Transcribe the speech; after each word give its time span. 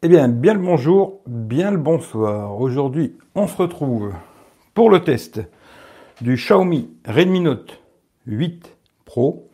Eh 0.00 0.08
bien, 0.08 0.28
bien 0.28 0.54
le 0.54 0.60
bonjour, 0.60 1.22
bien 1.26 1.72
le 1.72 1.76
bonsoir. 1.76 2.60
Aujourd'hui, 2.60 3.16
on 3.34 3.48
se 3.48 3.56
retrouve 3.56 4.12
pour 4.72 4.90
le 4.90 5.00
test 5.00 5.40
du 6.20 6.36
Xiaomi 6.36 6.88
Redmi 7.04 7.40
Note 7.40 7.80
8 8.26 8.76
Pro. 9.04 9.48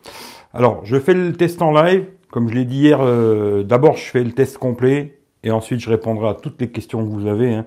Alors, 0.53 0.85
je 0.85 0.99
fais 0.99 1.15
le 1.15 1.33
test 1.33 1.63
en 1.63 1.71
live. 1.71 2.05
Comme 2.29 2.47
je 2.49 2.53
l'ai 2.53 2.65
dit 2.65 2.77
hier, 2.77 2.99
euh, 3.01 3.63
d'abord, 3.63 3.97
je 3.97 4.03
fais 4.03 4.23
le 4.23 4.33
test 4.33 4.59
complet 4.59 5.17
et 5.43 5.49
ensuite, 5.49 5.79
je 5.79 5.89
répondrai 5.89 6.29
à 6.29 6.35
toutes 6.35 6.61
les 6.61 6.69
questions 6.69 7.03
que 7.03 7.09
vous 7.09 7.25
avez. 7.25 7.51
hein. 7.51 7.65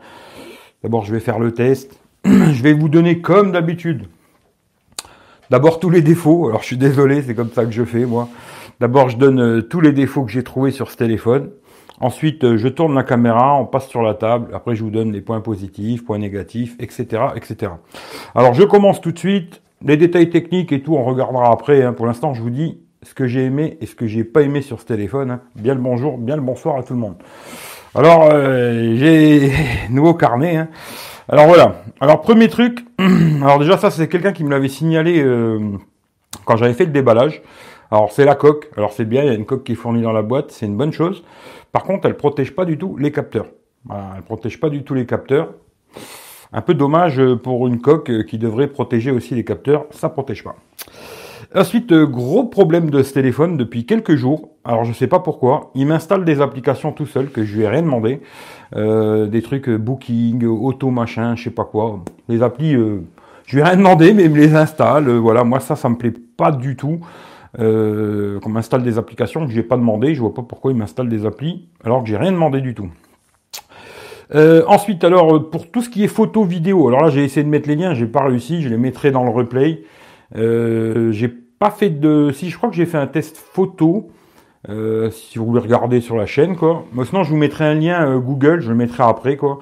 D'abord, 0.84 1.04
je 1.04 1.12
vais 1.12 1.20
faire 1.20 1.40
le 1.40 1.52
test. 1.52 1.98
je 2.24 2.62
vais 2.62 2.74
vous 2.74 2.88
donner, 2.88 3.20
comme 3.20 3.50
d'habitude, 3.50 4.06
d'abord 5.50 5.80
tous 5.80 5.90
les 5.90 6.02
défauts. 6.02 6.48
Alors, 6.48 6.60
je 6.60 6.66
suis 6.66 6.76
désolé, 6.79 7.22
c'est 7.22 7.34
comme 7.34 7.50
ça 7.50 7.64
que 7.64 7.72
je 7.72 7.84
fais, 7.84 8.04
moi. 8.06 8.29
D'abord, 8.79 9.08
je 9.08 9.16
donne 9.16 9.40
euh, 9.40 9.62
tous 9.62 9.80
les 9.80 9.90
défauts 9.90 10.22
que 10.22 10.30
j'ai 10.30 10.45
trouvés 10.45 10.70
sur 10.70 10.92
ce 10.92 10.96
téléphone. 10.96 11.50
Ensuite, 12.00 12.44
euh, 12.44 12.56
je 12.56 12.68
tourne 12.68 12.94
la 12.94 13.02
caméra, 13.02 13.56
on 13.60 13.64
passe 13.66 13.88
sur 13.88 14.02
la 14.02 14.14
table. 14.14 14.48
Après, 14.54 14.74
je 14.77 14.84
vous 14.84 14.91
donne 14.91 15.12
les 15.12 15.20
points 15.20 15.41
positifs, 15.41 16.04
points 16.04 16.18
négatifs, 16.18 16.77
etc., 16.78 17.23
etc. 17.34 17.73
Alors, 18.34 18.54
je 18.54 18.62
commence 18.62 19.00
tout 19.00 19.12
de 19.12 19.18
suite. 19.18 19.62
Les 19.84 19.96
détails 19.96 20.30
techniques 20.30 20.73
et 20.73 20.80
tout, 20.82 20.95
on 20.96 21.04
regardera 21.04 21.50
après. 21.52 21.82
hein. 21.82 21.92
Pour 21.92 22.06
l'instant, 22.06 22.34
je 22.34 22.42
vous 22.42 22.50
dis 22.50 22.78
ce 23.02 23.14
que 23.14 23.26
j'ai 23.26 23.45
aimé 23.45 23.78
et 23.80 23.87
ce 23.87 23.95
que 23.95 24.06
j'ai 24.06 24.24
pas 24.24 24.42
aimé 24.42 24.60
sur 24.62 24.80
ce 24.80 24.87
téléphone. 24.87 25.30
hein. 25.30 25.40
Bien 25.56 25.74
le 25.74 25.80
bonjour, 25.80 26.18
bien 26.18 26.37
le 26.37 26.42
bonsoir 26.42 26.76
à 26.76 26.82
tout 26.82 26.95
le 26.95 26.98
monde. 27.00 27.14
Alors, 27.95 28.28
euh, 28.32 28.95
j'ai 28.96 29.52
nouveau 29.90 30.15
carnet. 30.15 30.56
hein. 30.56 30.68
Alors 31.28 31.46
voilà. 31.46 31.82
Alors 32.01 32.23
premier 32.23 32.48
truc. 32.48 32.84
Alors 33.42 33.59
déjà, 33.59 33.76
ça 33.76 33.90
c'est 33.90 34.09
quelqu'un 34.09 34.32
qui 34.32 34.45
me 34.45 34.51
l'avait 34.51 34.68
signalé 34.68 35.20
euh, 35.23 35.59
quand 36.45 36.56
j'avais 36.56 36.73
fait 36.74 36.87
le 36.87 36.90
déballage. 36.90 37.42
Alors 37.91 38.12
c'est 38.12 38.24
la 38.24 38.34
coque. 38.34 38.70
Alors 38.77 38.92
c'est 38.92 39.05
bien, 39.05 39.23
il 39.23 39.27
y 39.27 39.30
a 39.30 39.34
une 39.34 39.47
coque 39.47 39.65
qui 39.65 39.73
est 39.73 39.77
fournie 39.77 40.02
dans 40.02 40.12
la 40.12 40.23
boîte, 40.23 40.51
c'est 40.51 40.66
une 40.66 40.77
bonne 40.77 40.92
chose. 40.92 41.24
Par 41.73 41.84
contre, 41.84 42.06
elle 42.06 42.16
protège 42.16 42.55
pas 42.55 42.65
du 42.65 42.79
tout 42.79 42.96
les 42.96 43.12
capteurs. 43.12 43.46
Elle 43.91 44.23
protège 44.23 44.60
pas 44.60 44.70
du 44.70 44.83
tout 44.83 44.95
les 44.95 45.06
capteurs. 45.06 45.54
Un 46.52 46.62
peu 46.62 46.74
dommage 46.74 47.21
pour 47.43 47.66
une 47.66 47.80
coque 47.80 48.24
qui 48.27 48.38
devrait 48.38 48.68
protéger 48.68 49.10
aussi 49.10 49.35
les 49.35 49.45
capteurs, 49.45 49.87
ça 49.90 50.09
protège 50.09 50.45
pas. 50.45 50.57
Ensuite, 51.54 51.95
gros 51.95 52.45
problème 52.45 52.90
de 52.90 53.02
ce 53.02 53.15
téléphone 53.15 53.57
depuis 53.57 53.87
quelques 53.87 54.16
jours. 54.16 54.51
Alors 54.65 54.84
je 54.84 54.93
sais 54.93 55.07
pas 55.07 55.21
pourquoi, 55.21 55.71
il 55.74 55.87
m'installe 55.87 56.24
des 56.24 56.43
applications 56.43 56.93
tout 56.93 57.07
seul 57.07 57.30
que 57.30 57.45
je 57.45 57.57
lui 57.57 57.62
ai 57.65 57.68
rien 57.68 57.82
demandé, 57.82 58.21
Euh, 58.77 59.27
des 59.27 59.40
trucs 59.40 59.66
euh, 59.71 59.79
booking, 59.79 60.45
auto 60.45 60.90
machin, 60.90 61.34
je 61.37 61.45
sais 61.45 61.51
pas 61.51 61.65
quoi. 61.65 62.01
Les 62.29 62.43
applis, 62.43 62.74
euh, 62.74 63.01
je 63.46 63.57
lui 63.57 63.62
ai 63.62 63.65
rien 63.65 63.79
demandé, 63.79 64.12
mais 64.12 64.25
il 64.25 64.31
me 64.31 64.37
les 64.37 64.55
installe. 64.55 65.09
Euh, 65.09 65.19
voilà, 65.19 65.43
moi 65.43 65.59
ça, 65.59 65.75
ça 65.75 65.88
me 65.88 65.97
plaît 65.97 66.12
pas 66.37 66.53
du 66.53 66.77
tout. 66.77 67.00
Euh, 67.59 68.38
qu'on 68.41 68.50
m'installe 68.50 68.82
des 68.82 68.99
applications 68.99 69.47
que 69.47 69.53
j'ai 69.53 69.62
pas 69.62 69.77
demandé, 69.77 70.15
je 70.15 70.21
vois 70.21 70.34
pas 70.34 70.43
pourquoi 70.43 70.71
il 70.71 70.77
m'installe 70.77 71.09
des 71.09 71.25
applis 71.25 71.66
alors 71.82 72.03
que 72.03 72.09
j'ai 72.09 72.19
rien 72.19 72.32
demandé 72.32 72.60
du 72.60 72.75
tout. 72.75 72.91
Euh, 74.34 74.62
ensuite, 74.66 75.03
alors 75.03 75.49
pour 75.49 75.71
tout 75.71 75.81
ce 75.81 75.88
qui 75.88 76.05
est 76.05 76.09
photo, 76.09 76.44
vidéo, 76.44 76.88
alors 76.88 77.00
là 77.00 77.10
j'ai 77.10 77.25
essayé 77.25 77.43
de 77.44 77.49
mettre 77.49 77.66
les 77.66 77.77
liens, 77.77 77.94
j'ai 77.94 78.06
pas 78.06 78.22
réussi, 78.22 78.60
je 78.60 78.69
les 78.69 78.77
mettrai 78.77 79.10
dans 79.10 79.25
le 79.25 79.31
replay. 79.31 79.82
Euh, 80.37 81.10
j'ai 81.12 81.28
pas 81.28 81.71
fait 81.71 81.88
de, 81.88 82.31
si 82.32 82.50
je 82.50 82.56
crois 82.59 82.69
que 82.69 82.77
j'ai 82.77 82.84
fait 82.84 82.99
un 82.99 83.06
test 83.06 83.38
photo, 83.38 84.10
si 85.10 85.38
vous 85.38 85.47
voulez 85.47 85.62
regarder 85.62 86.03
sur 86.03 86.16
la 86.16 86.27
chaîne 86.27 86.55
quoi. 86.55 86.84
Mais 86.93 87.06
sinon 87.06 87.22
je 87.22 87.31
vous 87.31 87.38
mettrai 87.38 87.65
un 87.65 87.75
lien 87.75 88.19
Google, 88.19 88.60
je 88.60 88.69
le 88.69 88.75
mettrai 88.75 89.05
après 89.05 89.38
quoi, 89.38 89.60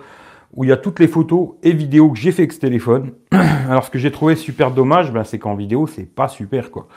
où 0.53 0.65
il 0.65 0.71
y 0.71 0.73
a 0.73 0.77
toutes 0.77 0.99
les 0.99 1.07
photos 1.07 1.51
et 1.63 1.71
vidéos 1.71 2.11
que 2.11 2.19
j'ai 2.19 2.33
fait 2.33 2.43
avec 2.43 2.53
ce 2.53 2.59
téléphone. 2.59 3.13
alors 3.31 3.85
ce 3.85 3.91
que 3.91 3.99
j'ai 4.01 4.11
trouvé 4.11 4.35
super 4.35 4.73
dommage, 4.73 5.13
ben, 5.13 5.23
c'est 5.23 5.39
qu'en 5.39 5.55
vidéo 5.55 5.87
c'est 5.87 6.13
pas 6.13 6.27
super 6.27 6.73
quoi. 6.73 6.89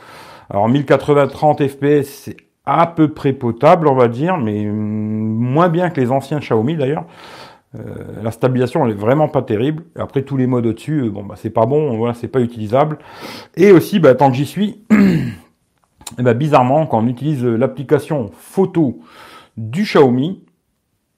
Alors 0.50 0.67
1080 0.67 1.28
30 1.28 1.67
fps 1.67 2.03
c'est 2.03 2.38
à 2.66 2.88
peu 2.88 3.09
près 3.09 3.33
potable 3.33 3.88
on 3.88 3.95
va 3.95 4.08
dire, 4.08 4.38
mais 4.38 4.69
hum, 4.69 4.75
moins 4.75 5.69
bien 5.69 5.89
que 5.89 6.00
les 6.00 6.11
anciens 6.11 6.39
Xiaomi 6.39 6.75
d'ailleurs. 6.75 7.06
Euh, 7.75 8.23
la 8.23 8.31
stabilisation 8.31 8.83
elle 8.86 8.91
est 8.91 8.95
vraiment 8.95 9.28
pas 9.28 9.44
terrible. 9.44 9.83
Après 9.95 10.23
tous 10.23 10.38
les 10.38 10.47
modes 10.47 10.66
au-dessus, 10.66 11.02
euh, 11.02 11.09
bon 11.09 11.23
bah 11.23 11.36
c'est 11.38 11.52
pas 11.52 11.66
bon, 11.66 11.97
voilà, 11.97 12.14
c'est 12.14 12.28
pas 12.28 12.41
utilisable. 12.41 12.97
Et 13.56 13.72
aussi, 13.72 14.00
bah, 14.00 14.16
tant 14.16 14.31
que 14.31 14.38
j'y 14.38 14.46
suis, 14.47 14.84
et 14.91 14.96
ben 16.24 16.34
bizarrement, 16.34 16.88
quand 16.88 17.00
on 17.00 17.07
utilise 17.07 17.45
euh, 17.45 17.56
l'application 17.56 18.31
photo 18.34 19.00
du 19.56 19.84
Xiaomi, 19.84 20.44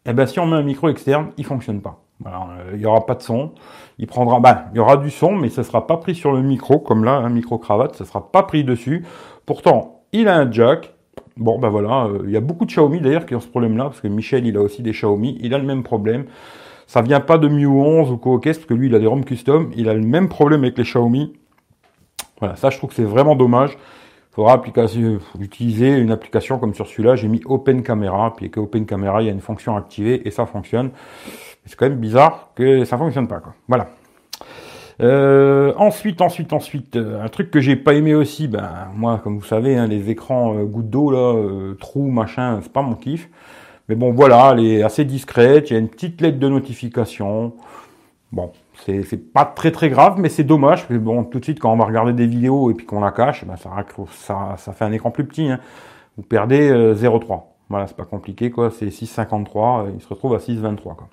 et 0.05 0.13
ben 0.13 0.25
si 0.25 0.39
on 0.39 0.47
met 0.47 0.57
un 0.57 0.63
micro 0.63 0.89
externe, 0.89 1.31
il 1.37 1.45
fonctionne 1.45 1.81
pas. 1.81 2.03
Euh, 2.25 2.71
il 2.73 2.81
y 2.81 2.85
aura 2.85 3.05
pas 3.05 3.15
de 3.15 3.21
son. 3.21 3.51
Il 3.99 4.07
prendra, 4.07 4.39
bah, 4.39 4.65
il 4.73 4.77
y 4.77 4.79
aura 4.79 4.97
du 4.97 5.09
son, 5.09 5.33
mais 5.33 5.49
ce 5.49 5.63
sera 5.63 5.87
pas 5.87 5.97
pris 5.97 6.15
sur 6.15 6.31
le 6.31 6.41
micro, 6.41 6.79
comme 6.79 7.03
là, 7.03 7.13
un 7.13 7.29
micro 7.29 7.57
cravate, 7.57 7.95
ce 7.95 8.05
sera 8.05 8.31
pas 8.31 8.43
pris 8.43 8.63
dessus. 8.63 9.05
Pourtant, 9.45 10.03
il 10.11 10.27
a 10.27 10.37
un 10.37 10.51
jack. 10.51 10.93
Bon, 11.37 11.59
ben 11.59 11.69
voilà, 11.69 12.05
euh, 12.05 12.23
il 12.25 12.31
y 12.31 12.37
a 12.37 12.41
beaucoup 12.41 12.65
de 12.65 12.71
Xiaomi 12.71 12.99
d'ailleurs 12.99 13.25
qui 13.25 13.35
ont 13.35 13.39
ce 13.39 13.47
problème-là, 13.47 13.85
parce 13.85 14.01
que 14.01 14.07
Michel, 14.07 14.45
il 14.45 14.57
a 14.57 14.61
aussi 14.61 14.81
des 14.81 14.91
Xiaomi, 14.91 15.37
il 15.41 15.53
a 15.53 15.57
le 15.57 15.65
même 15.65 15.83
problème. 15.83 16.25
Ça 16.91 17.01
vient 17.01 17.21
pas 17.21 17.37
de 17.37 17.47
Miu 17.47 17.67
11 17.67 18.11
ou 18.11 18.17
quoi 18.17 18.41
parce 18.41 18.57
que 18.57 18.73
lui, 18.73 18.87
il 18.87 18.95
a 18.95 18.99
des 18.99 19.05
ROM 19.05 19.23
custom, 19.23 19.71
il 19.77 19.87
a 19.87 19.93
le 19.93 20.01
même 20.01 20.27
problème 20.27 20.63
avec 20.63 20.77
les 20.77 20.83
Xiaomi. 20.83 21.31
Voilà, 22.39 22.57
ça, 22.57 22.69
je 22.69 22.77
trouve 22.77 22.89
que 22.89 22.95
c'est 22.97 23.03
vraiment 23.03 23.35
dommage. 23.35 23.77
Il 24.31 24.35
faudra 24.35 24.51
application, 24.51 25.19
utiliser 25.39 25.97
une 25.97 26.11
application 26.11 26.59
comme 26.59 26.73
sur 26.73 26.87
celui-là. 26.87 27.15
J'ai 27.15 27.29
mis 27.29 27.41
Open 27.45 27.81
Camera, 27.81 28.33
puis 28.35 28.47
avec 28.47 28.57
Open 28.57 28.85
Camera, 28.85 29.21
il 29.21 29.27
y 29.27 29.29
a 29.29 29.31
une 29.31 29.39
fonction 29.39 29.77
activée 29.77 30.27
et 30.27 30.31
ça 30.31 30.45
fonctionne. 30.45 30.91
C'est 31.65 31.75
quand 31.75 31.87
même 31.87 31.99
bizarre 31.99 32.49
que 32.55 32.85
ça 32.85 32.97
fonctionne 32.97 33.27
pas, 33.27 33.39
quoi. 33.39 33.53
Voilà. 33.67 33.89
Euh, 35.01 35.73
ensuite, 35.77 36.21
ensuite, 36.21 36.53
ensuite, 36.53 36.95
euh, 36.95 37.23
un 37.23 37.27
truc 37.27 37.49
que 37.49 37.59
j'ai 37.59 37.75
pas 37.75 37.93
aimé 37.93 38.13
aussi, 38.13 38.47
ben 38.47 38.89
moi, 38.95 39.19
comme 39.23 39.39
vous 39.39 39.45
savez, 39.45 39.75
hein, 39.77 39.87
les 39.87 40.09
écrans 40.09 40.55
euh, 40.55 40.63
gouttes 40.65 40.89
d'eau 40.89 41.11
là, 41.11 41.73
trous, 41.79 42.09
machin, 42.09 42.59
c'est 42.61 42.71
pas 42.71 42.81
mon 42.81 42.95
kiff. 42.95 43.29
Mais 43.89 43.95
bon, 43.95 44.11
voilà, 44.11 44.51
elle 44.53 44.65
est 44.65 44.83
assez 44.83 45.05
discrète. 45.05 45.69
Il 45.69 45.73
y 45.73 45.75
a 45.75 45.79
une 45.79 45.89
petite 45.89 46.21
lettre 46.21 46.39
de 46.39 46.47
notification. 46.47 47.53
Bon, 48.31 48.51
c'est 48.85 49.03
c'est 49.03 49.17
pas 49.17 49.45
très 49.45 49.71
très 49.71 49.89
grave, 49.89 50.15
mais 50.17 50.29
c'est 50.29 50.43
dommage. 50.43 50.87
Bon, 50.89 51.23
tout 51.25 51.39
de 51.39 51.43
suite, 51.43 51.59
quand 51.59 51.73
on 51.73 51.77
va 51.77 51.85
regarder 51.85 52.13
des 52.13 52.27
vidéos 52.27 52.71
et 52.71 52.73
puis 52.73 52.85
qu'on 52.85 53.01
la 53.01 53.11
cache, 53.11 53.43
ben, 53.45 53.55
ça, 53.57 54.55
fait 54.73 54.85
un 54.85 54.91
écran 54.91 55.11
plus 55.11 55.25
petit. 55.25 55.49
Hein. 55.49 55.59
Vous 56.17 56.23
perdez 56.23 56.69
euh, 56.69 56.95
0,3. 56.95 57.41
Voilà, 57.69 57.87
c'est 57.87 57.95
pas 57.97 58.05
compliqué, 58.05 58.51
quoi. 58.51 58.71
C'est 58.71 58.87
6,53. 58.87 59.87
euh, 59.87 59.91
Il 59.95 60.01
se 60.01 60.07
retrouve 60.07 60.35
à 60.35 60.37
6,23, 60.37 60.77
quoi. 60.95 61.09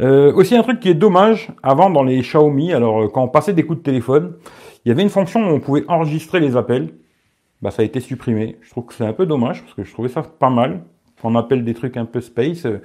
Euh, 0.00 0.32
aussi 0.34 0.54
un 0.56 0.62
truc 0.62 0.80
qui 0.80 0.88
est 0.88 0.94
dommage, 0.94 1.48
avant 1.62 1.90
dans 1.90 2.02
les 2.04 2.20
Xiaomi, 2.20 2.72
alors 2.72 3.02
euh, 3.02 3.08
quand 3.08 3.22
on 3.22 3.28
passait 3.28 3.52
des 3.52 3.64
coups 3.64 3.78
de 3.78 3.84
téléphone, 3.84 4.34
il 4.84 4.88
y 4.88 4.92
avait 4.92 5.02
une 5.02 5.10
fonction 5.10 5.40
où 5.40 5.54
on 5.54 5.60
pouvait 5.60 5.84
enregistrer 5.88 6.40
les 6.40 6.56
appels. 6.56 6.90
Bah 7.60 7.72
ça 7.72 7.82
a 7.82 7.84
été 7.84 7.98
supprimé. 7.98 8.56
Je 8.62 8.70
trouve 8.70 8.86
que 8.86 8.94
c'est 8.94 9.04
un 9.04 9.12
peu 9.12 9.26
dommage 9.26 9.62
parce 9.62 9.74
que 9.74 9.82
je 9.82 9.92
trouvais 9.92 10.08
ça 10.08 10.22
pas 10.22 10.50
mal. 10.50 10.82
On 11.22 11.34
appelle 11.34 11.64
des 11.64 11.74
trucs 11.74 11.96
un 11.96 12.04
peu 12.04 12.20
space, 12.20 12.66
euh, 12.66 12.80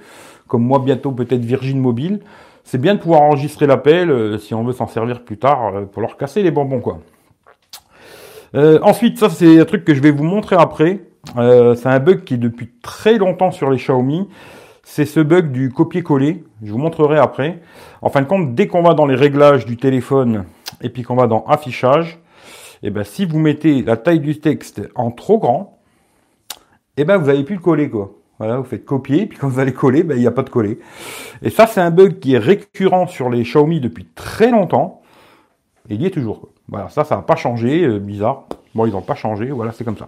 comme 0.48 0.62
moi 0.62 0.80
bientôt 0.80 1.12
peut-être 1.12 1.44
Virgin 1.44 1.78
Mobile, 1.78 2.20
c'est 2.64 2.80
bien 2.80 2.94
de 2.94 3.00
pouvoir 3.00 3.22
enregistrer 3.22 3.66
l'appel 3.66 4.10
euh, 4.10 4.38
si 4.38 4.54
on 4.54 4.64
veut 4.64 4.72
s'en 4.72 4.86
servir 4.86 5.22
plus 5.22 5.38
tard 5.38 5.74
euh, 5.74 5.82
pour 5.82 6.02
leur 6.02 6.16
casser 6.16 6.42
les 6.42 6.50
bonbons 6.50 6.80
quoi. 6.80 6.98
Ensuite, 8.82 9.18
ça 9.18 9.30
c'est 9.30 9.58
un 9.58 9.64
truc 9.64 9.84
que 9.84 9.94
je 9.94 10.00
vais 10.00 10.12
vous 10.12 10.22
montrer 10.22 10.54
après. 10.54 11.00
C'est 11.34 11.86
un 11.86 11.98
bug 11.98 12.22
qui 12.22 12.34
est 12.34 12.38
depuis 12.38 12.70
très 12.82 13.18
longtemps 13.18 13.50
sur 13.50 13.68
les 13.68 13.78
Xiaomi. 13.78 14.28
C'est 14.96 15.06
ce 15.06 15.18
bug 15.18 15.50
du 15.50 15.72
copier-coller. 15.72 16.44
Je 16.62 16.70
vous 16.70 16.78
montrerai 16.78 17.18
après. 17.18 17.60
En 18.00 18.10
fin 18.10 18.22
de 18.22 18.28
compte, 18.28 18.54
dès 18.54 18.68
qu'on 18.68 18.84
va 18.84 18.94
dans 18.94 19.06
les 19.06 19.16
réglages 19.16 19.66
du 19.66 19.76
téléphone 19.76 20.44
et 20.82 20.88
puis 20.88 21.02
qu'on 21.02 21.16
va 21.16 21.26
dans 21.26 21.42
affichage, 21.46 22.20
et 22.80 22.90
ben 22.90 23.02
si 23.02 23.24
vous 23.24 23.40
mettez 23.40 23.82
la 23.82 23.96
taille 23.96 24.20
du 24.20 24.38
texte 24.38 24.82
en 24.94 25.10
trop 25.10 25.40
grand, 25.40 25.80
et 26.96 27.04
ben 27.04 27.16
vous 27.16 27.26
n'allez 27.26 27.42
plus 27.42 27.56
le 27.56 27.60
coller 27.60 27.90
quoi. 27.90 28.12
Voilà, 28.38 28.58
vous 28.58 28.62
faites 28.62 28.84
copier, 28.84 29.26
puis 29.26 29.36
quand 29.36 29.48
vous 29.48 29.58
allez 29.58 29.72
coller, 29.72 30.04
ben 30.04 30.16
il 30.16 30.20
n'y 30.20 30.28
a 30.28 30.30
pas 30.30 30.44
de 30.44 30.50
coller. 30.50 30.78
Et 31.42 31.50
ça, 31.50 31.66
c'est 31.66 31.80
un 31.80 31.90
bug 31.90 32.20
qui 32.20 32.34
est 32.34 32.38
récurrent 32.38 33.08
sur 33.08 33.30
les 33.30 33.42
Xiaomi 33.42 33.80
depuis 33.80 34.06
très 34.14 34.52
longtemps. 34.52 35.02
Il 35.88 36.00
y 36.02 36.06
est 36.06 36.10
toujours. 36.10 36.50
Voilà, 36.68 36.88
ça, 36.88 37.02
ça 37.02 37.16
n'a 37.16 37.22
pas 37.22 37.34
changé, 37.34 37.82
euh, 37.82 37.98
bizarre. 37.98 38.44
Bon, 38.76 38.86
ils 38.86 38.92
n'ont 38.92 39.02
pas 39.02 39.16
changé, 39.16 39.50
voilà, 39.50 39.72
c'est 39.72 39.82
comme 39.82 39.98
ça. 39.98 40.06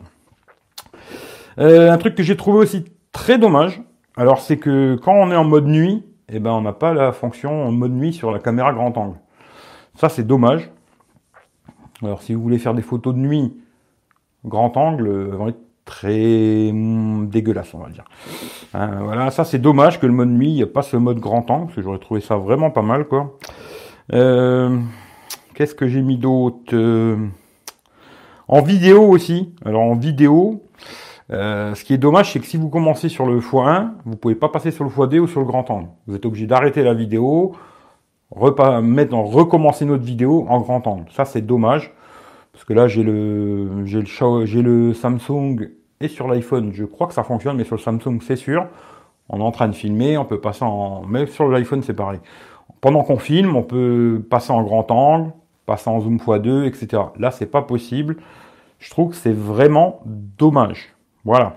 Euh, 1.58 1.90
un 1.90 1.98
truc 1.98 2.14
que 2.14 2.22
j'ai 2.22 2.36
trouvé 2.36 2.60
aussi 2.60 2.84
très 3.10 3.36
dommage, 3.36 3.82
alors 4.16 4.40
c'est 4.40 4.56
que 4.58 4.96
quand 4.96 5.14
on 5.14 5.30
est 5.30 5.36
en 5.36 5.44
mode 5.44 5.66
nuit, 5.66 6.04
eh 6.28 6.38
ben 6.40 6.50
on 6.52 6.62
n'a 6.62 6.72
pas 6.72 6.92
la 6.94 7.12
fonction 7.12 7.64
en 7.66 7.72
mode 7.72 7.92
nuit 7.92 8.12
sur 8.12 8.30
la 8.30 8.38
caméra 8.38 8.72
grand 8.72 8.96
angle. 8.96 9.16
Ça 9.94 10.08
c'est 10.08 10.26
dommage. 10.26 10.70
Alors 12.02 12.22
si 12.22 12.34
vous 12.34 12.42
voulez 12.42 12.58
faire 12.58 12.74
des 12.74 12.82
photos 12.82 13.14
de 13.14 13.20
nuit 13.20 13.54
grand 14.44 14.76
angle, 14.76 15.06
euh, 15.08 15.28
elles 15.30 15.36
vont 15.36 15.48
être 15.48 15.60
très 15.84 16.70
hum, 16.70 17.28
dégueulasses 17.28 17.74
on 17.74 17.78
va 17.78 17.90
dire. 17.90 18.04
Hein, 18.74 19.02
voilà, 19.04 19.30
ça 19.30 19.44
c'est 19.44 19.58
dommage 19.58 20.00
que 20.00 20.06
le 20.06 20.12
mode 20.12 20.28
nuit, 20.30 20.48
il 20.50 20.54
n'y 20.54 20.62
a 20.62 20.66
pas 20.66 20.82
ce 20.82 20.96
mode 20.96 21.18
grand 21.20 21.50
angle, 21.50 21.66
parce 21.66 21.76
que 21.76 21.82
j'aurais 21.82 21.98
trouvé 21.98 22.20
ça 22.20 22.36
vraiment 22.36 22.70
pas 22.70 22.82
mal 22.82 23.06
quoi. 23.06 23.38
Euh, 24.12 24.78
Qu'est-ce 25.54 25.74
que 25.74 25.86
j'ai 25.88 26.02
mis 26.02 26.18
d'autre 26.18 26.74
Euh, 26.74 27.16
En 28.48 28.62
vidéo 28.62 29.02
aussi. 29.08 29.54
Alors 29.64 29.82
en 29.82 29.94
vidéo, 29.94 30.62
euh, 31.32 31.74
ce 31.74 31.84
qui 31.84 31.94
est 31.94 31.98
dommage, 31.98 32.32
c'est 32.32 32.40
que 32.40 32.46
si 32.46 32.56
vous 32.56 32.68
commencez 32.68 33.08
sur 33.08 33.26
le 33.26 33.40
x1, 33.40 33.90
vous 34.04 34.16
pouvez 34.16 34.34
pas 34.34 34.48
passer 34.48 34.70
sur 34.70 34.84
le 34.84 34.90
x2 34.90 35.18
ou 35.18 35.26
sur 35.26 35.40
le 35.40 35.46
grand 35.46 35.68
angle. 35.70 35.88
Vous 36.06 36.14
êtes 36.14 36.24
obligé 36.24 36.46
d'arrêter 36.46 36.82
la 36.82 36.94
vidéo, 36.94 37.52
repas, 38.30 38.80
mettre 38.80 39.14
en 39.14 39.24
recommencer 39.24 39.84
notre 39.84 40.04
vidéo 40.04 40.46
en 40.48 40.60
grand 40.60 40.86
angle. 40.86 41.06
Ça, 41.10 41.24
c'est 41.24 41.42
dommage. 41.42 41.92
Parce 42.52 42.64
que 42.64 42.72
là, 42.72 42.88
j'ai 42.88 43.02
le, 43.02 43.84
j'ai 43.84 44.00
le, 44.00 44.46
j'ai 44.46 44.62
le 44.62 44.94
Samsung 44.94 45.68
et 46.00 46.08
sur 46.08 46.28
l'iPhone, 46.28 46.72
je 46.72 46.84
crois 46.84 47.06
que 47.06 47.14
ça 47.14 47.22
fonctionne, 47.22 47.56
mais 47.56 47.64
sur 47.64 47.76
le 47.76 47.80
Samsung, 47.80 48.20
c'est 48.22 48.36
sûr. 48.36 48.66
On 49.28 49.40
est 49.40 49.42
en 49.42 49.50
train 49.50 49.68
de 49.68 49.74
filmer, 49.74 50.16
on 50.16 50.24
peut 50.24 50.40
passer 50.40 50.64
en... 50.64 51.02
Mais 51.06 51.26
sur 51.26 51.48
l'iPhone, 51.48 51.82
c'est 51.82 51.94
pareil. 51.94 52.20
Pendant 52.80 53.02
qu'on 53.02 53.18
filme, 53.18 53.56
on 53.56 53.62
peut 53.62 54.24
passer 54.30 54.52
en 54.52 54.62
grand 54.62 54.90
angle, 54.90 55.32
passer 55.66 55.90
en 55.90 56.00
zoom 56.00 56.18
x2, 56.18 56.64
etc. 56.64 57.02
Là, 57.18 57.30
c'est 57.30 57.46
pas 57.46 57.62
possible. 57.62 58.16
Je 58.78 58.90
trouve 58.90 59.10
que 59.10 59.16
c'est 59.16 59.32
vraiment 59.32 60.00
dommage. 60.04 60.95
Voilà. 61.26 61.56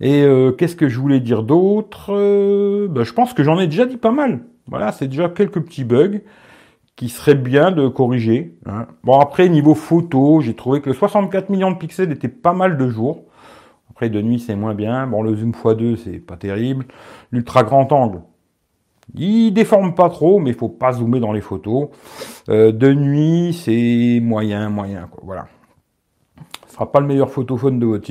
Et 0.00 0.22
euh, 0.22 0.50
qu'est-ce 0.50 0.74
que 0.74 0.88
je 0.88 0.98
voulais 0.98 1.20
dire 1.20 1.44
d'autre 1.44 2.12
euh, 2.12 2.88
ben, 2.88 3.04
Je 3.04 3.12
pense 3.12 3.32
que 3.32 3.44
j'en 3.44 3.60
ai 3.60 3.68
déjà 3.68 3.86
dit 3.86 3.96
pas 3.96 4.10
mal. 4.10 4.40
Voilà, 4.66 4.90
c'est 4.90 5.06
déjà 5.06 5.28
quelques 5.28 5.60
petits 5.60 5.84
bugs 5.84 6.20
qui 6.96 7.08
seraient 7.10 7.36
bien 7.36 7.70
de 7.70 7.86
corriger. 7.86 8.58
Hein. 8.66 8.86
Bon, 9.04 9.20
après, 9.20 9.48
niveau 9.48 9.76
photo, 9.76 10.40
j'ai 10.40 10.54
trouvé 10.54 10.80
que 10.80 10.88
le 10.88 10.96
64 10.96 11.48
millions 11.48 11.70
de 11.70 11.76
pixels 11.76 12.10
était 12.10 12.28
pas 12.28 12.52
mal 12.52 12.76
de 12.76 12.88
jour. 12.88 13.22
Après, 13.90 14.10
de 14.10 14.20
nuit, 14.20 14.40
c'est 14.40 14.56
moins 14.56 14.74
bien. 14.74 15.06
Bon, 15.06 15.22
le 15.22 15.36
zoom 15.36 15.52
x2, 15.52 15.96
c'est 15.96 16.18
pas 16.18 16.36
terrible. 16.36 16.86
L'ultra 17.30 17.62
grand 17.62 17.92
angle, 17.92 18.20
il 19.14 19.52
déforme 19.52 19.94
pas 19.94 20.10
trop, 20.10 20.40
mais 20.40 20.50
il 20.50 20.56
faut 20.56 20.68
pas 20.68 20.92
zoomer 20.92 21.20
dans 21.20 21.32
les 21.32 21.40
photos. 21.40 21.88
Euh, 22.48 22.72
de 22.72 22.92
nuit, 22.92 23.52
c'est 23.52 24.20
moyen, 24.20 24.70
moyen, 24.70 25.06
quoi. 25.08 25.22
Voilà. 25.24 25.46
Pas 26.86 27.00
le 27.00 27.06
meilleur 27.06 27.30
photophone 27.30 27.78
de 27.78 27.86
votre 27.86 28.10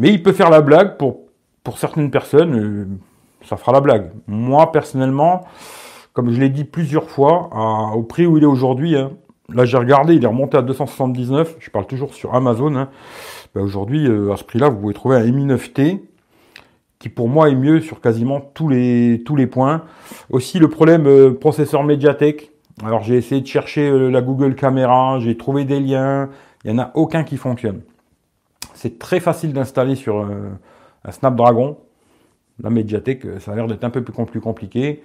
mais 0.00 0.14
il 0.14 0.22
peut 0.22 0.32
faire 0.32 0.48
la 0.48 0.62
blague 0.62 0.96
pour, 0.96 1.18
pour 1.62 1.78
certaines 1.78 2.10
personnes, 2.10 2.58
euh, 2.58 2.86
ça 3.44 3.58
fera 3.58 3.72
la 3.72 3.82
blague. 3.82 4.10
Moi, 4.26 4.72
personnellement, 4.72 5.42
comme 6.14 6.32
je 6.32 6.40
l'ai 6.40 6.48
dit 6.48 6.64
plusieurs 6.64 7.10
fois, 7.10 7.50
au 7.94 8.02
prix 8.02 8.26
où 8.26 8.38
il 8.38 8.42
est 8.42 8.46
aujourd'hui, 8.46 8.96
hein, 8.96 9.10
là 9.52 9.66
j'ai 9.66 9.76
regardé, 9.76 10.14
il 10.14 10.24
est 10.24 10.26
remonté 10.26 10.56
à 10.56 10.62
279, 10.62 11.56
je 11.60 11.70
parle 11.70 11.86
toujours 11.86 12.14
sur 12.14 12.34
Amazon. 12.34 12.74
Hein. 12.76 12.88
Ben, 13.54 13.60
aujourd'hui, 13.60 14.06
euh, 14.06 14.32
à 14.32 14.38
ce 14.38 14.44
prix-là, 14.44 14.70
vous 14.70 14.78
pouvez 14.78 14.94
trouver 14.94 15.16
un 15.16 15.30
Mi 15.30 15.44
9T 15.44 16.00
qui 16.98 17.08
pour 17.10 17.28
moi 17.28 17.50
est 17.50 17.54
mieux 17.54 17.80
sur 17.80 18.00
quasiment 18.00 18.40
tous 18.40 18.68
les, 18.68 19.22
tous 19.24 19.36
les 19.36 19.46
points. 19.46 19.82
Aussi 20.30 20.58
le 20.58 20.68
problème 20.68 21.06
euh, 21.06 21.32
processeur 21.32 21.82
Mediatek. 21.84 22.52
Alors 22.82 23.02
j'ai 23.02 23.16
essayé 23.16 23.42
de 23.42 23.46
chercher 23.46 23.90
la 24.08 24.22
Google 24.22 24.54
Caméra, 24.54 25.18
j'ai 25.20 25.36
trouvé 25.36 25.66
des 25.66 25.80
liens, 25.80 26.30
il 26.64 26.72
n'y 26.72 26.78
en 26.78 26.82
a 26.82 26.90
aucun 26.94 27.24
qui 27.24 27.36
fonctionne. 27.36 27.80
C'est 28.74 28.98
très 28.98 29.20
facile 29.20 29.52
d'installer 29.52 29.94
sur 29.94 30.18
euh, 30.20 30.50
un 31.04 31.10
Snapdragon. 31.10 31.78
La 32.62 32.70
Mediatek, 32.70 33.24
euh, 33.24 33.40
ça 33.40 33.52
a 33.52 33.54
l'air 33.54 33.66
d'être 33.66 33.84
un 33.84 33.90
peu 33.90 34.02
plus 34.02 34.40
compliqué. 34.40 35.02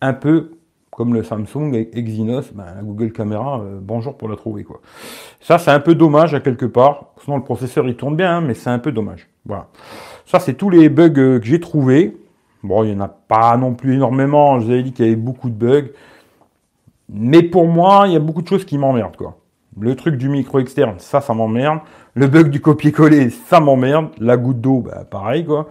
Un 0.00 0.12
peu 0.12 0.52
comme 0.90 1.14
le 1.14 1.22
Samsung 1.22 1.72
Exynos, 1.92 2.52
ben, 2.52 2.64
la 2.74 2.82
Google 2.82 3.12
Caméra, 3.12 3.60
euh, 3.60 3.78
bonjour 3.80 4.16
pour 4.16 4.28
la 4.28 4.36
trouver. 4.36 4.64
quoi. 4.64 4.80
Ça, 5.40 5.58
c'est 5.58 5.70
un 5.70 5.80
peu 5.80 5.94
dommage 5.94 6.34
à 6.34 6.40
quelque 6.40 6.66
part. 6.66 7.12
Sinon, 7.22 7.36
le 7.36 7.44
processeur, 7.44 7.86
il 7.86 7.96
tourne 7.96 8.16
bien, 8.16 8.38
hein, 8.38 8.40
mais 8.40 8.54
c'est 8.54 8.70
un 8.70 8.78
peu 8.78 8.92
dommage. 8.92 9.28
Voilà. 9.46 9.68
Ça, 10.26 10.40
c'est 10.40 10.54
tous 10.54 10.70
les 10.70 10.88
bugs 10.88 11.10
que 11.10 11.40
j'ai 11.42 11.60
trouvés. 11.60 12.16
Bon, 12.62 12.82
il 12.82 12.90
n'y 12.90 12.96
en 12.96 13.04
a 13.04 13.08
pas 13.08 13.56
non 13.56 13.74
plus 13.74 13.94
énormément. 13.94 14.58
Je 14.58 14.66
vous 14.66 14.72
avais 14.72 14.82
dit 14.82 14.92
qu'il 14.92 15.04
y 15.04 15.08
avait 15.08 15.16
beaucoup 15.16 15.48
de 15.48 15.54
bugs. 15.54 15.88
Mais 17.08 17.42
pour 17.42 17.68
moi, 17.68 18.04
il 18.06 18.12
y 18.12 18.16
a 18.16 18.20
beaucoup 18.20 18.42
de 18.42 18.48
choses 18.48 18.64
qui 18.64 18.76
m'emmerdent. 18.76 19.16
quoi. 19.16 19.38
Le 19.80 19.94
truc 19.94 20.16
du 20.16 20.28
micro 20.28 20.58
externe, 20.58 20.94
ça, 20.98 21.20
ça 21.20 21.34
m'emmerde. 21.34 21.80
Le 22.14 22.26
bug 22.26 22.50
du 22.50 22.60
copier-coller, 22.60 23.30
ça 23.30 23.60
m'emmerde. 23.60 24.08
La 24.18 24.36
goutte 24.36 24.60
d'eau, 24.60 24.80
bah, 24.80 25.04
pareil, 25.08 25.44
quoi. 25.44 25.68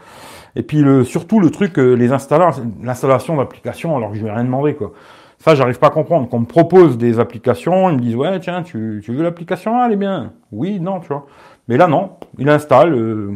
Et 0.56 0.64
puis 0.64 0.84
surtout 1.06 1.40
le 1.40 1.52
truc, 1.52 1.78
euh, 1.78 1.94
les 1.94 2.08
l'installation 2.08 3.38
d'applications, 3.38 3.96
alors 3.96 4.12
que 4.12 4.18
je 4.18 4.24
vais 4.24 4.32
rien 4.32 4.44
demander, 4.44 4.76
quoi. 4.76 4.92
Ça, 5.40 5.54
j'arrive 5.54 5.78
pas 5.78 5.88
à 5.88 5.92
comprendre. 5.92 6.28
Qu'on 6.30 6.40
me 6.40 6.46
propose 6.46 6.98
des 6.98 7.20
applications, 7.20 7.90
ils 7.90 7.98
me 7.98 8.02
disent, 8.02 8.16
ouais, 8.16 8.40
tiens, 8.40 8.64
tu, 8.64 9.02
veux 9.08 9.24
l'application, 9.24 9.84
elle 9.86 9.94
est 9.94 9.98
bien. 9.98 10.34
Oui, 10.52 10.80
non, 10.80 11.00
tu 11.00 11.10
vois. 11.10 11.28
Mais 11.68 11.78
là, 11.78 11.88
non. 11.88 12.12
Il 12.40 12.50
installe, 12.50 12.94
euh, 12.94 13.34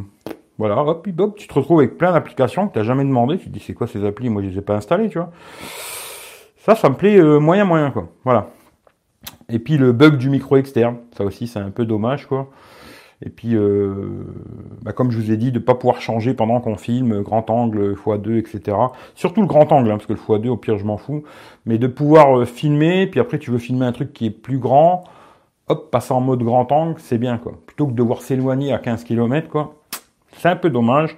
voilà, 0.58 0.82
hop, 0.84 1.08
hop, 1.18 1.36
tu 1.36 1.48
te 1.48 1.54
retrouves 1.54 1.80
avec 1.80 1.98
plein 1.98 2.12
d'applications 2.12 2.68
que 2.68 2.74
tu 2.74 2.80
n'as 2.80 2.86
jamais 2.86 3.04
demandé. 3.04 3.38
Tu 3.38 3.46
te 3.46 3.50
dis, 3.50 3.60
c'est 3.60 3.74
quoi 3.74 3.88
ces 3.88 4.04
applis? 4.04 4.30
Moi, 4.30 4.42
je 4.42 4.48
les 4.48 4.58
ai 4.58 4.62
pas 4.62 4.76
installées, 4.76 5.10
tu 5.10 5.20
vois. 5.20 5.32
Ça, 6.58 6.76
ça 6.76 6.90
me 6.90 6.96
plaît 6.96 7.18
euh, 7.18 7.40
moyen, 7.40 7.66
moyen, 7.66 7.92
quoi. 7.92 8.08
Voilà. 8.24 8.48
Et 9.52 9.60
puis 9.60 9.78
le 9.78 9.92
bug 9.92 10.18
du 10.18 10.30
micro 10.30 10.58
externe, 10.58 10.98
ça 11.18 11.24
aussi, 11.24 11.48
c'est 11.48 11.60
un 11.60 11.72
peu 11.72 11.86
dommage, 11.86 12.26
quoi. 12.26 12.50
Et 13.24 13.30
puis, 13.30 13.56
euh, 13.56 14.24
bah, 14.82 14.94
comme 14.94 15.12
je 15.12 15.18
vous 15.18 15.32
ai 15.32 15.38
dit, 15.38 15.52
de 15.52 15.60
ne 15.60 15.64
pas 15.64 15.76
pouvoir 15.76 16.02
changer 16.02 16.34
pendant 16.34 16.60
qu'on 16.60 16.76
filme, 16.76 17.22
grand 17.22 17.50
angle, 17.52 17.94
x2, 17.94 18.40
etc. 18.40 18.78
Surtout 19.14 19.42
le 19.42 19.48
grand 19.48 19.72
angle, 19.72 19.92
hein, 19.92 19.98
parce 19.98 20.08
que 20.08 20.14
le 20.14 20.20
x2, 20.20 20.48
au 20.50 20.58
pire, 20.58 20.80
je 20.80 20.86
m'en 20.86 20.98
fous. 20.98 21.24
Mais 21.66 21.78
de 21.78 21.86
pouvoir 21.86 22.40
euh, 22.40 22.46
filmer, 22.46 23.06
puis 23.06 23.20
après, 23.20 23.38
tu 23.38 23.52
veux 23.52 23.60
filmer 23.60 23.86
un 23.86 23.92
truc 23.92 24.12
qui 24.12 24.26
est 24.26 24.32
plus 24.32 24.58
grand, 24.58 25.04
hop, 25.68 25.92
passer 25.92 26.14
en 26.14 26.22
mode 26.22 26.42
grand 26.42 26.72
angle, 26.72 27.00
c'est 27.00 27.20
bien, 27.20 27.38
quoi. 27.38 27.54
Plutôt 27.68 27.86
que 27.86 27.92
de 27.92 27.98
devoir 27.98 28.22
s'éloigner 28.24 28.74
à 28.74 28.80
15 28.80 29.04
km, 29.04 29.50
quoi. 29.50 29.76
C'est 30.38 30.50
un 30.50 30.56
peu 30.56 30.72
dommage. 30.72 31.16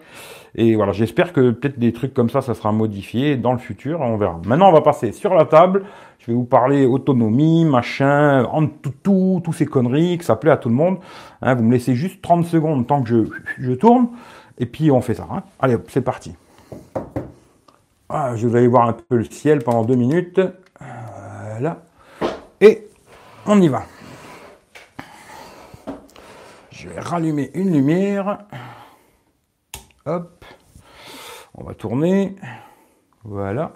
Et 0.55 0.75
voilà, 0.75 0.91
j'espère 0.91 1.33
que 1.33 1.51
peut-être 1.51 1.79
des 1.79 1.93
trucs 1.93 2.13
comme 2.13 2.29
ça, 2.29 2.41
ça 2.41 2.53
sera 2.53 2.71
modifié 2.71 3.37
dans 3.37 3.53
le 3.53 3.57
futur, 3.57 4.01
on 4.01 4.17
verra. 4.17 4.39
Maintenant, 4.45 4.69
on 4.69 4.73
va 4.73 4.81
passer 4.81 5.11
sur 5.11 5.33
la 5.33 5.45
table. 5.45 5.83
Je 6.19 6.27
vais 6.27 6.33
vous 6.33 6.45
parler 6.45 6.85
autonomie, 6.85 7.65
machin, 7.65 8.45
en 8.45 8.67
tout, 8.67 8.93
tout, 9.01 9.41
tous 9.43 9.53
ces 9.53 9.65
conneries, 9.65 10.17
que 10.19 10.23
ça 10.23 10.35
plaît 10.35 10.51
à 10.51 10.57
tout 10.57 10.69
le 10.69 10.75
monde. 10.75 10.99
Hein, 11.41 11.55
vous 11.55 11.63
me 11.63 11.71
laissez 11.71 11.95
juste 11.95 12.21
30 12.21 12.45
secondes 12.45 12.85
tant 12.85 13.01
que 13.01 13.09
je, 13.09 13.17
je 13.59 13.71
tourne, 13.71 14.09
et 14.59 14.65
puis 14.65 14.91
on 14.91 15.01
fait 15.01 15.15
ça. 15.15 15.27
Hein. 15.31 15.43
Allez, 15.59 15.77
c'est 15.87 16.01
parti. 16.01 16.35
Ah, 18.07 18.35
je 18.35 18.47
vais 18.47 18.59
aller 18.59 18.67
voir 18.67 18.87
un 18.87 18.93
peu 18.93 19.17
le 19.17 19.23
ciel 19.23 19.63
pendant 19.63 19.83
deux 19.83 19.95
minutes. 19.95 20.39
Voilà. 21.49 21.81
Et 22.61 22.87
on 23.47 23.59
y 23.59 23.67
va. 23.67 23.83
Je 26.71 26.89
vais 26.89 26.99
rallumer 26.99 27.49
une 27.55 27.73
lumière. 27.73 28.39
Hop. 30.05 30.42
On 31.55 31.63
va 31.63 31.73
tourner. 31.73 32.35
Voilà. 33.23 33.73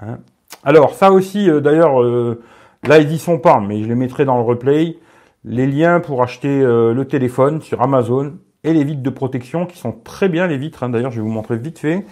Hein. 0.00 0.18
Alors, 0.64 0.94
ça 0.94 1.12
aussi, 1.12 1.50
euh, 1.50 1.60
d'ailleurs, 1.60 2.02
euh, 2.02 2.42
là, 2.86 2.98
ils 2.98 3.12
y 3.12 3.18
sont 3.18 3.38
pas, 3.38 3.60
mais 3.60 3.82
je 3.82 3.88
les 3.88 3.94
mettrai 3.94 4.24
dans 4.24 4.36
le 4.36 4.42
replay. 4.42 4.98
Les 5.44 5.66
liens 5.66 6.00
pour 6.00 6.22
acheter 6.22 6.60
euh, 6.60 6.92
le 6.92 7.06
téléphone 7.06 7.60
sur 7.60 7.82
Amazon 7.82 8.34
et 8.64 8.72
les 8.72 8.84
vitres 8.84 9.02
de 9.02 9.10
protection 9.10 9.66
qui 9.66 9.78
sont 9.78 9.92
très 9.92 10.28
bien, 10.28 10.46
les 10.46 10.58
vitres. 10.58 10.82
Hein. 10.82 10.90
D'ailleurs, 10.90 11.10
je 11.10 11.16
vais 11.16 11.22
vous 11.22 11.32
montrer 11.32 11.56
vite 11.56 11.78
fait. 11.78 12.04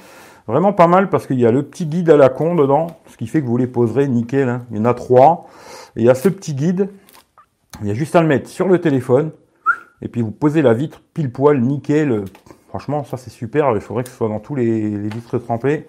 Vraiment 0.47 0.73
pas 0.73 0.87
mal 0.87 1.11
parce 1.11 1.27
qu'il 1.27 1.39
y 1.39 1.47
a 1.47 1.51
le 1.51 1.63
petit 1.63 1.85
guide 1.85 2.09
à 2.09 2.17
la 2.17 2.31
con 2.31 2.55
dedans, 2.55 2.87
ce 3.07 3.19
qui 3.19 3.27
fait 3.27 3.43
que 3.43 3.47
vous 3.47 3.59
les 3.59 3.67
poserez 3.67 4.09
nickel. 4.09 4.49
Hein. 4.49 4.67
Il 4.71 4.79
y 4.79 4.81
en 4.81 4.87
a 4.87 4.95
trois. 4.95 5.47
Et 5.97 6.01
il 6.01 6.07
y 6.07 6.11
a 6.11 6.15
ce 6.15 6.29
petit 6.29 6.55
guide. 6.55 6.91
Il 7.83 7.89
y 7.89 7.91
a 7.91 7.95
juste 7.95 8.17
à 8.17 8.23
le 8.23 8.29
mettre 8.29 8.49
sur 8.49 8.67
le 8.67 8.81
téléphone. 8.81 9.31
Et 10.01 10.09
puis 10.09 10.23
vous 10.23 10.31
posez 10.31 10.63
la 10.63 10.73
vitre 10.73 11.03
pile 11.13 11.31
poil, 11.31 11.61
nickel, 11.61 12.25
Franchement, 12.69 13.05
ça 13.05 13.17
c'est 13.17 13.31
super. 13.31 13.73
Il 13.75 13.81
faudrait 13.81 14.05
que 14.05 14.11
ce 14.11 14.17
soit 14.17 14.29
dans 14.29 14.41
tous 14.41 14.55
les, 14.55 14.91
vitres 15.09 15.39
trempées. 15.39 15.87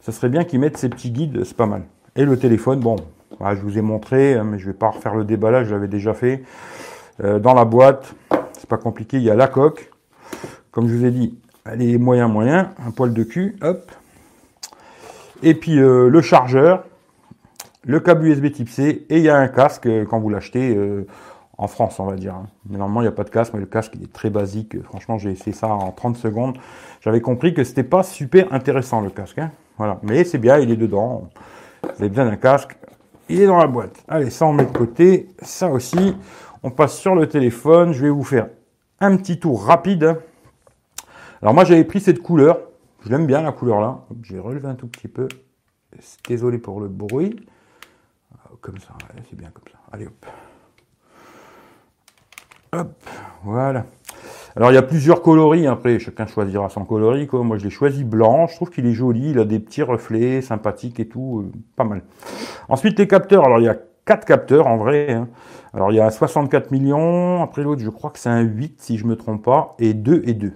Ça 0.00 0.12
serait 0.12 0.28
bien 0.28 0.44
qu'ils 0.44 0.60
mettent 0.60 0.78
ces 0.78 0.88
petits 0.88 1.10
guides, 1.10 1.44
c'est 1.44 1.56
pas 1.56 1.66
mal. 1.66 1.82
Et 2.16 2.24
le 2.24 2.38
téléphone, 2.38 2.80
bon, 2.80 2.96
je 3.40 3.60
vous 3.60 3.78
ai 3.78 3.82
montré, 3.82 4.34
hein, 4.34 4.44
mais 4.44 4.58
je 4.58 4.66
vais 4.66 4.74
pas 4.74 4.88
refaire 4.88 5.14
le 5.14 5.24
déballage, 5.24 5.66
je 5.68 5.74
l'avais 5.74 5.88
déjà 5.88 6.14
fait. 6.14 6.42
Euh, 7.22 7.38
dans 7.38 7.54
la 7.54 7.64
boîte, 7.64 8.14
c'est 8.52 8.68
pas 8.68 8.76
compliqué, 8.78 9.18
il 9.18 9.22
y 9.22 9.30
a 9.30 9.34
la 9.34 9.48
coque. 9.48 9.90
Comme 10.70 10.88
je 10.88 10.94
vous 10.94 11.04
ai 11.04 11.10
dit, 11.10 11.38
elle 11.64 11.82
est 11.82 11.98
moyen 11.98 12.28
moyen, 12.28 12.72
un 12.86 12.90
poil 12.90 13.12
de 13.12 13.22
cul, 13.22 13.56
hop. 13.62 13.90
Et 15.42 15.54
puis 15.54 15.78
euh, 15.78 16.08
le 16.08 16.22
chargeur, 16.22 16.84
le 17.84 18.00
câble 18.00 18.26
USB 18.26 18.50
type 18.50 18.68
C, 18.70 19.04
et 19.08 19.18
il 19.18 19.22
y 19.22 19.28
a 19.28 19.36
un 19.36 19.48
casque 19.48 19.86
euh, 19.86 20.04
quand 20.04 20.18
vous 20.18 20.30
l'achetez 20.30 20.76
en 21.58 21.68
France, 21.68 22.00
on 22.00 22.06
va 22.06 22.16
dire. 22.16 22.34
Hein. 22.34 22.46
normalement, 22.68 23.00
il 23.00 23.04
n'y 23.04 23.08
a 23.08 23.12
pas 23.12 23.24
de 23.24 23.30
casque, 23.30 23.52
mais 23.54 23.60
le 23.60 23.66
casque, 23.66 23.92
il 23.94 24.04
est 24.04 24.12
très 24.12 24.30
basique. 24.30 24.82
Franchement, 24.82 25.18
j'ai 25.18 25.30
essayé 25.30 25.52
ça 25.52 25.68
en 25.68 25.92
30 25.92 26.16
secondes. 26.16 26.58
J'avais 27.00 27.20
compris 27.20 27.54
que 27.54 27.64
c'était 27.64 27.84
pas 27.84 28.02
super 28.02 28.52
intéressant, 28.52 29.00
le 29.00 29.10
casque. 29.10 29.38
Hein. 29.38 29.50
Voilà. 29.78 29.98
Mais 30.02 30.24
c'est 30.24 30.38
bien, 30.38 30.58
il 30.58 30.70
est 30.70 30.76
dedans. 30.76 31.28
Vous 31.82 31.88
avez 32.00 32.08
besoin 32.08 32.26
d'un 32.26 32.36
casque. 32.36 32.76
Il 33.28 33.40
est 33.40 33.46
dans 33.46 33.58
la 33.58 33.66
boîte. 33.66 34.04
Allez, 34.08 34.30
ça, 34.30 34.46
on 34.46 34.52
met 34.52 34.66
de 34.66 34.76
côté. 34.76 35.28
Ça 35.42 35.68
aussi. 35.68 36.16
On 36.62 36.70
passe 36.70 36.98
sur 36.98 37.14
le 37.14 37.28
téléphone. 37.28 37.92
Je 37.92 38.02
vais 38.02 38.10
vous 38.10 38.24
faire 38.24 38.48
un 39.00 39.16
petit 39.16 39.38
tour 39.38 39.64
rapide. 39.64 40.16
Alors, 41.40 41.54
moi, 41.54 41.64
j'avais 41.64 41.84
pris 41.84 42.00
cette 42.00 42.20
couleur. 42.20 42.58
Je 43.04 43.10
l'aime 43.10 43.26
bien, 43.26 43.42
la 43.42 43.52
couleur 43.52 43.80
là. 43.80 44.00
J'ai 44.22 44.38
relevé 44.38 44.66
un 44.66 44.74
tout 44.74 44.86
petit 44.86 45.08
peu. 45.08 45.28
Désolé 46.26 46.58
pour 46.58 46.80
le 46.80 46.88
bruit. 46.88 47.36
Comme 48.60 48.78
ça, 48.78 48.94
c'est 49.28 49.36
bien 49.36 49.50
comme 49.50 49.70
ça. 49.70 49.78
Allez, 49.92 50.06
hop. 50.06 50.26
Voilà. 53.44 53.84
Alors 54.56 54.70
il 54.70 54.74
y 54.74 54.78
a 54.78 54.82
plusieurs 54.82 55.20
coloris, 55.20 55.66
après 55.66 55.98
chacun 55.98 56.26
choisira 56.26 56.68
son 56.68 56.84
coloris. 56.84 57.26
Quoi. 57.26 57.42
Moi 57.42 57.58
je 57.58 57.64
l'ai 57.64 57.70
choisi 57.70 58.04
blanc, 58.04 58.46
je 58.46 58.54
trouve 58.54 58.70
qu'il 58.70 58.86
est 58.86 58.92
joli, 58.92 59.30
il 59.30 59.38
a 59.38 59.44
des 59.44 59.58
petits 59.58 59.82
reflets 59.82 60.42
sympathiques 60.42 61.00
et 61.00 61.08
tout, 61.08 61.44
euh, 61.44 61.58
pas 61.76 61.84
mal. 61.84 62.02
Ensuite 62.68 62.98
les 62.98 63.08
capteurs, 63.08 63.44
alors 63.44 63.58
il 63.58 63.64
y 63.64 63.68
a 63.68 63.76
quatre 64.04 64.24
capteurs 64.24 64.68
en 64.68 64.76
vrai. 64.76 65.12
Hein. 65.12 65.28
Alors 65.72 65.90
il 65.90 65.96
y 65.96 66.00
a 66.00 66.08
64 66.08 66.70
millions, 66.70 67.42
après 67.42 67.62
l'autre 67.62 67.82
je 67.82 67.90
crois 67.90 68.10
que 68.10 68.18
c'est 68.20 68.28
un 68.28 68.42
8 68.42 68.80
si 68.80 68.96
je 68.96 69.06
me 69.06 69.16
trompe 69.16 69.44
pas, 69.44 69.74
et 69.80 69.92
2 69.92 70.22
et 70.26 70.34
2. 70.34 70.52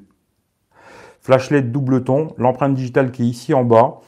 Flashlight 1.20 1.72
double 1.72 2.04
ton, 2.04 2.28
l'empreinte 2.38 2.74
digitale 2.74 3.10
qui 3.10 3.24
est 3.24 3.26
ici 3.26 3.52
en 3.52 3.64
bas. 3.64 4.00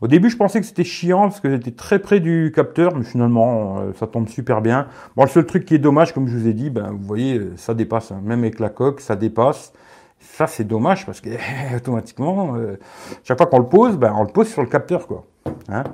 Au 0.00 0.08
début, 0.08 0.30
je 0.30 0.36
pensais 0.36 0.60
que 0.60 0.66
c'était 0.66 0.84
chiant 0.84 1.22
parce 1.22 1.40
que 1.40 1.50
j'étais 1.50 1.72
très 1.72 1.98
près 1.98 2.20
du 2.20 2.52
capteur, 2.54 2.96
mais 2.96 3.04
finalement, 3.04 3.80
euh, 3.80 3.92
ça 3.98 4.06
tombe 4.06 4.28
super 4.28 4.62
bien. 4.62 4.86
Bon, 5.14 5.24
le 5.24 5.28
seul 5.28 5.44
truc 5.44 5.66
qui 5.66 5.74
est 5.74 5.78
dommage, 5.78 6.14
comme 6.14 6.26
je 6.26 6.36
vous 6.36 6.48
ai 6.48 6.54
dit, 6.54 6.70
ben, 6.70 6.90
vous 6.90 7.06
voyez, 7.06 7.40
ça 7.56 7.74
dépasse. 7.74 8.10
Hein. 8.10 8.20
Même 8.24 8.40
avec 8.40 8.60
la 8.60 8.70
coque, 8.70 9.00
ça 9.00 9.14
dépasse. 9.14 9.72
Ça, 10.18 10.46
c'est 10.46 10.64
dommage 10.64 11.04
parce 11.04 11.20
que 11.20 11.30
automatiquement, 11.76 12.56
euh, 12.56 12.78
chaque 13.24 13.36
fois 13.36 13.46
qu'on 13.46 13.58
le 13.58 13.68
pose, 13.68 13.98
ben, 13.98 14.14
on 14.16 14.22
le 14.22 14.32
pose 14.32 14.48
sur 14.48 14.62
le 14.62 14.68
capteur, 14.68 15.06
quoi. 15.06 15.26
Hein. 15.68 15.84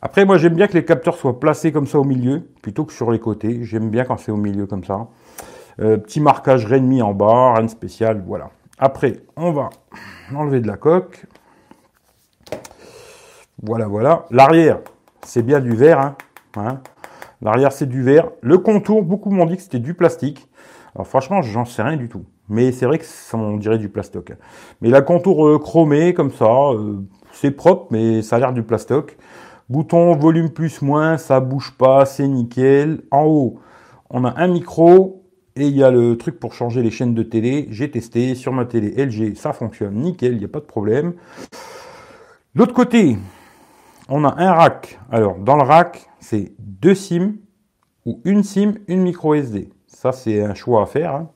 Après, 0.00 0.24
moi, 0.24 0.38
j'aime 0.38 0.54
bien 0.54 0.66
que 0.66 0.74
les 0.74 0.84
capteurs 0.84 1.16
soient 1.16 1.38
placés 1.38 1.72
comme 1.72 1.86
ça 1.86 1.98
au 1.98 2.04
milieu, 2.04 2.42
plutôt 2.62 2.84
que 2.84 2.92
sur 2.92 3.10
les 3.10 3.18
côtés. 3.18 3.64
J'aime 3.64 3.90
bien 3.90 4.04
quand 4.04 4.16
c'est 4.16 4.32
au 4.32 4.36
milieu 4.36 4.66
comme 4.66 4.84
ça. 4.84 5.08
Euh, 5.80 5.98
petit 5.98 6.20
marquage 6.20 6.64
Redmi 6.64 7.02
en 7.02 7.12
bas, 7.12 7.54
rien 7.54 7.64
de 7.64 7.70
spécial, 7.70 8.22
voilà. 8.26 8.50
Après, 8.78 9.20
on 9.36 9.52
va 9.52 9.68
enlever 10.34 10.60
de 10.60 10.66
la 10.66 10.76
coque. 10.76 11.26
Voilà, 13.62 13.86
voilà. 13.86 14.26
L'arrière, 14.30 14.80
c'est 15.22 15.42
bien 15.42 15.60
du 15.60 15.74
verre. 15.74 16.00
Hein. 16.00 16.16
hein. 16.56 16.80
L'arrière, 17.40 17.72
c'est 17.72 17.86
du 17.86 18.02
verre. 18.02 18.30
Le 18.42 18.58
contour, 18.58 19.02
beaucoup 19.02 19.30
m'ont 19.30 19.46
dit 19.46 19.56
que 19.56 19.62
c'était 19.62 19.78
du 19.78 19.94
plastique. 19.94 20.48
Alors 20.94 21.06
franchement, 21.06 21.42
j'en 21.42 21.64
sais 21.64 21.82
rien 21.82 21.96
du 21.96 22.08
tout. 22.08 22.24
Mais 22.48 22.72
c'est 22.72 22.86
vrai 22.86 22.98
que 22.98 23.04
ça, 23.04 23.36
on 23.36 23.56
dirait 23.56 23.78
du 23.78 23.88
plastoc. 23.88 24.32
Mais 24.80 24.88
la 24.88 25.02
contour 25.02 25.46
euh, 25.46 25.58
chromé, 25.58 26.14
comme 26.14 26.30
ça, 26.30 26.46
euh, 26.46 27.00
c'est 27.32 27.50
propre, 27.50 27.88
mais 27.90 28.22
ça 28.22 28.36
a 28.36 28.38
l'air 28.38 28.52
du 28.52 28.62
plastoc. 28.62 29.16
Bouton 29.68 30.14
volume 30.16 30.50
plus 30.50 30.80
moins, 30.80 31.18
ça 31.18 31.40
bouge 31.40 31.74
pas, 31.76 32.06
c'est 32.06 32.28
nickel. 32.28 33.02
En 33.10 33.24
haut, 33.24 33.58
on 34.10 34.24
a 34.24 34.34
un 34.40 34.46
micro 34.46 35.24
et 35.56 35.66
il 35.66 35.76
y 35.76 35.82
a 35.82 35.90
le 35.90 36.16
truc 36.16 36.38
pour 36.38 36.54
changer 36.54 36.82
les 36.82 36.90
chaînes 36.90 37.14
de 37.14 37.22
télé. 37.22 37.66
J'ai 37.70 37.90
testé 37.90 38.34
sur 38.34 38.52
ma 38.52 38.64
télé 38.64 39.04
LG, 39.04 39.34
ça 39.36 39.52
fonctionne 39.52 39.94
nickel, 39.94 40.34
il 40.34 40.38
n'y 40.38 40.44
a 40.44 40.48
pas 40.48 40.60
de 40.60 40.66
problème. 40.66 41.14
L'autre 42.54 42.74
côté, 42.74 43.18
on 44.08 44.24
a 44.24 44.34
un 44.40 44.52
rack. 44.52 44.98
Alors, 45.10 45.36
dans 45.36 45.56
le 45.56 45.62
rack, 45.62 46.08
c'est 46.20 46.52
deux 46.58 46.94
SIM 46.94 47.34
ou 48.04 48.20
une 48.24 48.42
SIM, 48.42 48.74
une 48.86 49.02
micro 49.02 49.34
SD. 49.34 49.70
Ça, 49.86 50.12
c'est 50.12 50.42
un 50.42 50.54
choix 50.54 50.82
à 50.82 50.86
faire. 50.86 51.14
Hein. 51.14 51.28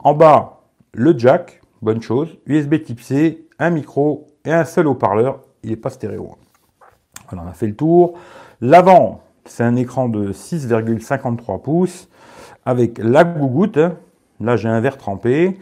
En 0.00 0.14
bas, 0.14 0.64
le 0.92 1.18
jack, 1.18 1.60
bonne 1.82 2.02
chose. 2.02 2.38
USB 2.46 2.82
type 2.82 3.00
C, 3.00 3.46
un 3.58 3.70
micro 3.70 4.26
et 4.44 4.52
un 4.52 4.64
seul 4.64 4.86
haut-parleur. 4.86 5.40
Il 5.62 5.70
n'est 5.70 5.76
pas 5.76 5.90
stéréo. 5.90 6.36
Voilà, 7.28 7.44
on 7.46 7.48
a 7.50 7.54
fait 7.54 7.66
le 7.66 7.76
tour. 7.76 8.18
L'avant, 8.60 9.22
c'est 9.44 9.64
un 9.64 9.76
écran 9.76 10.08
de 10.08 10.32
6,53 10.32 11.62
pouces 11.62 12.08
avec 12.64 12.98
la 12.98 13.24
gougoute. 13.24 13.78
Hein. 13.78 13.96
Là, 14.40 14.56
j'ai 14.56 14.68
un 14.68 14.80
verre 14.80 14.98
trempé. 14.98 15.58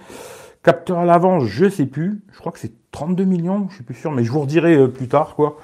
Capteur 0.62 0.98
à 0.98 1.04
l'avant, 1.04 1.40
je 1.40 1.68
sais 1.68 1.86
plus. 1.86 2.22
Je 2.32 2.38
crois 2.38 2.50
que 2.50 2.58
c'est 2.58 2.72
32 2.90 3.24
millions, 3.24 3.66
je 3.68 3.76
suis 3.76 3.84
plus 3.84 3.94
sûr, 3.94 4.10
mais 4.12 4.24
je 4.24 4.32
vous 4.32 4.40
redirai 4.40 4.76
euh, 4.76 4.88
plus 4.88 5.08
tard, 5.08 5.34
quoi. 5.34 5.58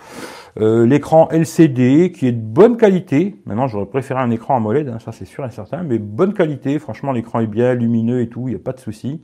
Euh, 0.58 0.84
l'écran 0.84 1.28
LCD 1.30 2.12
qui 2.12 2.26
est 2.26 2.32
de 2.32 2.40
bonne 2.40 2.76
qualité. 2.76 3.36
Maintenant, 3.46 3.68
j'aurais 3.68 3.86
préféré 3.86 4.20
un 4.20 4.30
écran 4.30 4.56
AMOLED, 4.56 4.88
hein, 4.88 4.98
ça 4.98 5.12
c'est 5.12 5.24
sûr 5.24 5.44
et 5.44 5.50
certain, 5.50 5.82
mais 5.82 5.98
bonne 5.98 6.34
qualité. 6.34 6.78
Franchement, 6.78 7.12
l'écran 7.12 7.40
est 7.40 7.46
bien 7.46 7.74
lumineux 7.74 8.20
et 8.20 8.28
tout, 8.28 8.48
il 8.48 8.50
n'y 8.50 8.56
a 8.56 8.62
pas 8.62 8.72
de 8.72 8.80
souci. 8.80 9.22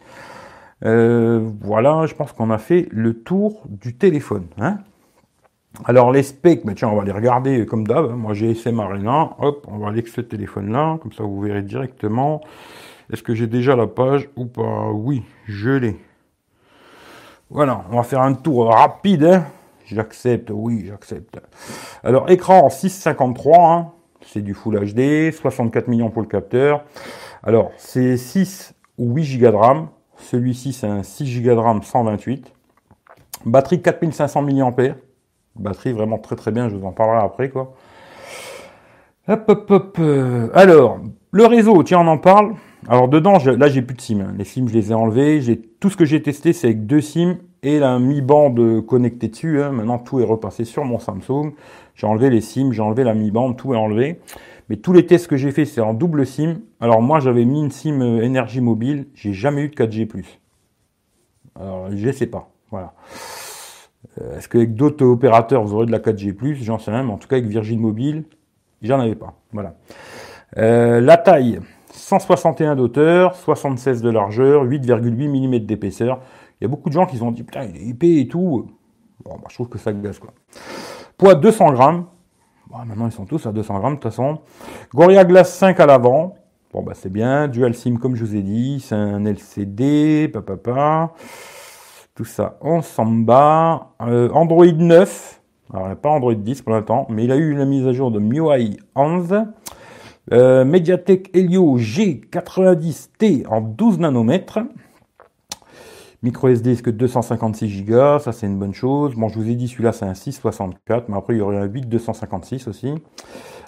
Euh, 0.84 1.48
voilà, 1.62 2.06
je 2.06 2.14
pense 2.14 2.32
qu'on 2.32 2.50
a 2.50 2.58
fait 2.58 2.86
le 2.90 3.14
tour 3.14 3.62
du 3.68 3.96
téléphone. 3.96 4.46
Hein. 4.58 4.78
Alors 5.84 6.12
les 6.12 6.22
specs, 6.22 6.62
tiens, 6.74 6.88
on 6.88 6.96
va 6.96 7.04
les 7.04 7.12
regarder 7.12 7.66
comme 7.66 7.86
d'hab. 7.86 8.12
Moi 8.12 8.34
j'ai 8.34 8.52
SM 8.52 8.78
Arena, 8.78 9.30
hop, 9.38 9.66
on 9.70 9.78
va 9.78 9.88
aller 9.88 9.98
avec 9.98 10.08
ce 10.08 10.20
téléphone-là, 10.20 10.98
comme 11.02 11.12
ça 11.12 11.24
vous 11.24 11.40
verrez 11.40 11.62
directement. 11.62 12.40
Est-ce 13.12 13.22
que 13.22 13.34
j'ai 13.34 13.46
déjà 13.46 13.76
la 13.76 13.86
page 13.86 14.28
ou 14.36 14.46
pas? 14.46 14.90
Oui, 14.92 15.22
je 15.46 15.70
l'ai. 15.70 15.96
Voilà, 17.50 17.84
on 17.90 17.96
va 17.96 18.02
faire 18.02 18.22
un 18.22 18.34
tour 18.34 18.72
rapide. 18.72 19.24
Hein. 19.24 19.44
J'accepte, 19.86 20.50
oui, 20.52 20.84
j'accepte. 20.86 21.40
Alors, 22.02 22.28
écran 22.28 22.64
en 22.64 22.70
653, 22.70 23.70
hein. 23.70 23.92
c'est 24.20 24.42
du 24.42 24.52
Full 24.52 24.78
HD, 24.92 25.32
64 25.32 25.86
millions 25.86 26.10
pour 26.10 26.22
le 26.22 26.28
capteur. 26.28 26.84
Alors, 27.44 27.70
c'est 27.76 28.16
6 28.16 28.74
ou 28.98 29.14
8 29.14 29.38
Go 29.38 29.50
de 29.52 29.56
RAM. 29.56 29.88
Celui-ci, 30.16 30.72
c'est 30.72 30.88
un 30.88 31.04
6 31.04 31.40
Go 31.42 31.50
de 31.50 31.60
RAM 31.60 31.82
128. 31.82 32.52
Batterie 33.44 33.80
4500 33.80 34.42
mAh. 34.42 34.94
Batterie 35.54 35.92
vraiment 35.92 36.18
très 36.18 36.34
très 36.34 36.50
bien, 36.50 36.68
je 36.68 36.74
vous 36.74 36.84
en 36.84 36.92
parlerai 36.92 37.24
après, 37.24 37.48
quoi. 37.48 37.74
Hop, 39.28 39.44
hop, 39.48 39.70
hop. 39.70 39.96
Euh, 40.00 40.48
alors, 40.52 40.98
le 41.30 41.46
réseau, 41.46 41.82
tiens, 41.84 42.00
on 42.00 42.08
en 42.08 42.18
parle. 42.18 42.54
Alors 42.88 43.08
dedans, 43.08 43.38
là 43.44 43.68
j'ai 43.68 43.82
plus 43.82 43.96
de 43.96 44.00
SIM. 44.00 44.20
Hein. 44.20 44.34
Les 44.36 44.44
SIM, 44.44 44.68
je 44.68 44.74
les 44.74 44.90
ai 44.92 44.94
enlevés. 44.94 45.40
Tout 45.80 45.90
ce 45.90 45.96
que 45.96 46.04
j'ai 46.04 46.22
testé, 46.22 46.52
c'est 46.52 46.68
avec 46.68 46.86
deux 46.86 47.00
SIM 47.00 47.38
et 47.66 47.80
la 47.80 47.98
mi-bande 47.98 48.86
connectée 48.86 49.26
dessus. 49.26 49.60
Hein. 49.60 49.72
Maintenant, 49.72 49.98
tout 49.98 50.20
est 50.20 50.24
repassé 50.24 50.64
sur 50.64 50.84
mon 50.84 51.00
Samsung. 51.00 51.52
J'ai 51.96 52.06
enlevé 52.06 52.30
les 52.30 52.40
SIM, 52.40 52.70
j'ai 52.70 52.80
enlevé 52.80 53.02
la 53.02 53.12
mi-bande, 53.12 53.56
tout 53.56 53.74
est 53.74 53.76
enlevé. 53.76 54.20
Mais 54.68 54.76
tous 54.76 54.92
les 54.92 55.04
tests 55.04 55.26
que 55.26 55.36
j'ai 55.36 55.50
fait, 55.50 55.64
c'est 55.64 55.80
en 55.80 55.92
double 55.92 56.26
SIM. 56.26 56.60
Alors 56.78 57.02
moi, 57.02 57.18
j'avais 57.18 57.44
mis 57.44 57.60
une 57.60 57.72
SIM 57.72 58.00
euh, 58.02 58.22
énergie 58.22 58.60
mobile. 58.60 59.08
J'ai 59.14 59.32
jamais 59.32 59.62
eu 59.62 59.68
de 59.68 59.74
4G+. 59.74 60.08
Alors, 61.58 61.88
je 61.90 62.10
sais 62.12 62.26
pas. 62.26 62.50
Voilà. 62.70 62.94
Euh, 64.20 64.38
est-ce 64.38 64.48
qu'avec 64.48 64.74
d'autres 64.74 65.04
opérateurs, 65.04 65.64
vous 65.64 65.74
aurez 65.74 65.86
de 65.86 65.92
la 65.92 65.98
4G+, 65.98 66.54
j'en 66.62 66.78
sais 66.78 66.92
rien, 66.92 67.02
mais 67.02 67.12
en 67.12 67.18
tout 67.18 67.26
cas 67.26 67.36
avec 67.36 67.48
Virgin 67.48 67.80
Mobile, 67.80 68.24
j'en 68.80 69.00
avais 69.00 69.16
pas. 69.16 69.34
Voilà. 69.52 69.74
Euh, 70.56 71.00
la 71.00 71.16
taille, 71.16 71.58
161 71.90 72.76
d'auteur, 72.76 73.34
76 73.34 74.02
de 74.02 74.10
largeur, 74.10 74.64
8,8 74.64 75.28
mm 75.28 75.58
d'épaisseur. 75.66 76.20
Il 76.60 76.64
y 76.64 76.66
a 76.66 76.68
beaucoup 76.68 76.88
de 76.88 76.94
gens 76.94 77.06
qui 77.06 77.20
ont 77.20 77.32
dit 77.32 77.42
putain 77.42 77.64
il 77.64 77.76
est 77.76 77.86
épais 77.90 78.20
et 78.20 78.28
tout. 78.28 78.66
Bon, 79.24 79.34
bah, 79.36 79.44
je 79.48 79.54
trouve 79.54 79.68
que 79.68 79.78
ça 79.78 79.92
gaze 79.92 80.18
quoi. 80.18 80.32
Poids 81.18 81.34
200 81.34 81.72
grammes. 81.72 82.06
Bon, 82.68 82.78
maintenant 82.84 83.06
ils 83.06 83.12
sont 83.12 83.26
tous 83.26 83.46
à 83.46 83.52
200 83.52 83.78
grammes 83.78 83.94
de 83.94 84.00
toute 84.00 84.10
façon. 84.10 84.40
Gorilla 84.94 85.24
Glass 85.24 85.54
5 85.54 85.78
à 85.80 85.86
l'avant. 85.86 86.34
Bon 86.72 86.82
bah 86.82 86.92
c'est 86.94 87.12
bien. 87.12 87.48
Dual 87.48 87.74
SIM 87.74 87.96
comme 87.96 88.16
je 88.16 88.24
vous 88.24 88.36
ai 88.36 88.42
dit. 88.42 88.80
C'est 88.80 88.94
un 88.94 89.24
LCD. 89.24 90.28
Papa. 90.28 91.12
Tout 92.14 92.24
ça 92.24 92.58
on 92.60 92.82
s'en 92.82 93.06
bat. 93.06 93.92
Euh, 94.02 94.28
Android 94.30 94.66
9. 94.66 95.40
Alors 95.72 95.88
il 95.88 95.92
a 95.92 95.96
pas 95.96 96.10
Android 96.10 96.34
10 96.34 96.62
pour 96.62 96.72
l'instant. 96.74 97.06
Mais 97.08 97.24
il 97.24 97.32
a 97.32 97.36
eu 97.36 97.50
une 97.50 97.64
mise 97.64 97.86
à 97.86 97.92
jour 97.92 98.10
de 98.10 98.18
MIUI 98.18 98.78
11. 98.94 99.44
Euh, 100.32 100.64
Mediatek 100.64 101.36
Helio 101.36 101.78
G90T 101.78 103.46
en 103.46 103.60
12 103.60 104.00
nanomètres. 104.00 104.58
Micro 106.26 106.48
SD 106.48 106.82
que 106.82 106.90
256 106.90 107.84
Go, 107.84 108.18
ça 108.18 108.32
c'est 108.32 108.48
une 108.48 108.58
bonne 108.58 108.74
chose. 108.74 109.14
Bon, 109.14 109.28
je 109.28 109.38
vous 109.38 109.48
ai 109.48 109.54
dit 109.54 109.68
celui-là 109.68 109.92
c'est 109.92 110.06
un 110.06 110.14
664, 110.14 111.08
mais 111.08 111.16
après 111.16 111.34
il 111.34 111.38
y 111.38 111.40
aurait 111.40 111.56
un 111.56 111.66
8 111.66 111.88
256 111.88 112.66
aussi. 112.66 112.92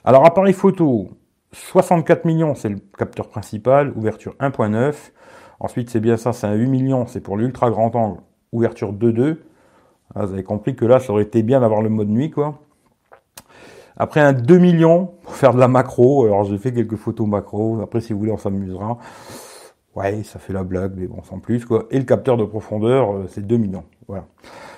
Alors 0.04 0.26
appareil 0.26 0.52
photo, 0.52 1.08
64 1.52 2.24
millions 2.24 2.56
c'est 2.56 2.68
le 2.68 2.80
capteur 2.98 3.28
principal, 3.28 3.92
ouverture 3.94 4.34
1.9. 4.40 4.92
Ensuite 5.60 5.88
c'est 5.88 6.00
bien 6.00 6.16
ça, 6.16 6.32
c'est 6.32 6.48
un 6.48 6.54
8 6.54 6.66
millions, 6.68 7.06
c'est 7.06 7.20
pour 7.20 7.36
l'ultra 7.36 7.70
grand 7.70 7.94
angle, 7.94 8.18
ouverture 8.50 8.92
2.2. 8.92 9.36
Ah, 10.16 10.26
vous 10.26 10.32
avez 10.32 10.42
compris 10.42 10.74
que 10.74 10.84
là 10.84 10.98
ça 10.98 11.12
aurait 11.12 11.22
été 11.22 11.44
bien 11.44 11.60
d'avoir 11.60 11.80
le 11.80 11.90
mode 11.90 12.08
nuit 12.08 12.32
quoi. 12.32 12.58
Après 13.96 14.18
un 14.18 14.32
2 14.32 14.58
millions 14.58 15.12
pour 15.22 15.36
faire 15.36 15.54
de 15.54 15.60
la 15.60 15.68
macro. 15.68 16.24
Alors 16.24 16.42
j'ai 16.42 16.58
fait 16.58 16.72
quelques 16.72 16.96
photos 16.96 17.28
macro. 17.28 17.80
Après 17.82 18.00
si 18.00 18.12
vous 18.12 18.18
voulez 18.18 18.32
on 18.32 18.36
s'amusera. 18.36 18.98
Ouais, 19.94 20.22
ça 20.22 20.38
fait 20.38 20.52
la 20.52 20.62
blague, 20.62 20.92
mais 20.96 21.06
bon, 21.06 21.22
sans 21.22 21.38
plus 21.38 21.64
quoi. 21.64 21.86
Et 21.90 21.98
le 21.98 22.04
capteur 22.04 22.36
de 22.36 22.44
profondeur, 22.44 23.12
euh, 23.12 23.26
c'est 23.28 23.46
2 23.46 23.56
millions. 23.56 23.84
Voilà. 24.06 24.26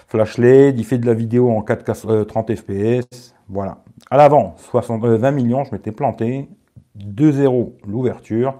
Flash 0.09 0.39
LED, 0.39 0.79
il 0.79 0.85
fait 0.85 0.99
de 0.99 1.07
la 1.07 1.15
vidéo 1.15 1.51
en 1.51 1.63
4K 1.63 2.27
30 2.27 2.55
fps. 2.55 3.35
Voilà. 3.49 3.79
À 4.11 4.17
l'avant, 4.17 4.57
20 4.73 5.05
euh, 5.05 5.33
millions, 5.33 5.65
je 5.65 5.73
m'étais 5.73 5.93
planté. 5.93 6.49
2.0 6.99 7.73
l'ouverture. 7.87 8.59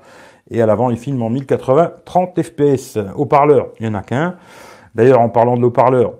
Et 0.51 0.61
à 0.63 0.67
l'avant, 0.67 0.91
il 0.91 0.97
filme 0.97 1.23
en 1.23 1.31
1080 1.31 1.93
30 2.05 2.43
fps. 2.43 2.99
Haut-parleur, 3.17 3.71
il 3.79 3.89
n'y 3.89 3.95
en 3.95 3.99
a 3.99 4.03
qu'un. 4.03 4.37
D'ailleurs, 4.95 5.21
en 5.21 5.29
parlant 5.29 5.57
de 5.57 5.63
l'haut-parleur, 5.63 6.15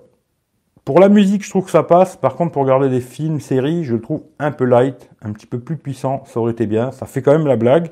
pour 0.83 0.99
la 0.99 1.09
musique, 1.09 1.43
je 1.43 1.49
trouve 1.49 1.65
que 1.65 1.71
ça 1.71 1.83
passe. 1.83 2.15
Par 2.15 2.35
contre, 2.35 2.53
pour 2.53 2.63
regarder 2.63 2.89
des 2.89 3.01
films, 3.01 3.39
séries, 3.39 3.83
je 3.83 3.93
le 3.93 4.01
trouve 4.01 4.23
un 4.39 4.51
peu 4.51 4.65
light, 4.65 5.09
un 5.21 5.31
petit 5.31 5.45
peu 5.45 5.59
plus 5.59 5.77
puissant. 5.77 6.23
Ça 6.25 6.39
aurait 6.39 6.53
été 6.53 6.65
bien. 6.65 6.91
Ça 6.91 7.05
fait 7.05 7.21
quand 7.21 7.33
même 7.33 7.45
la 7.45 7.55
blague. 7.55 7.91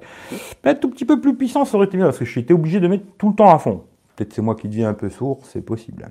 Mais 0.63 0.71
un 0.71 0.75
tout 0.75 0.89
petit 0.89 1.05
peu 1.05 1.21
plus 1.21 1.35
puissant, 1.35 1.65
ça 1.65 1.77
aurait 1.77 1.85
été 1.85 1.97
bien 1.97 2.07
parce 2.07 2.17
que 2.17 2.25
j'étais 2.25 2.53
obligé 2.53 2.79
de 2.79 2.87
mettre 2.87 3.05
tout 3.17 3.29
le 3.29 3.35
temps 3.35 3.53
à 3.53 3.59
fond. 3.59 3.83
Peut-être 4.15 4.33
c'est 4.33 4.41
moi 4.41 4.55
qui 4.55 4.67
deviens 4.67 4.89
un 4.89 4.95
peu 4.95 5.09
sourd, 5.09 5.39
c'est 5.43 5.61
possible. 5.61 6.09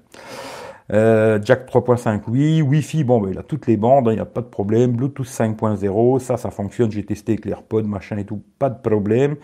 Euh, 0.93 1.41
Jack 1.43 1.69
3.5, 1.69 2.23
oui. 2.29 2.63
Wi-Fi, 2.63 3.03
bon, 3.03 3.21
ben, 3.21 3.31
il 3.33 3.39
a 3.39 3.43
toutes 3.43 3.67
les 3.67 3.77
bandes, 3.77 4.07
il 4.11 4.15
n'y 4.15 4.21
a 4.21 4.25
pas 4.25 4.41
de 4.41 4.47
problème. 4.47 4.93
Bluetooth 4.93 5.27
5.0, 5.27 6.21
ça, 6.21 6.37
ça 6.37 6.51
fonctionne. 6.51 6.93
J'ai 6.93 7.05
testé 7.05 7.33
avec 7.33 7.45
l'AirPod, 7.45 7.87
machin 7.87 8.19
et 8.19 8.25
tout, 8.25 8.41
pas 8.59 8.71
de 8.71 8.81
problème. 8.81 9.35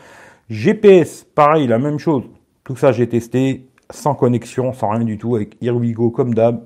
GPS, 0.50 1.26
pareil, 1.34 1.66
la 1.66 1.78
même 1.78 1.98
chose. 1.98 2.22
Tout 2.62 2.76
ça, 2.76 2.92
j'ai 2.92 3.08
testé 3.08 3.66
sans 3.90 4.14
connexion, 4.14 4.72
sans 4.72 4.90
rien 4.90 5.04
du 5.04 5.18
tout, 5.18 5.34
avec 5.34 5.56
Here 5.60 5.74
comme 6.14 6.32
d'hab 6.32 6.62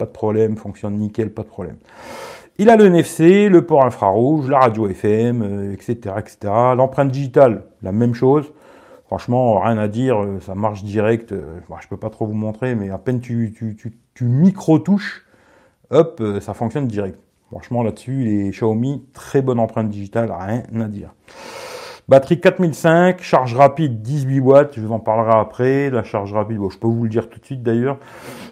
pas 0.00 0.06
de 0.06 0.12
problème, 0.12 0.56
fonctionne 0.56 0.96
nickel, 0.98 1.30
pas 1.30 1.42
de 1.42 1.48
problème. 1.48 1.76
Il 2.56 2.70
a 2.70 2.76
le 2.76 2.86
NFC, 2.86 3.50
le 3.50 3.66
port 3.66 3.84
infrarouge, 3.84 4.48
la 4.48 4.60
radio 4.60 4.88
FM, 4.88 5.72
etc., 5.74 6.14
etc. 6.18 6.38
L'empreinte 6.74 7.10
digitale, 7.10 7.64
la 7.82 7.92
même 7.92 8.14
chose. 8.14 8.50
Franchement, 9.10 9.58
rien 9.58 9.76
à 9.76 9.88
dire, 9.88 10.22
euh, 10.22 10.38
ça 10.38 10.54
marche 10.54 10.84
direct. 10.84 11.32
Euh, 11.32 11.58
je 11.82 11.88
peux 11.88 11.96
pas 11.96 12.10
trop 12.10 12.28
vous 12.28 12.32
montrer, 12.32 12.76
mais 12.76 12.90
à 12.90 12.98
peine 12.98 13.20
tu, 13.20 13.52
tu, 13.52 13.76
tu, 14.14 14.24
micro-touches, 14.24 15.26
hop, 15.90 16.20
euh, 16.20 16.40
ça 16.40 16.54
fonctionne 16.54 16.86
direct. 16.86 17.18
Franchement, 17.50 17.82
là-dessus, 17.82 18.22
les 18.22 18.50
Xiaomi, 18.50 19.04
très 19.12 19.42
bonne 19.42 19.58
empreinte 19.58 19.90
digitale, 19.90 20.30
rien 20.30 20.80
à 20.80 20.86
dire. 20.86 21.12
Batterie 22.10 22.40
4005, 22.40 23.22
charge 23.22 23.54
rapide 23.54 24.02
18 24.02 24.40
watts, 24.40 24.72
je 24.74 24.80
vous 24.80 24.92
en 24.92 24.98
parlerai 24.98 25.38
après. 25.38 25.90
La 25.90 26.02
charge 26.02 26.32
rapide, 26.32 26.56
bon, 26.56 26.68
je 26.68 26.76
peux 26.76 26.88
vous 26.88 27.04
le 27.04 27.08
dire 27.08 27.30
tout 27.30 27.38
de 27.38 27.44
suite 27.44 27.62
d'ailleurs. 27.62 27.98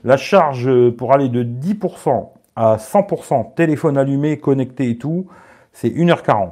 La 0.05 0.17
charge 0.17 0.71
pour 0.91 1.13
aller 1.13 1.29
de 1.29 1.43
10% 1.43 2.29
à 2.55 2.77
100% 2.77 3.55
téléphone 3.57 3.99
allumé, 3.99 4.39
connecté 4.39 4.91
et 4.91 4.97
tout, 4.97 5.27
c'est 5.73 5.89
1h40. 5.89 6.51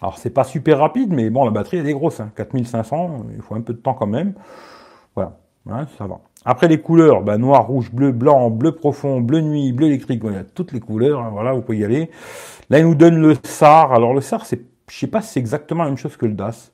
Alors 0.00 0.16
c'est 0.16 0.30
pas 0.30 0.44
super 0.44 0.78
rapide, 0.78 1.12
mais 1.12 1.28
bon, 1.28 1.44
la 1.44 1.50
batterie 1.50 1.76
elle 1.76 1.86
est 1.86 1.92
grosse, 1.92 2.22
4500, 2.34 2.96
hein. 2.96 3.26
il 3.36 3.42
faut 3.42 3.54
un 3.54 3.60
peu 3.60 3.74
de 3.74 3.78
temps 3.78 3.92
quand 3.92 4.06
même. 4.06 4.32
Voilà, 5.14 5.36
hein, 5.68 5.86
ça 5.98 6.06
va. 6.06 6.20
Après 6.46 6.66
les 6.66 6.80
couleurs, 6.80 7.20
bah, 7.20 7.36
noir, 7.36 7.66
rouge, 7.66 7.92
bleu, 7.92 8.10
blanc, 8.10 8.48
bleu 8.48 8.72
profond, 8.72 9.20
bleu 9.20 9.42
nuit, 9.42 9.74
bleu 9.74 9.88
électrique, 9.88 10.22
voilà, 10.22 10.44
toutes 10.44 10.72
les 10.72 10.80
couleurs, 10.80 11.20
hein, 11.20 11.28
voilà, 11.30 11.52
vous 11.52 11.60
pouvez 11.60 11.76
y 11.76 11.84
aller. 11.84 12.10
Là, 12.70 12.78
il 12.78 12.86
nous 12.86 12.94
donne 12.94 13.16
le 13.16 13.34
SAR. 13.44 13.92
Alors 13.92 14.14
le 14.14 14.22
SAR, 14.22 14.46
c'est 14.46 14.73
je 14.94 15.00
sais 15.00 15.06
pas 15.08 15.22
si 15.22 15.32
c'est 15.32 15.40
exactement 15.40 15.82
la 15.82 15.90
même 15.90 15.98
chose 15.98 16.16
que 16.16 16.24
le 16.24 16.34
DAS. 16.34 16.70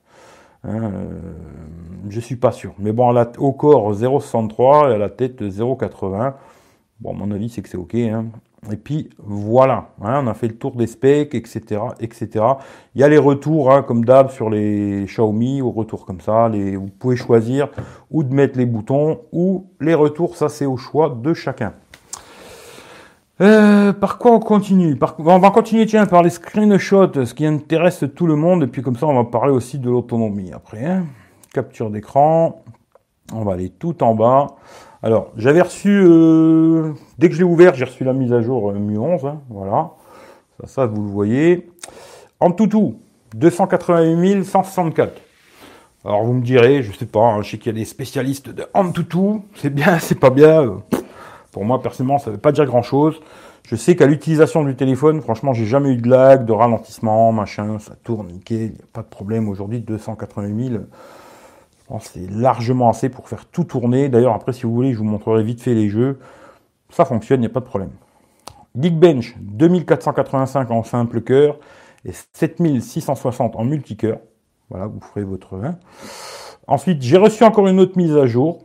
Hein, 0.65 0.93
euh, 0.93 1.09
je 2.11 2.21
suis 2.21 2.37
pas 2.37 2.53
sûr. 2.53 2.75
Mais 2.79 2.93
bon, 2.93 3.17
au 3.39 3.53
corps 3.53 3.95
0,63 3.95 4.91
et 4.91 4.95
à 4.95 4.99
la 4.99 5.09
tête 5.09 5.41
0,80. 5.41 6.35
Bon, 7.01 7.15
mon 7.15 7.31
avis, 7.31 7.49
c'est 7.49 7.63
que 7.63 7.69
c'est 7.71 7.79
OK. 7.79 7.95
Hein. 7.95 8.27
Et 8.71 8.77
puis 8.77 9.09
voilà, 9.17 9.89
hein, 10.03 10.21
on 10.23 10.27
a 10.27 10.35
fait 10.35 10.49
le 10.49 10.57
tour 10.57 10.77
des 10.77 10.87
specs, 10.87 11.35
etc., 11.35 11.81
etc. 11.99 12.45
Il 12.95 13.01
y 13.01 13.05
a 13.05 13.09
les 13.09 13.17
retours, 13.17 13.73
hein, 13.73 13.83
comme 13.83 14.05
d'hab 14.05 14.29
sur 14.29 14.51
les 14.51 15.07
Xiaomi, 15.07 15.63
au 15.63 15.71
retour 15.71 16.05
comme 16.05 16.21
ça. 16.21 16.51
Vous 16.51 16.91
pouvez 16.99 17.17
choisir 17.17 17.71
ou 18.11 18.23
de 18.23 18.35
mettre 18.35 18.59
les 18.59 18.67
boutons 18.67 19.23
ou 19.33 19.71
les 19.81 19.95
retours. 19.95 20.37
Ça, 20.37 20.51
c'est 20.51 20.67
au 20.67 20.77
choix 20.77 21.09
de 21.09 21.33
chacun. 21.33 21.73
Euh, 23.41 23.95
par 23.95 24.19
quoi 24.19 24.33
on 24.33 24.39
continue 24.39 24.99
On 25.19 25.39
va 25.39 25.51
continuer 25.51 25.87
par 26.11 26.23
les 26.23 26.29
screenshots, 26.29 27.25
ce 27.25 27.33
qui 27.33 27.47
intéresse 27.47 28.05
tout 28.15 28.27
le 28.27 28.37
monde, 28.37 28.65
et 28.65 28.67
puis 28.67 28.83
comme 28.83 28.97
ça 28.97 29.07
on 29.07 29.15
va 29.15 29.25
parler 29.25 29.51
aussi 29.51 29.79
de 29.79 29.89
l'autonomie 29.89 30.53
après. 30.53 30.85
Hein. 30.85 31.07
Capture 31.55 31.91
d'écran, 31.91 32.63
on 33.33 33.43
va 33.45 33.55
aller 33.55 33.71
tout 33.71 34.03
en 34.03 34.15
bas. 34.15 34.49
Alors, 35.03 35.33
j'avais 35.37 35.63
reçu, 35.63 36.03
euh, 36.05 36.93
dès 37.19 37.31
que 37.31 37.35
je 37.35 37.39
l'ai 37.39 37.45
ouvert, 37.45 37.75
j'ai 37.75 37.87
reçu 37.87 38.05
la 38.05 38.13
mise 38.13 38.35
à 38.35 38.43
jour 38.43 38.71
euh, 38.71 38.75
MU 38.75 38.99
11, 38.99 39.25
hein, 39.25 39.41
voilà. 39.49 39.93
Ça, 40.61 40.67
ça, 40.67 40.87
vous 40.87 41.03
le 41.03 41.09
voyez. 41.09 41.71
En 42.41 42.51
tout 42.51 42.67
tout, 42.67 43.01
288 43.37 44.45
164. 44.45 45.19
Alors 46.05 46.25
vous 46.25 46.35
me 46.35 46.43
direz, 46.43 46.83
je 46.83 46.93
sais 46.93 47.07
pas, 47.07 47.21
hein, 47.21 47.43
je 47.43 47.51
sais 47.51 47.59
qu'il 47.59 47.73
y 47.73 47.75
a 47.75 47.79
des 47.79 47.87
spécialistes 47.87 48.51
de 48.51 48.67
Antutu, 48.75 49.41
c'est 49.55 49.73
bien, 49.73 49.99
c'est 50.01 50.19
pas 50.19 50.31
bien. 50.31 50.83
Pour 51.53 51.65
moi, 51.65 51.83
personnellement, 51.83 52.19
ça 52.19 52.31
ne 52.31 52.37
veut 52.37 52.41
pas 52.41 52.53
dire 52.53 52.65
grand-chose. 52.65 53.21
Je 53.67 53.77
sais 53.77 53.97
qu'à 53.97 54.07
l'utilisation 54.07 54.65
du 54.65 54.75
téléphone, 54.77 55.21
franchement, 55.21 55.53
j'ai 55.53 55.67
jamais 55.67 55.91
eu 55.91 55.97
de 55.97 56.09
lag, 56.09 56.45
de 56.45 56.53
ralentissement, 56.53 57.33
machin, 57.33 57.79
ça 57.79 57.95
tourne 58.03 58.29
nickel, 58.29 58.59
il 58.59 58.73
n'y 58.73 58.83
a 58.83 58.87
pas 58.93 59.03
de 59.03 59.09
problème. 59.09 59.49
Aujourd'hui, 59.49 59.81
280 59.81 60.69
000, 60.69 60.75
je 60.75 60.79
pense 61.87 62.11
c'est 62.13 62.31
largement 62.31 62.89
assez 62.89 63.09
pour 63.09 63.29
faire 63.29 63.47
tout 63.47 63.65
tourner. 63.65 64.09
D'ailleurs, 64.09 64.35
après, 64.35 64.53
si 64.53 64.63
vous 64.63 64.75
voulez, 64.75 64.93
je 64.93 64.99
vous 64.99 65.05
montrerai 65.05 65.43
vite 65.43 65.61
fait 65.61 65.75
les 65.75 65.89
jeux. 65.89 66.19
Ça 66.91 67.05
fonctionne, 67.05 67.41
il 67.41 67.47
n'y 67.47 67.51
a 67.51 67.53
pas 67.53 67.61
de 67.61 67.67
problème. 67.67 67.91
Geekbench, 68.79 69.37
2485 69.41 70.71
en 70.71 70.83
simple 70.83 71.21
cœur 71.21 71.59
et 72.05 72.13
7660 72.33 73.57
en 73.57 73.65
multicœur. 73.65 74.19
Voilà, 74.69 74.87
vous 74.87 75.01
ferez 75.01 75.25
votre... 75.25 75.57
Hein. 75.57 75.77
Ensuite, 76.67 77.03
j'ai 77.03 77.17
reçu 77.19 77.43
encore 77.43 77.67
une 77.67 77.81
autre 77.81 77.97
mise 77.97 78.17
à 78.17 78.27
jour 78.27 78.65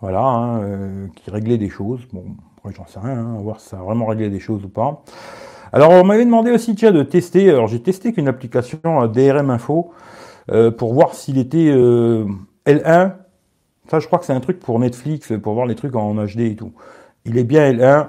voilà, 0.00 0.22
hein, 0.22 0.62
euh, 0.62 1.06
qui 1.14 1.30
réglait 1.30 1.58
des 1.58 1.68
choses. 1.68 2.00
Bon, 2.12 2.24
j'en 2.64 2.86
sais 2.86 3.00
rien, 3.00 3.18
hein, 3.18 3.38
voir 3.40 3.60
si 3.60 3.68
ça 3.68 3.78
a 3.78 3.82
vraiment 3.82 4.06
réglé 4.06 4.30
des 4.30 4.40
choses 4.40 4.64
ou 4.64 4.68
pas. 4.68 5.02
Alors, 5.72 5.90
on 5.90 6.04
m'avait 6.04 6.24
demandé 6.24 6.50
aussi, 6.50 6.74
tiens, 6.74 6.90
de 6.90 7.02
tester. 7.02 7.50
Alors, 7.50 7.68
j'ai 7.68 7.80
testé 7.80 8.12
qu'une 8.12 8.28
application 8.28 8.78
euh, 8.84 9.08
DRM 9.08 9.50
Info 9.50 9.92
euh, 10.50 10.70
pour 10.70 10.94
voir 10.94 11.14
s'il 11.14 11.38
était 11.38 11.66
L1. 12.66 13.12
Ça, 13.90 13.98
je 13.98 14.06
crois 14.06 14.18
que 14.18 14.24
c'est 14.24 14.32
un 14.32 14.40
truc 14.40 14.58
pour 14.58 14.78
Netflix, 14.78 15.32
pour 15.42 15.54
voir 15.54 15.66
les 15.66 15.74
trucs 15.74 15.94
en 15.94 16.14
HD 16.14 16.40
et 16.40 16.56
tout. 16.56 16.72
Il 17.26 17.36
est 17.36 17.44
bien 17.44 17.70
L1, 17.70 18.08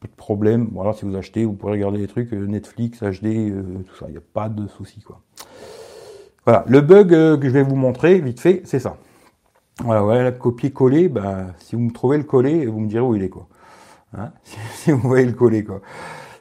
pas 0.00 0.08
de 0.08 0.16
problème. 0.16 0.68
Voilà, 0.72 0.92
si 0.92 1.06
vous 1.06 1.16
achetez, 1.16 1.44
vous 1.44 1.54
pourrez 1.54 1.72
regarder 1.72 1.98
les 1.98 2.08
trucs 2.08 2.32
Netflix, 2.32 3.02
HD, 3.02 3.52
tout 3.86 3.94
ça. 3.98 4.06
Il 4.08 4.12
n'y 4.12 4.18
a 4.18 4.22
pas 4.32 4.48
de 4.48 4.66
souci, 4.66 5.00
quoi. 5.00 5.20
Voilà, 6.44 6.64
le 6.66 6.80
bug 6.80 7.10
que 7.10 7.40
je 7.42 7.50
vais 7.50 7.62
vous 7.62 7.76
montrer, 7.76 8.18
vite 8.20 8.40
fait, 8.40 8.62
c'est 8.64 8.80
ça. 8.80 8.96
Voilà, 9.82 10.02
voilà, 10.02 10.32
copier-coller, 10.32 11.08
bah, 11.08 11.46
si 11.58 11.74
vous 11.74 11.82
me 11.82 11.90
trouvez 11.90 12.18
le 12.18 12.24
coller, 12.24 12.66
vous 12.66 12.80
me 12.80 12.86
direz 12.86 13.02
où 13.02 13.14
il 13.14 13.22
est, 13.22 13.30
quoi. 13.30 13.48
Hein 14.16 14.32
si 14.74 14.92
vous 14.92 14.98
voyez 15.08 15.24
le 15.24 15.32
coller, 15.32 15.64
quoi. 15.64 15.80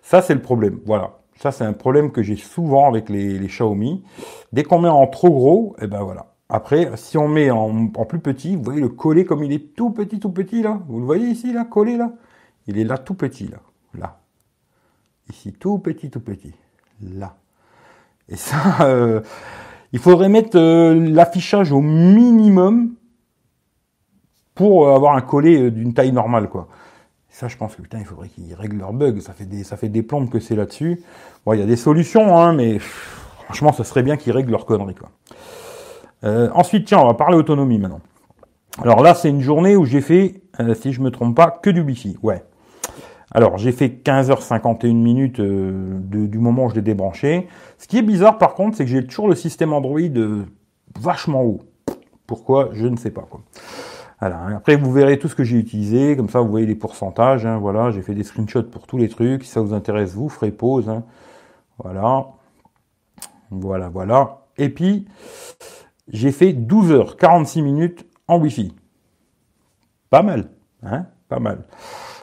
Ça, 0.02 0.22
c'est 0.22 0.34
le 0.34 0.42
problème. 0.42 0.80
Voilà. 0.86 1.20
Ça, 1.38 1.52
c'est 1.52 1.64
un 1.64 1.74
problème 1.74 2.12
que 2.12 2.22
j'ai 2.22 2.36
souvent 2.36 2.90
avec 2.90 3.08
les, 3.08 3.40
Xiaomi. 3.40 4.04
Dès 4.52 4.64
qu'on 4.64 4.80
met 4.80 4.90
en 4.90 5.08
trop 5.08 5.30
gros, 5.30 5.76
et 5.80 5.86
eh 5.86 5.88
ben 5.88 6.02
voilà. 6.02 6.34
Après, 6.50 6.92
si 6.96 7.18
on 7.18 7.30
met 7.30 7.50
en, 7.50 7.88
plus 7.88 8.20
petit, 8.20 8.58
vous 8.58 8.64
voyez 8.64 8.82
le 8.82 8.90
coller 8.90 9.24
comme 9.24 9.44
il 9.44 9.54
est 9.54 9.74
tout 9.76 9.92
petit, 9.92 10.20
tout 10.20 10.32
petit, 10.32 10.62
là. 10.62 10.82
Vous 10.90 11.00
le 11.00 11.06
voyez 11.06 11.28
ici, 11.28 11.54
là, 11.54 11.64
collé, 11.64 11.96
là? 11.96 12.12
Il 12.68 12.78
est 12.78 12.84
là, 12.84 12.98
tout 12.98 13.14
petit, 13.14 13.48
là. 13.48 13.60
Là. 13.94 14.20
Ici, 15.30 15.54
tout 15.54 15.78
petit, 15.80 16.10
tout 16.10 16.20
petit. 16.20 16.54
Là. 17.02 17.38
Et 18.28 18.36
ça, 18.36 18.58
euh, 18.82 19.22
il 19.94 20.00
faudrait 20.00 20.28
mettre 20.28 20.58
euh, 20.58 20.94
l'affichage 20.94 21.72
au 21.72 21.82
minimum 21.82 22.96
pour 24.60 24.90
avoir 24.90 25.16
un 25.16 25.22
collet 25.22 25.58
euh, 25.58 25.72
d'une 25.72 25.94
taille 25.94 26.12
normale, 26.12 26.50
quoi. 26.50 26.68
Ça, 27.30 27.48
je 27.48 27.56
pense 27.56 27.78
que 27.78 27.82
putain, 27.82 28.00
il 28.00 28.04
faudrait 28.04 28.28
qu'ils 28.28 28.54
règlent 28.54 28.80
leur 28.80 28.92
bug. 28.92 29.22
Ça 29.22 29.32
fait 29.32 29.46
des, 29.46 29.64
ça 29.64 29.78
plombes 30.06 30.30
que 30.30 30.42
c'est 30.42 30.58
là-dessus. 30.58 31.02
Bon, 31.46 31.54
il 31.54 31.62
y 31.62 31.64
a 31.64 31.66
des 31.66 31.78
solutions, 31.78 32.38
hein, 32.38 32.52
mais 32.52 32.78
franchement, 33.46 33.72
ça 33.72 33.86
serait 33.86 34.04
bien 34.04 34.18
qu'ils 34.18 34.34
règlent 34.34 34.52
leur 34.52 34.66
conneries, 34.66 34.96
quoi. 34.96 35.12
Euh, 36.26 36.50
ensuite, 36.54 36.88
tiens, 36.88 37.00
on 37.00 37.08
va 37.08 37.14
parler 37.14 37.38
autonomie 37.38 37.80
maintenant. 37.80 38.02
Alors 38.82 39.02
là, 39.02 39.14
c'est 39.14 39.30
une 39.30 39.40
journée 39.40 39.78
où 39.78 39.86
j'ai 39.86 40.02
fait, 40.02 40.42
euh, 40.60 40.74
si 40.74 40.92
je 40.92 41.00
me 41.00 41.10
trompe 41.10 41.38
pas, 41.38 41.52
que 41.52 41.70
du 41.70 41.80
Wi-Fi. 41.80 42.18
Ouais. 42.22 42.44
Alors, 43.32 43.58
j'ai 43.58 43.72
fait 43.72 43.88
15h51 44.04 44.94
minutes 44.94 45.40
du 45.40 46.38
moment 46.38 46.66
où 46.66 46.70
je 46.70 46.76
l'ai 46.76 46.82
débranché. 46.82 47.48
Ce 47.78 47.88
qui 47.88 47.98
est 47.98 48.02
bizarre, 48.02 48.38
par 48.38 48.56
contre, 48.56 48.76
c'est 48.76 48.84
que 48.84 48.92
j'ai 48.92 49.08
toujours 49.08 49.30
le 49.30 49.36
système 49.36 49.72
Android 49.72 50.02
vachement 51.00 51.44
haut. 51.44 51.62
Pourquoi? 52.28 52.72
Je 52.74 52.88
ne 52.88 52.98
sais 52.98 53.12
pas. 53.12 53.22
Quoi. 53.22 53.40
Après, 54.22 54.76
vous 54.76 54.92
verrez 54.92 55.18
tout 55.18 55.30
ce 55.30 55.36
que 55.36 55.44
j'ai 55.44 55.58
utilisé. 55.58 56.18
Comme 56.18 56.30
ça, 56.30 56.42
vous 56.42 56.50
voyez 56.50 56.66
les 56.66 56.76
pourcentages. 56.76 57.46
Hein. 57.46 57.58
Voilà, 57.58 57.92
j'ai 57.92 58.02
fait 58.02 58.14
des 58.14 58.24
screenshots 58.24 58.64
pour 58.64 58.86
tous 58.86 58.98
les 58.98 59.08
trucs. 59.08 59.44
Si 59.44 59.50
ça 59.50 59.62
vous 59.62 59.74
intéresse, 59.74 60.14
vous 60.14 60.28
ferez 60.28 60.52
pause. 60.52 60.90
Hein. 60.90 61.04
Voilà. 61.78 62.28
Voilà, 63.50 63.90
voilà. 63.90 64.42
Et 64.58 64.70
puis, 64.70 65.08
j'ai 66.10 66.32
fait 66.32 66.52
12h46 66.52 67.64
minutes 67.64 68.06
en 68.28 68.40
Wi-Fi. 68.40 68.76
Pas 70.10 70.22
mal. 70.22 70.50
Hein 70.84 71.06
Pas 71.30 71.40
mal. 71.40 71.64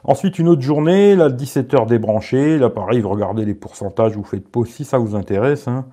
Ensuite, 0.04 0.38
une 0.38 0.48
autre 0.48 0.62
journée, 0.62 1.16
là, 1.16 1.30
17h 1.30 1.86
débranché. 1.86 2.58
Là, 2.58 2.68
pareil, 2.68 3.00
vous 3.00 3.08
regardez 3.08 3.44
les 3.44 3.54
pourcentages, 3.54 4.16
vous 4.16 4.22
faites 4.22 4.48
pause 4.48 4.68
si 4.68 4.84
ça 4.84 4.98
vous 4.98 5.16
intéresse. 5.16 5.66
Hein. 5.66 5.86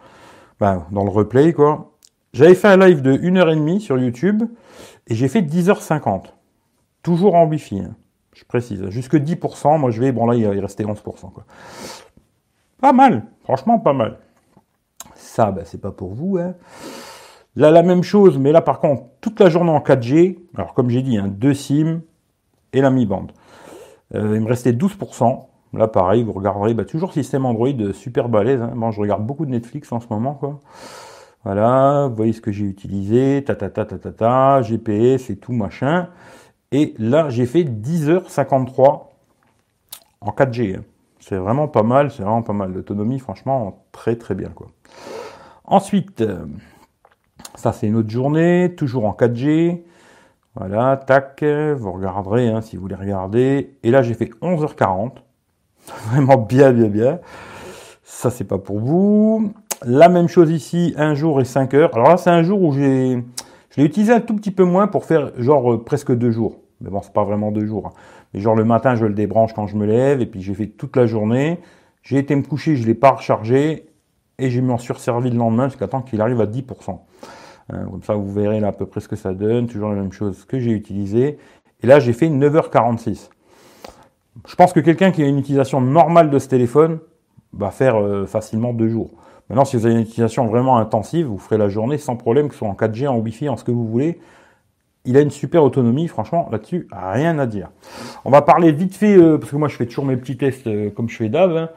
Ben, 0.60 0.86
dans 0.92 1.04
le 1.04 1.10
replay, 1.10 1.54
quoi. 1.54 1.94
J'avais 2.34 2.56
fait 2.56 2.68
un 2.68 2.78
live 2.78 3.02
de 3.02 3.14
1h30 3.14 3.80
sur 3.80 3.98
YouTube. 3.98 4.44
Et 5.08 5.16
j'ai 5.16 5.28
fait 5.28 5.42
10h50. 5.42 6.26
Toujours 7.02 7.36
en 7.36 7.46
Wi-Fi, 7.46 7.82
hein. 7.82 7.96
je 8.34 8.44
précise. 8.46 8.88
Jusque 8.90 9.16
10%, 9.16 9.78
moi 9.78 9.92
je 9.92 10.00
vais, 10.00 10.12
bon 10.12 10.26
là 10.26 10.36
il 10.36 10.60
restait 10.60 10.86
11%. 10.86 11.02
Quoi. 11.04 11.46
Pas 12.80 12.94
mal, 12.94 13.26
franchement 13.44 13.80
pas 13.80 13.94
mal. 13.94 14.20
Ça, 15.16 15.52
ben, 15.52 15.64
c'est 15.66 15.82
pas 15.82 15.92
pour 15.92 16.14
vous. 16.14 16.38
Hein. 16.38 16.54
Là, 17.56 17.72
la 17.72 17.84
même 17.84 18.04
chose, 18.04 18.38
mais 18.38 18.52
là 18.52 18.62
par 18.62 18.80
contre, 18.80 19.04
toute 19.22 19.40
la 19.40 19.50
journée 19.50 19.72
en 19.72 19.80
4G. 19.80 20.38
Alors 20.56 20.74
comme 20.74 20.90
j'ai 20.90 21.02
dit, 21.02 21.18
hein, 21.18 21.28
deux 21.28 21.54
SIM 21.54 22.02
et 22.72 22.82
la 22.82 22.90
Mi-Band. 22.90 23.28
Euh, 24.16 24.36
il 24.36 24.42
me 24.42 24.48
restait 24.48 24.72
12%. 24.72 25.46
Là 25.74 25.88
pareil, 25.88 26.24
vous 26.24 26.34
regarderez, 26.34 26.74
bah, 26.74 26.86
toujours 26.86 27.14
système 27.14 27.46
Android 27.46 27.94
super 27.94 28.30
balèze. 28.30 28.62
Hein. 28.62 28.72
Moi 28.76 28.92
je 28.92 29.02
regarde 29.02 29.26
beaucoup 29.26 29.46
de 29.46 29.52
Netflix 29.52 29.92
en 29.92 30.00
ce 30.00 30.08
moment. 30.10 30.36
quoi. 30.36 30.60
Voilà, 31.44 32.08
vous 32.10 32.16
voyez 32.16 32.32
ce 32.34 32.42
que 32.42 32.52
j'ai 32.52 32.66
utilisé, 32.66 33.44
ta 33.46 33.56
ta 33.56 33.70
ta 33.70 33.86
ta 33.86 34.62
tout 35.42 35.52
machin. 35.52 36.10
Et 36.72 36.94
là, 36.98 37.30
j'ai 37.30 37.46
fait 37.46 37.64
10h53 37.64 39.04
en 40.22 40.32
4G. 40.32 40.78
Hein. 40.78 40.84
C'est 41.20 41.38
vraiment 41.38 41.68
pas 41.68 41.84
mal, 41.84 42.12
c'est 42.12 42.24
vraiment 42.24 42.44
pas 42.44 42.54
mal. 42.54 42.74
L'autonomie, 42.74 43.20
franchement, 43.20 43.86
très 43.92 44.16
très 44.16 44.36
bien 44.36 44.50
quoi. 44.50 44.68
Ensuite, 45.66 46.22
euh, 46.22 46.46
ça 47.56 47.74
c'est 47.74 47.88
une 47.88 47.96
autre 47.96 48.10
journée, 48.10 48.74
toujours 48.76 49.06
en 49.06 49.14
4G. 49.14 49.84
Voilà, 50.56 50.98
tac, 50.98 51.44
vous 51.44 51.92
regarderez 51.92 52.48
hein, 52.48 52.62
si 52.62 52.76
vous 52.76 52.84
voulez 52.84 52.96
regarder. 52.96 53.78
Et 53.84 53.92
là, 53.92 54.02
j'ai 54.02 54.14
fait 54.14 54.30
11h40. 54.42 55.14
Vraiment 56.08 56.38
bien, 56.38 56.72
bien, 56.72 56.88
bien. 56.88 57.20
Ça, 58.04 58.30
c'est 58.30 58.44
pas 58.44 58.60
pour 58.60 58.80
vous. 58.80 59.54
La 59.86 60.08
même 60.08 60.30
chose 60.30 60.50
ici, 60.50 60.94
un 60.98 61.14
jour 61.14 61.42
et 61.42 61.46
5 61.46 61.74
heures. 61.74 61.94
Alors 61.94 62.08
là, 62.10 62.18
c'est 62.18 62.30
un 62.30 62.42
jour 62.42 62.62
où 62.62 62.72
j'ai, 62.72 63.22
je 63.72 63.82
l'ai 63.82 63.86
utilisé 63.86 64.14
un 64.14 64.22
tout 64.22 64.36
petit 64.36 64.52
peu 64.52 64.64
moins 64.64 64.88
pour 64.88 65.04
faire 65.04 65.32
genre 65.38 65.74
euh, 65.74 65.84
presque 65.84 66.14
deux 66.14 66.32
jours. 66.32 66.56
Mais 66.80 66.90
bon, 66.90 67.02
c'est 67.02 67.12
pas 67.12 67.26
vraiment 67.26 67.52
deux 67.52 67.66
jours. 67.66 67.88
Hein. 67.88 68.00
Mais 68.34 68.40
genre 68.40 68.56
le 68.56 68.64
matin, 68.64 68.96
je 68.96 69.06
le 69.06 69.14
débranche 69.14 69.54
quand 69.54 69.68
je 69.68 69.76
me 69.76 69.86
lève 69.86 70.22
et 70.22 70.26
puis 70.26 70.42
j'ai 70.42 70.54
fait 70.54 70.68
toute 70.68 70.96
la 70.96 71.06
journée. 71.06 71.60
J'ai 72.02 72.18
été 72.18 72.34
me 72.36 72.44
coucher, 72.44 72.78
je 72.78 72.86
l'ai 72.86 72.94
pas 72.94 73.12
rechargé 73.12 73.88
et 74.40 74.50
j'ai 74.50 74.62
m'en 74.62 74.78
surservi 74.78 75.30
le 75.30 75.38
lendemain 75.38 75.68
jusqu'à 75.68 75.88
temps 75.88 76.02
qu'il 76.02 76.22
arrive 76.22 76.40
à 76.40 76.46
10%. 76.46 77.00
Hein, 77.70 77.86
comme 77.92 78.04
ça, 78.04 78.14
vous 78.14 78.32
verrez 78.32 78.62
là 78.62 78.70
à 78.70 78.72
peu 78.72 78.86
près 78.86 79.02
ce 79.02 79.10
que 79.10 79.16
ça 79.18 79.34
donne, 79.34 79.68
toujours 79.68 79.90
la 79.90 79.96
même 79.96 80.14
chose 80.14 80.46
que 80.46 80.60
j'ai 80.60 80.72
utilisé. 80.72 81.38
Et 81.82 81.88
là, 81.88 82.00
j'ai 82.00 82.14
fait 82.14 82.30
9h46. 82.30 83.30
Je 84.48 84.56
pense 84.56 84.72
que 84.72 84.80
quelqu'un 84.80 85.12
qui 85.12 85.24
a 85.24 85.28
une 85.28 85.40
utilisation 85.40 85.82
normale 85.82 86.30
de 86.30 86.40
ce 86.40 86.48
téléphone 86.48 87.00
va 87.52 87.70
faire 87.70 87.98
euh, 87.98 88.26
facilement 88.26 88.74
deux 88.74 88.90
jours. 88.90 89.12
Maintenant, 89.54 89.66
si 89.66 89.78
vous 89.78 89.86
avez 89.86 89.94
une 89.94 90.02
utilisation 90.02 90.48
vraiment 90.48 90.80
intensive, 90.80 91.28
vous 91.28 91.38
ferez 91.38 91.60
la 91.60 91.70
journée 91.70 92.00
sans 92.00 92.16
problème, 92.16 92.48
que 92.48 92.56
ce 92.56 92.58
soit 92.58 92.68
en 92.68 92.74
4G, 92.74 93.08
en 93.08 93.20
Wi-Fi, 93.20 93.50
en 93.50 93.56
ce 93.56 93.64
que 93.64 93.70
vous 93.70 93.88
voulez. 93.88 94.20
Il 95.06 95.16
a 95.16 95.22
une 95.22 95.30
super 95.30 95.64
autonomie, 95.64 96.08
franchement, 96.08 96.50
là-dessus, 96.52 96.88
rien 96.92 97.38
à 97.38 97.46
dire. 97.46 97.70
On 98.26 98.32
va 98.32 98.42
parler 98.42 98.72
vite 98.72 98.96
fait, 98.96 99.16
euh, 99.16 99.38
parce 99.38 99.52
que 99.52 99.56
moi 99.56 99.68
je 99.68 99.76
fais 99.76 99.86
toujours 99.86 100.06
mes 100.06 100.18
petits 100.18 100.38
tests 100.38 100.66
euh, 100.66 100.90
comme 100.90 101.08
je 101.08 101.18
fais 101.18 101.30
d'hab. 101.30 101.52
Hein. 101.52 101.70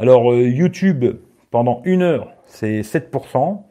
Alors, 0.00 0.34
YouTube, 0.34 1.04
pendant 1.52 1.82
une 1.84 2.02
heure, 2.02 2.32
c'est 2.46 2.80
7%. 2.80 3.62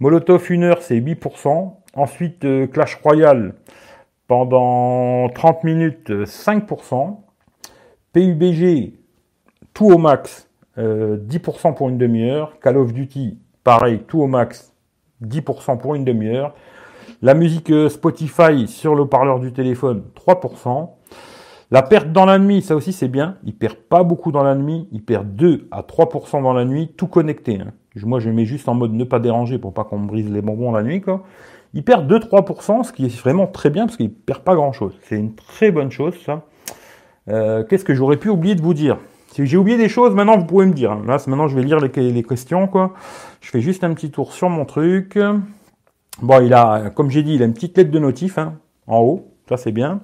Molotov, 0.00 0.50
une 0.50 0.64
heure, 0.64 0.82
c'est 0.82 0.98
8%. 0.98 1.74
Ensuite, 1.94 2.44
Clash 2.72 2.96
Royale, 3.04 3.54
pendant 4.26 5.28
30 5.28 5.62
minutes, 5.62 6.10
5%. 6.10 7.18
PUBG, 8.12 8.94
tout 9.74 9.92
au 9.92 9.98
max, 9.98 10.45
10% 10.78 10.78
euh, 10.78 11.72
pour 11.72 11.88
une 11.88 11.98
demi-heure. 11.98 12.58
Call 12.60 12.76
of 12.76 12.92
Duty, 12.92 13.38
pareil, 13.64 14.00
tout 14.06 14.20
au 14.20 14.26
max, 14.26 14.72
10% 15.24 15.78
pour 15.78 15.94
une 15.94 16.04
demi-heure. 16.04 16.54
La 17.22 17.34
musique 17.34 17.70
euh, 17.70 17.88
Spotify 17.88 18.66
sur 18.68 18.94
le 18.94 19.06
parleur 19.06 19.40
du 19.40 19.52
téléphone, 19.52 20.02
3%. 20.14 20.90
La 21.70 21.82
perte 21.82 22.12
dans 22.12 22.26
la 22.26 22.38
nuit, 22.38 22.62
ça 22.62 22.76
aussi 22.76 22.92
c'est 22.92 23.08
bien. 23.08 23.38
Il 23.42 23.56
perd 23.56 23.74
pas 23.74 24.04
beaucoup 24.04 24.30
dans 24.30 24.44
la 24.44 24.54
nuit. 24.54 24.86
Il 24.92 25.02
perd 25.02 25.34
2 25.34 25.68
à 25.72 25.82
3% 25.82 26.42
dans 26.42 26.52
la 26.52 26.64
nuit, 26.64 26.92
tout 26.96 27.08
connecté. 27.08 27.58
Hein. 27.60 27.72
Moi, 28.04 28.20
je 28.20 28.30
mets 28.30 28.44
juste 28.44 28.68
en 28.68 28.74
mode 28.74 28.92
ne 28.92 29.04
pas 29.04 29.18
déranger 29.18 29.58
pour 29.58 29.72
pas 29.72 29.84
qu'on 29.84 29.98
me 29.98 30.06
brise 30.06 30.30
les 30.30 30.42
bonbons 30.42 30.70
la 30.70 30.82
nuit. 30.82 31.02
Il 31.74 31.82
perd 31.82 32.10
2-3%, 32.10 32.84
ce 32.84 32.92
qui 32.92 33.06
est 33.06 33.20
vraiment 33.20 33.46
très 33.46 33.70
bien 33.70 33.86
parce 33.86 33.96
qu'il 33.96 34.12
perd 34.12 34.42
pas 34.42 34.54
grand-chose. 34.54 34.96
C'est 35.02 35.16
une 35.16 35.34
très 35.34 35.70
bonne 35.70 35.90
chose, 35.90 36.14
ça. 36.24 36.42
Euh, 37.28 37.64
qu'est-ce 37.64 37.84
que 37.84 37.94
j'aurais 37.94 38.18
pu 38.18 38.28
oublier 38.28 38.54
de 38.54 38.62
vous 38.62 38.74
dire? 38.74 38.98
J'ai 39.44 39.56
oublié 39.56 39.76
des 39.76 39.88
choses, 39.88 40.14
maintenant 40.14 40.38
vous 40.38 40.46
pouvez 40.46 40.66
me 40.66 40.72
dire. 40.72 40.94
Là, 40.94 41.18
maintenant 41.26 41.48
je 41.48 41.56
vais 41.56 41.62
lire 41.62 41.78
les, 41.78 42.22
questions, 42.22 42.66
quoi. 42.66 42.94
Je 43.40 43.50
fais 43.50 43.60
juste 43.60 43.84
un 43.84 43.92
petit 43.94 44.10
tour 44.10 44.32
sur 44.32 44.48
mon 44.48 44.64
truc. 44.64 45.18
Bon, 46.22 46.40
il 46.40 46.54
a, 46.54 46.90
comme 46.90 47.10
j'ai 47.10 47.22
dit, 47.22 47.34
il 47.34 47.42
a 47.42 47.46
une 47.46 47.54
petite 47.54 47.76
lettre 47.76 47.90
de 47.90 47.98
notif 47.98 48.38
hein, 48.38 48.54
en 48.86 48.98
haut. 48.98 49.32
Ça 49.48 49.56
c'est 49.56 49.72
bien. 49.72 50.00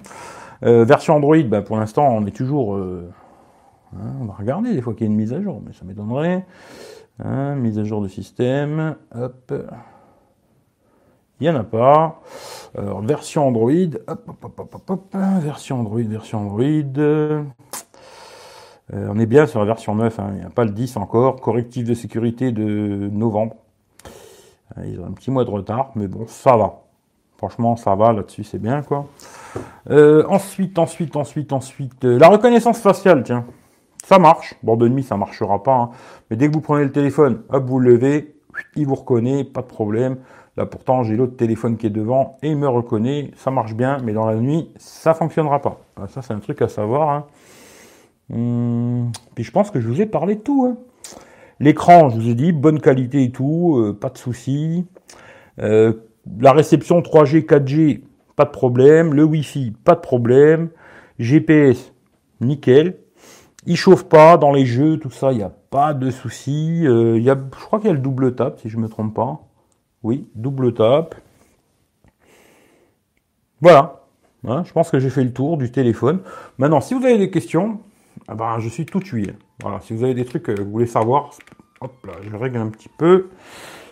Euh, 0.63 0.85
version 0.85 1.15
Android, 1.15 1.41
ben, 1.43 1.61
pour 1.61 1.77
l'instant, 1.77 2.07
on 2.07 2.25
est 2.25 2.35
toujours. 2.35 2.75
Euh, 2.75 3.09
hein, 3.95 4.13
on 4.21 4.25
va 4.25 4.33
regarder 4.33 4.73
des 4.73 4.81
fois 4.81 4.93
qu'il 4.93 5.07
y 5.07 5.09
a 5.09 5.11
une 5.11 5.17
mise 5.17 5.33
à 5.33 5.41
jour, 5.41 5.61
mais 5.65 5.73
ça 5.73 5.83
m'étonnerait. 5.85 6.45
Hein, 7.23 7.55
mise 7.55 7.79
à 7.79 7.83
jour 7.83 8.01
de 8.01 8.07
système. 8.07 8.95
Hop. 9.13 9.53
Il 11.39 11.49
n'y 11.49 11.49
en 11.49 11.59
a 11.59 11.63
pas. 11.63 12.21
Alors, 12.77 13.01
version 13.01 13.47
Android. 13.47 13.97
Hop, 14.07 14.29
hop, 14.43 14.59
hop, 14.59 14.83
hop, 14.89 15.15
version 15.41 15.79
Android, 15.79 16.03
version 16.03 16.39
Android. 16.39 17.43
Euh, 18.91 19.07
on 19.09 19.19
est 19.19 19.25
bien 19.25 19.45
sur 19.45 19.59
la 19.59 19.65
version 19.65 19.95
9, 19.95 20.19
hein. 20.19 20.27
il 20.33 20.39
n'y 20.39 20.45
a 20.45 20.49
pas 20.49 20.65
le 20.65 20.71
10 20.71 20.97
encore. 20.97 21.39
Correctif 21.39 21.85
de 21.85 21.93
sécurité 21.93 22.51
de 22.51 23.09
novembre. 23.11 23.55
Euh, 24.77 24.85
ils 24.85 24.99
ont 24.99 25.05
un 25.05 25.11
petit 25.11 25.31
mois 25.31 25.45
de 25.45 25.49
retard, 25.49 25.91
mais 25.95 26.07
bon, 26.07 26.25
ça 26.27 26.57
va. 26.57 26.81
Franchement, 27.37 27.75
ça 27.75 27.95
va 27.95 28.13
là-dessus, 28.13 28.43
c'est 28.43 28.59
bien 28.59 28.81
quoi. 28.83 29.05
Euh, 29.89 30.23
ensuite, 30.29 30.79
ensuite, 30.79 31.15
ensuite, 31.15 31.51
ensuite, 31.51 32.03
la 32.03 32.29
reconnaissance 32.29 32.79
faciale, 32.79 33.23
tiens, 33.23 33.45
ça 34.05 34.17
marche. 34.17 34.55
Bon, 34.63 34.77
de 34.77 34.87
nuit, 34.87 35.03
ça 35.03 35.17
marchera 35.17 35.61
pas, 35.61 35.75
hein. 35.75 35.89
mais 36.29 36.37
dès 36.37 36.47
que 36.47 36.53
vous 36.53 36.61
prenez 36.61 36.83
le 36.83 36.91
téléphone, 36.91 37.41
hop, 37.49 37.65
vous 37.65 37.79
le 37.79 37.91
levez, 37.91 38.35
il 38.75 38.87
vous 38.87 38.95
reconnaît, 38.95 39.43
pas 39.43 39.61
de 39.61 39.67
problème. 39.67 40.17
Là 40.55 40.67
pourtant 40.67 41.01
j'ai 41.01 41.15
l'autre 41.15 41.35
téléphone 41.35 41.77
qui 41.77 41.87
est 41.87 41.89
devant 41.89 42.37
et 42.43 42.49
il 42.49 42.57
me 42.57 42.67
reconnaît, 42.67 43.31
ça 43.35 43.49
marche 43.49 43.73
bien, 43.73 43.97
mais 44.03 44.13
dans 44.13 44.27
la 44.27 44.35
nuit 44.35 44.69
ça 44.77 45.15
fonctionnera 45.15 45.59
pas. 45.59 45.79
Ah, 45.99 46.07
ça 46.07 46.21
c'est 46.21 46.33
un 46.33 46.39
truc 46.39 46.61
à 46.61 46.67
savoir. 46.67 47.09
Hein. 47.09 47.25
Hum, 48.31 49.11
puis 49.35 49.43
je 49.43 49.51
pense 49.51 49.71
que 49.71 49.79
je 49.79 49.87
vous 49.87 50.01
ai 50.01 50.05
parlé 50.05 50.35
de 50.35 50.41
tout. 50.41 50.65
Hein. 50.65 50.77
L'écran, 51.59 52.09
je 52.09 52.19
vous 52.19 52.29
ai 52.29 52.35
dit, 52.35 52.51
bonne 52.51 52.79
qualité 52.79 53.23
et 53.23 53.31
tout, 53.31 53.77
euh, 53.77 53.93
pas 53.93 54.09
de 54.09 54.17
souci. 54.17 54.85
Euh, 55.59 55.93
la 56.39 56.51
réception 56.51 57.01
3G, 57.01 57.45
4G, 57.45 58.01
pas 58.35 58.45
de 58.45 58.51
problème. 58.51 59.13
Le 59.13 59.23
Wi-Fi, 59.23 59.73
pas 59.83 59.95
de 59.95 59.99
problème. 59.99 60.69
GPS, 61.19 61.93
nickel. 62.41 62.97
Il 63.65 63.77
chauffe 63.77 64.03
pas 64.05 64.37
dans 64.37 64.51
les 64.51 64.65
jeux, 64.65 64.97
tout 64.97 65.09
ça, 65.09 65.31
il 65.31 65.37
n'y 65.37 65.43
a 65.43 65.53
pas 65.69 65.93
de 65.93 66.11
souci. 66.11 66.85
Euh, 66.85 67.17
y 67.19 67.29
a, 67.29 67.35
je 67.35 67.65
crois 67.65 67.79
qu'il 67.79 67.87
y 67.87 67.91
a 67.91 67.93
le 67.93 67.99
double 67.99 68.35
tap, 68.35 68.59
si 68.59 68.69
je 68.69 68.77
me 68.77 68.89
trompe 68.89 69.13
pas. 69.13 69.41
Oui, 70.01 70.27
double 70.35 70.73
tap. 70.73 71.15
Voilà. 73.61 74.01
Hein, 74.45 74.63
je 74.65 74.73
pense 74.73 74.91
que 74.91 74.99
j'ai 74.99 75.09
fait 75.09 75.23
le 75.23 75.31
tour 75.31 75.55
du 75.55 75.71
téléphone. 75.71 76.19
Maintenant, 76.57 76.81
si 76.81 76.93
vous 76.93 77.05
avez 77.05 77.17
des 77.17 77.31
questions, 77.31 77.79
ah 78.27 78.35
ben, 78.35 78.59
je 78.59 78.69
suis 78.69 78.85
tout 78.85 78.99
tué. 78.99 79.33
Voilà, 79.61 79.79
si 79.81 79.93
vous 79.93 80.03
avez 80.03 80.13
des 80.13 80.25
trucs 80.25 80.43
que 80.43 80.61
vous 80.61 80.71
voulez 80.71 80.85
savoir, 80.85 81.31
hop 81.81 81.93
là, 82.05 82.13
je 82.21 82.35
règle 82.35 82.57
un 82.57 82.69
petit 82.69 82.89
peu. 82.89 83.29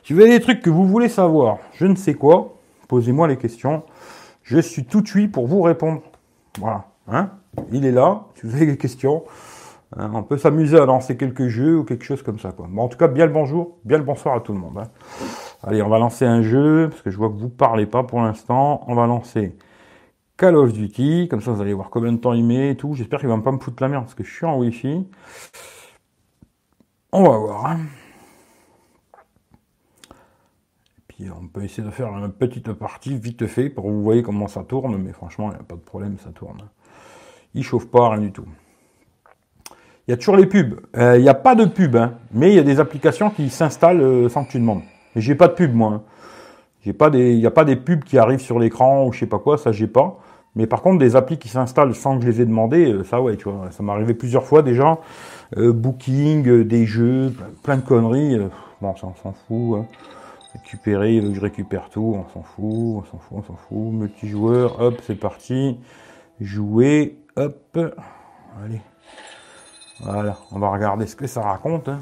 Si 0.04 0.14
vous 0.14 0.22
avez 0.22 0.30
des 0.30 0.40
trucs 0.40 0.62
que 0.62 0.70
vous 0.70 0.88
voulez 0.88 1.10
savoir, 1.10 1.58
je 1.74 1.86
ne 1.86 1.96
sais 1.96 2.14
quoi, 2.14 2.58
posez-moi 2.88 3.28
les 3.28 3.38
questions. 3.38 3.84
Je 4.44 4.60
suis 4.60 4.86
tout 4.86 5.02
tué 5.02 5.28
pour 5.28 5.48
vous 5.48 5.62
répondre. 5.62 6.02
Voilà. 6.60 6.86
Hein 7.08 7.32
Il 7.72 7.86
est 7.86 7.92
là. 7.92 8.26
Si 8.36 8.48
vous 8.48 8.56
avez 8.56 8.66
des 8.66 8.78
questions, 8.78 9.24
hein, 9.98 10.12
on 10.14 10.24
peut 10.24 10.38
s'amuser 10.38 10.80
à 10.80 10.86
lancer 10.86 11.18
quelques 11.18 11.48
jeux 11.48 11.80
ou 11.80 11.84
quelque 11.84 12.06
chose 12.06 12.24
comme 12.24 12.40
ça. 12.40 12.54
En 12.78 12.88
tout 12.88 12.98
cas, 12.98 13.08
bien 13.08 13.26
le 13.26 13.32
bonjour, 13.32 13.78
bien 13.86 13.98
le 13.98 14.04
bonsoir 14.04 14.36
à 14.36 14.40
tout 14.40 14.54
le 14.54 14.60
monde. 14.60 14.78
Hein. 14.78 14.88
Allez, 15.64 15.82
on 15.82 15.90
va 15.90 16.00
lancer 16.00 16.26
un 16.26 16.42
jeu, 16.42 16.88
parce 16.90 17.02
que 17.02 17.12
je 17.12 17.18
vois 17.18 17.30
que 17.30 17.36
vous 17.36 17.50
parlez 17.50 17.86
pas 17.86 18.04
pour 18.04 18.22
l'instant. 18.22 18.84
On 18.88 18.96
va 18.96 19.06
lancer 19.06 19.56
Call 20.42 20.56
of 20.56 20.74
Duty, 20.74 21.28
comme 21.30 21.40
ça 21.40 21.52
vous 21.52 21.62
allez 21.62 21.72
voir 21.72 21.92
combien 21.92 22.12
de 22.12 22.18
temps 22.18 22.34
il 22.34 22.44
met 22.44 22.72
et 22.72 22.76
tout. 22.76 22.96
J'espère 22.96 23.20
qu'il 23.20 23.30
va 23.30 23.38
pas 23.38 23.52
me 23.52 23.60
foutre 23.60 23.84
la 23.84 23.90
merde, 23.90 24.06
parce 24.06 24.16
que 24.16 24.24
je 24.24 24.34
suis 24.34 24.44
en 24.48 24.58
Wi-Fi. 24.58 25.06
On 27.12 27.22
va 27.22 27.38
voir. 27.38 27.78
Et 30.08 31.02
puis 31.08 31.30
on 31.30 31.48
peut 31.48 31.64
essayer 31.64 31.84
de 31.84 31.92
faire 31.92 32.08
une 32.08 32.32
petite 32.32 32.74
partie 32.74 33.16
vite 33.20 33.46
fait 33.46 33.70
pour 33.70 33.88
vous 33.88 34.02
voyez 34.02 34.24
comment 34.24 34.48
ça 34.48 34.64
tourne, 34.64 34.98
mais 34.98 35.14
franchement, 35.14 35.52
il 35.52 35.54
n'y 35.54 35.60
a 35.60 35.64
pas 35.64 35.76
de 35.76 35.82
problème, 35.82 36.18
ça 36.18 36.32
tourne. 36.32 36.58
Il 37.54 37.64
chauffe 37.64 37.86
pas, 37.86 38.10
rien 38.10 38.22
du 38.22 38.32
tout. 38.32 38.48
Il 40.08 40.12
y 40.12 40.14
a 40.16 40.18
toujours 40.18 40.38
les 40.38 40.48
pubs. 40.48 40.80
Euh, 40.98 41.20
il 41.20 41.22
n'y 41.22 41.30
a 41.30 41.36
pas 41.36 41.54
de 41.54 41.66
pub, 41.66 41.96
hein, 41.96 42.16
mais 42.32 42.50
il 42.50 42.56
y 42.56 42.60
a 42.60 42.64
des 42.64 42.80
applications 42.80 43.30
qui 43.30 43.52
s'installent 43.52 44.02
euh, 44.02 44.28
sans 44.28 44.44
que 44.46 44.50
tu 44.50 44.60
demandes. 44.60 44.82
Mais 45.14 45.22
j'ai 45.22 45.36
pas 45.36 45.50
de 45.50 45.54
pub, 45.54 45.76
moi. 45.76 45.92
Hein. 45.92 46.04
Il 46.84 46.96
n'y 47.38 47.46
a 47.46 47.52
pas 47.52 47.64
des 47.64 47.76
pubs 47.76 48.04
qui 48.04 48.18
arrivent 48.18 48.42
sur 48.42 48.58
l'écran 48.58 49.06
ou 49.06 49.14
je 49.14 49.20
sais 49.20 49.28
pas 49.28 49.38
quoi, 49.38 49.60
ça 49.60 49.72
j'ai 49.72 49.86
pas. 49.86 50.18
Mais 50.56 50.68
par 50.68 50.82
contre, 50.82 51.00
des 51.00 51.16
applis 51.16 51.38
qui 51.38 51.48
s'installent 51.48 51.96
sans 51.96 52.18
que 52.18 52.26
je 52.26 52.30
les 52.30 52.42
ai 52.42 52.46
demandé, 52.46 52.92
euh, 52.92 53.04
ça 53.04 53.22
ouais, 53.22 53.38
tu 53.38 53.50
vois, 53.50 53.72
ça 53.72 53.84
m'est 53.84 53.92
arrivé 53.92 54.14
plusieurs 54.14 54.44
fois 54.44 54.62
déjà. 54.62 55.00
Euh, 55.58 55.72
booking, 55.72 56.48
euh, 56.48 56.66
des 56.66 56.86
jeux, 56.86 57.34
plein 57.64 57.78
de 57.78 57.82
conneries. 57.82 58.38
bon, 58.82 58.96
ça 58.96 59.08
on 59.08 59.16
s'en 59.16 59.34
fout. 59.34 59.80
Hein. 59.80 59.86
Récupérer, 60.54 61.22
je 61.34 61.40
récupère 61.40 61.90
tout, 61.90 62.18
on 62.18 62.28
s'en 62.34 62.44
fout, 62.44 62.66
on 62.66 63.04
s'en 63.06 63.18
fout, 63.20 63.38
on 63.38 63.44
s'en 63.44 63.56
fout. 63.56 63.94
Multijoueur, 63.94 64.82
hop, 64.82 65.00
c'est 65.04 65.16
parti. 65.16 65.80
Jouer, 66.42 67.18
hop. 67.38 67.78
Allez. 68.64 68.82
Voilà, 70.02 70.38
on 70.52 70.60
va 70.60 70.70
regarder 70.70 71.08
ce 71.08 71.16
que 71.16 71.28
ça 71.28 71.42
raconte. 71.42 71.88
Hein. 71.88 72.02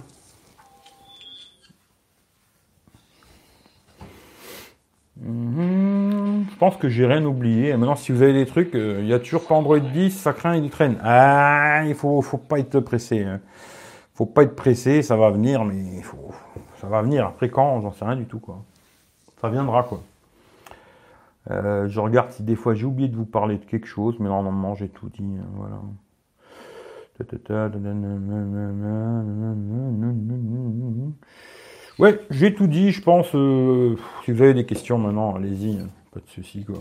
Mhm. 5.21 6.08
Je 6.51 6.55
pense 6.57 6.77
que 6.77 6.89
j'ai 6.89 7.05
rien 7.05 7.25
oublié. 7.25 7.75
maintenant, 7.75 7.95
si 7.95 8.11
vous 8.11 8.21
avez 8.21 8.33
des 8.33 8.45
trucs, 8.45 8.75
euh, 8.75 8.99
il 9.01 9.07
y 9.07 9.13
a 9.13 9.19
toujours 9.19 9.45
pas 9.47 9.55
Android 9.55 9.79
10, 9.79 10.11
ça 10.11 10.33
craint, 10.33 10.55
il 10.55 10.69
traîne. 10.69 10.97
Ah, 11.03 11.83
il 11.85 11.95
faut, 11.95 12.21
faut 12.21 12.37
pas 12.37 12.59
être 12.59 12.79
pressé. 12.79 13.23
Hein. 13.23 13.39
Faut 14.13 14.25
pas 14.25 14.43
être 14.43 14.55
pressé, 14.55 15.01
ça 15.01 15.15
va 15.15 15.31
venir, 15.31 15.63
mais 15.65 16.01
ça 16.77 16.87
va 16.87 17.01
venir. 17.01 17.25
Après 17.25 17.49
quand, 17.49 17.81
j'en 17.81 17.91
sais 17.91 18.05
rien 18.05 18.17
du 18.17 18.25
tout, 18.25 18.39
quoi. 18.39 18.63
Ça 19.41 19.49
viendra, 19.49 19.83
quoi. 19.83 20.01
Euh, 21.51 21.87
je 21.87 21.99
regarde 21.99 22.31
si 22.31 22.43
des 22.43 22.55
fois 22.55 22.75
j'ai 22.75 22.85
oublié 22.85 23.09
de 23.09 23.15
vous 23.15 23.25
parler 23.25 23.57
de 23.57 23.65
quelque 23.65 23.87
chose, 23.87 24.15
mais 24.19 24.27
normalement 24.27 24.75
j'ai 24.75 24.89
tout 24.89 25.09
dit. 25.09 25.23
Hein, 25.23 25.47
voilà. 25.55 25.81
Ouais, 31.99 32.19
j'ai 32.29 32.53
tout 32.53 32.67
dit, 32.67 32.91
je 32.91 33.01
pense. 33.01 33.35
Euh, 33.35 33.97
si 34.23 34.31
vous 34.31 34.41
avez 34.41 34.53
des 34.53 34.65
questions 34.65 34.97
maintenant, 34.97 35.35
allez-y, 35.35 35.79
hein, 35.79 35.89
pas 36.19 36.25
de 36.25 36.31
souci 36.31 36.65
quoi. 36.65 36.79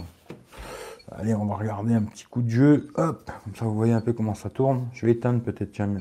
Allez, 1.12 1.34
on 1.34 1.46
va 1.46 1.56
regarder 1.56 1.94
un 1.94 2.02
petit 2.02 2.24
coup 2.24 2.42
de 2.42 2.50
jeu. 2.50 2.90
Hop, 2.96 3.30
comme 3.44 3.54
ça 3.54 3.64
vous 3.64 3.74
voyez 3.74 3.92
un 3.92 4.00
peu 4.00 4.12
comment 4.12 4.34
ça 4.34 4.50
tourne. 4.50 4.88
Je 4.92 5.06
vais 5.06 5.12
éteindre 5.12 5.40
peut-être, 5.40 5.72
tiens, 5.72 5.94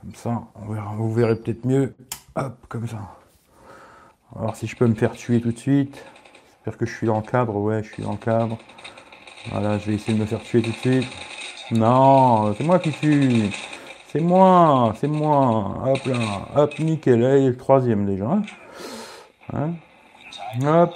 comme 0.00 0.14
ça, 0.14 0.42
on 0.54 0.72
verra, 0.72 0.94
vous 0.94 1.12
verrez 1.12 1.36
peut-être 1.36 1.64
mieux. 1.64 1.94
Hop, 2.36 2.56
comme 2.68 2.86
ça. 2.86 2.98
On 4.32 4.36
va 4.36 4.44
voir 4.46 4.56
si 4.56 4.66
je 4.66 4.76
peux 4.76 4.86
me 4.86 4.94
faire 4.94 5.12
tuer 5.12 5.40
tout 5.40 5.52
de 5.52 5.58
suite. 5.58 6.04
J'espère 6.56 6.76
que 6.76 6.86
je 6.86 6.94
suis 6.94 7.06
dans 7.06 7.16
le 7.16 7.26
cadre. 7.26 7.56
Ouais, 7.56 7.82
je 7.82 7.92
suis 7.92 8.02
dans 8.02 8.12
le 8.12 8.18
cadre. 8.18 8.58
Voilà, 9.50 9.78
je 9.78 9.86
vais 9.86 9.94
essayer 9.94 10.14
de 10.14 10.20
me 10.20 10.26
faire 10.26 10.42
tuer 10.42 10.62
tout 10.62 10.70
de 10.70 10.76
suite. 10.76 11.08
Non, 11.70 12.54
c'est 12.54 12.64
moi 12.64 12.78
qui 12.78 12.92
tue. 12.92 13.50
C'est 14.08 14.20
moi, 14.20 14.94
c'est 15.00 15.08
moi. 15.08 15.82
Hop 15.86 16.04
là, 16.04 16.18
hop, 16.56 16.78
nickel. 16.78 17.20
Là, 17.20 17.38
est 17.38 17.48
le 17.48 17.56
troisième 17.56 18.06
déjà. 18.06 18.26
Hein. 18.26 18.42
Hein. 19.52 19.72
Hop. 20.62 20.94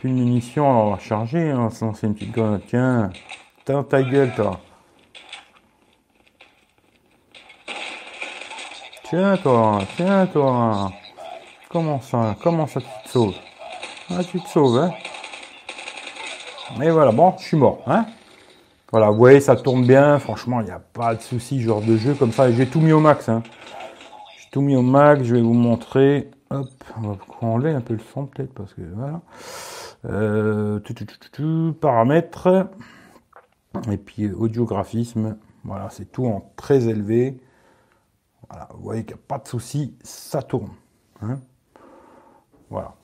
Plus 0.00 0.08
de 0.08 0.14
munitions, 0.14 0.66
on 0.66 0.92
va 0.92 0.98
charger, 0.98 1.50
hein, 1.50 1.68
sinon 1.70 1.92
c'est 1.92 2.06
une 2.06 2.14
petite 2.14 2.32
grenade. 2.32 2.62
Tiens, 2.66 3.10
t'as 3.66 3.82
ta 3.82 4.02
gueule, 4.02 4.32
toi. 4.34 4.58
Tiens, 9.04 9.36
toi, 9.36 9.80
tiens, 9.96 10.26
toi. 10.26 10.90
Comment 11.68 12.00
ça, 12.00 12.34
comment 12.42 12.66
ça 12.66 12.80
tu 12.80 12.86
te 13.04 13.10
sauves? 13.10 13.34
Ah, 14.08 14.24
tu 14.24 14.40
te 14.40 14.48
sauves, 14.48 14.78
hein 14.78 14.90
Mais 16.78 16.88
voilà, 16.88 17.12
bon, 17.12 17.34
je 17.36 17.44
suis 17.44 17.58
mort, 17.58 17.82
hein 17.86 18.06
Voilà, 18.90 19.10
vous 19.10 19.18
voyez, 19.18 19.40
ça 19.40 19.54
tourne 19.54 19.84
bien. 19.86 20.18
Franchement, 20.18 20.62
il 20.62 20.64
n'y 20.64 20.70
a 20.70 20.80
pas 20.80 21.14
de 21.14 21.20
souci, 21.20 21.60
genre 21.60 21.82
de 21.82 21.98
jeu 21.98 22.14
comme 22.14 22.32
ça. 22.32 22.50
J'ai 22.50 22.66
tout 22.66 22.80
mis 22.80 22.92
au 22.92 23.00
max, 23.00 23.28
hein. 23.28 23.42
J'ai 24.38 24.48
tout 24.50 24.62
mis 24.62 24.76
au 24.76 24.82
max, 24.82 25.24
je 25.24 25.34
vais 25.34 25.42
vous 25.42 25.52
montrer. 25.52 26.30
Hop, 26.48 26.68
on 26.96 27.08
va 27.08 27.16
enlever 27.42 27.72
un 27.72 27.82
peu 27.82 27.92
le 27.92 28.00
son 28.14 28.24
peut-être 28.24 28.54
parce 28.54 28.72
que 28.72 28.80
voilà. 28.94 29.20
Euh, 30.04 30.80
paramètres. 31.80 32.68
Et 33.90 33.96
puis 33.96 34.30
audiographisme. 34.32 35.36
Voilà, 35.64 35.90
c'est 35.90 36.10
tout 36.10 36.26
en 36.26 36.52
très 36.56 36.88
élevé. 36.88 37.40
Voilà, 38.48 38.68
vous 38.74 38.82
voyez 38.82 39.04
qu'il 39.04 39.14
n'y 39.14 39.20
a 39.20 39.24
pas 39.28 39.38
de 39.38 39.46
souci, 39.46 39.96
ça 40.02 40.42
tourne. 40.42 40.70
Hein. 41.22 41.38
voilà. 42.68 42.94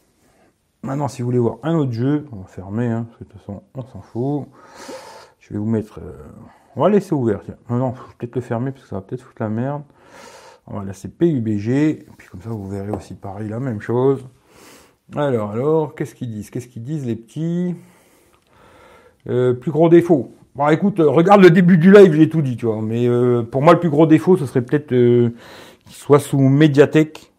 Maintenant, 0.82 1.08
si 1.08 1.22
vous 1.22 1.26
voulez 1.26 1.38
voir 1.38 1.58
un 1.62 1.74
autre 1.74 1.92
jeu, 1.92 2.26
on 2.32 2.36
va 2.36 2.46
fermer, 2.46 2.86
hein, 2.86 3.04
parce 3.04 3.18
que 3.18 3.24
de 3.24 3.28
toute 3.28 3.40
façon, 3.40 3.62
on 3.74 3.82
s'en 3.82 4.00
fout. 4.00 4.48
Je 5.38 5.52
vais 5.52 5.58
vous 5.58 5.66
mettre. 5.66 6.00
Euh, 6.00 6.16
on 6.74 6.82
va 6.82 6.88
laisser 6.88 7.14
ouvert. 7.14 7.42
Non, 7.70 7.76
non, 7.76 7.92
faut 7.92 8.12
peut-être 8.18 8.34
le 8.34 8.40
fermer 8.40 8.70
parce 8.72 8.84
que 8.84 8.88
ça 8.88 8.96
va 8.96 9.02
peut-être 9.02 9.22
foutre 9.22 9.42
la 9.42 9.48
merde. 9.48 9.82
On 10.66 10.78
va 10.78 10.84
laisser 10.84 11.08
PUBG. 11.08 11.68
Et 11.68 12.06
puis 12.16 12.28
comme 12.28 12.42
ça, 12.42 12.50
vous 12.50 12.68
verrez 12.68 12.90
aussi 12.90 13.14
pareil 13.14 13.48
la 13.48 13.60
même 13.60 13.80
chose. 13.80 14.26
Alors, 15.14 15.50
alors, 15.52 15.94
qu'est-ce 15.94 16.14
qu'ils 16.14 16.30
disent? 16.30 16.50
Qu'est-ce 16.50 16.66
qu'ils 16.66 16.82
disent 16.82 17.06
les 17.06 17.16
petits? 17.16 17.76
Euh, 19.28 19.54
Plus 19.54 19.70
gros 19.70 19.88
défaut. 19.88 20.32
Bon, 20.56 20.68
écoute, 20.68 21.00
euh, 21.00 21.08
regarde 21.08 21.42
le 21.42 21.50
début 21.50 21.78
du 21.78 21.92
live, 21.92 22.12
j'ai 22.12 22.28
tout 22.28 22.42
dit, 22.42 22.56
tu 22.56 22.66
vois. 22.66 22.82
Mais 22.82 23.06
euh, 23.06 23.42
pour 23.42 23.62
moi, 23.62 23.74
le 23.74 23.80
plus 23.80 23.90
gros 23.90 24.06
défaut, 24.06 24.36
ce 24.36 24.46
serait 24.46 24.62
peut-être 24.62 24.88
qu'il 24.88 25.32
soit 25.90 26.18
sous 26.18 26.40
Mediatek, 26.40 27.32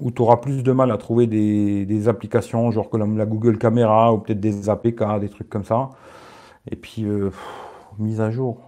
où 0.00 0.10
tu 0.10 0.20
auras 0.20 0.36
plus 0.38 0.62
de 0.62 0.72
mal 0.72 0.90
à 0.90 0.98
trouver 0.98 1.26
des, 1.26 2.08
applications, 2.08 2.70
genre 2.70 2.90
comme 2.90 3.16
la 3.16 3.24
Google 3.26 3.56
Caméra, 3.56 4.12
ou 4.12 4.18
peut-être 4.18 4.40
des 4.40 4.68
APK, 4.68 5.20
des 5.20 5.30
trucs 5.30 5.48
comme 5.48 5.64
ça. 5.64 5.90
Et 6.70 6.76
puis, 6.76 7.06
mise 7.98 8.20
à 8.20 8.30
jour. 8.30 8.58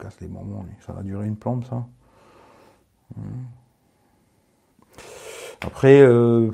casse 0.00 0.20
les 0.20 0.28
moments, 0.28 0.64
ça 0.84 0.92
va 0.92 1.02
durer 1.02 1.26
une 1.26 1.36
plombe, 1.36 1.64
ça. 1.64 1.84
Hmm. 3.16 3.63
Après, 5.66 6.00
euh, 6.00 6.50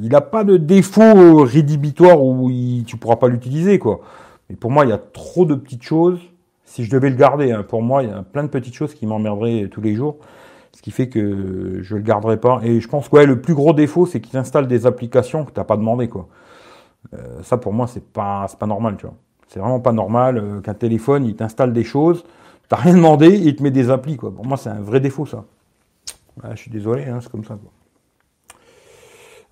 il 0.00 0.08
n'a 0.08 0.20
pas 0.20 0.44
de 0.44 0.56
défaut 0.56 1.42
rédhibitoire 1.42 2.22
où 2.22 2.48
il, 2.50 2.84
tu 2.84 2.96
pourras 2.96 3.16
pas 3.16 3.28
l'utiliser, 3.28 3.78
quoi. 3.78 4.00
Mais 4.48 4.56
pour 4.56 4.70
moi, 4.70 4.84
il 4.84 4.90
y 4.90 4.92
a 4.92 4.98
trop 4.98 5.44
de 5.44 5.54
petites 5.54 5.82
choses. 5.82 6.20
Si 6.64 6.84
je 6.84 6.90
devais 6.90 7.10
le 7.10 7.16
garder, 7.16 7.52
hein, 7.52 7.64
pour 7.64 7.82
moi, 7.82 8.02
il 8.02 8.10
y 8.10 8.12
a 8.12 8.22
plein 8.22 8.44
de 8.44 8.48
petites 8.48 8.74
choses 8.74 8.94
qui 8.94 9.06
m'emmerderaient 9.06 9.68
tous 9.68 9.80
les 9.80 9.94
jours. 9.94 10.16
Ce 10.72 10.80
qui 10.80 10.90
fait 10.90 11.08
que 11.08 11.80
je 11.82 11.96
le 11.96 12.02
garderai 12.02 12.38
pas. 12.38 12.60
Et 12.62 12.80
je 12.80 12.88
pense 12.88 13.08
que 13.08 13.16
le 13.16 13.40
plus 13.40 13.54
gros 13.54 13.72
défaut, 13.72 14.06
c'est 14.06 14.20
qu'il 14.20 14.38
installe 14.38 14.68
des 14.68 14.86
applications 14.86 15.44
que 15.44 15.50
tu 15.50 15.60
n'as 15.60 15.64
pas 15.64 15.76
demandé, 15.76 16.08
quoi. 16.08 16.28
Euh, 17.14 17.42
ça, 17.42 17.58
pour 17.58 17.72
moi, 17.72 17.86
c'est 17.88 18.04
pas, 18.12 18.46
pas 18.58 18.66
normal, 18.66 18.96
tu 18.96 19.06
vois. 19.06 19.16
C'est 19.48 19.58
vraiment 19.58 19.80
pas 19.80 19.92
normal 19.92 20.38
euh, 20.38 20.60
qu'un 20.60 20.74
téléphone, 20.74 21.26
il 21.26 21.34
t'installe 21.34 21.72
des 21.72 21.84
choses, 21.84 22.24
t'as 22.68 22.76
rien 22.76 22.94
demandé, 22.94 23.26
et 23.26 23.48
il 23.48 23.56
te 23.56 23.62
met 23.62 23.70
des 23.70 23.90
applis, 23.90 24.16
quoi. 24.16 24.34
Pour 24.34 24.46
moi, 24.46 24.56
c'est 24.56 24.70
un 24.70 24.80
vrai 24.80 25.00
défaut, 25.00 25.26
ça. 25.26 25.44
je 26.52 26.56
suis 26.56 26.70
désolé, 26.70 27.04
hein, 27.04 27.18
c'est 27.20 27.30
comme 27.30 27.44
ça, 27.44 27.54
quoi. 27.60 27.70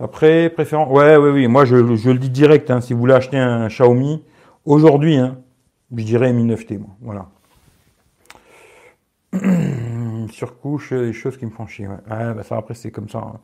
Après, 0.00 0.48
préférence. 0.48 0.88
Ouais, 0.90 1.16
ouais, 1.16 1.30
oui. 1.30 1.46
Moi, 1.46 1.64
je, 1.66 1.76
le 1.76 2.18
dis 2.18 2.30
direct. 2.30 2.70
Hein, 2.70 2.80
si 2.80 2.94
vous 2.94 3.00
voulez 3.00 3.12
acheter 3.12 3.36
un 3.36 3.68
Xiaomi, 3.68 4.22
aujourd'hui, 4.64 5.16
hein, 5.16 5.38
je 5.94 6.04
dirais 6.04 6.32
Mi 6.32 6.44
9T. 6.44 6.78
Moi. 6.78 6.88
Voilà. 7.02 7.28
Surcouche, 10.30 10.92
les 10.92 11.12
choses 11.12 11.36
qui 11.36 11.44
me 11.44 11.50
font 11.50 11.66
chier. 11.66 11.86
Bah 12.08 12.42
ça, 12.44 12.56
après, 12.56 12.74
c'est 12.74 12.90
comme 12.90 13.08
ça. 13.08 13.18
Hein. 13.18 13.40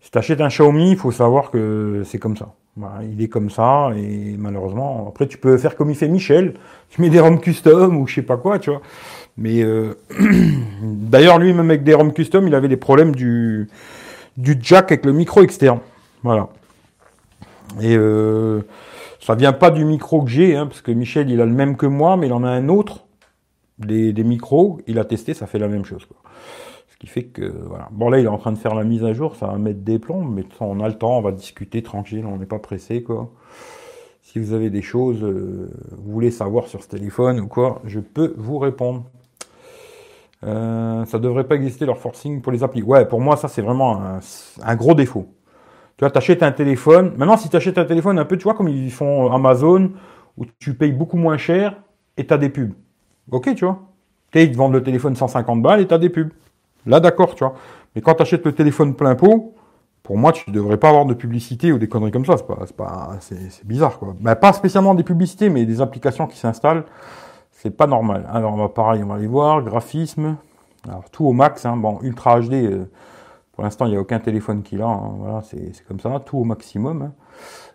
Si 0.00 0.12
tu 0.12 0.18
achètes 0.18 0.40
un 0.40 0.48
Xiaomi, 0.48 0.92
il 0.92 0.96
faut 0.96 1.10
savoir 1.10 1.50
que 1.50 2.02
c'est 2.04 2.18
comme 2.18 2.36
ça. 2.36 2.54
il 3.02 3.20
est 3.20 3.28
comme 3.28 3.50
ça, 3.50 3.90
et 3.96 4.36
malheureusement, 4.38 5.06
après, 5.08 5.26
tu 5.26 5.38
peux 5.38 5.58
faire 5.58 5.74
comme 5.74 5.90
il 5.90 5.96
fait 5.96 6.06
Michel. 6.06 6.54
Tu 6.90 7.02
mets 7.02 7.10
des 7.10 7.18
ROM 7.18 7.40
custom 7.40 7.96
ou 7.96 8.06
je 8.06 8.14
sais 8.14 8.22
pas 8.22 8.36
quoi, 8.36 8.60
tu 8.60 8.70
vois. 8.70 8.80
Mais 9.36 9.62
euh... 9.62 9.94
d'ailleurs, 10.82 11.38
lui, 11.40 11.52
même 11.52 11.70
avec 11.70 11.82
des 11.82 11.94
ROM 11.94 12.12
custom, 12.12 12.46
il 12.46 12.54
avait 12.54 12.68
des 12.68 12.76
problèmes 12.76 13.14
du 13.16 13.68
jack 14.60 14.92
avec 14.92 15.04
le 15.04 15.12
micro 15.12 15.42
externe. 15.42 15.80
Voilà. 16.22 16.48
Et 17.80 17.96
euh, 17.96 18.62
ça 19.20 19.34
vient 19.34 19.52
pas 19.52 19.70
du 19.70 19.84
micro 19.84 20.22
que 20.22 20.30
j'ai, 20.30 20.56
hein, 20.56 20.66
parce 20.66 20.80
que 20.80 20.90
Michel, 20.90 21.30
il 21.30 21.40
a 21.40 21.46
le 21.46 21.52
même 21.52 21.76
que 21.76 21.86
moi, 21.86 22.16
mais 22.16 22.26
il 22.26 22.32
en 22.32 22.44
a 22.44 22.50
un 22.50 22.68
autre, 22.68 23.06
des, 23.78 24.12
micros. 24.24 24.80
Il 24.86 24.98
a 24.98 25.04
testé, 25.04 25.34
ça 25.34 25.46
fait 25.46 25.58
la 25.58 25.68
même 25.68 25.84
chose. 25.84 26.04
Quoi. 26.06 26.16
Ce 26.88 26.96
qui 26.96 27.06
fait 27.06 27.24
que, 27.24 27.44
voilà. 27.66 27.88
Bon, 27.92 28.08
là, 28.08 28.18
il 28.18 28.24
est 28.24 28.28
en 28.28 28.38
train 28.38 28.52
de 28.52 28.58
faire 28.58 28.74
la 28.74 28.84
mise 28.84 29.04
à 29.04 29.12
jour, 29.12 29.36
ça 29.36 29.46
va 29.46 29.58
mettre 29.58 29.80
des 29.80 29.98
plombs, 29.98 30.24
mais 30.24 30.44
on 30.60 30.80
a 30.80 30.88
le 30.88 30.94
temps, 30.94 31.18
on 31.18 31.22
va 31.22 31.32
discuter 31.32 31.82
tranquille, 31.82 32.26
on 32.26 32.38
n'est 32.38 32.46
pas 32.46 32.58
pressé, 32.58 33.02
quoi. 33.02 33.30
Si 34.22 34.38
vous 34.38 34.52
avez 34.52 34.68
des 34.68 34.82
choses, 34.82 35.22
euh, 35.22 35.70
vous 35.90 36.12
voulez 36.12 36.30
savoir 36.30 36.66
sur 36.66 36.82
ce 36.82 36.88
téléphone 36.88 37.40
ou 37.40 37.48
quoi, 37.48 37.80
je 37.84 37.98
peux 37.98 38.34
vous 38.36 38.58
répondre. 38.58 39.04
Euh, 40.44 41.04
ça 41.06 41.18
devrait 41.18 41.44
pas 41.44 41.54
exister 41.54 41.86
leur 41.86 41.98
forcing 41.98 42.40
pour 42.40 42.52
les 42.52 42.62
applis. 42.62 42.82
Ouais, 42.82 43.06
pour 43.06 43.20
moi, 43.20 43.36
ça, 43.36 43.48
c'est 43.48 43.62
vraiment 43.62 44.00
un, 44.62 44.76
gros 44.76 44.94
défaut. 44.94 45.26
Tu 45.98 46.04
vois, 46.04 46.10
t'achètes 46.10 46.44
un 46.44 46.52
téléphone. 46.52 47.12
Maintenant, 47.16 47.36
si 47.36 47.48
tu 47.48 47.56
achètes 47.56 47.76
un 47.76 47.84
téléphone 47.84 48.20
un 48.20 48.24
peu, 48.24 48.36
tu 48.38 48.44
vois, 48.44 48.54
comme 48.54 48.68
ils 48.68 48.92
font 48.92 49.32
Amazon, 49.32 49.90
où 50.36 50.44
tu 50.60 50.74
payes 50.74 50.92
beaucoup 50.92 51.16
moins 51.16 51.36
cher 51.36 51.74
et 52.16 52.24
tu 52.24 52.32
as 52.32 52.38
des 52.38 52.50
pubs. 52.50 52.72
Ok, 53.32 53.52
tu 53.56 53.64
vois. 53.64 53.80
Tu 54.30 54.40
ils 54.40 54.52
te 54.52 54.56
vendent 54.56 54.74
le 54.74 54.82
téléphone 54.82 55.16
150 55.16 55.60
balles 55.60 55.80
et 55.80 55.88
tu 55.88 55.92
as 55.92 55.98
des 55.98 56.08
pubs. 56.08 56.30
Là, 56.86 57.00
d'accord, 57.00 57.34
tu 57.34 57.42
vois. 57.42 57.54
Mais 57.96 58.00
quand 58.00 58.14
tu 58.14 58.22
achètes 58.22 58.46
le 58.46 58.54
téléphone 58.54 58.94
plein 58.94 59.16
pot, 59.16 59.56
pour 60.04 60.16
moi, 60.16 60.30
tu 60.30 60.48
ne 60.48 60.54
devrais 60.54 60.76
pas 60.76 60.90
avoir 60.90 61.04
de 61.04 61.14
publicité 61.14 61.72
ou 61.72 61.78
des 61.78 61.88
conneries 61.88 62.12
comme 62.12 62.24
ça. 62.24 62.36
C'est 62.36 62.46
pas, 62.46 62.64
pas, 62.76 63.16
c'est, 63.18 63.66
bizarre, 63.66 63.98
quoi. 63.98 64.14
Ben, 64.20 64.36
pas 64.36 64.52
spécialement 64.52 64.94
des 64.94 65.02
publicités, 65.02 65.48
mais 65.48 65.66
des 65.66 65.80
applications 65.80 66.28
qui 66.28 66.38
s'installent. 66.38 66.84
C'est 67.50 67.76
pas 67.76 67.88
normal. 67.88 68.24
Alors, 68.32 68.54
on 68.54 68.56
va 68.56 68.68
pareil, 68.68 69.02
on 69.02 69.08
va 69.08 69.16
aller 69.16 69.26
voir. 69.26 69.62
Graphisme. 69.62 70.36
Alors, 70.88 71.10
tout 71.10 71.26
au 71.26 71.32
max. 71.32 71.66
Hein. 71.66 71.76
Bon, 71.76 71.98
Ultra 72.02 72.40
HD, 72.40 72.54
euh, 72.54 72.84
pour 73.58 73.64
l'instant, 73.64 73.86
il 73.86 73.90
n'y 73.90 73.96
a 73.96 74.00
aucun 74.00 74.20
téléphone 74.20 74.62
qui 74.62 74.76
l'a. 74.76 74.86
Hein. 74.86 75.14
Voilà, 75.18 75.42
c'est 75.42 75.84
comme 75.88 75.98
ça. 75.98 76.22
Tout 76.24 76.38
au 76.38 76.44
maximum. 76.44 77.02
Hein. 77.02 77.12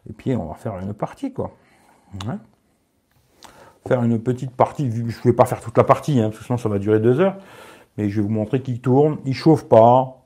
Et 0.10 0.14
puis, 0.14 0.34
on 0.34 0.46
va 0.46 0.54
faire 0.54 0.80
une 0.80 0.94
partie, 0.94 1.34
quoi. 1.34 1.52
Faire 3.86 4.02
une 4.02 4.18
petite 4.18 4.52
partie. 4.52 4.90
Je 4.90 5.02
ne 5.02 5.24
vais 5.26 5.34
pas 5.34 5.44
faire 5.44 5.60
toute 5.60 5.78
la 5.78 5.84
partie, 5.84 6.22
hein, 6.22 6.30
parce 6.30 6.38
que 6.38 6.46
sinon, 6.46 6.58
ça 6.58 6.70
va 6.70 6.80
durer 6.80 7.02
deux 7.02 7.20
heures. 7.20 7.36
Mais 7.98 8.08
je 8.08 8.22
vais 8.22 8.26
vous 8.26 8.34
montrer 8.34 8.62
qu'il 8.62 8.80
tourne. 8.80 9.18
Il 9.26 9.34
chauffe 9.34 9.66
pas. 9.66 10.24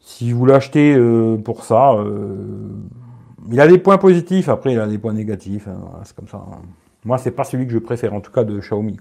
Si 0.00 0.32
vous 0.32 0.44
l'achetez 0.44 0.94
euh, 0.94 1.38
pour 1.38 1.64
ça, 1.64 1.94
euh, 1.94 2.68
il 3.50 3.58
a 3.58 3.66
des 3.66 3.78
points 3.78 3.96
positifs. 3.96 4.50
Après, 4.50 4.74
il 4.74 4.78
a 4.78 4.86
des 4.86 4.98
points 4.98 5.14
négatifs. 5.14 5.66
c'est 6.04 6.14
comme 6.14 6.28
ça. 6.28 6.44
Moi, 7.06 7.16
c'est 7.16 7.30
pas 7.30 7.44
celui 7.44 7.66
que 7.66 7.72
je 7.72 7.78
préfère, 7.78 8.12
en 8.12 8.20
tout 8.20 8.32
cas 8.32 8.44
de 8.44 8.58
Xiaomi. 8.58 8.98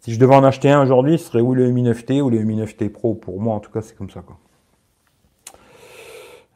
Si 0.00 0.14
je 0.14 0.18
devais 0.18 0.34
en 0.34 0.42
acheter 0.42 0.70
un 0.70 0.80
aujourd'hui, 0.80 1.18
ce 1.18 1.26
serait 1.26 1.42
ou 1.42 1.52
le 1.52 1.70
Mi 1.70 1.82
9T 1.82 2.22
ou 2.22 2.30
le 2.30 2.38
Mi 2.38 2.58
9T 2.58 2.88
Pro. 2.88 3.12
Pour 3.12 3.38
moi, 3.42 3.54
en 3.54 3.60
tout 3.60 3.70
cas, 3.70 3.82
c'est 3.82 3.94
comme 3.94 4.08
ça. 4.08 4.22
Quoi. 4.22 4.38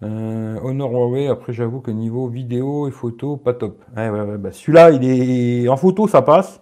Euh, 0.03 0.59
Honor 0.63 0.91
Huawei, 0.93 1.29
après 1.29 1.53
j'avoue 1.53 1.81
que 1.81 1.91
niveau 1.91 2.29
vidéo 2.29 2.87
et 2.89 2.91
photo, 2.91 3.37
pas 3.37 3.55
top. 3.55 3.83
Bah, 3.95 4.53
celui-là, 4.53 4.91
il 4.91 5.05
est 5.05 5.69
en 5.69 5.77
photo, 5.77 6.07
ça 6.09 6.23
passe. 6.23 6.61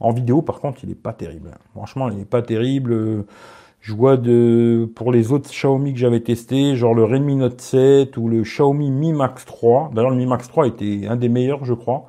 En 0.00 0.12
vidéo, 0.12 0.42
par 0.42 0.58
contre, 0.58 0.82
il 0.82 0.90
est 0.90 0.96
pas 0.96 1.12
terrible. 1.12 1.52
Franchement, 1.74 2.08
il 2.10 2.20
est 2.20 2.24
pas 2.24 2.42
terrible. 2.42 3.24
Je 3.80 3.94
vois 3.94 4.16
de 4.16 4.90
pour 4.96 5.12
les 5.12 5.32
autres 5.32 5.48
Xiaomi 5.50 5.92
que 5.92 5.98
j'avais 5.98 6.20
testé, 6.20 6.76
genre 6.76 6.94
le 6.94 7.04
Redmi 7.04 7.36
Note 7.36 7.60
7 7.60 8.16
ou 8.16 8.28
le 8.28 8.42
Xiaomi 8.42 8.90
Mi 8.90 9.12
Max 9.12 9.44
3. 9.44 9.90
D'ailleurs, 9.94 10.10
le 10.10 10.16
Mi 10.16 10.26
Max 10.26 10.48
3 10.48 10.66
était 10.68 11.06
un 11.08 11.16
des 11.16 11.28
meilleurs, 11.28 11.64
je 11.64 11.74
crois. 11.74 12.06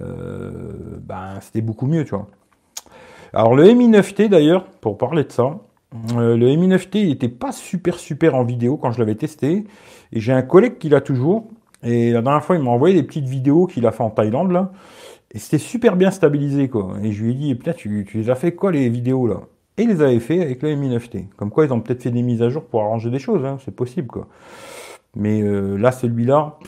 Ben, 0.00 1.38
c'était 1.40 1.62
beaucoup 1.62 1.86
mieux, 1.86 2.04
tu 2.04 2.14
vois. 2.14 2.26
Alors 3.34 3.56
le 3.56 3.72
Mi 3.72 3.88
9T 3.88 4.28
d'ailleurs, 4.28 4.64
pour 4.80 4.96
parler 4.96 5.24
de 5.24 5.32
ça, 5.32 5.58
euh, 6.16 6.36
le 6.36 6.46
Mi 6.56 6.68
9T 6.68 6.98
il 6.98 7.10
était 7.10 7.28
pas 7.28 7.52
super 7.52 7.98
super 7.98 8.34
en 8.34 8.44
vidéo 8.44 8.76
quand 8.76 8.92
je 8.92 8.98
l'avais 8.98 9.14
testé, 9.14 9.64
et 10.12 10.20
j'ai 10.20 10.32
un 10.32 10.42
collègue 10.42 10.78
qui 10.78 10.88
l'a 10.88 11.00
toujours, 11.00 11.48
et 11.82 12.10
la 12.10 12.22
dernière 12.22 12.44
fois 12.44 12.56
il 12.56 12.62
m'a 12.62 12.70
envoyé 12.70 12.94
des 12.94 13.02
petites 13.02 13.26
vidéos 13.26 13.66
qu'il 13.66 13.86
a 13.86 13.92
fait 13.92 14.02
en 14.02 14.10
Thaïlande 14.10 14.68
et 15.32 15.38
c'était 15.38 15.58
super 15.58 15.96
bien 15.96 16.10
stabilisé 16.10 16.68
quoi. 16.68 16.94
Et 17.02 17.12
je 17.12 17.24
lui 17.24 17.32
ai 17.32 17.34
dit, 17.34 17.54
peut-être 17.54 17.76
tu, 17.76 18.04
tu 18.08 18.18
les 18.18 18.30
as 18.30 18.34
fait 18.34 18.52
quoi 18.52 18.72
les 18.72 18.88
vidéos 18.88 19.26
là? 19.26 19.40
Et 19.76 19.82
il 19.82 19.88
les 19.88 20.00
avait 20.02 20.20
fait 20.20 20.40
avec 20.40 20.62
le 20.62 20.74
Mi 20.76 20.88
9T. 20.88 21.26
Comme 21.36 21.50
quoi 21.50 21.64
ils 21.64 21.72
ont 21.72 21.80
peut-être 21.80 22.02
fait 22.02 22.12
des 22.12 22.22
mises 22.22 22.42
à 22.42 22.48
jour 22.48 22.64
pour 22.64 22.82
arranger 22.82 23.10
des 23.10 23.18
choses, 23.18 23.44
hein, 23.44 23.58
c'est 23.64 23.74
possible 23.74 24.08
quoi. 24.08 24.28
Mais 25.16 25.42
euh, 25.42 25.76
là 25.76 25.92
celui-là, 25.92 26.58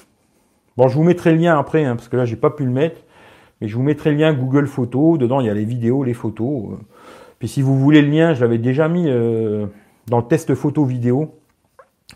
bon 0.77 0.89
je 0.89 0.95
vous 0.97 1.05
mettrai 1.05 1.33
le 1.33 1.39
lien 1.39 1.59
après, 1.59 1.85
hein, 1.85 1.97
parce 1.97 2.09
que 2.09 2.17
là 2.17 2.25
j'ai 2.25 2.37
pas 2.37 2.51
pu 2.51 2.65
le 2.65 2.73
mettre. 2.73 3.01
Mais 3.61 3.69
je 3.69 3.77
vous 3.77 3.83
mettrai 3.83 4.11
le 4.11 4.19
lien 4.19 4.35
Google 4.35 4.67
Photos. 4.67 5.19
Dedans, 5.19 5.41
il 5.41 5.47
y 5.47 5.51
a 5.51 5.55
les 5.55 5.65
vidéos, 5.65 6.05
les 6.05 6.15
photos. 6.15 6.79
Puis 7.39 7.49
si 7.49 7.63
vous 7.63 7.79
voulez 7.79 8.03
le 8.03 8.09
lien, 8.09 8.35
je 8.35 8.41
l'avais 8.41 8.59
déjà 8.59 8.89
mis 8.89 9.09
euh, 9.09 9.67
dans 10.09 10.19
le 10.19 10.25
test 10.25 10.55
photo 10.55 10.85
vidéo, 10.85 11.35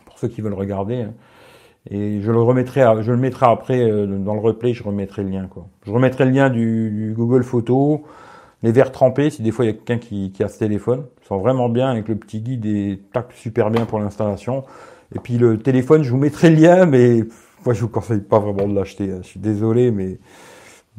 pour 0.05 0.19
ceux 0.19 0.29
qui 0.29 0.41
veulent 0.41 0.55
regarder. 0.55 1.03
Hein. 1.03 1.13
Et 1.89 2.21
je 2.21 2.31
le 2.31 2.41
remettrai, 2.41 2.83
je 3.03 3.11
le 3.11 3.17
mettrai 3.17 3.47
après 3.47 3.81
euh, 3.81 4.07
dans 4.07 4.35
le 4.35 4.41
replay, 4.41 4.75
je 4.75 4.83
remettrai 4.83 5.23
le 5.23 5.31
lien. 5.31 5.47
Quoi. 5.47 5.67
Je 5.87 5.91
remettrai 5.91 6.27
le 6.27 6.31
lien 6.31 6.51
du, 6.51 7.15
Google 7.17 7.43
Photo, 7.43 8.05
les 8.63 8.73
verres 8.73 8.93
trempés, 8.93 9.31
si 9.31 9.43
des 9.43 9.51
fois 9.51 9.65
il 9.65 9.69
y 9.69 9.71
a 9.71 9.75
quelqu'un 9.75 9.99
qui, 9.99 10.33
a 10.43 10.49
ce 10.49 10.59
téléphone. 10.59 11.05
Ils 11.23 11.27
sont 11.27 11.39
vraiment 11.39 11.69
bien 11.69 11.91
avec 11.91 12.09
le 12.09 12.17
petit 12.17 12.41
guide 12.41 12.67
et 12.67 13.01
tac, 13.13 13.33
super 13.33 13.71
bien 13.71 13.87
pour 13.87 13.99
l'installation. 13.99 14.65
Et 15.15 15.19
puis 15.19 15.39
le 15.39 15.59
téléphone, 15.59 16.03
je 16.03 16.11
vous 16.11 16.19
mettrai 16.19 16.51
le 16.51 16.57
lien, 16.57 16.87
mais 16.87 17.25
moi 17.65 17.73
je 17.73 17.81
vous 17.81 17.89
conseille 17.89 18.21
pas 18.21 18.39
vraiment 18.39 18.69
de 18.69 18.75
l'acheter. 18.75 19.11
Hein. 19.11 19.21
Je 19.23 19.29
suis 19.29 19.41
désolé, 19.41 19.91
mais 19.91 20.19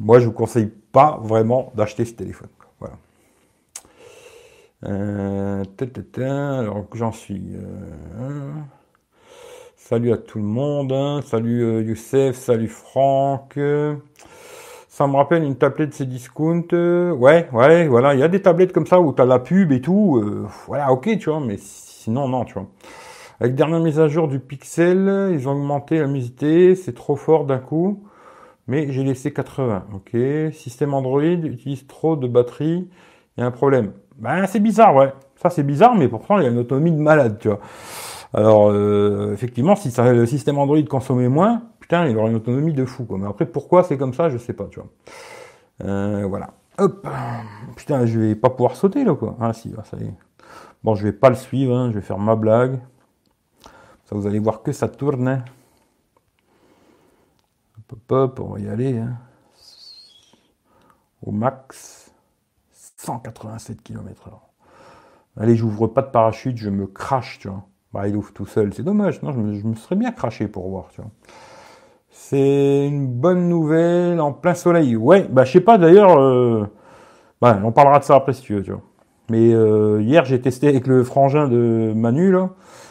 moi 0.00 0.18
je 0.18 0.26
vous 0.26 0.32
conseille 0.32 0.70
pas 0.90 1.20
vraiment 1.22 1.72
d'acheter 1.76 2.04
ce 2.04 2.14
téléphone. 2.14 2.48
Euh, 4.84 5.64
alors 6.18 6.86
j'en 6.92 7.12
suis. 7.12 7.42
Euh, 7.54 8.50
salut 9.76 10.12
à 10.12 10.16
tout 10.16 10.38
le 10.38 10.44
monde. 10.44 10.92
Hein. 10.92 11.20
Salut 11.24 11.62
euh, 11.62 11.82
Youssef, 11.82 12.36
salut 12.36 12.68
Franck. 12.68 13.58
Ça 14.88 15.06
me 15.06 15.16
rappelle 15.16 15.44
une 15.44 15.56
tablette 15.56 15.94
c'est 15.94 16.06
discount. 16.06 16.66
ouais, 16.72 17.48
ouais, 17.52 17.88
voilà. 17.88 18.14
Il 18.14 18.20
y 18.20 18.22
a 18.22 18.28
des 18.28 18.42
tablettes 18.42 18.72
comme 18.72 18.86
ça 18.86 19.00
où 19.00 19.12
tu 19.12 19.22
as 19.22 19.24
la 19.24 19.38
pub 19.38 19.72
et 19.72 19.80
tout. 19.80 20.22
voilà, 20.66 20.92
ok, 20.92 21.18
tu 21.18 21.30
vois, 21.30 21.40
mais 21.40 21.56
sinon, 21.58 22.28
non, 22.28 22.44
tu 22.44 22.54
vois. 22.54 22.66
Avec 23.40 23.54
dernière 23.54 23.80
mise 23.80 23.98
à 23.98 24.08
jour 24.08 24.28
du 24.28 24.38
Pixel, 24.38 25.30
ils 25.32 25.48
ont 25.48 25.52
augmenté 25.52 25.98
la 25.98 26.06
musité, 26.06 26.76
c'est 26.76 26.94
trop 26.94 27.16
fort 27.16 27.44
d'un 27.44 27.58
coup. 27.58 28.04
Mais 28.68 28.92
j'ai 28.92 29.02
laissé 29.02 29.32
80. 29.32 29.86
Ok. 29.94 30.16
Système 30.52 30.94
Android 30.94 31.22
utilise 31.22 31.86
trop 31.86 32.16
de 32.16 32.28
batterie. 32.28 32.88
Il 33.36 33.40
y 33.40 33.42
a 33.42 33.46
un 33.46 33.50
problème. 33.50 33.92
Ben 34.18 34.46
c'est 34.46 34.60
bizarre, 34.60 34.94
ouais. 34.94 35.12
Ça 35.36 35.50
c'est 35.50 35.62
bizarre, 35.62 35.94
mais 35.94 36.08
pourtant 36.08 36.38
il 36.38 36.44
y 36.44 36.46
a 36.46 36.50
une 36.50 36.58
autonomie 36.58 36.92
de 36.92 37.00
malade, 37.00 37.38
tu 37.40 37.48
vois. 37.48 37.60
Alors 38.32 38.70
euh, 38.70 39.32
effectivement, 39.32 39.76
si 39.76 39.90
ça, 39.90 40.12
le 40.12 40.26
système 40.26 40.58
Android 40.58 40.82
consommait 40.88 41.28
moins, 41.28 41.62
putain, 41.80 42.06
il 42.06 42.16
aurait 42.16 42.30
une 42.30 42.36
autonomie 42.36 42.72
de 42.72 42.84
fou. 42.84 43.04
Quoi. 43.04 43.18
Mais 43.18 43.26
après, 43.26 43.46
pourquoi 43.46 43.82
c'est 43.82 43.98
comme 43.98 44.14
ça, 44.14 44.28
je 44.30 44.38
sais 44.38 44.52
pas, 44.52 44.66
tu 44.70 44.80
vois. 44.80 44.88
Euh, 45.84 46.24
voilà. 46.28 46.50
Hop. 46.78 47.06
Putain, 47.76 48.06
je 48.06 48.18
vais 48.18 48.34
pas 48.34 48.50
pouvoir 48.50 48.76
sauter 48.76 49.04
là, 49.04 49.14
quoi. 49.14 49.36
Ah 49.40 49.52
si, 49.52 49.74
ça 49.84 49.96
y 49.98 50.04
est. 50.04 50.14
Bon, 50.82 50.94
je 50.94 51.04
vais 51.04 51.12
pas 51.12 51.28
le 51.28 51.36
suivre. 51.36 51.76
Hein. 51.76 51.90
Je 51.90 51.96
vais 51.96 52.00
faire 52.00 52.18
ma 52.18 52.34
blague 52.34 52.80
vous 54.14 54.26
allez 54.26 54.38
voir 54.38 54.62
que 54.62 54.72
ça 54.72 54.88
tourne. 54.88 55.28
Hein. 55.28 55.44
Hop, 57.90 58.12
hop, 58.12 58.40
on 58.40 58.54
va 58.54 58.60
y 58.60 58.68
aller. 58.68 58.98
Hein. 58.98 59.16
Au 61.22 61.30
max, 61.30 62.01
187 63.04 63.82
km/h. 63.82 64.32
Allez, 65.40 65.56
j'ouvre 65.56 65.86
pas 65.86 66.02
de 66.02 66.10
parachute, 66.10 66.56
je 66.56 66.70
me 66.70 66.86
crache, 66.86 67.38
tu 67.40 67.48
vois. 67.48 67.64
Bah, 67.92 68.08
il 68.08 68.16
ouvre 68.16 68.32
tout 68.32 68.46
seul, 68.46 68.72
c'est 68.72 68.82
dommage. 68.82 69.22
Non, 69.22 69.32
je 69.32 69.38
me, 69.66 69.74
serais 69.74 69.96
bien 69.96 70.12
craché 70.12 70.48
pour 70.48 70.68
voir, 70.68 70.88
tu 70.94 71.00
vois. 71.00 71.10
C'est 72.10 72.86
une 72.86 73.06
bonne 73.06 73.48
nouvelle 73.48 74.20
en 74.20 74.32
plein 74.32 74.54
soleil. 74.54 74.96
Ouais, 74.96 75.26
bah 75.30 75.44
je 75.44 75.52
sais 75.52 75.60
pas 75.60 75.78
d'ailleurs. 75.78 76.18
Euh, 76.18 76.66
bah, 77.40 77.58
on 77.64 77.72
parlera 77.72 77.98
de 77.98 78.04
ça 78.04 78.16
après 78.16 78.34
si 78.34 78.42
tu 78.42 78.54
veux, 78.54 78.62
vois. 78.62 78.82
Mais 79.30 79.52
euh, 79.52 80.00
hier 80.02 80.24
j'ai 80.24 80.40
testé 80.40 80.68
avec 80.68 80.86
le 80.86 81.04
frangin 81.04 81.48
de 81.48 81.92
Manu. 81.94 82.34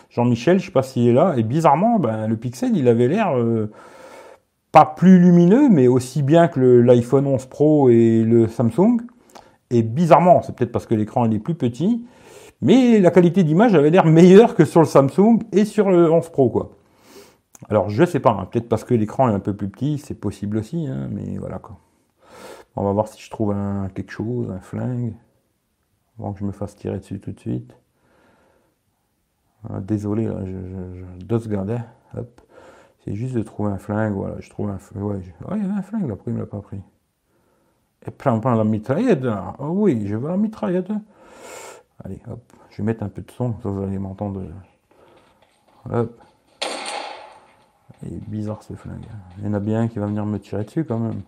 Jean-Michel, 0.10 0.60
je 0.60 0.66
sais 0.66 0.72
pas 0.72 0.84
s'il 0.84 1.08
est 1.08 1.14
là, 1.14 1.36
et 1.38 1.44
bizarrement, 1.44 1.98
ben, 1.98 2.28
le 2.28 2.36
Pixel, 2.36 2.76
il 2.76 2.90
avait 2.90 3.08
l'air 3.08 3.38
euh, 3.38 3.72
pas 4.74 4.86
plus 4.86 5.20
lumineux, 5.20 5.70
mais 5.70 5.88
aussi 5.88 6.22
bien 6.22 6.50
que 6.50 6.60
l'iPhone 6.60 7.28
11 7.28 7.46
Pro 7.46 7.90
et 7.90 8.24
le 8.24 8.48
Samsung. 8.48 8.98
Et 9.72 9.84
bizarrement, 9.84 10.42
c'est 10.42 10.54
peut-être 10.54 10.72
parce 10.72 10.86
que 10.86 10.94
l'écran 10.94 11.30
est 11.32 11.40
plus 11.40 11.56
petit, 11.56 12.06
mais 12.62 13.00
la 13.00 13.10
qualité 13.10 13.44
d'image 13.44 13.74
avait 13.74 13.90
l'air 13.90 14.06
meilleure 14.06 14.54
que 14.54 14.66
sur 14.66 14.82
le 14.82 14.86
Samsung 14.86 15.40
et 15.54 15.64
sur 15.64 15.90
le 15.90 16.12
11 16.12 16.30
Pro, 16.30 16.50
quoi. 16.50 16.72
Alors, 17.70 17.90
je 17.90 18.04
sais 18.04 18.20
pas, 18.20 18.32
hein, 18.32 18.46
peut-être 18.52 18.68
parce 18.68 18.84
que 18.84 18.94
l'écran 18.94 19.30
est 19.30 19.34
un 19.34 19.40
peu 19.40 19.56
plus 19.56 19.70
petit, 19.70 19.98
c'est 19.98 20.20
possible 20.20 20.58
aussi, 20.58 20.88
hein, 20.88 21.08
mais 21.10 21.38
voilà, 21.38 21.58
quoi. 21.58 21.78
On 22.76 22.84
va 22.84 22.92
voir 22.92 23.08
si 23.08 23.22
je 23.22 23.30
trouve 23.30 23.52
un, 23.52 23.90
quelque 23.96 24.12
chose, 24.12 24.52
un 24.52 24.60
flingue, 24.60 25.14
avant 26.20 26.34
que 26.34 26.40
je 26.40 26.46
me 26.46 26.52
fasse 26.52 26.76
tirer 26.76 26.98
dessus 26.98 27.20
tout 27.20 27.32
de 27.32 27.40
suite. 27.40 27.74
Ah, 29.70 29.80
désolé, 29.80 30.26
je, 30.26 31.26
deux 31.26 31.40
secondes, 31.40 31.72
hein. 31.72 31.86
hop. 32.18 32.42
C'est 33.06 33.16
juste 33.16 33.36
de 33.36 33.42
trouver 33.42 33.72
un 33.72 33.78
flingue, 33.78 34.14
voilà, 34.14 34.36
je 34.40 34.50
trouve 34.50 34.70
un 34.70 34.78
flingue. 34.78 35.34
Il 35.52 35.62
y 35.62 35.66
avait 35.66 35.74
un 35.74 35.82
flingue 35.82 36.10
là, 36.10 36.16
pourquoi 36.16 36.34
il 36.34 36.36
ne 36.36 36.42
l'a 36.42 36.46
pas 36.46 36.62
pris? 36.62 36.82
Et 38.06 38.12
prends, 38.12 38.40
prend 38.40 38.56
la 38.56 38.64
mitraillette, 38.64 39.24
Oh 39.60 39.70
oui, 39.70 40.08
je 40.08 40.16
veux 40.16 40.30
la 40.30 40.38
mitraillette. 40.38 40.92
Allez, 42.04 42.20
hop, 42.30 42.42
je 42.72 42.78
vais 42.78 42.84
mettre 42.84 43.04
un 43.04 43.10
peu 43.10 43.22
de 43.22 43.32
son, 43.32 43.54
ça 43.62 43.70
vous 43.70 43.84
allez 43.84 44.00
m'entendre. 44.00 44.44
Hop. 45.90 46.20
Il 48.04 48.14
est 48.14 48.30
bizarre 48.30 48.64
ce 48.64 48.74
flingue. 48.74 49.06
Il 49.38 49.46
y 49.46 49.48
en 49.48 49.54
a 49.54 49.60
bien 49.60 49.88
qui 49.88 50.00
va 50.00 50.08
venir 50.08 50.26
me 50.26 50.40
tirer 50.40 50.64
dessus 50.64 50.86
quand 50.86 50.98
même. 50.98 51.22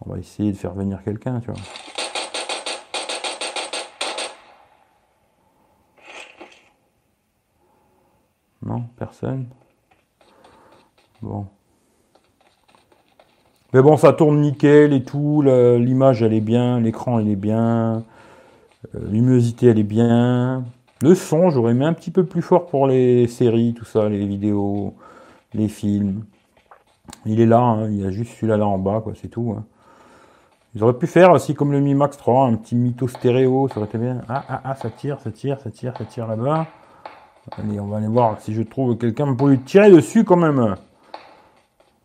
On 0.00 0.10
va 0.10 0.18
essayer 0.18 0.52
de 0.52 0.56
faire 0.56 0.72
venir 0.72 1.02
quelqu'un, 1.02 1.40
tu 1.40 1.50
vois. 1.50 1.60
Non, 8.62 8.82
personne. 8.96 9.48
Bon. 11.20 11.48
Mais 13.72 13.82
bon, 13.82 13.96
ça 13.96 14.12
tourne 14.12 14.40
nickel 14.40 14.92
et 14.92 15.02
tout. 15.02 15.42
L'image, 15.42 16.22
elle 16.22 16.34
est 16.34 16.40
bien. 16.40 16.80
L'écran, 16.80 17.18
il 17.18 17.30
est 17.30 17.36
bien. 17.36 18.02
Euh, 18.94 18.98
L'humidité, 19.10 19.66
elle 19.68 19.78
est 19.78 19.82
bien. 19.84 20.64
Le 21.02 21.14
son, 21.14 21.50
j'aurais 21.50 21.74
mis 21.74 21.84
un 21.84 21.92
petit 21.92 22.10
peu 22.10 22.24
plus 22.24 22.42
fort 22.42 22.66
pour 22.66 22.86
les 22.86 23.26
séries, 23.26 23.74
tout 23.74 23.84
ça, 23.84 24.08
les 24.08 24.26
vidéos, 24.26 24.94
les 25.54 25.68
films. 25.68 26.24
Il 27.24 27.40
est 27.40 27.46
là, 27.46 27.60
hein. 27.60 27.88
il 27.88 28.02
y 28.02 28.06
a 28.06 28.10
juste 28.10 28.34
celui-là 28.34 28.58
là 28.58 28.66
en 28.66 28.78
bas, 28.78 29.00
quoi, 29.02 29.14
c'est 29.20 29.28
tout. 29.28 29.54
Hein. 29.56 29.64
Ils 30.74 30.82
auraient 30.84 30.98
pu 30.98 31.06
faire 31.06 31.32
aussi 31.32 31.54
comme 31.54 31.72
le 31.72 31.80
Mi 31.80 31.94
Max 31.94 32.16
3, 32.18 32.46
un 32.46 32.54
petit 32.56 32.76
mytho 32.76 33.08
stéréo, 33.08 33.68
ça 33.68 33.78
aurait 33.78 33.88
été 33.88 33.98
bien. 33.98 34.20
Ah, 34.28 34.44
ah, 34.48 34.60
ah, 34.62 34.74
ça 34.76 34.90
tire, 34.90 35.18
ça 35.20 35.30
tire, 35.30 35.58
ça 35.60 35.70
tire, 35.70 35.94
ça 35.96 36.04
tire 36.04 36.26
là-bas. 36.26 36.66
Allez, 37.52 37.80
on 37.80 37.86
va 37.86 37.96
aller 37.96 38.06
voir 38.06 38.38
si 38.40 38.52
je 38.52 38.62
trouve 38.62 38.96
quelqu'un 38.96 39.34
pour 39.34 39.48
lui 39.48 39.58
tirer 39.58 39.90
dessus 39.90 40.24
quand 40.24 40.36
même. 40.36 40.76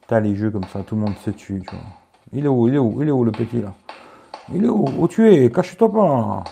T'as 0.08 0.20
les 0.20 0.36
jeux 0.36 0.52
comme 0.52 0.66
ça, 0.66 0.82
tout 0.84 0.96
le 0.96 1.02
monde 1.02 1.18
se 1.24 1.32
tue, 1.32 1.62
tu 1.62 1.76
vois. 1.76 1.86
Il 2.32 2.46
est 2.46 2.48
où, 2.48 2.68
il 2.68 2.76
est 2.76 2.78
où, 2.78 3.02
il 3.02 3.08
est 3.08 3.12
où 3.12 3.24
le 3.24 3.32
petit 3.32 3.62
là? 3.62 3.74
Il 4.54 4.64
est 4.64 4.70
où? 4.70 4.86
Où 5.00 5.08
tu 5.08 5.28
es 5.32 5.50
Cache-toi 5.50 5.92
pas. 5.92 6.44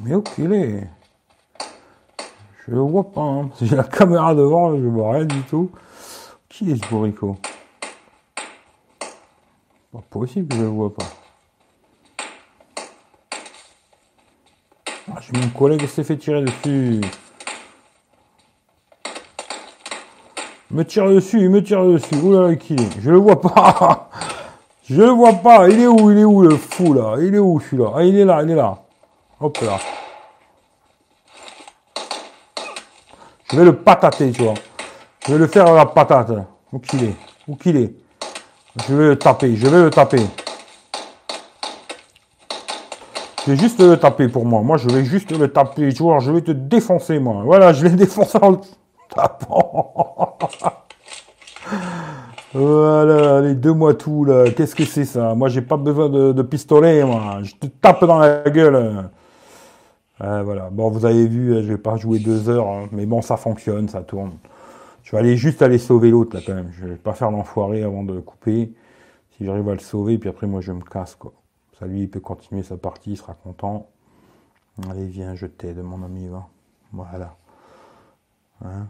Mais 0.00 0.14
où 0.14 0.22
qu'il 0.22 0.52
est? 0.52 0.86
Je 2.66 2.72
le 2.72 2.80
vois 2.80 3.10
pas. 3.10 3.20
Hein. 3.20 3.50
J'ai 3.60 3.76
la 3.76 3.84
caméra 3.84 4.34
devant, 4.34 4.76
je 4.76 4.86
vois 4.86 5.12
rien 5.12 5.24
du 5.24 5.42
tout. 5.42 5.70
Qui 6.48 6.72
est 6.72 6.76
ce 6.84 6.90
bourrico? 6.90 7.38
Pas 9.92 10.02
possible 10.10 10.54
je 10.54 10.62
le 10.62 10.68
vois 10.68 10.94
pas. 10.94 11.06
Ah, 15.12 15.20
j'ai 15.20 15.40
mon 15.40 15.48
collègue 15.48 15.86
s'est 15.86 16.04
fait 16.04 16.16
tirer 16.16 16.42
dessus. 16.42 17.00
Me 20.70 20.84
tire 20.84 21.08
dessus, 21.10 21.40
il 21.40 21.50
me 21.50 21.62
tire 21.62 21.84
dessus. 21.84 22.14
Oula, 22.22 22.54
qui 22.54 22.74
est? 22.74 23.00
Je 23.00 23.10
le 23.10 23.18
vois 23.18 23.40
pas. 23.40 24.08
Je 24.88 25.02
le 25.02 25.10
vois 25.10 25.32
pas. 25.34 25.68
Il 25.68 25.80
est 25.80 25.86
où 25.86 26.10
Il 26.10 26.18
est 26.18 26.24
où 26.24 26.42
le 26.42 26.56
fou 26.56 26.94
là? 26.94 27.16
Il 27.20 27.34
est 27.34 27.38
où 27.38 27.60
celui-là? 27.60 27.92
Ah, 27.96 28.04
il 28.04 28.16
est 28.16 28.24
là, 28.24 28.42
il 28.42 28.50
est 28.50 28.54
là. 28.54 28.78
Hop 29.40 29.58
là. 29.62 29.78
Je 33.50 33.56
vais 33.56 33.64
le 33.64 33.74
patater, 33.74 34.30
tu 34.30 34.42
vois. 34.42 34.54
Je 35.26 35.32
vais 35.32 35.38
le 35.38 35.46
faire 35.48 35.66
à 35.66 35.74
la 35.74 35.86
patate. 35.86 36.30
Où 36.72 36.78
qu'il 36.78 37.04
est? 37.04 37.16
Où 37.48 37.56
qu'il 37.56 37.76
est? 37.76 37.92
Je 38.86 38.94
vais 38.94 39.08
le 39.08 39.18
taper, 39.18 39.56
je 39.56 39.66
vais 39.66 39.82
le 39.82 39.90
taper. 39.90 40.22
Je 43.44 43.52
vais 43.52 43.56
juste 43.56 43.80
le 43.80 43.96
taper 43.96 44.28
pour 44.28 44.44
moi. 44.44 44.62
Moi, 44.62 44.76
je 44.76 44.88
vais 44.88 45.04
juste 45.04 45.32
le 45.32 45.48
taper. 45.48 45.92
Tu 45.92 46.02
vois, 46.02 46.20
je 46.20 46.30
vais 46.30 46.42
te 46.42 46.52
défoncer, 46.52 47.18
moi. 47.18 47.42
Voilà, 47.44 47.72
je 47.72 47.84
l'ai 47.84 47.90
défoncé 47.96 48.38
en 48.40 48.60
tapant. 49.14 50.38
voilà, 52.54 53.40
les 53.40 53.54
deux 53.54 53.72
mois 53.72 53.94
tout, 53.94 54.24
là. 54.24 54.50
Qu'est-ce 54.50 54.74
que 54.74 54.84
c'est 54.84 55.04
ça? 55.04 55.34
Moi, 55.34 55.48
j'ai 55.48 55.62
pas 55.62 55.76
besoin 55.76 56.08
de, 56.08 56.42
pistolet, 56.42 57.04
moi. 57.04 57.38
Je 57.42 57.54
te 57.54 57.66
tape 57.66 58.04
dans 58.04 58.18
la 58.18 58.42
gueule. 58.42 59.10
Euh, 60.22 60.42
voilà. 60.42 60.70
Bon, 60.70 60.90
vous 60.90 61.04
avez 61.04 61.26
vu, 61.26 61.54
je 61.62 61.68
vais 61.68 61.78
pas 61.78 61.96
jouer 61.96 62.18
deux 62.18 62.48
heures, 62.48 62.68
hein. 62.68 62.88
mais 62.92 63.06
bon, 63.06 63.22
ça 63.22 63.36
fonctionne, 63.36 63.88
ça 63.88 64.02
tourne. 64.02 64.32
Je 65.02 65.12
vais 65.12 65.18
aller 65.18 65.36
juste 65.36 65.62
aller 65.62 65.78
sauver 65.78 66.10
l'autre, 66.10 66.36
là, 66.36 66.42
quand 66.46 66.54
même. 66.54 66.70
Je 66.72 66.86
vais 66.86 66.96
pas 66.96 67.14
faire 67.14 67.30
l'enfoiré 67.30 67.82
avant 67.82 68.04
de 68.04 68.20
couper. 68.20 68.72
Si 69.36 69.44
j'arrive 69.44 69.68
à 69.68 69.72
le 69.72 69.78
sauver, 69.78 70.18
puis 70.18 70.28
après, 70.28 70.46
moi, 70.46 70.60
je 70.60 70.72
me 70.72 70.82
casse, 70.82 71.14
quoi 71.14 71.32
lui, 71.86 72.02
il 72.02 72.10
peut 72.10 72.20
continuer 72.20 72.62
sa 72.62 72.76
partie, 72.76 73.12
il 73.12 73.16
sera 73.16 73.34
content. 73.34 73.88
Allez, 74.88 75.06
viens, 75.06 75.34
je 75.34 75.46
t'aide, 75.46 75.78
mon 75.78 76.02
ami, 76.02 76.28
va. 76.28 76.48
Voilà. 76.92 77.36
Hein? 78.64 78.88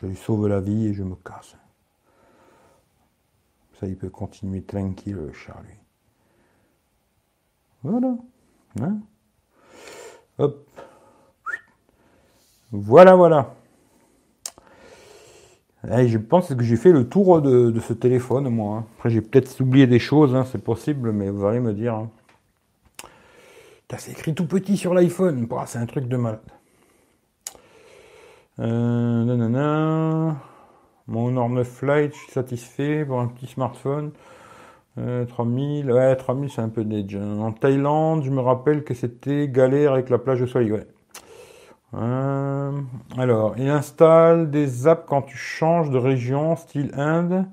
Je 0.00 0.06
lui 0.06 0.16
sauve 0.16 0.46
la 0.46 0.60
vie 0.60 0.86
et 0.86 0.94
je 0.94 1.02
me 1.02 1.16
casse. 1.16 1.56
Ça, 3.78 3.86
il 3.86 3.96
peut 3.96 4.10
continuer 4.10 4.62
tranquille, 4.62 5.14
le 5.14 5.32
chat, 5.32 5.56
lui. 5.64 5.74
Voilà. 7.82 8.16
Hein 8.80 8.98
Hop. 10.38 10.68
Voilà, 12.70 13.14
voilà. 13.14 13.54
Et 15.90 16.08
je 16.08 16.18
pense 16.18 16.52
que 16.52 16.62
j'ai 16.62 16.76
fait 16.76 16.92
le 16.92 17.08
tour 17.08 17.40
de, 17.40 17.72
ce 17.80 17.92
téléphone, 17.92 18.48
moi. 18.48 18.78
Hein. 18.78 18.86
Après, 18.96 19.10
j'ai 19.10 19.20
peut-être 19.20 19.60
oublié 19.60 19.86
des 19.86 20.00
choses, 20.00 20.34
hein, 20.34 20.44
c'est 20.50 20.62
possible, 20.62 21.12
mais 21.12 21.30
vous 21.30 21.46
allez 21.46 21.60
me 21.60 21.72
dire. 21.72 21.94
Hein. 21.94 22.10
C'est 23.96 24.12
écrit 24.12 24.34
tout 24.34 24.46
petit 24.46 24.76
sur 24.76 24.92
l'iPhone. 24.92 25.46
Bah, 25.46 25.64
c'est 25.66 25.78
un 25.78 25.86
truc 25.86 26.08
de 26.08 26.16
malade. 26.16 26.40
Euh, 28.60 29.24
nanana. 29.24 30.36
Mon 31.06 31.30
9 31.30 31.66
Flight, 31.66 32.12
je 32.12 32.18
suis 32.18 32.32
satisfait 32.32 33.04
pour 33.04 33.20
un 33.20 33.28
petit 33.28 33.46
smartphone. 33.46 34.12
3000, 35.28 35.90
euh, 35.90 35.94
ouais, 35.94 36.16
3000 36.16 36.50
c'est 36.50 36.60
un 36.60 36.68
peu 36.68 36.84
d'edge. 36.84 37.16
En 37.16 37.52
Thaïlande, 37.52 38.24
je 38.24 38.30
me 38.30 38.40
rappelle 38.40 38.82
que 38.82 38.94
c'était 38.94 39.48
galère 39.48 39.92
avec 39.92 40.10
la 40.10 40.18
plage 40.18 40.40
de 40.40 40.46
soleil, 40.46 40.72
ouais. 40.72 40.86
Euh, 41.94 42.72
alors, 43.16 43.54
il 43.58 43.68
installe 43.68 44.50
des 44.50 44.88
apps 44.88 45.04
quand 45.06 45.22
tu 45.22 45.36
changes 45.36 45.90
de 45.90 45.98
région, 45.98 46.56
style 46.56 46.90
Inde, 46.94 47.46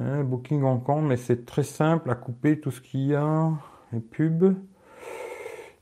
hein, 0.00 0.24
Booking 0.24 0.62
Hong 0.64 0.82
Kong, 0.82 1.04
mais 1.04 1.16
c'est 1.16 1.46
très 1.46 1.62
simple 1.62 2.10
à 2.10 2.16
couper 2.16 2.58
tout 2.58 2.72
ce 2.72 2.80
qu'il 2.80 3.06
y 3.06 3.14
a, 3.14 3.50
les 3.92 4.00
pubs. 4.00 4.56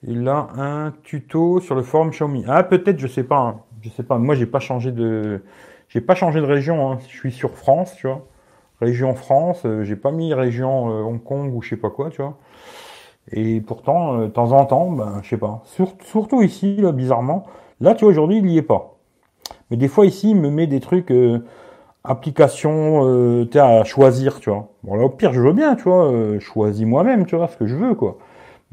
Il 0.03 0.28
a 0.28 0.49
un 0.57 0.92
tuto 1.03 1.61
sur 1.61 1.74
le 1.74 1.82
forum 1.82 2.11
Xiaomi. 2.11 2.45
Ah, 2.47 2.62
peut-être, 2.62 2.99
je 2.99 3.07
sais 3.07 3.24
pas, 3.24 3.38
hein. 3.38 3.61
Je 3.85 3.91
sais 3.91 4.03
pas. 4.03 4.18
Moi, 4.18 4.35
j'ai 4.35 4.47
pas 4.47 4.61
changé 4.61 4.93
de, 4.93 5.43
j'ai 5.89 6.01
pas 6.01 6.14
changé 6.14 6.41
de 6.41 6.47
région. 6.47 6.91
Hein. 6.91 6.99
Je 7.09 7.16
suis 7.16 7.32
sur 7.32 7.53
France, 7.53 7.95
tu 7.97 8.07
vois. 8.07 8.26
Région 8.80 9.14
France, 9.14 9.62
euh, 9.66 9.85
j'ai 9.85 9.97
pas 9.97 10.11
mis 10.11 10.35
région 10.35 10.91
euh, 10.91 11.03
Hong 11.03 11.22
Kong 11.22 11.55
ou 11.55 11.62
je 11.62 11.70
sais 11.70 11.76
pas 11.76 11.91
quoi, 11.91 12.11
tu 12.11 12.22
vois. 12.22 12.37
Et 13.32 13.61
pourtant, 13.61 14.18
de 14.18 14.26
temps 14.26 14.53
en 14.53 14.66
temps, 14.66 14.91
ben, 14.91 15.20
je 15.22 15.30
sais 15.30 15.39
pas. 15.39 15.62
surtout 16.05 16.43
ici, 16.43 16.76
là, 16.76 16.93
bizarrement, 16.93 17.47
Là, 17.80 17.95
tu 17.95 18.05
vois, 18.05 18.12
aujourd'hui, 18.12 18.39
il 18.39 18.45
n'y 18.45 18.57
est 18.57 18.62
pas. 18.62 18.97
Mais 19.70 19.76
des 19.76 19.89
fois, 19.89 20.07
ici, 20.07 20.30
il 20.30 20.37
me 20.37 20.51
met 20.51 20.66
des 20.66 20.80
trucs, 20.80 21.11
euh, 21.11 21.45
applications, 22.05 23.03
euh, 23.07 23.47
à 23.55 23.85
choisir, 23.85 24.41
tu 24.41 24.51
vois. 24.51 24.68
Bon, 24.85 24.95
là, 24.95 25.05
au 25.05 25.09
pire, 25.09 25.32
je 25.32 25.41
veux 25.41 25.53
bien, 25.53 25.74
tu 25.74 25.85
vois, 25.85 26.11
euh, 26.11 26.39
choisis 26.41 26.87
moi-même, 26.87 27.26
tu 27.26 27.37
vois, 27.37 27.49
ce 27.49 27.57
que 27.57 27.66
je 27.66 27.74
veux, 27.74 27.95
quoi. 27.95 28.18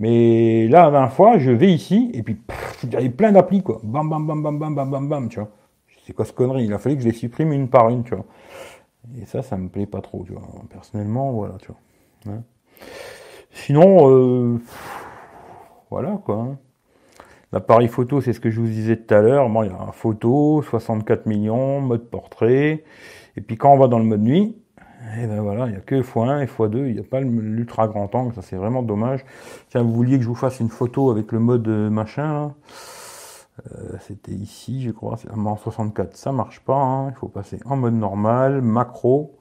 Mais 0.01 0.67
là, 0.67 0.85
la 0.85 0.91
dernière 0.91 1.13
fois, 1.13 1.37
je 1.37 1.51
vais 1.51 1.71
ici, 1.71 2.09
et 2.15 2.23
puis, 2.23 2.35
il 2.81 2.91
y 2.91 2.95
avait 2.95 3.11
plein 3.11 3.31
d'applis, 3.31 3.61
quoi. 3.61 3.79
Bam, 3.83 4.09
bam, 4.09 4.25
bam, 4.25 4.41
bam, 4.41 4.57
bam, 4.57 4.73
bam, 4.73 4.89
bam, 4.89 5.07
bam, 5.07 5.29
tu 5.29 5.39
vois. 5.39 5.49
C'est 6.03 6.13
quoi 6.13 6.25
ce 6.25 6.33
connerie? 6.33 6.63
Il 6.63 6.73
a 6.73 6.79
fallu 6.79 6.95
que 6.95 7.03
je 7.03 7.07
les 7.07 7.13
supprime 7.13 7.51
une 7.51 7.69
par 7.69 7.87
une, 7.89 8.03
tu 8.03 8.15
vois. 8.15 8.25
Et 9.21 9.25
ça, 9.25 9.43
ça 9.43 9.57
me 9.57 9.69
plaît 9.69 9.85
pas 9.85 10.01
trop, 10.01 10.23
tu 10.25 10.33
vois. 10.33 10.41
Personnellement, 10.71 11.31
voilà, 11.33 11.53
tu 11.59 11.67
vois. 11.67 12.33
Hein. 12.33 12.41
Sinon, 13.51 14.09
euh, 14.09 14.59
voilà, 15.91 16.19
quoi. 16.25 16.35
Hein. 16.35 16.57
L'appareil 17.51 17.87
photo, 17.87 18.21
c'est 18.21 18.33
ce 18.33 18.39
que 18.39 18.49
je 18.49 18.59
vous 18.59 18.65
disais 18.65 18.97
tout 18.97 19.13
à 19.13 19.21
l'heure. 19.21 19.49
Bon, 19.49 19.61
il 19.61 19.69
y 19.69 19.71
a 19.71 19.79
un 19.79 19.91
photo, 19.91 20.63
64 20.63 21.27
millions, 21.27 21.79
mode 21.79 22.09
portrait. 22.09 22.85
Et 23.37 23.41
puis 23.41 23.55
quand 23.55 23.71
on 23.71 23.77
va 23.77 23.87
dans 23.87 23.99
le 23.99 24.05
mode 24.05 24.23
nuit, 24.23 24.57
et 25.17 25.23
eh 25.23 25.27
ben 25.27 25.41
voilà, 25.41 25.65
il 25.65 25.71
n'y 25.71 25.77
a 25.77 25.81
que 25.81 25.95
x1 25.95 26.41
et 26.41 26.45
x2, 26.45 26.87
il 26.87 26.93
n'y 26.93 26.99
a 26.99 27.03
pas 27.03 27.19
l'ultra 27.19 27.87
grand 27.87 28.13
angle, 28.15 28.33
ça 28.33 28.41
c'est 28.41 28.55
vraiment 28.55 28.81
dommage. 28.81 29.25
Tiens, 29.69 29.81
vous 29.81 29.91
vouliez 29.91 30.17
que 30.17 30.23
je 30.23 30.29
vous 30.29 30.35
fasse 30.35 30.61
une 30.61 30.69
photo 30.69 31.11
avec 31.11 31.33
le 31.33 31.39
mode 31.39 31.67
euh, 31.67 31.89
machin, 31.89 32.53
euh, 33.75 33.97
C'était 34.07 34.31
ici, 34.31 34.81
je 34.81 34.91
crois, 34.91 35.17
en 35.35 35.57
64, 35.57 36.15
ça 36.15 36.31
marche 36.31 36.61
pas, 36.61 36.77
hein. 36.77 37.09
il 37.09 37.15
faut 37.15 37.27
passer 37.27 37.59
en 37.65 37.75
mode 37.75 37.95
normal, 37.95 38.61
macro. 38.61 39.37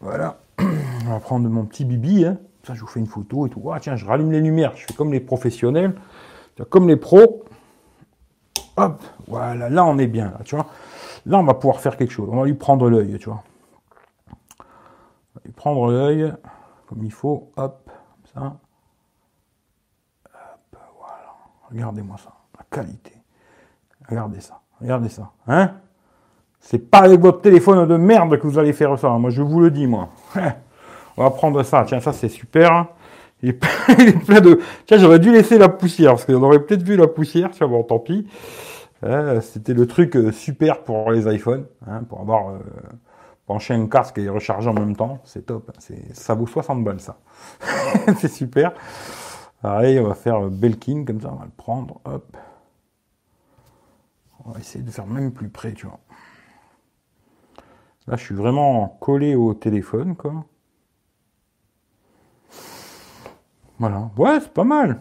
Voilà, 0.00 0.38
on 0.60 1.10
va 1.10 1.18
prendre 1.18 1.48
mon 1.48 1.64
petit 1.64 1.84
bibi, 1.84 2.24
hein. 2.24 2.38
ça 2.64 2.74
je 2.74 2.80
vous 2.80 2.86
fais 2.86 3.00
une 3.00 3.08
photo 3.08 3.46
et 3.46 3.50
tout. 3.50 3.62
Ah, 3.72 3.80
tiens, 3.80 3.96
je 3.96 4.06
rallume 4.06 4.30
les 4.30 4.40
lumières, 4.40 4.76
je 4.76 4.86
fais 4.86 4.94
comme 4.94 5.12
les 5.12 5.20
professionnels. 5.20 5.94
Comme 6.70 6.86
les 6.86 6.96
pros, 6.96 7.44
hop, 8.76 9.02
voilà, 9.26 9.68
là 9.68 9.84
on 9.84 9.98
est 9.98 10.06
bien, 10.06 10.26
là, 10.26 10.40
tu 10.44 10.54
vois. 10.54 10.66
Là 11.26 11.38
on 11.38 11.44
va 11.44 11.54
pouvoir 11.54 11.80
faire 11.80 11.96
quelque 11.96 12.12
chose. 12.12 12.28
On 12.30 12.36
va 12.36 12.44
lui 12.44 12.54
prendre 12.54 12.88
l'œil, 12.88 13.18
tu 13.18 13.28
vois. 13.28 13.42
Lui 15.44 15.52
prendre 15.52 15.90
l'œil 15.90 16.32
comme 16.86 17.02
il 17.04 17.12
faut, 17.12 17.50
hop, 17.56 17.90
comme 17.90 18.42
ça. 18.42 18.56
Hop, 20.26 20.76
voilà. 20.98 21.34
Regardez-moi 21.70 22.16
ça, 22.18 22.32
la 22.58 22.64
qualité. 22.70 23.12
Regardez 24.08 24.40
ça, 24.40 24.60
regardez 24.80 25.08
ça, 25.08 25.30
hein 25.46 25.72
C'est 26.60 26.90
pas 26.90 26.98
avec 26.98 27.20
votre 27.20 27.40
téléphone 27.40 27.86
de 27.88 27.96
merde 27.96 28.38
que 28.38 28.46
vous 28.46 28.58
allez 28.58 28.72
faire 28.72 28.98
ça. 28.98 29.08
Moi 29.10 29.30
je 29.30 29.42
vous 29.42 29.60
le 29.60 29.70
dis, 29.70 29.86
moi. 29.86 30.08
On 31.16 31.22
va 31.22 31.30
prendre 31.30 31.62
ça. 31.62 31.84
Tiens, 31.86 32.00
ça 32.00 32.12
c'est 32.12 32.28
super. 32.28 32.88
Il 33.42 33.50
est, 33.50 34.24
plein 34.24 34.40
de. 34.40 34.60
Tiens, 34.86 34.96
j'aurais 34.96 35.18
dû 35.18 35.30
laisser 35.30 35.58
la 35.58 35.68
poussière, 35.68 36.12
parce 36.12 36.24
qu'on 36.24 36.42
aurait 36.42 36.60
peut-être 36.60 36.82
vu 36.82 36.96
la 36.96 37.06
poussière. 37.06 37.50
Tiens, 37.52 37.68
bon, 37.68 37.82
tant 37.82 37.98
pis. 37.98 38.26
Euh, 39.04 39.40
c'était 39.42 39.74
le 39.74 39.86
truc 39.86 40.16
euh, 40.16 40.32
super 40.32 40.82
pour 40.82 41.10
les 41.10 41.32
iPhones, 41.32 41.66
hein, 41.86 42.04
pour 42.08 42.20
avoir 42.20 42.50
euh, 42.50 42.58
penché 43.46 43.74
un 43.74 43.86
casque 43.86 44.18
et 44.18 44.28
recharger 44.28 44.68
en 44.68 44.74
même 44.74 44.96
temps. 44.96 45.18
C'est 45.24 45.46
top. 45.46 45.70
Hein. 45.70 45.94
ça 46.12 46.34
vaut 46.34 46.46
60 46.46 46.84
balles, 46.84 47.00
ça. 47.00 47.18
c'est 48.18 48.28
super. 48.28 48.72
Allez, 49.62 49.98
on 49.98 50.08
va 50.08 50.14
faire 50.14 50.50
Belkin, 50.50 51.04
comme 51.06 51.20
ça, 51.20 51.30
on 51.32 51.36
va 51.36 51.44
le 51.44 51.50
prendre. 51.56 52.00
Hop. 52.04 52.36
On 54.46 54.50
va 54.50 54.60
essayer 54.60 54.84
de 54.84 54.90
faire 54.90 55.06
même 55.06 55.32
plus 55.32 55.48
près, 55.48 55.72
tu 55.72 55.86
vois. 55.86 55.98
Là, 58.06 58.16
je 58.16 58.24
suis 58.24 58.34
vraiment 58.34 58.98
collé 59.00 59.34
au 59.34 59.54
téléphone, 59.54 60.14
quoi. 60.16 60.44
Voilà. 63.78 64.10
Ouais, 64.18 64.38
c'est 64.40 64.52
pas 64.52 64.64
mal. 64.64 65.00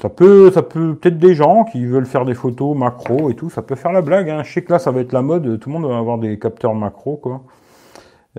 Ça 0.00 0.08
peut, 0.08 0.50
ça 0.50 0.62
peut 0.62 0.96
peut-être 0.96 1.18
des 1.18 1.34
gens 1.34 1.64
qui 1.64 1.86
veulent 1.86 2.06
faire 2.06 2.24
des 2.24 2.34
photos 2.34 2.76
macro 2.76 3.30
et 3.30 3.36
tout, 3.36 3.48
ça 3.48 3.62
peut 3.62 3.76
faire 3.76 3.92
la 3.92 4.02
blague. 4.02 4.28
Hein. 4.28 4.42
Je 4.42 4.52
sais 4.52 4.62
que 4.64 4.72
là, 4.72 4.80
ça 4.80 4.90
va 4.90 5.00
être 5.00 5.12
la 5.12 5.22
mode. 5.22 5.60
Tout 5.60 5.68
le 5.68 5.78
monde 5.78 5.88
va 5.88 5.96
avoir 5.96 6.18
des 6.18 6.38
capteurs 6.38 6.74
macro, 6.74 7.16
quoi. 7.16 7.42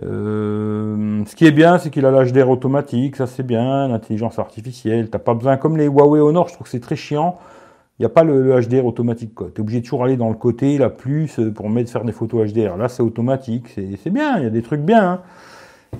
Euh, 0.03 1.23
ce 1.25 1.35
qui 1.35 1.45
est 1.45 1.51
bien, 1.51 1.77
c'est 1.77 1.89
qu'il 1.89 2.05
a 2.05 2.11
l'HDR 2.11 2.49
automatique, 2.49 3.15
ça 3.15 3.27
c'est 3.27 3.43
bien, 3.43 3.87
l'intelligence 3.87 4.39
artificielle. 4.39 5.09
T'as 5.09 5.19
pas 5.19 5.33
besoin, 5.33 5.57
comme 5.57 5.77
les 5.77 5.85
Huawei 5.85 6.19
Honor, 6.19 6.47
je 6.49 6.53
trouve 6.53 6.65
que 6.65 6.71
c'est 6.71 6.79
très 6.79 6.95
chiant. 6.95 7.37
Il 7.97 8.01
n'y 8.01 8.05
a 8.05 8.09
pas 8.09 8.25
le, 8.25 8.59
HDR 8.59 8.85
automatique, 8.85 9.33
quoi. 9.33 9.47
T'es 9.53 9.61
obligé 9.61 9.79
de 9.79 9.85
toujours 9.85 10.03
aller 10.03 10.17
dans 10.17 10.27
le 10.27 10.35
côté, 10.35 10.77
la 10.77 10.89
plus, 10.89 11.39
pour 11.55 11.69
mettre 11.69 11.89
faire 11.89 12.03
des 12.03 12.11
photos 12.11 12.51
HDR. 12.51 12.75
Là, 12.75 12.89
c'est 12.89 13.03
automatique, 13.03 13.67
c'est 13.69 14.09
bien. 14.09 14.37
Il 14.37 14.43
y 14.43 14.47
a 14.47 14.49
des 14.49 14.61
trucs 14.61 14.81
bien. 14.81 15.11
Hein. 15.11 15.21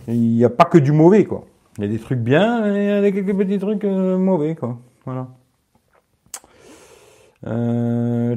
Il 0.10 0.36
n'y 0.36 0.44
a 0.44 0.50
pas 0.50 0.66
que 0.66 0.78
du 0.78 0.92
mauvais, 0.92 1.24
quoi. 1.24 1.46
Il 1.78 1.86
y 1.86 1.88
a 1.88 1.90
des 1.90 2.00
trucs 2.00 2.20
bien 2.20 2.74
et 2.74 2.84
il 2.84 3.04
y 3.04 3.08
a 3.08 3.12
quelques 3.12 3.36
petits 3.36 3.60
trucs 3.60 3.84
euh, 3.86 4.18
mauvais, 4.18 4.56
quoi. 4.56 4.78
Voilà. 5.06 5.28
Euh, 7.48 8.36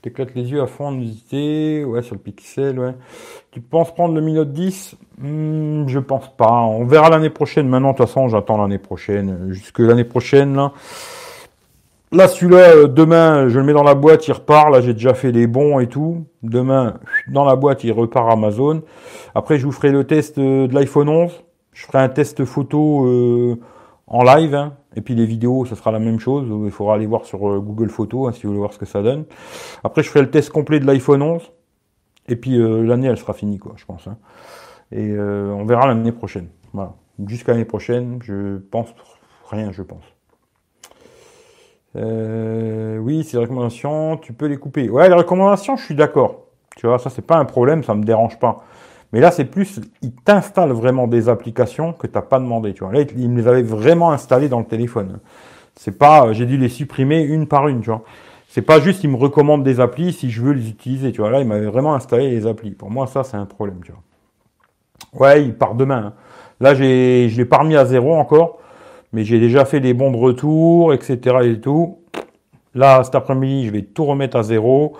T'éclates 0.00 0.34
les 0.36 0.52
yeux 0.52 0.62
à 0.62 0.66
fond 0.66 0.86
en 0.86 0.94
usité. 0.98 1.84
Ouais, 1.84 2.02
sur 2.02 2.14
le 2.14 2.20
pixel, 2.20 2.78
ouais. 2.78 2.94
Tu 3.50 3.60
penses 3.60 3.92
prendre 3.92 4.14
le 4.14 4.20
Mi 4.20 4.32
Note 4.32 4.52
10 4.52 4.96
hmm, 5.18 5.88
Je 5.88 5.98
pense 5.98 6.28
pas. 6.36 6.52
On 6.52 6.84
verra 6.84 7.10
l'année 7.10 7.30
prochaine. 7.30 7.68
Maintenant, 7.68 7.92
de 7.92 7.96
toute 7.96 8.06
façon, 8.06 8.28
j'attends 8.28 8.58
l'année 8.58 8.78
prochaine. 8.78 9.48
Jusque 9.50 9.80
l'année 9.80 10.04
prochaine, 10.04 10.54
là. 10.54 10.72
Là, 12.10 12.26
celui-là, 12.26 12.74
euh, 12.74 12.86
demain, 12.86 13.48
je 13.48 13.58
le 13.58 13.64
mets 13.66 13.74
dans 13.74 13.82
la 13.82 13.94
boîte, 13.94 14.28
il 14.28 14.32
repart. 14.32 14.70
Là, 14.70 14.80
j'ai 14.80 14.94
déjà 14.94 15.12
fait 15.14 15.30
les 15.30 15.46
bons 15.46 15.78
et 15.78 15.88
tout. 15.88 16.24
Demain, 16.42 16.94
dans 17.30 17.44
la 17.44 17.54
boîte, 17.54 17.84
il 17.84 17.92
repart 17.92 18.32
Amazon. 18.32 18.82
Après, 19.34 19.58
je 19.58 19.66
vous 19.66 19.72
ferai 19.72 19.90
le 19.90 20.04
test 20.04 20.38
euh, 20.38 20.68
de 20.68 20.74
l'iPhone 20.74 21.08
11. 21.08 21.32
Je 21.72 21.84
ferai 21.84 21.98
un 21.98 22.08
test 22.08 22.44
photo 22.44 23.04
euh, 23.06 23.56
en 24.06 24.22
live. 24.22 24.54
Hein. 24.54 24.74
Et 24.98 25.00
puis 25.00 25.14
les 25.14 25.24
vidéos, 25.24 25.64
ce 25.64 25.74
sera 25.74 25.92
la 25.92 26.00
même 26.00 26.18
chose. 26.18 26.46
Il 26.66 26.70
faudra 26.70 26.94
aller 26.94 27.06
voir 27.06 27.24
sur 27.24 27.38
Google 27.38 27.88
Photos 27.88 28.28
hein, 28.28 28.32
si 28.32 28.42
vous 28.42 28.48
voulez 28.48 28.58
voir 28.58 28.72
ce 28.72 28.78
que 28.78 28.84
ça 28.84 29.00
donne. 29.00 29.24
Après, 29.84 30.02
je 30.02 30.10
ferai 30.10 30.22
le 30.22 30.30
test 30.30 30.50
complet 30.50 30.80
de 30.80 30.86
l'iPhone 30.86 31.22
11. 31.22 31.52
Et 32.28 32.36
puis 32.36 32.58
l'année, 32.58 33.06
elle 33.06 33.16
sera 33.16 33.32
finie, 33.32 33.58
quoi, 33.58 33.72
je 33.76 33.86
pense. 33.86 34.06
Hein. 34.08 34.18
Et 34.92 35.16
on 35.16 35.64
verra 35.64 35.86
l'année 35.86 36.12
prochaine. 36.12 36.48
Voilà. 36.72 36.94
Jusqu'à 37.26 37.52
l'année 37.52 37.64
prochaine, 37.64 38.18
je 38.22 38.58
pense 38.58 38.88
rien, 39.48 39.72
je 39.72 39.82
pense. 39.82 40.04
Euh, 41.96 42.98
oui, 42.98 43.24
ces 43.24 43.38
recommandations, 43.38 44.16
tu 44.18 44.32
peux 44.32 44.46
les 44.46 44.56
couper. 44.56 44.88
Ouais, 44.88 45.08
les 45.08 45.14
recommandations, 45.14 45.76
je 45.76 45.84
suis 45.84 45.94
d'accord. 45.94 46.44
Tu 46.76 46.86
vois, 46.86 46.98
ça, 46.98 47.10
c'est 47.10 47.26
pas 47.26 47.36
un 47.36 47.44
problème, 47.44 47.82
ça 47.82 47.94
me 47.94 48.04
dérange 48.04 48.38
pas. 48.38 48.64
Mais 49.12 49.20
là, 49.20 49.30
c'est 49.30 49.44
plus, 49.44 49.80
il 50.02 50.12
t'installe 50.12 50.72
vraiment 50.72 51.06
des 51.06 51.28
applications 51.28 51.92
que 51.92 52.06
tu 52.06 52.14
n'as 52.14 52.22
pas 52.22 52.38
demandé. 52.38 52.74
Tu 52.74 52.84
vois, 52.84 52.92
là, 52.92 53.02
il 53.16 53.30
me 53.30 53.40
les 53.40 53.48
avait 53.48 53.62
vraiment 53.62 54.12
installées 54.12 54.48
dans 54.48 54.58
le 54.58 54.66
téléphone. 54.66 55.20
C'est 55.76 55.96
pas, 55.98 56.32
j'ai 56.32 56.46
dû 56.46 56.58
les 56.58 56.68
supprimer 56.68 57.22
une 57.22 57.46
par 57.46 57.68
une. 57.68 57.80
Tu 57.80 57.90
vois, 57.90 58.02
c'est 58.48 58.62
pas 58.62 58.80
juste, 58.80 59.04
il 59.04 59.10
me 59.10 59.16
recommande 59.16 59.64
des 59.64 59.80
applis 59.80 60.12
si 60.12 60.30
je 60.30 60.42
veux 60.42 60.52
les 60.52 60.68
utiliser. 60.68 61.12
Tu 61.12 61.20
vois, 61.20 61.30
là, 61.30 61.40
il 61.40 61.46
m'avait 61.46 61.66
vraiment 61.66 61.94
installé 61.94 62.30
les 62.30 62.46
applis. 62.46 62.72
Pour 62.72 62.90
moi, 62.90 63.06
ça, 63.06 63.24
c'est 63.24 63.36
un 63.36 63.46
problème. 63.46 63.80
Tu 63.84 63.92
vois. 63.92 65.26
Ouais, 65.26 65.42
il 65.42 65.54
part 65.54 65.74
demain. 65.74 66.06
Hein. 66.08 66.12
Là, 66.60 66.74
j'ai, 66.74 67.28
je 67.30 67.36
l'ai 67.36 67.44
pas 67.44 67.58
remis 67.58 67.76
à 67.76 67.86
zéro 67.86 68.14
encore 68.14 68.58
mais 69.12 69.24
j'ai 69.24 69.38
déjà 69.38 69.64
fait 69.64 69.80
des 69.80 69.94
bons 69.94 70.10
de 70.10 70.16
retour, 70.16 70.92
etc. 70.92 71.36
et 71.44 71.60
tout. 71.60 71.98
Là, 72.74 73.02
cet 73.04 73.14
après-midi, 73.14 73.66
je 73.66 73.72
vais 73.72 73.82
tout 73.82 74.04
remettre 74.04 74.36
à 74.36 74.42
zéro, 74.42 74.96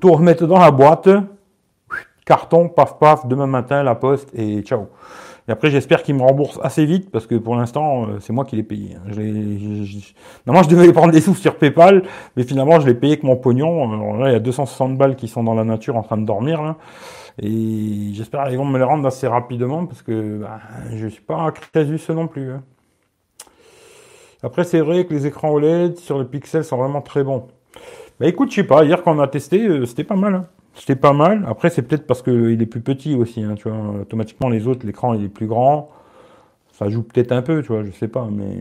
tout 0.00 0.12
remettre 0.12 0.46
dans 0.46 0.58
la 0.58 0.70
boîte, 0.70 1.08
carton, 2.30 2.68
paf 2.68 2.96
paf, 3.00 3.26
demain 3.26 3.48
matin, 3.48 3.82
la 3.82 3.96
poste 3.96 4.30
et 4.34 4.62
ciao. 4.62 4.86
Et 5.48 5.50
après, 5.50 5.68
j'espère 5.68 6.04
qu'il 6.04 6.14
me 6.14 6.22
rembourse 6.22 6.60
assez 6.62 6.84
vite 6.84 7.10
parce 7.10 7.26
que 7.26 7.34
pour 7.34 7.56
l'instant, 7.56 8.04
euh, 8.04 8.20
c'est 8.20 8.32
moi 8.32 8.44
qui 8.44 8.54
l'ai 8.54 8.62
payé. 8.62 8.94
Hein. 8.94 9.10
Je 9.10 9.98
Normalement, 10.46 10.68
je 10.68 10.76
devais 10.76 10.92
prendre 10.98 11.12
des 11.12 11.20
sous 11.20 11.34
sur 11.34 11.56
PayPal, 11.56 12.04
mais 12.36 12.44
finalement, 12.44 12.78
je 12.78 12.86
l'ai 12.86 12.94
payé 12.94 13.14
avec 13.14 13.24
mon 13.24 13.34
pognon. 13.34 13.92
Alors 13.92 14.16
là, 14.16 14.30
il 14.30 14.32
y 14.32 14.36
a 14.36 14.38
260 14.38 14.96
balles 14.96 15.16
qui 15.16 15.26
sont 15.26 15.42
dans 15.42 15.54
la 15.54 15.64
nature 15.64 15.96
en 15.96 16.04
train 16.04 16.18
de 16.18 16.24
dormir. 16.24 16.76
Et 17.42 18.12
j'espère 18.12 18.44
qu'ils 18.44 18.58
vont 18.58 18.64
me 18.64 18.78
les 18.78 18.84
rendre 18.84 19.04
assez 19.08 19.26
rapidement 19.26 19.86
parce 19.86 20.02
que 20.02 20.38
bah, 20.38 20.60
je 20.94 21.08
suis 21.08 21.22
pas 21.22 21.52
ce 21.74 22.12
non 22.12 22.28
plus. 22.28 22.52
Hein. 22.52 22.62
Après, 24.44 24.62
c'est 24.62 24.80
vrai 24.80 25.04
que 25.04 25.12
les 25.12 25.26
écrans 25.26 25.50
OLED 25.50 25.96
sur 25.96 26.16
le 26.16 26.26
Pixel 26.26 26.62
sont 26.62 26.76
vraiment 26.76 27.00
très 27.02 27.24
bons. 27.24 27.48
Bah 28.20 28.26
écoute, 28.28 28.50
je 28.50 28.56
sais 28.56 28.64
pas, 28.64 28.84
hier 28.84 29.02
quand 29.02 29.16
on 29.16 29.20
a 29.20 29.26
testé, 29.26 29.66
euh, 29.66 29.84
c'était 29.84 30.04
pas 30.04 30.14
mal. 30.14 30.34
Hein. 30.34 30.46
C'était 30.80 30.96
pas 30.96 31.12
mal. 31.12 31.44
Après, 31.46 31.68
c'est 31.68 31.82
peut-être 31.82 32.06
parce 32.06 32.22
qu'il 32.22 32.60
est 32.62 32.66
plus 32.66 32.80
petit 32.80 33.14
aussi. 33.14 33.42
Hein, 33.42 33.54
tu 33.54 33.68
vois, 33.68 34.00
automatiquement, 34.00 34.48
les 34.48 34.66
autres, 34.66 34.86
l'écran 34.86 35.12
il 35.12 35.24
est 35.24 35.28
plus 35.28 35.46
grand. 35.46 35.90
Ça 36.72 36.88
joue 36.88 37.02
peut-être 37.02 37.32
un 37.32 37.42
peu, 37.42 37.60
tu 37.60 37.68
vois, 37.68 37.84
je 37.84 37.90
sais 37.90 38.08
pas, 38.08 38.26
mais 38.32 38.56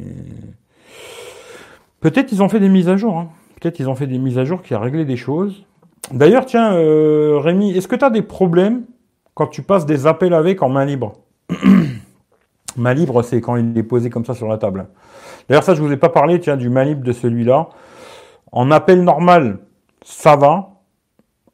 peut-être 2.02 2.34
ils 2.34 2.44
ont 2.44 2.50
fait 2.50 2.60
des 2.60 2.68
mises 2.68 2.90
à 2.90 2.98
jour. 2.98 3.18
Hein. 3.18 3.30
Peut-être 3.60 3.80
ils 3.80 3.88
ont 3.88 3.96
fait 3.96 4.08
des 4.08 4.18
mises 4.18 4.38
à 4.38 4.44
jour 4.44 4.62
qui 4.62 4.74
a 4.74 4.80
réglé 4.80 5.06
des 5.06 5.16
choses. 5.16 5.64
D'ailleurs, 6.12 6.46
tiens, 6.46 6.74
euh, 6.74 7.40
Rémi, 7.40 7.72
est-ce 7.72 7.88
que 7.88 7.96
tu 7.96 8.04
as 8.04 8.10
des 8.10 8.22
problèmes 8.22 8.84
quand 9.34 9.48
tu 9.48 9.62
passes 9.62 9.86
des 9.86 10.06
appels 10.06 10.34
avec 10.34 10.62
en 10.62 10.68
main 10.68 10.84
libre? 10.84 11.14
Main 12.78 12.94
libre, 12.94 13.24
c'est 13.24 13.42
quand 13.42 13.56
il 13.56 13.78
est 13.78 13.84
posé 13.84 14.10
comme 14.10 14.26
ça 14.26 14.34
sur 14.34 14.48
la 14.48 14.58
table. 14.58 14.88
D'ailleurs, 15.48 15.64
ça, 15.64 15.74
je 15.74 15.82
vous 15.82 15.92
ai 15.92 15.98
pas 15.98 16.10
parlé, 16.10 16.40
tiens, 16.40 16.56
du 16.56 16.70
main 16.70 16.84
libre 16.84 17.02
de 17.02 17.12
celui-là. 17.12 17.70
En 18.52 18.70
appel 18.72 19.04
normal, 19.04 19.58
ça 20.04 20.36
va. 20.36 20.79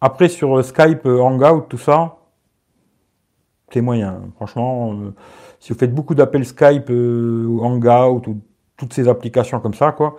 Après, 0.06 0.30
sur 0.30 0.60
euh, 0.60 0.62
Skype, 0.62 1.08
euh, 1.08 1.20
Hangout, 1.20 1.62
tout 1.68 1.80
ça, 1.80 2.18
c'est 3.74 3.82
moyen. 3.82 4.22
Franchement, 4.36 4.94
euh, 4.94 5.16
si 5.60 5.74
vous 5.74 5.80
faites 5.80 5.96
beaucoup 5.96 6.14
d'appels 6.14 6.46
Skype, 6.46 6.92
Hangout, 6.92 8.28
ou 8.28 8.40
toutes 8.78 8.94
ces 8.94 9.08
applications 9.08 9.60
comme 9.60 9.74
ça, 9.74 9.94
quoi, 9.94 10.18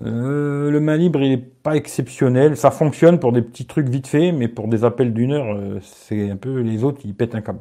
le 0.00 0.78
main 0.78 0.96
libre, 0.96 1.20
il 1.20 1.28
n'est 1.28 1.36
pas 1.36 1.76
exceptionnel. 1.76 2.56
Ça 2.56 2.70
fonctionne 2.70 3.20
pour 3.20 3.32
des 3.32 3.42
petits 3.42 3.66
trucs 3.66 3.90
vite 3.90 4.06
fait, 4.06 4.32
mais 4.32 4.48
pour 4.48 4.68
des 4.68 4.82
appels 4.82 5.12
d'une 5.12 5.32
heure, 5.32 5.80
c'est 5.82 6.30
un 6.30 6.36
peu 6.36 6.60
les 6.60 6.84
autres, 6.84 7.02
ils 7.04 7.14
pètent 7.14 7.34
un 7.34 7.42
câble. 7.42 7.60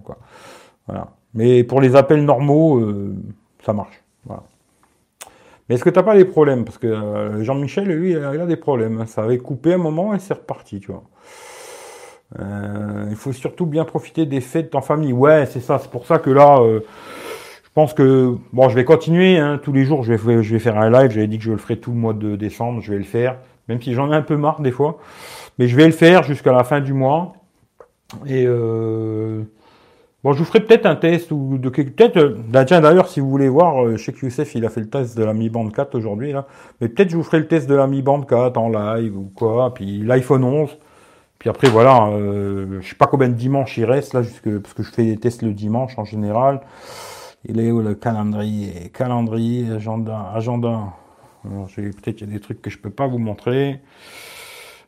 Mais 1.33 1.65
pour 1.65 1.81
les 1.81 1.97
appels 1.97 2.23
normaux, 2.23 2.81
ça 3.61 3.73
marche. 3.73 4.01
Voilà. 4.25 4.43
Mais 5.67 5.75
est-ce 5.75 5.83
que 5.83 5.89
tu 5.89 5.97
n'as 5.97 6.03
pas 6.03 6.15
des 6.15 6.25
problèmes? 6.25 6.65
Parce 6.65 6.77
que 6.77 6.87
euh, 6.87 7.43
Jean-Michel, 7.43 7.87
lui, 7.87 8.11
il 8.11 8.17
a, 8.17 8.45
des 8.45 8.57
problèmes. 8.57 9.05
Ça 9.05 9.23
avait 9.23 9.37
coupé 9.37 9.73
un 9.73 9.77
moment 9.77 10.13
et 10.13 10.19
c'est 10.19 10.33
reparti, 10.33 10.79
tu 10.79 10.91
vois. 10.91 11.03
Euh, 12.39 13.05
il 13.09 13.15
faut 13.15 13.31
surtout 13.31 13.65
bien 13.65 13.85
profiter 13.85 14.25
des 14.25 14.41
fêtes 14.41 14.75
en 14.75 14.81
famille. 14.81 15.13
Ouais, 15.13 15.45
c'est 15.45 15.61
ça. 15.61 15.79
C'est 15.79 15.91
pour 15.91 16.05
ça 16.05 16.19
que 16.19 16.29
là, 16.29 16.59
euh, 16.59 16.81
je 17.63 17.69
pense 17.73 17.93
que 17.93 18.35
bon, 18.51 18.69
je 18.69 18.75
vais 18.75 18.83
continuer 18.83 19.37
hein, 19.37 19.59
tous 19.61 19.71
les 19.71 19.85
jours. 19.85 20.03
Je 20.03 20.13
vais, 20.13 20.43
je 20.43 20.53
vais 20.53 20.59
faire 20.59 20.77
un 20.77 20.89
live. 20.89 21.11
J'avais 21.11 21.27
dit 21.27 21.37
que 21.37 21.43
je 21.45 21.51
le 21.51 21.57
ferai 21.57 21.77
tout 21.77 21.91
le 21.91 21.97
mois 21.97 22.13
de 22.13 22.35
décembre. 22.35 22.81
Je 22.81 22.91
vais 22.91 22.97
le 22.97 23.05
faire, 23.05 23.37
même 23.69 23.81
si 23.81 23.93
j'en 23.93 24.11
ai 24.11 24.15
un 24.15 24.21
peu 24.21 24.35
marre 24.35 24.61
des 24.61 24.71
fois. 24.71 24.99
Mais 25.59 25.67
je 25.67 25.75
vais 25.77 25.85
le 25.85 25.91
faire 25.93 26.23
jusqu'à 26.23 26.51
la 26.51 26.63
fin 26.63 26.81
du 26.81 26.93
mois. 26.93 27.33
Et 28.27 28.45
Bon, 30.23 30.31
je 30.31 30.39
vous 30.39 30.45
ferai 30.45 30.61
peut-être 30.61 30.85
un 30.85 30.95
test 30.95 31.31
ou 31.31 31.57
de 31.57 31.67
peut-être. 31.67 32.15
Euh, 32.15 32.37
bah, 32.47 32.63
tiens, 32.63 32.79
d'ailleurs, 32.79 33.09
si 33.09 33.19
vous 33.19 33.29
voulez 33.29 33.49
voir, 33.49 33.83
euh, 33.83 33.97
je 33.97 34.03
sais 34.05 34.13
que 34.13 34.25
Youssef, 34.25 34.55
il 34.55 34.65
a 34.65 34.69
fait 34.69 34.79
le 34.79 34.89
test 34.89 35.17
de 35.17 35.23
la 35.23 35.33
Mi 35.33 35.49
Band 35.49 35.69
4 35.69 35.95
aujourd'hui 35.95 36.31
là, 36.31 36.47
mais 36.79 36.87
peut-être 36.87 37.09
je 37.09 37.17
vous 37.17 37.23
ferai 37.23 37.39
le 37.39 37.47
test 37.47 37.67
de 37.67 37.75
la 37.75 37.87
Mi 37.87 38.01
Band 38.01 38.21
4 38.21 38.57
en 38.57 38.69
live 38.69 39.17
ou 39.17 39.29
quoi, 39.35 39.73
puis 39.73 39.97
l'iPhone 39.99 40.45
11. 40.45 40.77
Puis 41.39 41.49
après, 41.49 41.67
voilà, 41.67 42.07
euh, 42.07 42.79
je 42.79 42.87
sais 42.87 42.95
pas 42.95 43.07
combien 43.07 43.27
de 43.27 43.33
dimanches 43.33 43.77
il 43.77 43.83
reste 43.83 44.13
là, 44.13 44.21
jusque, 44.21 44.49
parce 44.59 44.73
que 44.73 44.81
je 44.83 44.91
fais 44.91 45.03
des 45.03 45.17
tests 45.17 45.41
le 45.41 45.51
dimanche 45.51 45.97
en 45.97 46.05
général. 46.05 46.61
Il 47.43 47.59
est 47.59 47.71
où 47.71 47.81
le 47.81 47.93
calendrier? 47.93 48.91
Calendrier, 48.93 49.69
agenda, 49.73 50.31
agenda. 50.33 50.93
peut-être 51.43 52.15
qu'il 52.15 52.27
y 52.29 52.31
a 52.31 52.33
des 52.33 52.39
trucs 52.39 52.61
que 52.61 52.69
je 52.69 52.77
peux 52.77 52.89
pas 52.89 53.07
vous 53.07 53.17
montrer. 53.17 53.81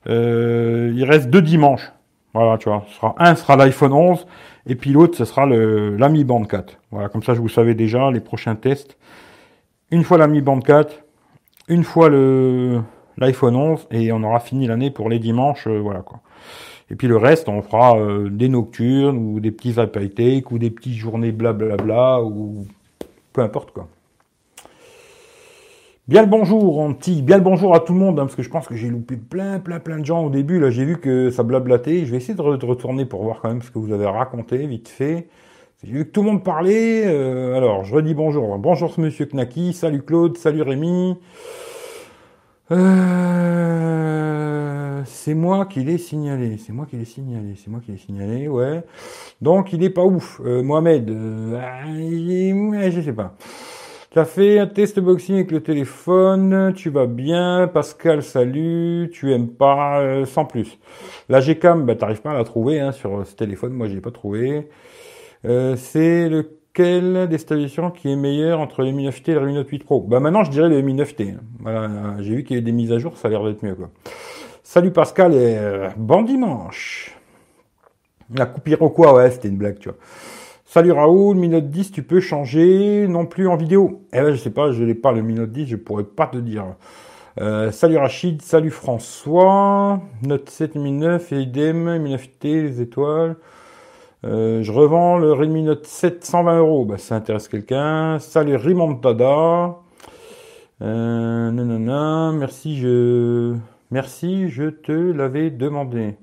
Euh, 0.08 0.94
il 0.96 1.04
reste 1.04 1.30
deux 1.30 1.42
dimanches. 1.42 1.92
Voilà, 2.34 2.58
tu 2.58 2.70
vois. 2.70 2.86
sera, 2.96 3.16
un 3.18 3.36
sera 3.36 3.58
l'iPhone 3.58 3.92
11 3.92 4.26
et 4.68 4.76
puis 4.76 4.92
l'autre, 4.92 5.18
ce 5.18 5.26
sera 5.26 5.46
le, 5.46 5.96
l'Ami 5.96 6.24
Band 6.24 6.44
4. 6.44 6.80
Voilà, 6.92 7.10
comme 7.10 7.24
ça, 7.24 7.34
je 7.34 7.40
vous 7.40 7.50
savez 7.50 7.76
déjà 7.76 8.10
les 8.12 8.20
prochains 8.20 8.56
tests. 8.56 8.98
Une 9.92 10.04
fois 10.04 10.18
l'Ami 10.18 10.42
Band 10.42 10.60
4, 10.60 11.04
une 11.68 11.84
fois 11.84 12.10
le, 12.10 12.82
l'iPhone 13.18 13.56
11, 13.56 13.88
et 13.92 14.12
on 14.12 14.24
aura 14.24 14.40
fini 14.40 14.68
l'année 14.68 14.92
pour 14.92 15.10
les 15.10 15.20
dimanches, 15.20 15.68
euh, 15.68 15.80
voilà 15.80 16.02
quoi. 16.02 16.22
Et 16.90 16.96
puis 16.96 17.08
le 17.08 17.18
reste, 17.18 17.50
on 17.50 17.62
fera 17.62 17.98
euh, 17.98 18.30
des 18.30 18.50
nocturnes, 18.50 19.18
ou 19.18 19.40
des 19.40 19.52
petits 19.52 19.74
take 19.74 20.46
ou 20.52 20.60
des 20.60 20.70
petites 20.70 20.96
journées 20.96 21.32
blablabla, 21.32 22.22
ou 22.24 22.68
peu 23.34 23.42
importe 23.42 23.72
quoi. 23.72 23.88
Bien 26.08 26.22
le 26.22 26.28
bonjour, 26.28 26.82
Anti. 26.82 27.24
Bien 27.24 27.38
le 27.38 27.44
bonjour 27.44 27.74
à 27.74 27.80
tout 27.80 27.92
le 27.94 27.98
monde, 28.00 28.20
hein, 28.20 28.26
parce 28.26 28.36
que 28.36 28.44
je 28.44 28.50
pense 28.52 28.68
que 28.68 28.76
j'ai 28.76 28.90
loupé 28.90 29.18
plein, 29.18 29.58
plein, 29.58 29.80
plein 29.80 29.98
de 29.98 30.06
gens 30.06 30.24
au 30.24 30.30
début. 30.30 30.60
Là, 30.60 30.70
j'ai 30.70 30.86
vu 30.86 31.00
que 31.00 31.32
ça 31.32 31.42
blablatait. 31.42 32.06
Je 32.06 32.12
vais 32.12 32.18
essayer 32.18 32.36
de 32.36 32.42
retourner 32.44 33.06
pour 33.06 33.24
voir 33.24 33.40
quand 33.42 33.48
même 33.50 33.64
ce 33.64 33.72
que 33.72 33.80
vous 33.80 33.92
avez 33.92 34.06
raconté, 34.06 34.68
vite 34.68 34.88
fait. 34.88 35.28
J'ai 35.84 35.92
vu 35.92 36.06
que 36.06 36.12
tout 36.12 36.22
le 36.22 36.28
monde 36.30 36.44
parlait. 36.44 37.08
Euh, 37.08 37.56
alors, 37.58 37.86
je 37.86 37.96
redis 37.96 38.14
bonjour. 38.14 38.56
Bonjour, 38.60 38.94
Monsieur 39.00 39.26
Knaki. 39.26 39.74
Salut 39.74 40.04
Claude. 40.04 40.38
Salut 40.38 40.62
Rémi. 40.62 41.18
Euh, 42.72 42.82
c'est 45.06 45.34
moi 45.34 45.66
qui 45.66 45.84
l'ai 45.84 45.98
signalé. 45.98 46.60
C'est 46.60 46.74
moi 46.74 46.86
qui 46.88 46.98
l'ai 46.98 47.06
signalé. 47.06 47.56
C'est 47.56 47.72
moi 47.72 47.80
qui 47.84 47.94
l'ai 47.94 47.98
signalé. 47.98 48.48
Ouais. 48.48 48.84
Donc, 49.42 49.74
il 49.74 49.84
est 49.84 49.90
pas 49.90 50.06
ouf. 50.06 50.40
Euh, 50.46 50.62
Mohamed. 50.62 51.10
Euh, 51.10 52.92
je 52.92 53.02
sais 53.02 53.14
pas. 53.14 53.36
Tu 54.16 54.22
as 54.22 54.24
fait 54.24 54.60
un 54.60 54.68
test 54.68 54.98
boxing 55.02 55.36
avec 55.36 55.52
le 55.52 55.62
téléphone, 55.62 56.72
tu 56.74 56.90
vas 56.90 57.06
bien, 57.06 57.68
Pascal, 57.68 58.24
salut, 58.24 59.10
tu 59.12 59.34
aimes 59.34 59.50
pas, 59.50 60.00
euh, 60.00 60.24
sans 60.24 60.46
plus. 60.46 60.80
La 61.28 61.42
Gcam, 61.42 61.86
bah, 61.86 61.96
t'arrives 61.96 62.22
pas 62.22 62.32
à 62.32 62.34
la 62.34 62.46
trouver 62.46 62.80
hein, 62.80 62.94
sur 62.94 63.28
ce 63.28 63.36
téléphone, 63.36 63.74
moi 63.74 63.90
je 63.90 64.00
pas 64.00 64.12
trouvé. 64.12 64.70
Euh, 65.44 65.76
c'est 65.76 66.30
lequel 66.30 67.28
des 67.28 67.38
stations 67.38 67.92
qui 67.92 68.10
est 68.10 68.16
meilleur 68.16 68.62
entre 68.62 68.84
le 68.84 68.92
Mi 68.92 69.06
9T 69.06 69.32
et 69.32 69.34
le 69.34 69.48
Mi 69.48 69.54
Note 69.54 69.68
8 69.68 69.84
Pro? 69.84 70.00
Bah 70.00 70.22
maintenant 70.22 70.46
je 70.46 70.52
dirais 70.52 70.70
le 70.70 70.82
Mi 70.82 70.94
9T. 70.94 71.32
Hein. 71.34 71.42
Voilà, 71.60 72.16
j'ai 72.22 72.36
vu 72.38 72.46
qu'il 72.46 72.56
y 72.56 72.58
avait 72.58 72.66
des 72.66 72.72
mises 72.72 72.94
à 72.94 73.00
jour, 73.00 73.18
ça 73.18 73.28
a 73.28 73.32
l'air 73.32 73.44
d'être 73.44 73.64
mieux. 73.64 73.76
Salut 74.64 74.92
Pascal 74.92 75.34
et 75.34 75.58
euh, 75.58 75.90
bon 75.98 76.22
dimanche. 76.22 77.18
La 78.34 78.46
coupure 78.46 78.80
quoi 78.94 79.14
Ouais, 79.14 79.30
c'était 79.30 79.50
une 79.50 79.58
blague, 79.58 79.78
tu 79.78 79.90
vois. 79.90 79.98
Salut 80.76 80.92
Raoul, 80.92 81.38
Mi 81.38 81.48
Note 81.48 81.70
10, 81.70 81.94
tu 81.94 82.04
peux 82.04 82.20
changer 82.20 83.08
non 83.08 83.26
plus 83.26 83.48
en 83.48 83.56
vidéo. 83.56 84.02
Eh 84.12 84.20
ben, 84.20 84.34
je 84.34 84.36
sais 84.36 84.50
pas, 84.50 84.74
je 84.74 84.84
n'ai 84.84 84.94
pas 84.94 85.14
le 85.14 85.22
Mi 85.22 85.34
Note 85.34 85.54
10, 85.54 85.68
je 85.68 85.78
pourrais 85.78 86.04
pas 86.04 86.28
te 86.28 86.36
dire. 86.36 86.66
Euh, 87.40 87.72
salut 87.72 87.96
Rachid, 87.96 88.42
salut 88.42 88.72
François, 88.72 90.02
Note 90.22 90.50
7, 90.50 90.76
Mi 90.76 90.92
9, 90.92 91.32
idem, 91.32 91.98
Mi 92.00 92.14
9T, 92.14 92.64
les 92.64 92.82
étoiles. 92.82 93.38
Euh, 94.26 94.64
je 94.64 94.72
revends 94.74 95.18
le 95.18 95.32
Redmi 95.32 95.64
Note 95.64 95.88
7 95.88 96.26
120 96.26 96.58
euros. 96.58 96.84
Bah, 96.84 96.98
ça 96.98 97.16
intéresse 97.16 97.48
quelqu'un. 97.48 98.20
Salut 98.20 98.58
Rimontada. 98.58 99.78
Euh, 100.82 101.52
non, 101.52 102.34
merci, 102.34 102.76
je, 102.76 103.56
merci, 103.92 104.50
je 104.50 104.66
te 104.66 104.92
l'avais 104.92 105.52
demandé. 105.52 106.18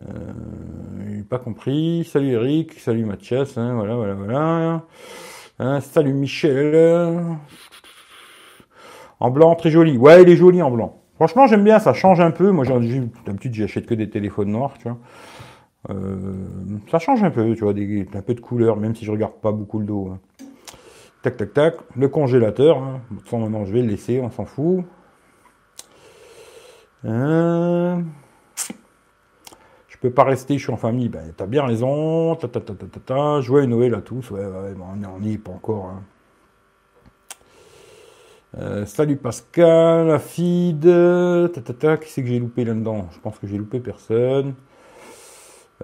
Euh, 0.00 1.22
pas 1.28 1.38
compris. 1.38 2.08
Salut 2.10 2.30
Eric, 2.30 2.74
salut 2.74 3.04
Mathias, 3.04 3.58
hein, 3.58 3.74
voilà, 3.74 3.94
voilà, 3.94 4.14
voilà. 4.14 4.82
Hein, 5.58 5.80
salut 5.80 6.14
Michel. 6.14 7.20
En 9.20 9.30
blanc, 9.30 9.54
très 9.54 9.70
joli. 9.70 9.96
Ouais, 9.96 10.22
il 10.22 10.28
est 10.28 10.36
joli 10.36 10.62
en 10.62 10.70
blanc. 10.70 11.00
Franchement, 11.16 11.46
j'aime 11.46 11.62
bien, 11.62 11.78
ça 11.78 11.92
change 11.92 12.20
un 12.20 12.32
peu. 12.32 12.50
Moi, 12.50 12.64
d'habitude, 13.26 13.54
j'achète 13.54 13.86
que 13.86 13.94
des 13.94 14.10
téléphones 14.10 14.50
noirs, 14.50 14.74
tu 14.78 14.88
vois. 14.88 14.98
Euh, 15.90 16.34
ça 16.90 16.98
change 16.98 17.22
un 17.22 17.30
peu, 17.30 17.54
tu 17.54 17.62
vois, 17.62 17.74
des, 17.74 18.08
un 18.14 18.22
peu 18.22 18.34
de 18.34 18.40
couleur, 18.40 18.76
même 18.76 18.94
si 18.96 19.04
je 19.04 19.10
regarde 19.12 19.34
pas 19.34 19.52
beaucoup 19.52 19.78
le 19.78 19.84
dos. 19.84 20.10
Hein. 20.12 20.18
Tac, 21.22 21.36
tac, 21.36 21.52
tac. 21.52 21.74
Le 21.96 22.08
congélateur. 22.08 22.78
Hein. 22.78 23.00
De 23.10 23.36
maintenant, 23.36 23.64
je 23.64 23.72
vais 23.72 23.82
le 23.82 23.88
laisser, 23.88 24.20
on 24.20 24.30
s'en 24.30 24.44
fout. 24.44 24.84
Hein 27.04 28.02
peux 30.02 30.10
pas 30.10 30.24
rester, 30.24 30.58
je 30.58 30.64
suis 30.64 30.72
en 30.72 30.76
famille. 30.76 31.08
Ben, 31.08 31.32
t'as 31.36 31.46
bien 31.46 31.64
raison. 31.64 32.34
Ta, 32.36 32.48
ta, 32.48 32.60
ta, 32.60 32.74
ta, 32.74 32.86
ta, 32.86 33.66
Noël 33.66 33.94
à 33.94 34.02
tous. 34.02 34.30
Ouais, 34.32 34.44
on 34.44 35.20
n'y 35.20 35.34
est 35.34 35.38
pas 35.38 35.52
encore. 35.52 35.86
Hein. 35.86 36.02
Euh, 38.58 38.84
salut 38.84 39.16
Pascal, 39.16 40.08
la 40.08 40.18
feed. 40.18 40.82
Ta, 40.82 41.96
Qui 41.96 42.10
c'est 42.10 42.22
que 42.22 42.28
j'ai 42.28 42.38
loupé 42.38 42.64
là-dedans? 42.64 43.08
Je 43.12 43.20
pense 43.20 43.38
que 43.38 43.46
j'ai 43.46 43.56
loupé 43.56 43.80
personne. 43.80 44.54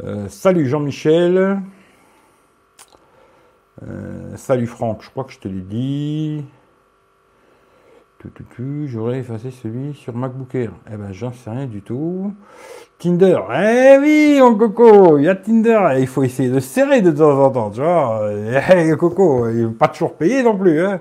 Euh, 0.02 0.28
salut 0.28 0.68
Jean-Michel. 0.68 1.60
Euh, 3.82 4.36
salut 4.36 4.66
Franck, 4.66 5.02
je 5.02 5.10
crois 5.10 5.24
que 5.24 5.32
je 5.32 5.38
te 5.38 5.48
l'ai 5.48 5.62
dit. 5.62 6.44
J'aurais 8.86 9.20
effacé 9.20 9.52
celui 9.52 9.94
sur 9.94 10.14
MacBook 10.14 10.54
Air. 10.54 10.72
Eh 10.92 10.96
ben, 10.96 11.12
j'en 11.12 11.32
sais 11.32 11.50
rien 11.50 11.66
du 11.66 11.82
tout. 11.82 12.34
Tinder. 12.98 13.38
Eh 13.54 13.96
oui, 14.00 14.38
mon 14.40 14.56
coco, 14.56 15.18
il 15.18 15.24
y 15.24 15.28
a 15.28 15.36
Tinder. 15.36 15.78
Il 15.98 16.08
faut 16.08 16.24
essayer 16.24 16.50
de 16.50 16.58
serrer 16.58 17.00
de 17.00 17.12
temps 17.12 17.44
en 17.44 17.50
temps, 17.50 17.70
tu 17.70 17.80
vois. 17.80 18.28
Eh, 18.32 18.96
coco, 18.96 19.48
il 19.48 19.72
pas 19.72 19.88
toujours 19.88 20.14
payé 20.14 20.42
non 20.42 20.56
plus, 20.58 20.84
hein. 20.84 21.00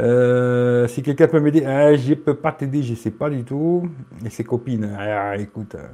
Euh, 0.00 0.86
si 0.88 1.02
quelqu'un 1.02 1.26
peut 1.28 1.40
m'aider, 1.40 1.64
eh, 1.66 1.96
je 1.96 2.14
peux 2.14 2.34
pas 2.34 2.52
t'aider, 2.52 2.82
je 2.82 2.94
sais 2.94 3.10
pas 3.10 3.30
du 3.30 3.44
tout. 3.44 3.88
Et 4.24 4.30
ses 4.30 4.44
copines, 4.44 4.96
eh, 4.98 5.42
écoute. 5.42 5.74
Euh, 5.74 5.86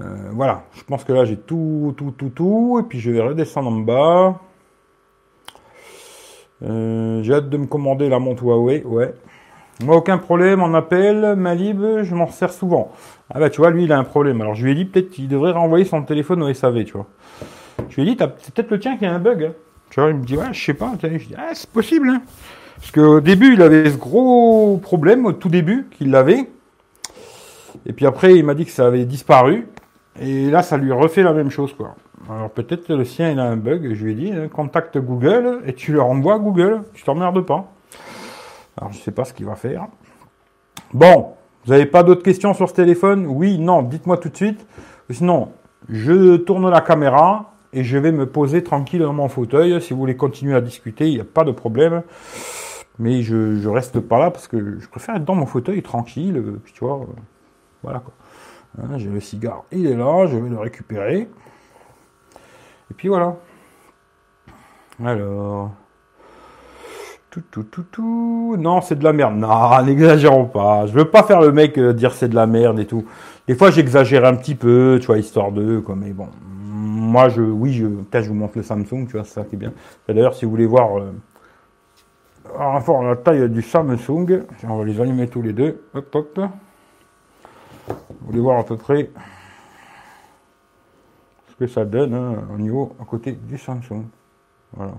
euh, 0.00 0.30
voilà, 0.32 0.64
je 0.74 0.82
pense 0.82 1.04
que 1.04 1.12
là 1.12 1.24
j'ai 1.24 1.36
tout, 1.36 1.94
tout, 1.96 2.12
tout, 2.16 2.30
tout. 2.30 2.78
Et 2.80 2.82
puis 2.82 2.98
je 2.98 3.10
vais 3.10 3.20
redescendre 3.20 3.68
en 3.68 3.80
bas. 3.80 4.40
J'ai 6.62 7.34
hâte 7.34 7.50
de 7.50 7.56
me 7.58 7.66
commander 7.66 8.08
la 8.08 8.18
montre 8.18 8.42
Huawei, 8.42 8.82
ouais. 8.84 9.14
Moi, 9.84 9.96
aucun 9.96 10.16
problème 10.16 10.62
en 10.62 10.72
appel, 10.72 11.34
Malib, 11.36 11.82
je 12.02 12.14
m'en 12.14 12.28
sers 12.28 12.52
souvent. 12.52 12.92
Ah 13.32 13.40
bah 13.40 13.50
tu 13.50 13.60
vois, 13.60 13.70
lui, 13.70 13.84
il 13.84 13.92
a 13.92 13.98
un 13.98 14.04
problème. 14.04 14.40
Alors 14.40 14.54
je 14.54 14.64
lui 14.64 14.72
ai 14.72 14.74
dit 14.74 14.86
peut-être 14.86 15.10
qu'il 15.10 15.28
devrait 15.28 15.52
renvoyer 15.52 15.84
son 15.84 16.02
téléphone 16.02 16.42
au 16.42 16.52
SAV, 16.52 16.84
tu 16.84 16.94
vois. 16.94 17.06
Je 17.90 18.00
lui 18.00 18.02
ai 18.02 18.14
dit, 18.14 18.16
c'est 18.38 18.54
peut-être 18.54 18.70
le 18.70 18.80
tien 18.80 18.96
qui 18.96 19.04
a 19.04 19.12
un 19.12 19.18
bug. 19.18 19.44
Hein. 19.44 19.52
Tu 19.90 20.00
vois, 20.00 20.10
il 20.10 20.16
me 20.16 20.24
dit, 20.24 20.36
ouais, 20.36 20.52
je 20.52 20.64
sais 20.64 20.74
pas. 20.74 20.92
Je 21.02 21.08
dis, 21.08 21.34
ah, 21.36 21.50
c'est 21.52 21.68
possible. 21.70 22.08
Hein. 22.08 22.22
Parce 22.76 22.90
qu'au 22.90 23.20
début, 23.20 23.54
il 23.54 23.62
avait 23.62 23.90
ce 23.90 23.96
gros 23.96 24.78
problème, 24.78 25.26
au 25.26 25.32
tout 25.32 25.48
début, 25.48 25.86
qu'il 25.90 26.10
l'avait. 26.10 26.48
Et 27.84 27.92
puis 27.92 28.06
après, 28.06 28.34
il 28.34 28.44
m'a 28.44 28.54
dit 28.54 28.64
que 28.64 28.70
ça 28.70 28.86
avait 28.86 29.04
disparu. 29.04 29.68
Et 30.20 30.50
là, 30.50 30.62
ça 30.62 30.78
lui 30.78 30.92
refait 30.92 31.22
la 31.22 31.32
même 31.32 31.50
chose, 31.50 31.74
quoi. 31.74 31.94
Alors 32.28 32.50
peut-être 32.50 32.92
le 32.92 33.04
sien, 33.04 33.30
il 33.30 33.38
a 33.38 33.44
un 33.44 33.56
bug. 33.56 33.92
Je 33.94 34.04
lui 34.04 34.12
ai 34.12 34.14
dit, 34.14 34.32
hein, 34.32 34.48
contacte 34.48 34.98
Google 34.98 35.60
et 35.66 35.74
tu 35.74 35.92
leur 35.92 36.06
envoies 36.06 36.38
Google. 36.38 36.82
Tu 36.94 37.04
t'emmerdes 37.04 37.42
pas. 37.42 37.70
Alors 38.76 38.92
je 38.92 38.98
sais 38.98 39.12
pas 39.12 39.24
ce 39.24 39.32
qu'il 39.32 39.46
va 39.46 39.54
faire. 39.54 39.86
Bon, 40.92 41.34
vous 41.64 41.72
n'avez 41.72 41.86
pas 41.86 42.02
d'autres 42.02 42.22
questions 42.22 42.54
sur 42.54 42.68
ce 42.68 42.74
téléphone? 42.74 43.26
Oui, 43.26 43.58
non, 43.58 43.82
dites-moi 43.82 44.18
tout 44.18 44.28
de 44.28 44.36
suite. 44.36 44.66
Sinon, 45.10 45.52
je 45.88 46.36
tourne 46.36 46.68
la 46.70 46.80
caméra 46.80 47.54
et 47.72 47.84
je 47.84 47.98
vais 47.98 48.12
me 48.12 48.26
poser 48.26 48.62
tranquille 48.62 49.00
dans 49.00 49.12
mon 49.12 49.28
fauteuil. 49.28 49.80
Si 49.80 49.92
vous 49.92 49.98
voulez 49.98 50.16
continuer 50.16 50.54
à 50.54 50.60
discuter, 50.60 51.08
il 51.08 51.14
n'y 51.14 51.20
a 51.20 51.24
pas 51.24 51.44
de 51.44 51.52
problème. 51.52 52.02
Mais 52.98 53.22
je, 53.22 53.36
ne 53.36 53.68
reste 53.68 54.00
pas 54.00 54.18
là 54.18 54.30
parce 54.30 54.48
que 54.48 54.78
je 54.78 54.88
préfère 54.88 55.16
être 55.16 55.24
dans 55.24 55.34
mon 55.34 55.46
fauteuil 55.46 55.82
tranquille. 55.82 56.60
Tu 56.72 56.84
vois, 56.84 57.06
voilà 57.82 58.00
quoi. 58.00 58.12
Hein, 58.82 58.98
j'ai 58.98 59.08
le 59.08 59.20
cigare, 59.20 59.64
il 59.72 59.86
est 59.86 59.96
là, 59.96 60.26
je 60.26 60.36
vais 60.36 60.50
le 60.50 60.58
récupérer. 60.58 61.28
Et 62.90 62.94
puis 62.94 63.08
voilà. 63.08 63.36
Alors. 65.02 65.70
Non, 68.58 68.80
c'est 68.80 68.98
de 68.98 69.04
la 69.04 69.12
merde. 69.12 69.36
Non, 69.36 69.82
n'exagérons 69.84 70.46
pas. 70.46 70.86
Je 70.86 70.92
veux 70.92 71.10
pas 71.10 71.22
faire 71.22 71.40
le 71.40 71.52
mec 71.52 71.78
euh, 71.78 71.92
dire 71.92 72.12
c'est 72.12 72.28
de 72.28 72.34
la 72.34 72.46
merde 72.46 72.78
et 72.80 72.86
tout. 72.86 73.04
Des 73.46 73.54
fois, 73.54 73.70
j'exagère 73.70 74.24
un 74.24 74.34
petit 74.34 74.54
peu, 74.54 74.98
tu 75.00 75.06
vois, 75.06 75.18
histoire 75.18 75.52
de. 75.52 75.82
Mais 75.96 76.12
bon, 76.12 76.28
moi, 76.46 77.28
je, 77.28 77.42
oui, 77.42 77.72
je, 77.72 77.86
peut-être 77.86 78.24
je 78.24 78.28
vous 78.28 78.34
montre 78.34 78.56
le 78.56 78.62
Samsung, 78.62 79.06
tu 79.06 79.12
vois, 79.12 79.24
ça 79.24 79.44
qui 79.44 79.54
est 79.54 79.58
bien. 79.58 79.72
D'ailleurs, 80.08 80.34
si 80.34 80.44
vous 80.44 80.50
voulez 80.50 80.66
voir, 80.66 80.98
euh, 80.98 81.12
la 83.04 83.16
taille 83.16 83.48
du 83.50 83.62
Samsung, 83.62 84.44
on 84.68 84.76
va 84.76 84.84
les 84.84 85.00
allumer 85.00 85.28
tous 85.28 85.42
les 85.42 85.52
deux. 85.52 85.82
Hop, 85.94 86.14
hop. 86.14 86.40
Vous 87.88 88.26
voulez 88.26 88.40
voir 88.40 88.58
à 88.58 88.64
peu 88.64 88.76
près 88.76 89.10
ce 91.48 91.54
que 91.56 91.66
ça 91.66 91.84
donne 91.84 92.14
hein, 92.14 92.34
au 92.52 92.58
niveau 92.58 92.96
à 93.00 93.04
côté 93.04 93.32
du 93.32 93.58
Samsung. 93.58 94.04
Voilà. 94.72 94.92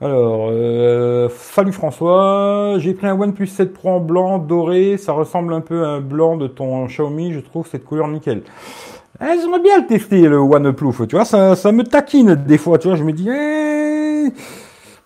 Alors, 0.00 0.48
euh, 0.50 1.28
salut 1.30 1.72
François, 1.72 2.74
j'ai 2.78 2.92
pris 2.92 3.06
un 3.06 3.18
OnePlus 3.18 3.46
7 3.46 3.72
Pro 3.72 3.88
en 3.90 4.00
blanc 4.00 4.38
doré, 4.38 4.98
ça 4.98 5.12
ressemble 5.12 5.54
un 5.54 5.62
peu 5.62 5.84
à 5.84 5.88
un 5.88 6.00
blanc 6.00 6.36
de 6.36 6.46
ton 6.46 6.84
Xiaomi, 6.86 7.32
je 7.32 7.40
trouve 7.40 7.66
cette 7.66 7.84
couleur 7.84 8.08
nickel. 8.08 8.42
Eh, 9.22 9.40
j'aimerais 9.40 9.60
bien 9.60 9.78
le 9.78 9.86
tester, 9.86 10.28
le 10.28 10.38
OnePlus. 10.38 11.06
Tu 11.08 11.16
vois, 11.16 11.24
ça, 11.24 11.56
ça 11.56 11.72
me 11.72 11.84
taquine 11.84 12.34
des 12.34 12.58
fois. 12.58 12.78
Tu 12.78 12.88
vois, 12.88 12.96
je 12.96 13.04
me 13.04 13.12
dis, 13.12 13.28
eh... 13.30 14.30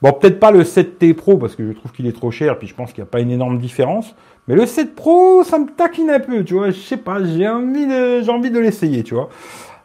bon, 0.03 0.13
peut-être 0.15 0.41
pas 0.41 0.51
le 0.51 0.65
7T 0.65 1.15
Pro 1.15 1.37
parce 1.37 1.55
que 1.55 1.65
je 1.69 1.73
trouve 1.73 1.93
qu'il 1.93 2.07
est 2.07 2.13
trop 2.13 2.31
cher. 2.31 2.59
Puis 2.59 2.67
je 2.67 2.75
pense 2.75 2.93
qu'il 2.93 3.05
n'y 3.05 3.09
a 3.09 3.11
pas 3.11 3.21
une 3.21 3.31
énorme 3.31 3.59
différence. 3.59 4.15
Mais 4.49 4.55
le 4.55 4.65
7 4.65 4.95
Pro, 4.95 5.45
ça 5.45 5.59
me 5.59 5.67
taquine 5.67 6.11
un 6.11 6.21
peu. 6.21 6.43
Tu 6.43 6.55
vois, 6.55 6.71
je 6.71 6.81
sais 6.81 6.97
pas. 6.97 7.23
J'ai 7.23 7.47
envie 7.47 7.87
de, 7.87 8.23
j'ai 8.23 8.31
envie 8.31 8.51
de 8.51 8.59
l'essayer. 8.59 9.05
Tu 9.05 9.15
vois. 9.15 9.29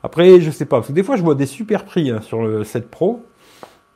Après, 0.01 0.39
je 0.39 0.49
sais 0.51 0.66
pas. 0.66 0.78
Parce 0.78 0.88
que 0.88 0.93
des 0.93 1.03
fois, 1.03 1.18
je 1.18 1.24
vois 1.24 1.36
des 1.36 1.45
super 1.45 1.84
prix 1.84 2.09
hein, 2.09 2.22
sur 2.22 2.43
le 2.43 2.64
7 2.64 2.89
Pro. 2.89 3.24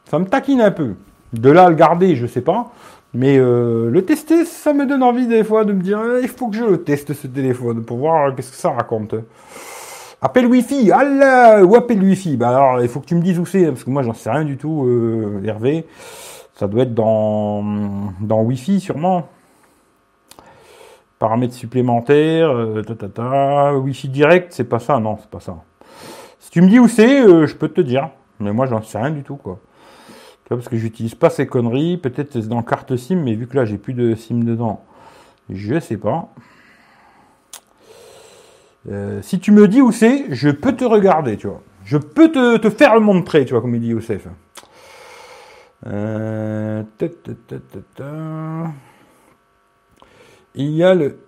Ça 0.09 0.20
me 0.20 0.26
taquine 0.26 0.61
un 0.61 0.72
peu. 0.72 0.95
De 1.34 1.49
là 1.49 1.65
à 1.65 1.70
le 1.70 1.76
garder, 1.76 2.15
je 2.15 2.28
sais 2.28 2.41
pas. 2.41 2.72
Mais 3.13 3.38
euh, 3.38 3.89
le 3.89 4.05
tester, 4.05 4.45
ça 4.45 4.74
me 4.74 4.86
donne 4.86 5.03
envie 5.03 5.28
des 5.28 5.43
fois 5.43 5.63
de 5.63 5.74
me 5.74 5.82
dire, 5.82 5.99
eh, 6.20 6.22
il 6.24 6.28
faut 6.28 6.49
que 6.49 6.57
je 6.57 6.65
le 6.65 6.84
teste 6.84 7.13
ce 7.13 7.28
téléphone 7.28 7.84
pour 7.84 7.97
voir 7.97 8.36
qu'est-ce 8.36 8.51
que 8.51 8.57
ça 8.57 8.72
raconte. 8.72 9.15
Appelle 10.22 10.47
Wi-Fi, 10.47 10.91
Allah 10.91 11.63
Ou 11.63 11.76
appelle 11.76 12.01
Wi-Fi 12.01 12.38
Bah 12.38 12.49
alors, 12.49 12.82
il 12.82 12.89
faut 12.89 12.99
que 12.99 13.05
tu 13.05 13.15
me 13.15 13.22
dises 13.22 13.39
où 13.39 13.45
c'est, 13.45 13.65
parce 13.68 13.84
que 13.84 13.89
moi, 13.89 14.03
j'en 14.03 14.13
sais 14.13 14.30
rien 14.30 14.43
du 14.43 14.57
tout, 14.57 14.86
euh, 14.86 15.41
Hervé. 15.45 15.86
Ça 16.55 16.68
doit 16.68 16.84
être 16.84 16.93
dans, 16.93 17.63
dans 18.20 18.41
Wi-Fi, 18.41 18.80
sûrement. 18.80 19.28
Paramètres 21.20 21.53
supplémentaires, 21.53 22.49
euh, 22.51 22.84
ta, 22.84 23.74
Wi-Fi 23.76 24.09
direct, 24.09 24.53
c'est 24.53 24.65
pas 24.65 24.80
ça, 24.80 24.99
non, 24.99 25.18
c'est 25.20 25.30
pas 25.30 25.39
ça. 25.39 25.57
Si 26.39 26.51
tu 26.51 26.61
me 26.61 26.68
dis 26.68 26.80
où 26.80 26.88
c'est, 26.88 27.22
euh, 27.22 27.47
je 27.47 27.55
peux 27.55 27.70
te 27.70 27.82
dire. 27.82 28.09
Mais 28.39 28.53
moi, 28.53 28.68
j'en 28.68 28.82
sais 28.84 28.99
rien 28.99 29.09
du 29.09 29.24
tout, 29.24 29.36
quoi. 29.36 29.59
parce 30.47 30.70
que 30.70 30.78
j'utilise 30.78 31.15
pas 31.15 31.30
ces 31.30 31.47
conneries. 31.47 31.97
Peut-être 31.97 32.34
c'est 32.34 32.47
dans 32.47 32.61
carte 32.61 32.95
SIM, 32.95 33.18
mais 33.18 33.34
vu 33.34 33.47
que 33.47 33.55
là, 33.55 33.65
j'ai 33.65 33.78
plus 33.78 33.93
de 33.93 34.13
SIM 34.13 34.43
dedans, 34.43 34.84
je 35.49 35.80
sais 35.80 35.97
pas. 35.97 36.30
Euh, 38.89 39.22
si 39.22 39.39
tu 39.39 39.51
me 39.51 39.68
dis 39.68 39.82
où 39.82 39.91
c'est, 39.91 40.26
je 40.30 40.49
peux 40.49 40.74
te 40.74 40.86
regarder, 40.86 41.38
tu 41.38 41.47
vois. 41.47 41.61
Je 41.84 41.97
peux 41.97 42.32
te, 42.32 42.70
faire 42.70 42.99
le 42.99 43.24
prêt, 43.24 43.45
tu 43.45 43.53
vois, 43.53 43.61
comme 43.61 43.76
il 43.76 43.82
dit 43.82 43.88
Youssef. 43.88 44.28
Euh, 45.86 46.84
il 50.56 50.72
y 50.72 50.84
a 50.84 50.93
le 50.93 51.20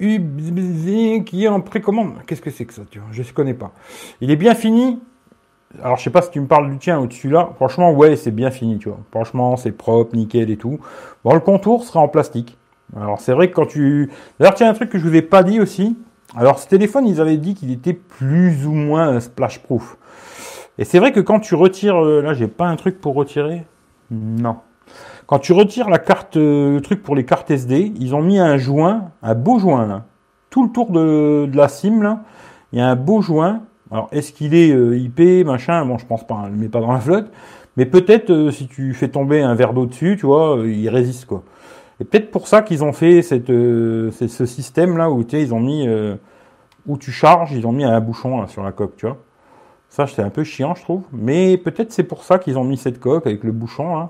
UBZ 0.00 1.24
qui 1.24 1.44
est 1.44 1.48
en 1.48 1.60
précommande. 1.60 2.14
Qu'est-ce 2.26 2.42
que 2.42 2.50
c'est 2.50 2.64
que 2.64 2.74
ça, 2.74 2.82
tu 2.90 2.98
vois? 2.98 3.08
Je 3.12 3.22
ne 3.22 3.28
connais 3.28 3.54
pas. 3.54 3.72
Il 4.20 4.30
est 4.30 4.36
bien 4.36 4.54
fini. 4.54 5.00
Alors, 5.82 5.96
je 5.96 6.04
sais 6.04 6.10
pas 6.10 6.22
si 6.22 6.30
tu 6.30 6.40
me 6.40 6.46
parles 6.46 6.70
du 6.70 6.78
tien 6.78 7.00
ou 7.00 7.06
de 7.06 7.12
celui-là. 7.12 7.50
Franchement, 7.56 7.92
ouais, 7.92 8.16
c'est 8.16 8.30
bien 8.30 8.50
fini, 8.50 8.78
tu 8.78 8.88
vois. 8.88 9.00
Franchement, 9.10 9.56
c'est 9.56 9.72
propre, 9.72 10.14
nickel 10.14 10.50
et 10.50 10.56
tout. 10.56 10.78
Bon, 11.24 11.34
le 11.34 11.40
contour 11.40 11.84
sera 11.84 12.00
en 12.00 12.08
plastique. 12.08 12.56
Alors, 12.96 13.20
c'est 13.20 13.32
vrai 13.32 13.50
que 13.50 13.54
quand 13.54 13.66
tu... 13.66 14.10
D'ailleurs, 14.38 14.54
tiens, 14.54 14.70
un 14.70 14.74
truc 14.74 14.90
que 14.90 14.98
je 14.98 15.06
vous 15.06 15.14
ai 15.14 15.22
pas 15.22 15.42
dit 15.42 15.60
aussi. 15.60 15.96
Alors 16.34 16.58
ce 16.58 16.68
téléphone, 16.68 17.06
ils 17.06 17.20
avaient 17.20 17.36
dit 17.36 17.54
qu'il 17.54 17.70
était 17.70 17.92
plus 17.92 18.66
ou 18.66 18.72
moins 18.72 19.20
splash 19.20 19.60
proof. 19.60 19.96
Et 20.78 20.84
c'est 20.84 20.98
vrai 20.98 21.12
que 21.12 21.20
quand 21.20 21.40
tu 21.40 21.54
retires, 21.54 22.04
euh, 22.04 22.20
là 22.20 22.34
j'ai 22.34 22.48
pas 22.48 22.66
un 22.66 22.76
truc 22.76 23.00
pour 23.00 23.14
retirer. 23.14 23.64
Non. 24.10 24.56
Quand 25.26 25.38
tu 25.38 25.52
retires 25.52 25.90
la 25.90 25.98
carte, 25.98 26.36
euh, 26.36 26.74
le 26.74 26.80
truc 26.80 27.02
pour 27.02 27.16
les 27.16 27.24
cartes 27.24 27.50
SD, 27.50 27.92
ils 27.98 28.14
ont 28.14 28.22
mis 28.22 28.38
un 28.38 28.58
joint, 28.58 29.10
un 29.22 29.34
beau 29.34 29.58
joint. 29.58 30.04
Tout 30.50 30.64
le 30.64 30.70
tour 30.70 30.90
de, 30.90 31.48
la 31.52 31.68
SIM 31.68 32.20
il 32.72 32.78
y 32.78 32.82
a 32.82 32.88
un 32.88 32.96
beau 32.96 33.22
joint. 33.22 33.62
Alors 33.90 34.08
est-ce 34.12 34.32
qu'il 34.32 34.54
est, 34.54 34.70
euh, 34.70 34.96
IP, 34.96 35.44
machin? 35.44 35.84
Bon, 35.84 35.98
je 35.98 36.06
pense 36.06 36.26
pas, 36.26 36.34
hein, 36.34 36.48
le 36.48 36.56
met 36.56 36.68
pas 36.68 36.80
dans 36.80 36.92
la 36.92 37.00
flotte. 37.00 37.30
Mais 37.76 37.86
peut-être 37.86 38.50
si 38.50 38.68
tu 38.68 38.94
fais 38.94 39.08
tomber 39.08 39.42
un 39.42 39.54
verre 39.54 39.74
d'eau 39.74 39.86
dessus, 39.86 40.16
tu 40.18 40.26
vois, 40.26 40.58
il 40.64 40.88
résiste 40.88 41.26
quoi. 41.26 41.42
Et 42.00 42.04
peut-être 42.04 42.30
pour 42.30 42.46
ça 42.46 42.62
qu'ils 42.62 42.84
ont 42.84 42.92
fait 42.92 43.22
cette, 43.22 43.50
euh, 43.50 44.10
ce 44.12 44.46
système 44.46 44.96
là 44.98 45.10
où 45.10 45.24
tu 45.24 45.40
ils 45.40 45.54
ont 45.54 45.60
mis 45.60 45.88
euh, 45.88 46.16
où 46.86 46.98
tu 46.98 47.10
charges, 47.10 47.52
ils 47.52 47.66
ont 47.66 47.72
mis 47.72 47.84
un 47.84 48.00
bouchon 48.00 48.46
sur 48.48 48.62
la 48.62 48.72
coque, 48.72 48.96
tu 48.96 49.06
vois. 49.06 49.18
Ça, 49.88 50.06
c'est 50.06 50.22
un 50.22 50.30
peu 50.30 50.44
chiant, 50.44 50.74
je 50.74 50.82
trouve. 50.82 51.04
Mais 51.12 51.56
peut-être 51.56 51.92
c'est 51.92 52.04
pour 52.04 52.22
ça 52.22 52.38
qu'ils 52.38 52.58
ont 52.58 52.64
mis 52.64 52.76
cette 52.76 53.00
coque 53.00 53.26
avec 53.26 53.44
le 53.44 53.52
bouchon 53.52 54.08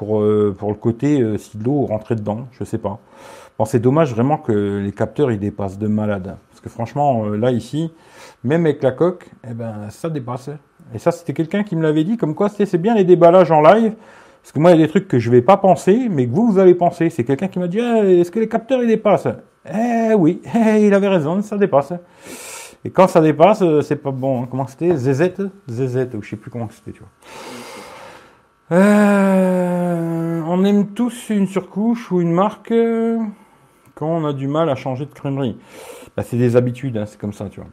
pour 0.00 0.22
euh, 0.22 0.56
pour 0.58 0.70
le 0.70 0.76
côté 0.76 1.20
euh, 1.20 1.36
si 1.36 1.58
l'eau 1.58 1.84
rentrait 1.84 2.16
dedans, 2.16 2.46
je 2.52 2.64
sais 2.64 2.78
pas. 2.78 3.00
Bon, 3.58 3.66
c'est 3.66 3.80
dommage 3.80 4.14
vraiment 4.14 4.38
que 4.38 4.80
les 4.82 4.92
capteurs 4.92 5.30
ils 5.30 5.38
dépassent 5.38 5.78
de 5.78 5.88
malade, 5.88 6.38
parce 6.48 6.60
que 6.62 6.70
franchement 6.70 7.26
là 7.26 7.50
ici, 7.50 7.92
même 8.42 8.64
avec 8.64 8.82
la 8.82 8.92
coque, 8.92 9.28
eh 9.46 9.52
ben 9.52 9.90
ça 9.90 10.08
dépasse. 10.08 10.48
Et 10.94 10.98
ça, 10.98 11.10
c'était 11.12 11.34
quelqu'un 11.34 11.64
qui 11.64 11.76
me 11.76 11.82
l'avait 11.82 12.04
dit, 12.04 12.16
comme 12.16 12.34
quoi 12.34 12.48
c'est 12.48 12.78
bien 12.78 12.94
les 12.94 13.04
déballages 13.04 13.52
en 13.52 13.60
live. 13.60 13.92
Parce 14.42 14.52
que 14.52 14.58
moi, 14.58 14.70
il 14.70 14.80
y 14.80 14.82
a 14.82 14.86
des 14.86 14.90
trucs 14.90 15.06
que 15.06 15.18
je 15.18 15.30
vais 15.30 15.42
pas 15.42 15.58
penser, 15.58 16.08
mais 16.10 16.26
que 16.26 16.32
vous, 16.32 16.50
vous 16.50 16.58
allez 16.58 16.74
penser. 16.74 17.10
C'est 17.10 17.24
quelqu'un 17.24 17.48
qui 17.48 17.58
m'a 17.58 17.68
dit, 17.68 17.78
eh, 17.78 18.20
est-ce 18.20 18.30
que 18.30 18.40
les 18.40 18.48
capteurs, 18.48 18.82
ils 18.82 18.88
dépassent? 18.88 19.28
Eh 19.66 20.14
oui, 20.14 20.40
eh, 20.54 20.86
il 20.86 20.94
avait 20.94 21.08
raison, 21.08 21.42
ça 21.42 21.58
dépasse. 21.58 21.92
Et 22.82 22.90
quand 22.90 23.06
ça 23.06 23.20
dépasse, 23.20 23.60
euh, 23.60 23.82
c'est 23.82 23.96
pas 23.96 24.10
bon. 24.10 24.46
Comment 24.46 24.66
c'était? 24.66 24.96
ZZ 24.96 25.50
ZZ, 25.68 26.08
ou 26.14 26.22
je 26.22 26.30
sais 26.30 26.36
plus 26.36 26.50
comment 26.50 26.68
c'était, 26.70 26.92
tu 26.92 27.00
vois. 27.00 27.69
Euh, 28.72 30.42
on 30.46 30.64
aime 30.64 30.88
tous 30.88 31.30
une 31.30 31.48
surcouche 31.48 32.12
ou 32.12 32.20
une 32.20 32.32
marque. 32.32 32.72
quand 33.94 34.06
on 34.06 34.24
a 34.24 34.32
du 34.32 34.46
mal 34.46 34.70
à 34.70 34.76
changer 34.76 35.06
de 35.06 35.12
crèmerie. 35.12 35.56
Bah, 36.16 36.22
c'est 36.22 36.36
des 36.36 36.56
habitudes, 36.56 36.96
hein, 36.96 37.06
c'est 37.06 37.18
comme 37.18 37.32
ça, 37.32 37.48
tu 37.48 37.60
vois. 37.60 37.68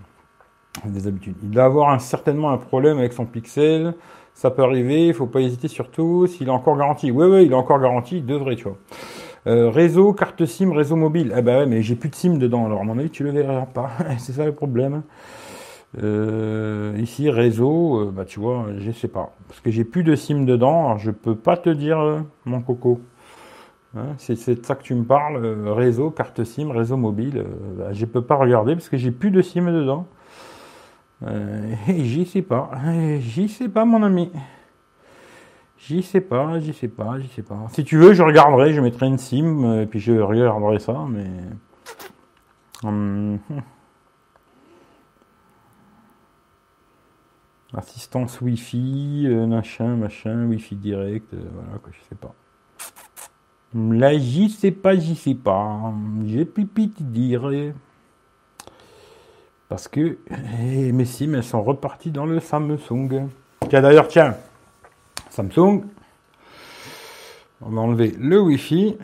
Il 0.85 1.49
doit 1.49 1.63
avoir 1.63 1.99
certainement 2.01 2.51
un 2.51 2.57
problème 2.57 2.99
avec 2.99 3.13
son 3.13 3.25
pixel. 3.25 3.95
Ça 4.33 4.51
peut 4.51 4.63
arriver, 4.63 5.07
il 5.07 5.13
faut 5.13 5.25
pas 5.25 5.41
hésiter 5.41 5.67
surtout 5.67 6.27
s'il 6.27 6.47
est 6.47 6.51
encore 6.51 6.77
garanti. 6.77 7.09
Oui, 7.09 7.25
oui, 7.27 7.45
il 7.45 7.51
est 7.51 7.55
encore 7.55 7.79
garanti, 7.79 8.17
il 8.17 8.25
devrait, 8.25 8.55
tu 8.55 8.65
vois. 8.65 8.77
Euh, 9.47 9.69
réseau, 9.69 10.13
carte 10.13 10.45
SIM, 10.45 10.71
réseau 10.73 10.95
mobile. 10.95 11.33
Eh 11.35 11.41
ben 11.41 11.59
ouais, 11.59 11.65
mais 11.65 11.81
j'ai 11.81 11.95
plus 11.95 12.09
de 12.09 12.15
SIM 12.15 12.37
dedans. 12.37 12.65
Alors 12.65 12.81
à 12.81 12.83
mon 12.83 12.97
avis, 12.99 13.09
tu 13.09 13.23
le 13.23 13.31
verras 13.31 13.65
pas. 13.65 13.91
c'est 14.19 14.33
ça 14.33 14.45
le 14.45 14.53
problème. 14.53 15.03
Euh, 16.03 16.95
ici, 16.99 17.29
réseau, 17.29 18.01
euh, 18.01 18.11
bah 18.11 18.25
tu 18.25 18.39
vois, 18.39 18.67
je 18.77 18.91
sais 18.91 19.07
pas. 19.07 19.33
Parce 19.47 19.59
que 19.61 19.71
j'ai 19.71 19.83
plus 19.83 20.03
de 20.03 20.15
SIM 20.15 20.45
dedans, 20.45 20.85
alors 20.85 20.97
je 20.99 21.11
peux 21.11 21.35
pas 21.35 21.57
te 21.57 21.69
dire, 21.69 21.99
euh, 21.99 22.19
mon 22.45 22.61
coco. 22.61 23.01
Hein, 23.95 24.13
c'est 24.17 24.35
de 24.59 24.65
ça 24.65 24.75
que 24.75 24.83
tu 24.83 24.93
me 24.93 25.05
parles, 25.05 25.37
réseau, 25.69 26.11
carte 26.11 26.43
SIM, 26.43 26.71
réseau 26.71 26.97
mobile. 26.97 27.43
Bah, 27.77 27.93
je 27.93 28.05
peux 28.05 28.21
pas 28.21 28.35
regarder 28.35 28.75
parce 28.75 28.89
que 28.89 28.97
j'ai 28.97 29.11
plus 29.11 29.31
de 29.31 29.41
SIM 29.41 29.71
dedans. 29.71 30.05
j'y 31.87 32.25
sais 32.25 32.41
pas. 32.41 32.69
J'y 33.19 33.47
sais 33.49 33.69
pas, 33.69 33.85
mon 33.85 34.03
ami. 34.03 34.31
J'y 35.79 36.03
sais 36.03 36.21
pas, 36.21 36.59
j'y 36.59 36.73
sais 36.73 36.89
pas, 36.89 37.17
j'y 37.17 37.29
sais 37.29 37.43
pas. 37.43 37.65
Si 37.71 37.83
tu 37.85 37.97
veux, 37.97 38.13
je 38.13 38.21
regarderai, 38.21 38.73
je 38.73 38.81
mettrai 38.81 39.07
une 39.07 39.17
SIM, 39.17 39.81
et 39.81 39.85
puis 39.85 39.99
je 39.99 40.13
regarderai 40.13 40.79
ça, 40.79 41.05
mais. 41.09 41.27
Hum, 42.83 43.39
Assistance 47.75 48.39
Wi-Fi, 48.39 49.25
euh, 49.25 49.45
machin, 49.45 49.95
machin, 49.97 50.45
Wi-Fi 50.45 50.75
direct, 50.75 51.33
euh, 51.33 51.37
voilà 51.53 51.77
quoi, 51.79 51.91
je 51.91 51.99
sais 52.07 52.15
pas. 52.15 52.33
Là, 53.75 54.17
j'y 54.17 54.49
sais 54.49 54.71
pas, 54.71 54.95
j'y 54.95 55.15
sais 55.15 55.35
pas. 55.35 55.93
J'ai 56.25 56.45
pipi 56.45 56.89
te 56.89 57.03
dire. 57.03 57.51
Parce 59.67 59.89
que 59.89 60.17
eh, 60.61 60.91
mes 60.93 61.03
sims, 61.03 61.35
elles 61.35 61.43
sont 61.43 61.61
reparties 61.61 62.11
dans 62.11 62.25
le 62.25 62.39
Samsung. 62.39 63.27
Tiens, 63.69 63.81
d'ailleurs, 63.81 64.07
tiens, 64.07 64.37
Samsung, 65.29 65.83
on 67.61 67.69
va 67.69 67.81
enlever 67.81 68.15
le 68.17 68.39
Wi-Fi. 68.39 68.97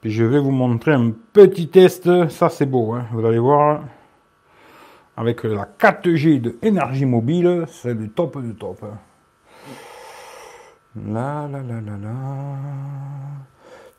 Puis 0.00 0.10
je 0.10 0.24
vais 0.24 0.38
vous 0.38 0.50
montrer 0.50 0.92
un 0.92 1.10
petit 1.10 1.68
test. 1.68 2.28
Ça, 2.30 2.48
c'est 2.48 2.66
beau, 2.66 2.94
hein. 2.94 3.04
vous 3.12 3.26
allez 3.26 3.38
voir 3.38 3.82
avec 5.16 5.44
la 5.44 5.66
4G 5.78 6.40
de 6.40 6.58
énergie 6.62 7.06
mobile, 7.06 7.64
c'est 7.68 7.94
le 7.94 8.08
top 8.08 8.40
du 8.42 8.54
top. 8.54 8.84
Là, 10.94 11.48
là, 11.48 11.62
là, 11.62 11.80
là, 11.80 11.96
là. 12.02 12.12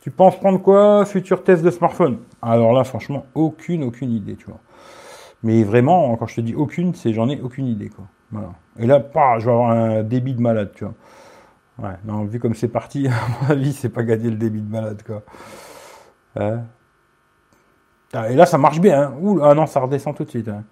Tu 0.02 0.12
penses 0.12 0.40
prendre 0.40 0.62
quoi 0.62 1.06
Futur 1.06 1.44
test 1.44 1.64
de 1.64 1.72
smartphone? 1.72 2.20
Alors 2.42 2.74
là, 2.74 2.84
franchement, 2.84 3.26
aucune, 3.36 3.84
aucune 3.84 4.12
idée, 4.12 4.36
tu 4.36 4.46
vois. 4.46 4.60
Mais 5.44 5.64
vraiment, 5.64 6.16
quand 6.18 6.28
je 6.28 6.36
te 6.36 6.42
dis 6.42 6.56
aucune, 6.56 6.96
c'est 6.96 7.14
j'en 7.14 7.30
ai 7.30 7.42
aucune 7.42 7.68
idée, 7.68 7.90
quoi. 7.90 8.06
Voilà. 8.32 8.54
Et 8.80 8.86
là, 8.86 9.04
je 9.40 9.46
vais 9.46 9.52
avoir 9.52 9.72
un 9.72 10.04
débit 10.04 10.34
de 10.34 10.42
malade, 10.42 10.72
tu 10.76 10.86
vois. 10.86 10.94
Ouais, 11.80 11.96
non, 12.06 12.26
vu 12.26 12.40
comme 12.40 12.56
c'est 12.56 12.68
parti, 12.68 13.08
à 13.08 13.12
mon 13.42 13.50
avis, 13.52 13.74
c'est 13.74 13.90
pas 13.90 14.04
gagner 14.04 14.30
le 14.30 14.38
débit 14.38 14.62
de 14.62 14.72
malade, 14.72 15.04
quoi. 15.06 15.24
Hein? 16.36 16.62
Ah, 18.14 18.32
et 18.32 18.36
là, 18.36 18.46
ça 18.46 18.58
marche 18.58 18.80
bien. 18.80 19.02
Hein. 19.02 19.14
Ouh, 19.20 19.40
ah 19.44 19.54
non, 19.54 19.66
ça 19.66 19.80
redescend 19.80 20.16
tout 20.16 20.24
de 20.24 20.30
suite. 20.30 20.48
Hein. 20.48 20.64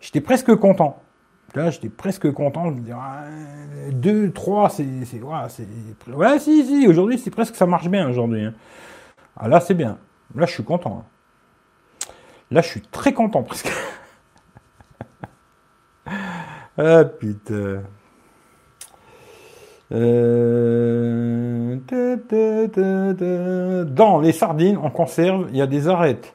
J'étais 0.00 0.20
presque 0.20 0.54
content. 0.56 1.02
Là, 1.54 1.70
j'étais 1.70 1.88
presque 1.88 2.30
content 2.32 2.70
de 2.70 2.76
me 2.76 2.80
dire, 2.80 2.98
2, 3.92 4.32
3, 4.32 4.68
c'est, 4.68 4.84
c'est, 5.04 5.20
c'est, 5.48 6.12
ouais, 6.12 6.38
si, 6.38 6.64
si, 6.64 6.86
aujourd'hui, 6.86 7.18
c'est 7.18 7.30
presque, 7.30 7.56
ça 7.56 7.66
marche 7.66 7.88
bien, 7.88 8.08
aujourd'hui. 8.08 8.44
Hein. 8.44 8.54
Ah, 9.36 9.48
là, 9.48 9.60
c'est 9.60 9.74
bien. 9.74 9.98
Là, 10.34 10.44
je 10.46 10.52
suis 10.52 10.64
content. 10.64 11.04
Hein. 11.04 12.10
Là, 12.50 12.60
je 12.60 12.68
suis 12.68 12.82
très 12.82 13.14
content, 13.14 13.42
presque. 13.42 13.72
ah, 16.78 17.04
putain. 17.04 17.82
Euh, 19.90 21.76
dans 23.86 24.20
les 24.20 24.32
sardines, 24.32 24.76
en 24.76 24.90
conserve, 24.90 25.46
il 25.50 25.56
y 25.56 25.62
a 25.62 25.66
des 25.66 25.88
arêtes. 25.88 26.34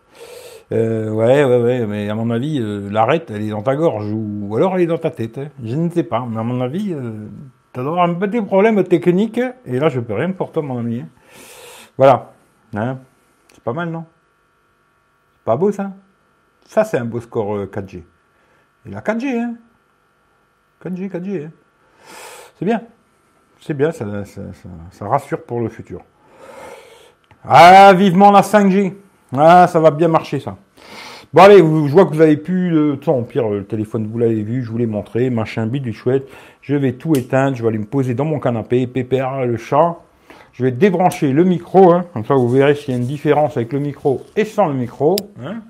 Euh, 0.74 1.12
ouais, 1.12 1.44
ouais, 1.44 1.62
ouais, 1.62 1.86
mais 1.86 2.10
à 2.10 2.16
mon 2.16 2.32
avis, 2.32 2.60
euh, 2.60 2.90
l'arête, 2.90 3.30
elle 3.30 3.44
est 3.44 3.50
dans 3.50 3.62
ta 3.62 3.76
gorge, 3.76 4.12
ou, 4.12 4.56
alors 4.56 4.76
elle 4.76 4.82
est 4.82 4.88
dans 4.88 4.98
ta 4.98 5.12
tête. 5.12 5.38
Hein. 5.38 5.50
Je 5.64 5.76
ne 5.76 5.90
sais 5.90 6.04
pas, 6.04 6.26
mais 6.28 6.40
à 6.40 6.44
mon 6.44 6.62
avis, 6.62 6.94
euh, 6.94 7.28
tu 7.74 7.80
as 7.80 7.84
un 7.84 8.14
petit 8.16 8.42
problème 8.42 8.84
technique, 8.84 9.40
et 9.66 9.80
là, 9.80 9.90
je 9.90 10.00
peux 10.00 10.16
rien 10.16 10.32
pour 10.32 10.52
toi, 10.52 10.64
mon 10.64 10.80
ami. 10.80 11.02
Hein. 11.02 11.08
Voilà. 11.96 12.34
Hein. 12.76 12.98
C'est 13.54 13.64
pas 13.64 13.74
mal, 13.74 13.90
non? 13.90 14.06
C'est 15.34 15.44
pas 15.44 15.58
beau, 15.58 15.72
ça? 15.72 15.92
Ça, 16.66 16.84
c'est 16.84 16.98
un 16.98 17.06
beau 17.06 17.22
score 17.22 17.66
4G. 17.66 18.04
Et 18.86 18.90
la 18.90 19.02
4G, 19.02 19.38
hein 19.38 19.56
4G, 20.84 21.10
4G, 21.10 21.46
hein 21.46 21.52
C'est 22.58 22.66
bien. 22.66 22.82
C'est 23.60 23.74
bien, 23.76 23.92
ça, 23.92 24.06
ça 24.26 25.08
rassure 25.08 25.44
pour 25.44 25.62
le 25.62 25.70
futur. 25.70 26.02
Ah, 27.46 27.94
vivement 27.94 28.32
la 28.32 28.42
5G 28.42 28.94
ah, 29.36 29.68
ça 29.68 29.80
va 29.80 29.90
bien 29.90 30.08
marcher 30.08 30.40
ça. 30.40 30.56
Bon 31.34 31.42
allez, 31.42 31.58
je 31.58 31.64
vois 31.64 32.06
que 32.06 32.14
vous 32.14 32.22
avez 32.22 32.38
plus 32.38 32.70
de 32.70 32.94
temps. 32.94 33.24
Pire, 33.24 33.50
le 33.50 33.66
téléphone, 33.66 34.06
vous 34.06 34.20
l'avez 34.20 34.44
vu, 34.44 34.62
je 34.62 34.70
vous 34.70 34.78
l'ai 34.78 34.86
montré. 34.86 35.32
Machin 35.32 35.66
bide 35.66 35.82
du 35.82 35.92
chouette. 35.92 36.30
Je 36.62 36.76
vais 36.76 36.94
tout 36.94 37.16
éteindre. 37.16 37.58
Je 37.58 37.64
vais 37.64 37.70
aller 37.70 37.80
me 37.80 37.88
poser 37.88 38.14
dans 38.14 38.26
mon 38.26 38.40
canapé. 38.40 38.86
Pépère, 38.86 39.44
le 39.44 39.58
chat. 39.58 39.98
Je 40.52 40.64
vais 40.64 40.72
débrancher 40.72 41.34
le 41.34 41.44
micro. 41.44 41.92
Hein. 41.92 42.06
Comme 42.14 42.24
ça, 42.24 42.36
vous 42.36 42.48
verrez 42.48 42.76
s'il 42.76 42.92
y 42.92 42.94
a 42.94 43.00
une 43.00 43.08
différence 43.08 43.58
avec 43.58 43.74
le 43.74 43.80
micro 43.80 44.24
et 44.36 44.46
sans 44.46 44.68
le 44.68 44.76
micro. 44.76 45.16
Hein. 45.44 45.62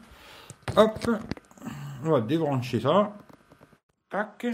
Hop. 0.75 0.99
On 2.03 2.09
va 2.09 2.19
débrancher 2.19 2.81
ça. 2.81 3.13
Tac. 4.09 4.45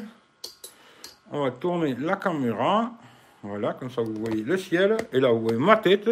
On 1.32 1.43
va 1.43 1.49
tourner 1.49 1.95
la 1.95 2.18
caméra. 2.18 2.91
Voilà, 3.41 3.74
comme 3.74 3.89
ça 3.89 4.03
vous 4.03 4.14
voyez 4.14 4.43
le 4.43 4.57
ciel. 4.57 4.95
Et 5.12 5.20
là, 5.20 5.32
vous 5.32 5.41
voyez 5.41 5.57
ma 5.57 5.78
tête. 5.78 6.07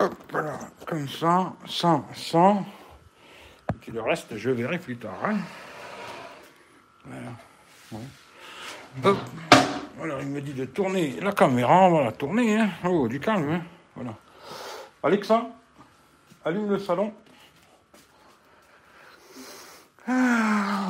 Hop 0.00 0.14
là, 0.34 0.58
comme 0.84 1.08
ça, 1.08 1.54
sans, 1.64 2.04
sans. 2.12 2.62
Le 3.92 4.02
reste, 4.02 4.36
je 4.36 4.50
verrai 4.50 4.78
plus 4.78 4.96
tard. 4.96 5.18
Hein. 5.24 5.36
Voilà. 7.04 8.04
Voilà, 9.96 10.20
il 10.22 10.28
me 10.28 10.40
dit 10.40 10.54
de 10.54 10.64
tourner 10.64 11.20
la 11.20 11.32
caméra, 11.32 11.88
on 11.88 11.98
va 11.98 12.04
la 12.04 12.12
tourner. 12.12 12.58
Hein. 12.58 12.70
Oh, 12.84 13.06
du 13.06 13.20
calme. 13.20 13.48
Hein. 13.48 13.62
Voilà. 13.94 14.14
Alexa, 15.02 15.46
allume 16.44 16.68
le 16.68 16.78
salon. 16.78 17.12
Ah. 20.08 20.86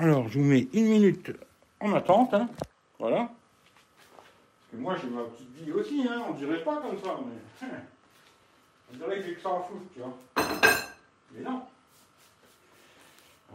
Alors, 0.00 0.28
je 0.28 0.38
vous 0.38 0.44
mets 0.44 0.68
une 0.72 0.86
minute 0.86 1.32
en 1.80 1.94
attente. 1.94 2.34
Voilà 2.98 3.30
moi, 4.78 4.96
j'ai 5.00 5.08
ma 5.08 5.22
petite 5.22 5.50
vie 5.54 5.72
aussi. 5.72 6.06
On 6.28 6.32
dirait 6.34 6.62
pas 6.62 6.76
comme 6.76 6.98
ça, 7.02 7.16
mais. 7.24 7.68
On 8.92 8.96
dirait 8.96 9.18
que 9.18 9.26
j'ai 9.26 9.34
que 9.34 9.40
ça 9.40 9.50
à 9.50 9.60
foutre, 9.60 9.82
tu 9.92 10.00
vois. 10.00 10.18
Mais 11.34 11.42
non. 11.42 11.62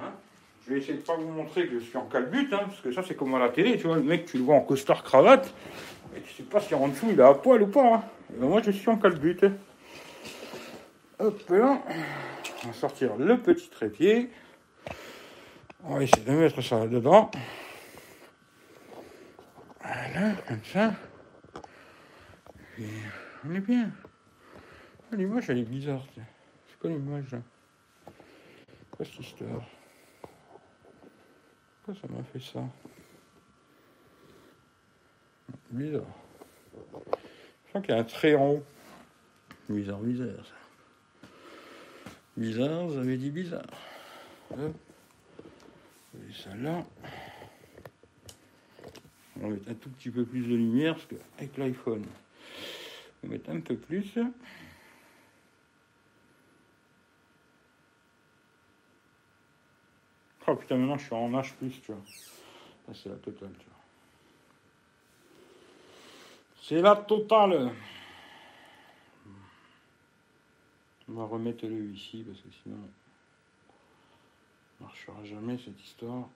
Hein? 0.02 0.12
Je 0.66 0.74
vais 0.74 0.80
essayer 0.80 0.96
de 0.96 1.02
pas 1.02 1.16
vous 1.16 1.30
montrer 1.30 1.68
que 1.68 1.80
je 1.80 1.86
suis 1.86 1.98
en 1.98 2.06
calbute, 2.06 2.54
hein, 2.54 2.62
parce 2.66 2.82
que 2.82 2.92
ça, 2.92 3.02
c'est 3.04 3.16
comme 3.16 3.34
à 3.36 3.40
la 3.40 3.50
télé, 3.50 3.78
tu 3.78 3.88
vois. 3.88 3.96
Le 3.96 4.04
mec, 4.04 4.26
tu 4.26 4.38
le 4.38 4.44
vois 4.44 4.56
en 4.56 4.62
costard 4.62 5.04
cravate, 5.04 5.54
mais 6.14 6.22
tu 6.22 6.34
sais 6.34 6.44
pas 6.44 6.60
si 6.60 6.74
en 6.76 6.88
dessous 6.88 7.08
il 7.12 7.22
a 7.22 7.30
à 7.30 7.34
poil 7.34 7.62
ou 7.64 7.68
pas. 7.68 7.96
Hein. 7.96 8.04
Ben, 8.32 8.48
moi, 8.48 8.62
je 8.62 8.72
suis 8.72 8.90
en 8.90 8.98
calbute. 8.98 9.46
Hop 11.20 11.50
là. 11.50 11.82
On 12.64 12.68
va 12.68 12.74
sortir 12.74 13.16
le 13.18 13.38
petit 13.38 13.70
trépied. 13.70 14.30
On 15.84 15.96
va 15.96 16.04
essayer 16.04 16.24
de 16.24 16.32
mettre 16.32 16.62
ça 16.62 16.86
dedans. 16.88 17.32
Voilà, 19.82 20.34
comme 20.48 20.64
ça 20.64 20.94
on 23.46 23.56
est 23.56 23.60
bien. 23.60 23.92
L'image, 25.12 25.50
elle 25.50 25.60
est 25.60 25.64
bizarre. 25.64 26.06
C'est 26.16 26.80
quoi 26.80 26.90
l'image 26.90 27.32
là? 27.32 27.40
Quoi 29.00 29.06
cette 29.06 29.20
histoire 29.22 29.66
Pourquoi 31.86 32.02
ça 32.02 32.14
m'a 32.14 32.22
fait 32.22 32.42
ça 32.42 32.68
Bizarre. 35.72 36.04
Je 36.74 37.70
crois 37.70 37.82
qu'il 37.82 37.92
y 37.92 37.98
a 37.98 38.02
un 38.02 38.04
trait 38.04 38.36
en 38.36 38.56
haut. 38.56 38.64
Bizarre, 39.70 40.00
bizarre 40.00 40.46
ça. 40.46 41.30
Bizarre, 42.36 42.88
vous 42.88 42.98
avez 42.98 43.16
dit 43.16 43.32
bizarre. 43.32 43.72
Hop. 44.52 44.76
Et 46.16 46.34
ça 46.34 46.54
là. 46.58 46.86
On 49.38 49.48
va 49.48 49.48
mettre 49.48 49.70
un 49.70 49.76
tout 49.76 49.90
petit 49.92 50.10
peu 50.10 50.26
plus 50.26 50.42
de 50.42 50.56
lumière 50.56 50.96
parce 50.96 51.06
qu'avec 51.06 51.58
l'iPhone, 51.58 52.04
je 53.24 53.30
vais 53.30 53.38
mettre 53.38 53.50
un 53.50 53.62
peu 53.62 53.78
plus. 53.78 54.18
Putain, 60.56 60.78
maintenant 60.78 60.98
je 60.98 61.06
suis 61.06 61.14
en 61.14 61.30
H+, 61.32 61.54
tu 61.82 61.92
vois. 61.92 62.02
c'est 62.94 63.10
la 63.10 63.16
totale, 63.16 63.54
tu 63.60 63.66
vois. 63.66 63.76
C'est 66.62 66.82
la 66.82 66.96
totale. 66.96 67.72
remettre 71.30 71.66
le 71.66 71.92
ici 71.92 72.24
parce 72.28 72.42
que 72.42 72.50
sinon, 72.64 72.90
marchera 74.80 75.24
jamais 75.24 75.58
cette 75.58 75.82
histoire. 75.82 76.28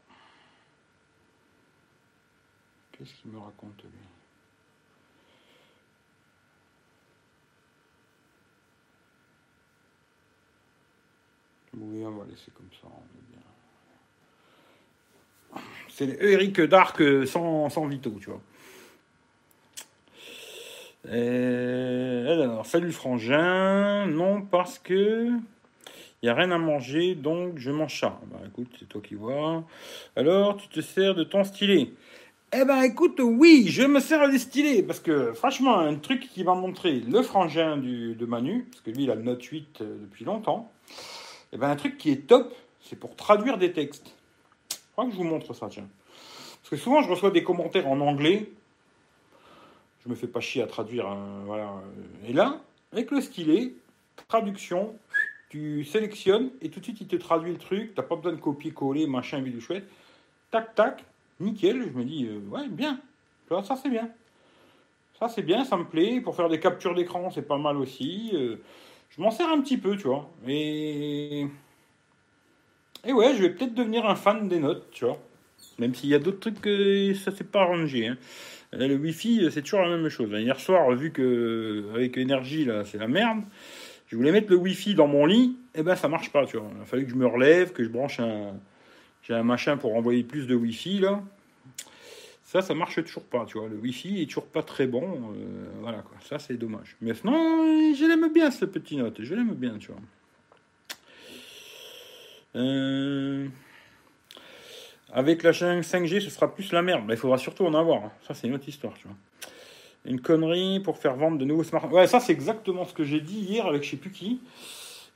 Qu'est-ce 2.91 3.13
qu'il 3.15 3.31
me 3.31 3.39
raconte 3.39 3.83
lui? 3.83 3.91
Oui, 11.75 12.05
on 12.05 12.11
va 12.11 12.25
laisser 12.25 12.51
comme 12.51 12.69
ça, 12.71 12.87
on 12.87 13.17
est 13.17 13.31
bien. 13.31 13.42
C'est 15.89 16.17
Eric 16.21 16.59
Dark 16.61 17.01
sans, 17.25 17.69
sans 17.69 17.85
Vito, 17.85 18.11
tu 18.19 18.29
vois. 18.29 18.41
alors, 21.11 22.65
salut 22.65 22.91
frangin. 22.91 24.07
Non, 24.07 24.41
parce 24.41 24.79
que 24.79 25.29
il 26.23 26.27
n'y 26.27 26.29
a 26.29 26.35
rien 26.35 26.51
à 26.51 26.57
manger, 26.57 27.15
donc 27.15 27.57
je 27.57 27.69
mange 27.69 27.99
ça. 27.99 28.17
Bah 28.31 28.39
écoute, 28.47 28.69
c'est 28.79 28.87
toi 28.87 29.01
qui 29.05 29.13
vois. 29.13 29.65
Alors, 30.15 30.55
tu 30.55 30.69
te 30.69 30.79
sers 30.79 31.15
de 31.15 31.25
ton 31.25 31.43
stylet. 31.43 31.89
Eh 32.55 32.63
ben 32.63 32.81
écoute, 32.83 33.19
oui, 33.21 33.65
je 33.67 33.83
me 33.83 33.99
sers 33.99 34.31
de 34.31 34.37
stylet, 34.37 34.83
parce 34.83 35.01
que 35.01 35.33
franchement, 35.33 35.79
un 35.79 35.95
truc 35.95 36.29
qui 36.29 36.45
m'a 36.45 36.55
montré 36.55 37.01
le 37.01 37.21
frangin 37.23 37.75
du, 37.75 38.15
de 38.15 38.25
Manu, 38.25 38.65
parce 38.71 38.81
que 38.81 38.91
lui 38.91 39.03
il 39.03 39.11
a 39.11 39.15
le 39.15 39.23
Note 39.23 39.43
8 39.43 39.81
euh, 39.81 39.97
depuis 39.99 40.23
longtemps, 40.23 40.71
eh 41.51 41.57
ben 41.57 41.69
un 41.69 41.75
truc 41.75 41.97
qui 41.97 42.11
est 42.11 42.25
top, 42.25 42.55
c'est 42.79 42.97
pour 42.97 43.17
traduire 43.17 43.57
des 43.57 43.73
textes. 43.73 44.15
Je 44.93 45.01
crois 45.01 45.05
que 45.05 45.11
je 45.11 45.17
vous 45.17 45.23
montre 45.23 45.53
ça, 45.55 45.67
tiens. 45.69 45.87
Parce 46.61 46.69
que 46.69 46.77
souvent 46.77 47.01
je 47.01 47.09
reçois 47.09 47.31
des 47.31 47.43
commentaires 47.43 47.87
en 47.87 47.99
anglais, 47.99 48.51
je 50.03 50.09
me 50.09 50.13
fais 50.13 50.27
pas 50.27 50.39
chier 50.39 50.61
à 50.61 50.67
traduire, 50.67 51.07
hein, 51.07 51.41
voilà. 51.45 51.81
Et 52.27 52.33
là, 52.33 52.61
avec 52.91 53.09
le 53.09 53.19
stylet, 53.19 53.73
traduction, 54.27 54.95
tu 55.49 55.83
sélectionnes 55.83 56.51
et 56.61 56.69
tout 56.69 56.79
de 56.79 56.85
suite 56.85 57.01
il 57.01 57.07
te 57.07 57.15
traduit 57.15 57.51
le 57.51 57.57
truc, 57.57 57.95
t'as 57.95 58.03
pas 58.03 58.15
besoin 58.15 58.33
de 58.33 58.39
copier-coller, 58.39 59.07
machin, 59.07 59.41
vidéo 59.41 59.59
chouette, 59.59 59.89
tac, 60.51 60.75
tac, 60.75 61.03
nickel, 61.39 61.89
je 61.91 61.97
me 61.97 62.03
dis, 62.03 62.27
euh, 62.27 62.39
ouais, 62.49 62.67
bien. 62.69 62.99
Ça, 63.49 63.75
c'est 63.75 63.89
bien. 63.89 64.09
Ça, 65.19 65.27
c'est 65.27 65.41
bien, 65.41 65.63
ça 65.65 65.77
me 65.77 65.85
plaît. 65.85 66.21
Pour 66.21 66.35
faire 66.35 66.49
des 66.49 66.59
captures 66.59 66.95
d'écran, 66.95 67.29
c'est 67.31 67.47
pas 67.47 67.57
mal 67.57 67.77
aussi. 67.77 68.31
Euh, 68.33 68.57
je 69.09 69.21
m'en 69.21 69.31
sers 69.31 69.47
un 69.47 69.61
petit 69.61 69.77
peu, 69.77 69.95
tu 69.95 70.07
vois. 70.07 70.29
Et. 70.47 71.47
Et 73.05 73.13
ouais, 73.13 73.35
je 73.35 73.41
vais 73.41 73.49
peut-être 73.49 73.73
devenir 73.73 74.05
un 74.05 74.15
fan 74.15 74.47
des 74.47 74.59
notes, 74.59 74.87
tu 74.91 75.05
vois. 75.05 75.19
Même 75.79 75.93
s'il 75.93 76.09
y 76.09 76.15
a 76.15 76.19
d'autres 76.19 76.39
trucs 76.39 76.61
que 76.61 77.13
ça 77.13 77.31
s'est 77.31 77.43
pas 77.43 77.61
arrangé. 77.61 78.07
Hein. 78.07 78.17
Le 78.71 78.95
Wi-Fi, 78.95 79.49
c'est 79.51 79.61
toujours 79.61 79.81
la 79.81 79.89
même 79.89 80.09
chose. 80.09 80.29
Hier 80.31 80.59
soir, 80.59 80.89
vu 80.91 81.11
que 81.11 81.83
avec 81.93 82.17
énergie, 82.17 82.65
là, 82.65 82.83
c'est 82.85 82.97
la 82.97 83.07
merde, 83.07 83.41
je 84.07 84.15
voulais 84.15 84.31
mettre 84.31 84.49
le 84.49 84.57
Wi-Fi 84.57 84.95
dans 84.95 85.07
mon 85.07 85.25
lit, 85.25 85.57
et 85.75 85.79
eh 85.79 85.83
ben 85.83 85.95
ça 85.95 86.07
marche 86.07 86.31
pas, 86.31 86.45
tu 86.45 86.57
vois. 86.57 86.69
Il 86.75 86.81
a 86.81 86.85
fallu 86.85 87.05
que 87.05 87.11
je 87.11 87.15
me 87.15 87.27
relève, 87.27 87.71
que 87.71 87.83
je 87.83 87.89
branche 87.89 88.19
un, 88.19 88.53
j'ai 89.23 89.33
un 89.33 89.43
machin 89.43 89.77
pour 89.77 89.95
envoyer 89.95 90.23
plus 90.23 90.47
de 90.47 90.55
Wi-Fi 90.55 90.99
là. 90.99 91.21
Ça, 92.43 92.61
ça 92.61 92.75
marche 92.75 93.03
toujours 93.03 93.23
pas, 93.23 93.45
tu 93.47 93.57
vois. 93.57 93.67
Le 93.67 93.77
Wi-Fi 93.77 94.21
est 94.21 94.25
toujours 94.27 94.45
pas 94.45 94.61
très 94.61 94.85
bon. 94.85 95.01
Euh, 95.01 95.65
voilà, 95.81 96.03
quoi. 96.03 96.15
Ça, 96.23 96.37
c'est 96.37 96.53
dommage. 96.53 96.95
Mais 97.01 97.15
sinon, 97.15 97.33
je 97.95 98.05
l'aime 98.05 98.31
bien, 98.31 98.51
ce 98.51 98.65
petit 98.65 98.95
note. 98.95 99.15
Je 99.23 99.33
l'aime 99.33 99.55
bien, 99.55 99.79
tu 99.79 99.87
vois. 99.87 99.99
Euh, 102.55 103.47
avec 105.11 105.43
la 105.43 105.53
chaîne 105.53 105.81
5G, 105.81 106.21
ce 106.21 106.29
sera 106.29 106.53
plus 106.53 106.71
la 106.71 106.81
merde. 106.81 107.03
Mais 107.07 107.13
il 107.13 107.19
faudra 107.19 107.37
surtout 107.37 107.65
en 107.65 107.73
avoir. 107.73 108.05
Hein. 108.05 108.11
Ça, 108.27 108.33
c'est 108.33 108.47
une 108.47 108.55
autre 108.55 108.67
histoire, 108.67 108.93
tu 108.95 109.07
vois. 109.07 109.17
Une 110.05 110.19
connerie 110.19 110.79
pour 110.79 110.97
faire 110.97 111.15
vendre 111.15 111.37
de 111.37 111.45
nouveaux 111.45 111.63
smartphones. 111.63 111.93
Ouais, 111.93 112.07
ça, 112.07 112.19
c'est 112.19 112.33
exactement 112.33 112.85
ce 112.85 112.93
que 112.93 113.03
j'ai 113.03 113.21
dit 113.21 113.39
hier 113.39 113.65
avec 113.65 113.83
je 113.83 113.91
sais 113.91 113.97
plus 113.97 114.11
qui. 114.11 114.41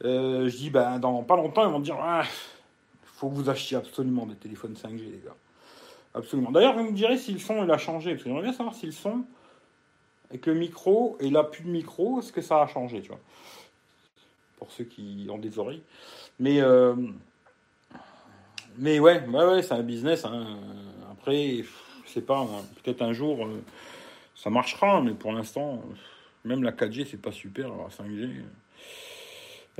Euh, 0.06 0.48
je 0.48 0.56
dis, 0.56 0.70
ben, 0.70 1.00
dans 1.00 1.24
pas 1.24 1.36
longtemps, 1.36 1.68
ils 1.68 1.72
vont 1.72 1.80
dire, 1.80 1.98
ah, 2.00 2.24
faut 3.04 3.30
que 3.30 3.36
vous 3.36 3.50
achetiez 3.50 3.78
absolument 3.78 4.26
des 4.26 4.36
téléphones 4.36 4.76
5G, 4.76 5.00
les 5.00 5.22
gars. 5.26 5.36
Absolument. 6.14 6.52
D'ailleurs, 6.52 6.76
vous 6.76 6.84
me 6.84 6.92
direz 6.92 7.18
si 7.18 7.34
le 7.34 7.40
son 7.40 7.64
il 7.64 7.72
a 7.72 7.78
changé, 7.78 8.12
parce 8.12 8.24
que 8.24 8.30
j'aimerais 8.30 8.44
bien 8.44 8.54
savoir 8.54 8.76
si 8.76 8.86
le 8.86 8.92
son, 8.92 9.24
avec 10.30 10.46
le 10.46 10.54
micro 10.54 11.18
et 11.20 11.30
là 11.30 11.44
plus 11.44 11.64
de 11.64 11.70
micro, 11.70 12.20
est-ce 12.20 12.32
que 12.32 12.42
ça 12.42 12.62
a 12.62 12.68
changé, 12.68 13.02
tu 13.02 13.10
vois. 13.10 13.20
Pour 14.58 14.72
ceux 14.72 14.84
qui 14.84 15.28
ont 15.32 15.38
des 15.38 15.60
oreilles. 15.60 15.82
Mais, 16.40 16.62
euh, 16.62 16.96
mais 18.78 19.00
ouais, 19.00 19.24
ouais, 19.28 19.46
ouais 19.46 19.62
c'est 19.62 19.74
un 19.74 19.84
business. 19.84 20.26
Hein. 20.26 20.58
Après, 21.12 21.64
je 22.06 22.12
sais 22.12 22.22
pas, 22.22 22.46
peut-être 22.84 23.02
un 23.02 23.14
jour 23.14 23.46
euh, 23.46 23.62
ça 24.36 24.50
marchera, 24.50 25.02
mais 25.02 25.14
pour 25.14 25.34
l'instant, 25.34 25.84
même 26.46 26.64
la 26.64 26.72
4G, 26.72 27.08
c'est 27.10 27.22
pas 27.22 27.32
super, 27.32 27.66
alors 27.66 27.90
5G. 27.90 28.30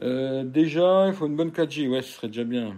Euh, 0.04 0.44
déjà, 0.44 1.06
il 1.08 1.14
faut 1.14 1.28
une 1.28 1.36
bonne 1.36 1.52
4G, 1.52 1.88
ouais, 1.88 2.02
ce 2.02 2.14
serait 2.14 2.28
déjà 2.28 2.44
bien. 2.44 2.76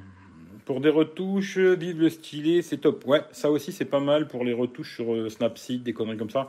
Pour 0.65 0.81
des 0.81 0.89
retouches, 0.89 1.57
vive 1.57 2.01
le 2.01 2.09
stylet, 2.09 2.61
c'est 2.61 2.77
top. 2.77 3.05
Ouais, 3.07 3.21
ça 3.31 3.49
aussi 3.49 3.71
c'est 3.71 3.85
pas 3.85 3.99
mal 3.99 4.27
pour 4.27 4.43
les 4.43 4.53
retouches 4.53 4.95
sur 4.95 5.13
euh, 5.13 5.29
Snapseed, 5.29 5.83
des 5.83 5.93
conneries 5.93 6.17
comme 6.17 6.29
ça. 6.29 6.47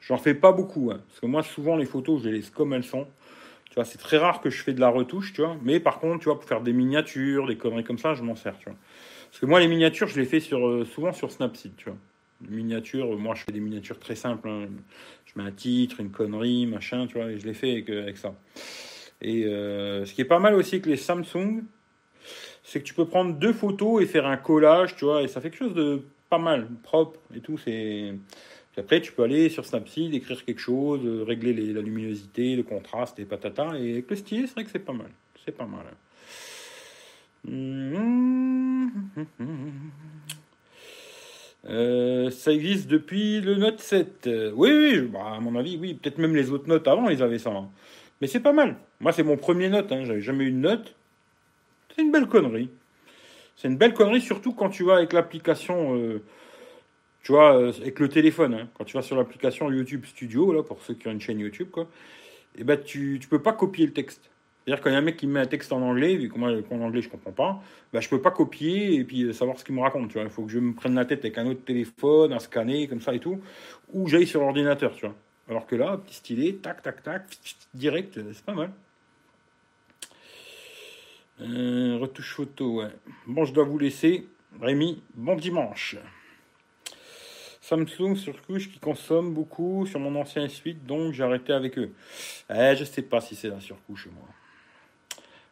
J'en 0.00 0.18
fais 0.18 0.34
pas 0.34 0.52
beaucoup, 0.52 0.90
hein, 0.92 1.00
parce 1.08 1.20
que 1.20 1.26
moi 1.26 1.42
souvent 1.42 1.76
les 1.76 1.86
photos 1.86 2.22
je 2.22 2.28
les 2.28 2.36
laisse 2.36 2.50
comme 2.50 2.72
elles 2.72 2.84
sont. 2.84 3.06
C'est 3.84 3.98
très 3.98 4.18
rare 4.18 4.40
que 4.40 4.50
je 4.50 4.62
fais 4.62 4.72
de 4.72 4.80
la 4.80 4.88
retouche, 4.88 5.32
tu 5.32 5.42
vois. 5.42 5.56
Mais 5.62 5.80
par 5.80 6.00
contre, 6.00 6.20
tu 6.20 6.24
vois, 6.24 6.38
pour 6.38 6.48
faire 6.48 6.60
des 6.60 6.72
miniatures, 6.72 7.46
des 7.46 7.56
conneries 7.56 7.84
comme 7.84 7.98
ça, 7.98 8.14
je 8.14 8.22
m'en 8.22 8.36
sers, 8.36 8.58
tu 8.58 8.66
vois. 8.66 8.78
Parce 9.30 9.40
que 9.40 9.46
moi 9.46 9.60
les 9.60 9.68
miniatures, 9.68 10.08
je 10.08 10.18
les 10.18 10.26
fais 10.26 10.40
sur, 10.40 10.66
euh, 10.66 10.84
souvent 10.84 11.12
sur 11.12 11.30
Snapseed, 11.30 11.76
tu 11.76 11.86
vois. 11.86 11.98
Les 12.48 12.62
moi 13.16 13.34
je 13.34 13.42
fais 13.42 13.52
des 13.52 13.60
miniatures 13.60 13.98
très 13.98 14.14
simples. 14.14 14.48
Hein. 14.48 14.68
Je 15.26 15.32
mets 15.40 15.46
un 15.46 15.52
titre, 15.52 16.00
une 16.00 16.10
connerie, 16.10 16.66
machin, 16.66 17.06
tu 17.06 17.18
vois, 17.18 17.30
et 17.30 17.38
je 17.38 17.46
les 17.46 17.54
fais 17.54 17.72
avec, 17.72 17.90
euh, 17.90 18.12
ça. 18.14 18.34
Et 19.20 19.42
ce 19.42 20.12
qui 20.12 20.20
est 20.20 20.26
pas 20.26 20.38
mal 20.38 20.54
aussi 20.54 20.76
avec 20.76 20.86
les 20.86 20.96
Samsung, 20.96 21.64
c'est 22.62 22.80
que 22.80 22.84
tu 22.84 22.94
peux 22.94 23.06
prendre 23.06 23.34
deux 23.34 23.52
photos 23.52 24.02
et 24.02 24.06
faire 24.06 24.26
un 24.26 24.36
collage, 24.36 24.94
tu 24.94 25.04
vois, 25.04 25.22
et 25.22 25.28
ça 25.28 25.40
fait 25.40 25.50
quelque 25.50 25.64
chose 25.64 25.74
de 25.74 26.02
pas 26.30 26.38
mal, 26.38 26.68
propre 26.82 27.18
et 27.34 27.40
tout. 27.40 27.58
C'est 27.58 28.14
après, 28.78 29.00
tu 29.00 29.12
peux 29.12 29.22
aller 29.22 29.48
sur 29.48 29.64
Snapseed, 29.64 30.14
écrire 30.14 30.44
quelque 30.44 30.60
chose, 30.60 31.00
régler 31.26 31.52
la 31.72 31.80
luminosité, 31.80 32.56
le 32.56 32.62
contraste 32.62 33.18
et 33.18 33.24
patata. 33.24 33.78
Et 33.78 33.92
avec 33.92 34.10
le 34.10 34.16
stylet, 34.16 34.46
c'est 34.46 34.54
vrai 34.54 34.64
que 34.64 34.70
c'est 34.70 34.78
pas 34.78 34.92
mal. 34.92 35.10
C'est 35.44 35.56
pas 35.56 35.66
mal. 35.66 35.84
Euh, 41.66 42.30
ça 42.30 42.52
existe 42.52 42.88
depuis 42.88 43.40
le 43.40 43.56
Note 43.56 43.80
7. 43.80 44.28
Oui, 44.54 44.70
oui, 44.70 45.00
bah, 45.02 45.34
à 45.36 45.40
mon 45.40 45.56
avis, 45.56 45.76
oui. 45.76 45.94
Peut-être 45.94 46.18
même 46.18 46.36
les 46.36 46.50
autres 46.50 46.68
notes 46.68 46.86
avant, 46.86 47.08
ils 47.08 47.22
avaient 47.22 47.38
ça. 47.38 47.50
Hein. 47.50 47.68
Mais 48.20 48.26
c'est 48.26 48.40
pas 48.40 48.52
mal. 48.52 48.76
Moi, 49.00 49.12
c'est 49.12 49.22
mon 49.22 49.36
premier 49.36 49.68
note. 49.68 49.90
Hein. 49.92 50.04
J'avais 50.04 50.20
jamais 50.20 50.44
eu 50.44 50.48
une 50.48 50.60
note. 50.60 50.94
C'est 51.94 52.02
une 52.02 52.12
belle 52.12 52.26
connerie. 52.26 52.70
C'est 53.56 53.68
une 53.68 53.76
belle 53.76 53.92
connerie, 53.92 54.20
surtout 54.20 54.52
quand 54.52 54.70
tu 54.70 54.84
vas 54.84 54.96
avec 54.96 55.12
l'application, 55.12 55.96
euh, 55.96 56.22
tu 57.28 57.32
vois, 57.32 57.58
euh, 57.58 57.72
avec 57.82 57.98
le 57.98 58.08
téléphone. 58.08 58.54
Hein. 58.54 58.68
quand 58.72 58.84
tu 58.84 58.96
vas 58.96 59.02
sur 59.02 59.14
l'application 59.14 59.70
YouTube 59.70 60.06
Studio, 60.06 60.50
là, 60.50 60.62
pour 60.62 60.80
ceux 60.80 60.94
qui 60.94 61.08
ont 61.08 61.10
une 61.10 61.20
chaîne 61.20 61.38
YouTube, 61.38 61.68
quoi, 61.70 61.82
et 61.82 62.60
eh 62.60 62.64
ben 62.64 62.80
tu, 62.82 63.18
tu 63.20 63.28
peux 63.28 63.42
pas 63.42 63.52
copier 63.52 63.84
le 63.84 63.92
texte. 63.92 64.30
C'est-à-dire 64.64 64.82
quand 64.82 64.88
il 64.88 64.94
y 64.94 64.96
a 64.96 64.98
un 64.98 65.02
mec 65.02 65.18
qui 65.18 65.26
me 65.26 65.34
met 65.34 65.40
un 65.40 65.46
texte 65.46 65.70
en 65.74 65.82
anglais, 65.82 66.16
vu 66.16 66.30
que 66.30 66.38
moi 66.38 66.52
en 66.70 66.80
anglais 66.80 67.02
je 67.02 67.10
comprends 67.10 67.32
pas, 67.32 67.62
ben, 67.92 68.00
je 68.00 68.08
peux 68.08 68.22
pas 68.22 68.30
copier 68.30 68.94
et 68.94 69.04
puis 69.04 69.24
euh, 69.24 69.34
savoir 69.34 69.58
ce 69.58 69.64
qu'il 69.66 69.74
me 69.74 69.82
raconte. 69.82 70.14
Il 70.14 70.30
faut 70.30 70.44
que 70.44 70.50
je 70.50 70.58
me 70.58 70.72
prenne 70.72 70.94
la 70.94 71.04
tête 71.04 71.18
avec 71.18 71.36
un 71.36 71.46
autre 71.48 71.62
téléphone, 71.66 72.32
un 72.32 72.38
scanner 72.38 72.88
comme 72.88 73.02
ça 73.02 73.12
et 73.12 73.20
tout, 73.20 73.38
ou 73.92 74.08
j'aille 74.08 74.26
sur 74.26 74.40
l'ordinateur, 74.40 74.94
tu 74.94 75.04
vois. 75.04 75.14
Alors 75.50 75.66
que 75.66 75.76
là, 75.76 75.98
petit 75.98 76.14
stylet, 76.14 76.54
tac, 76.54 76.80
tac, 76.80 77.02
tac, 77.02 77.24
direct, 77.74 78.18
c'est 78.32 78.44
pas 78.46 78.54
mal. 78.54 78.70
Euh, 81.42 81.98
retouche 82.00 82.32
photo, 82.32 82.80
ouais. 82.80 82.88
Bon, 83.26 83.44
je 83.44 83.52
dois 83.52 83.64
vous 83.64 83.78
laisser. 83.78 84.26
Rémi, 84.62 85.02
bon 85.14 85.36
dimanche. 85.36 85.98
Samsung 87.68 88.16
sur 88.16 88.40
couche 88.46 88.70
qui 88.70 88.78
consomme 88.78 89.34
beaucoup 89.34 89.84
sur 89.86 90.00
mon 90.00 90.18
ancien 90.18 90.46
S8, 90.46 90.86
donc 90.86 91.12
j'ai 91.12 91.22
arrêté 91.22 91.52
avec 91.52 91.78
eux. 91.78 91.92
Eh, 92.48 92.74
je 92.74 92.84
sais 92.84 93.02
pas 93.02 93.20
si 93.20 93.34
c'est 93.36 93.48
la 93.48 93.60
surcouche, 93.60 94.08
moi. 94.10 94.24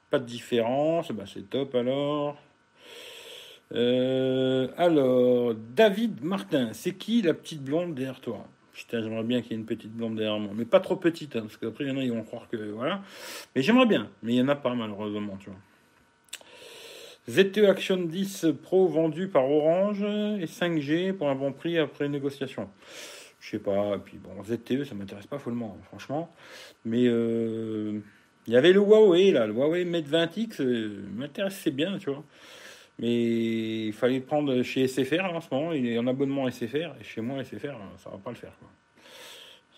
Pas 0.08 0.18
de 0.18 0.24
différence, 0.24 1.12
bah 1.12 1.24
c'est 1.26 1.50
top 1.50 1.74
alors. 1.74 2.38
Euh, 3.74 4.68
alors, 4.78 5.54
David 5.74 6.24
Martin, 6.24 6.70
c'est 6.72 6.94
qui 6.94 7.20
la 7.20 7.34
petite 7.34 7.62
blonde 7.62 7.94
derrière 7.94 8.20
toi? 8.20 8.46
Putain, 8.72 9.02
j'aimerais 9.02 9.24
bien 9.24 9.42
qu'il 9.42 9.52
y 9.52 9.54
ait 9.54 9.58
une 9.58 9.66
petite 9.66 9.92
blonde 9.92 10.16
derrière 10.16 10.38
moi. 10.38 10.52
Mais 10.54 10.64
pas 10.64 10.80
trop 10.80 10.96
petite, 10.96 11.36
hein, 11.36 11.42
parce 11.42 11.58
qu'après, 11.58 11.84
il 11.84 11.88
y 11.88 11.90
en 11.90 11.98
a, 11.98 12.02
ils 12.02 12.12
vont 12.12 12.22
croire 12.22 12.48
que. 12.48 12.56
Voilà. 12.56 13.02
Mais 13.54 13.62
j'aimerais 13.62 13.86
bien. 13.86 14.08
Mais 14.22 14.32
il 14.32 14.36
n'y 14.36 14.42
en 14.42 14.48
a 14.48 14.56
pas, 14.56 14.74
malheureusement, 14.74 15.36
tu 15.38 15.50
vois. 15.50 15.58
ZTE 17.28 17.64
Action 17.68 17.96
10 17.96 18.46
Pro 18.62 18.86
vendu 18.86 19.26
par 19.26 19.50
Orange 19.50 20.02
et 20.02 20.46
5G 20.46 21.12
pour 21.12 21.28
un 21.28 21.34
bon 21.34 21.52
prix 21.52 21.76
après 21.76 22.08
négociation. 22.08 22.68
Je 23.40 23.50
sais 23.50 23.58
pas, 23.58 23.96
et 23.96 23.98
puis 23.98 24.18
bon, 24.18 24.42
ZTE, 24.44 24.84
ça 24.84 24.94
m'intéresse 24.94 25.26
pas 25.26 25.38
follement, 25.38 25.76
franchement. 25.88 26.32
Mais 26.84 27.06
euh, 27.06 27.98
il 28.46 28.52
y 28.52 28.56
avait 28.56 28.72
le 28.72 28.80
Huawei, 28.80 29.32
là, 29.32 29.46
le 29.46 29.52
Huawei 29.52 29.84
Mate 29.84 30.06
20X, 30.06 30.62
euh, 30.62 31.04
m'intéressait 31.14 31.72
bien, 31.72 31.98
tu 31.98 32.10
vois. 32.10 32.22
Mais 33.00 33.86
il 33.86 33.92
fallait 33.92 34.18
le 34.18 34.24
prendre 34.24 34.62
chez 34.62 34.86
SFR 34.86 35.24
en 35.24 35.40
ce 35.40 35.48
moment, 35.50 35.72
il 35.72 35.86
est 35.86 35.98
en 35.98 36.06
abonnement 36.06 36.48
SFR, 36.48 36.94
et 37.00 37.04
chez 37.04 37.20
moi, 37.20 37.42
SFR, 37.42 37.76
ça 37.98 38.10
va 38.10 38.18
pas 38.18 38.30
le 38.30 38.36
faire. 38.36 38.52
Quoi. 38.58 38.68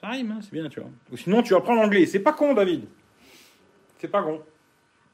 Ça 0.01 0.09
rime, 0.09 0.33
hein, 0.33 0.41
c'est 0.43 0.53
bien, 0.53 0.69
tu 0.69 0.81
vois. 0.81 0.91
Ou 1.11 1.17
sinon, 1.17 1.43
tu 1.43 1.55
vas 1.55 1.61
prendre 1.61 1.83
l'anglais. 1.83 2.05
C'est 2.07 2.21
pas 2.21 2.33
con, 2.33 2.53
David. 2.53 2.85
C'est 3.99 4.09
pas 4.09 4.23
con. 4.23 4.43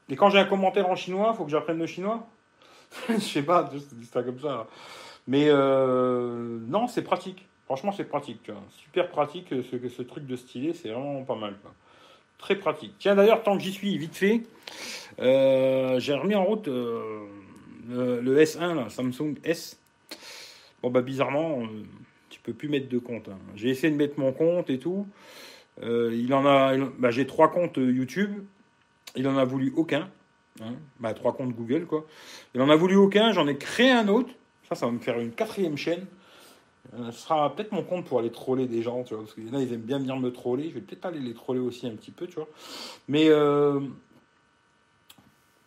Et 0.09 0.15
quand 0.15 0.29
j'ai 0.29 0.39
un 0.39 0.45
commentaire 0.45 0.89
en 0.89 0.95
chinois, 0.95 1.33
faut 1.33 1.45
que 1.45 1.51
j'apprenne 1.51 1.79
le 1.79 1.87
chinois 1.87 2.27
Je 3.09 3.17
sais 3.17 3.43
pas, 3.43 3.69
dis 3.73 4.05
ça 4.05 4.23
comme 4.23 4.39
ça. 4.39 4.67
Mais 5.27 5.47
euh, 5.49 6.59
non, 6.67 6.87
c'est 6.87 7.01
pratique. 7.01 7.47
Franchement, 7.65 7.91
c'est 7.91 8.03
pratique. 8.03 8.51
Super 8.69 9.09
pratique, 9.09 9.47
ce, 9.49 9.89
ce 9.89 10.01
truc 10.03 10.27
de 10.27 10.35
stylet, 10.35 10.73
c'est 10.73 10.89
vraiment 10.89 11.23
pas 11.23 11.35
mal. 11.35 11.55
Très 12.37 12.55
pratique. 12.55 12.93
Tiens, 12.99 13.15
d'ailleurs, 13.15 13.43
tant 13.43 13.57
que 13.57 13.63
j'y 13.63 13.71
suis, 13.71 13.97
vite 13.97 14.15
fait, 14.15 14.43
euh, 15.19 15.99
j'ai 15.99 16.13
remis 16.13 16.35
en 16.35 16.43
route 16.43 16.67
euh, 16.67 17.25
le, 17.89 18.37
S1, 18.37 18.75
là, 18.75 18.89
Samsung 18.89 19.35
S. 19.43 19.79
Bon, 20.83 20.89
bah, 20.89 21.01
bizarrement, 21.01 21.61
euh, 21.61 21.65
tu 22.29 22.39
peux 22.41 22.53
plus 22.53 22.67
mettre 22.67 22.89
de 22.89 22.99
compte. 22.99 23.29
Hein. 23.29 23.39
J'ai 23.55 23.69
essayé 23.69 23.91
de 23.91 23.97
mettre 23.97 24.19
mon 24.19 24.33
compte 24.33 24.69
et 24.69 24.79
tout. 24.79 25.07
il 25.81 26.33
en 26.33 26.45
a. 26.45 26.75
Bah, 26.99 27.11
j'ai 27.11 27.25
trois 27.25 27.49
comptes 27.49 27.77
YouTube. 27.77 28.43
Il 29.15 29.27
en 29.27 29.37
a 29.37 29.45
voulu 29.45 29.73
aucun. 29.75 30.09
Hein. 30.61 30.73
Bah, 30.99 31.13
trois 31.13 31.33
comptes 31.33 31.53
Google, 31.53 31.85
quoi. 31.85 32.05
Il 32.53 32.61
en 32.61 32.69
a 32.69 32.75
voulu 32.75 32.95
aucun. 32.95 33.31
J'en 33.31 33.47
ai 33.47 33.57
créé 33.57 33.91
un 33.91 34.07
autre. 34.07 34.29
Ça, 34.69 34.75
ça 34.75 34.85
va 34.85 34.91
me 34.91 34.99
faire 34.99 35.19
une 35.19 35.31
quatrième 35.31 35.77
chaîne. 35.77 36.05
Ce 37.11 37.11
sera 37.11 37.53
peut-être 37.53 37.71
mon 37.71 37.83
compte 37.83 38.05
pour 38.05 38.19
aller 38.19 38.31
troller 38.31 38.67
des 38.67 38.81
gens, 38.81 39.03
tu 39.03 39.13
vois, 39.13 39.23
parce 39.23 39.33
qu'il 39.33 39.47
y 39.47 39.49
en 39.49 39.55
a, 39.55 39.61
ils 39.61 39.73
aiment 39.73 39.81
bien 39.81 39.99
venir 39.99 40.17
me 40.17 40.31
troller. 40.31 40.69
Je 40.69 40.75
vais 40.75 40.81
peut-être 40.81 41.05
aller 41.05 41.19
les 41.19 41.33
troller 41.33 41.59
aussi 41.59 41.87
un 41.87 41.95
petit 41.95 42.11
peu, 42.11 42.27
tu 42.27 42.35
vois. 42.35 42.47
Mais, 43.07 43.27
euh, 43.29 43.79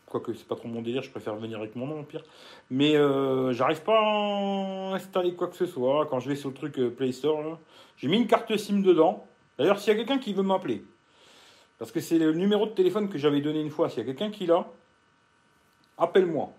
quoique 0.06 0.32
c'est 0.32 0.46
pas 0.46 0.56
trop 0.56 0.68
mon 0.68 0.82
délire, 0.82 1.02
je 1.02 1.10
préfère 1.10 1.36
venir 1.36 1.58
avec 1.58 1.76
mon 1.76 1.86
nom, 1.86 2.00
au 2.00 2.04
pire. 2.04 2.24
Mais 2.70 2.96
euh, 2.96 3.52
j'arrive 3.52 3.82
pas 3.82 3.98
à 3.98 4.94
installer 4.94 5.34
quoi 5.34 5.48
que 5.48 5.56
ce 5.56 5.66
soit. 5.66 6.06
Quand 6.06 6.20
je 6.20 6.28
vais 6.28 6.36
sur 6.36 6.48
le 6.48 6.54
truc 6.54 6.78
euh, 6.78 6.90
Play 6.90 7.12
Store, 7.12 7.58
j'ai 7.96 8.08
mis 8.08 8.16
une 8.16 8.26
carte 8.26 8.56
SIM 8.56 8.80
dedans. 8.80 9.26
D'ailleurs, 9.58 9.78
s'il 9.78 9.92
y 9.92 9.96
a 9.96 9.98
quelqu'un 9.98 10.18
qui 10.18 10.32
veut 10.32 10.42
m'appeler, 10.42 10.84
parce 11.78 11.92
que 11.92 12.00
c'est 12.00 12.18
le 12.18 12.32
numéro 12.32 12.66
de 12.66 12.72
téléphone 12.72 13.08
que 13.08 13.18
j'avais 13.18 13.40
donné 13.40 13.60
une 13.60 13.70
fois, 13.70 13.88
s'il 13.88 14.00
y 14.00 14.02
a 14.02 14.04
quelqu'un 14.04 14.30
qui 14.30 14.46
l'a, 14.46 14.66
appelle-moi. 15.96 16.52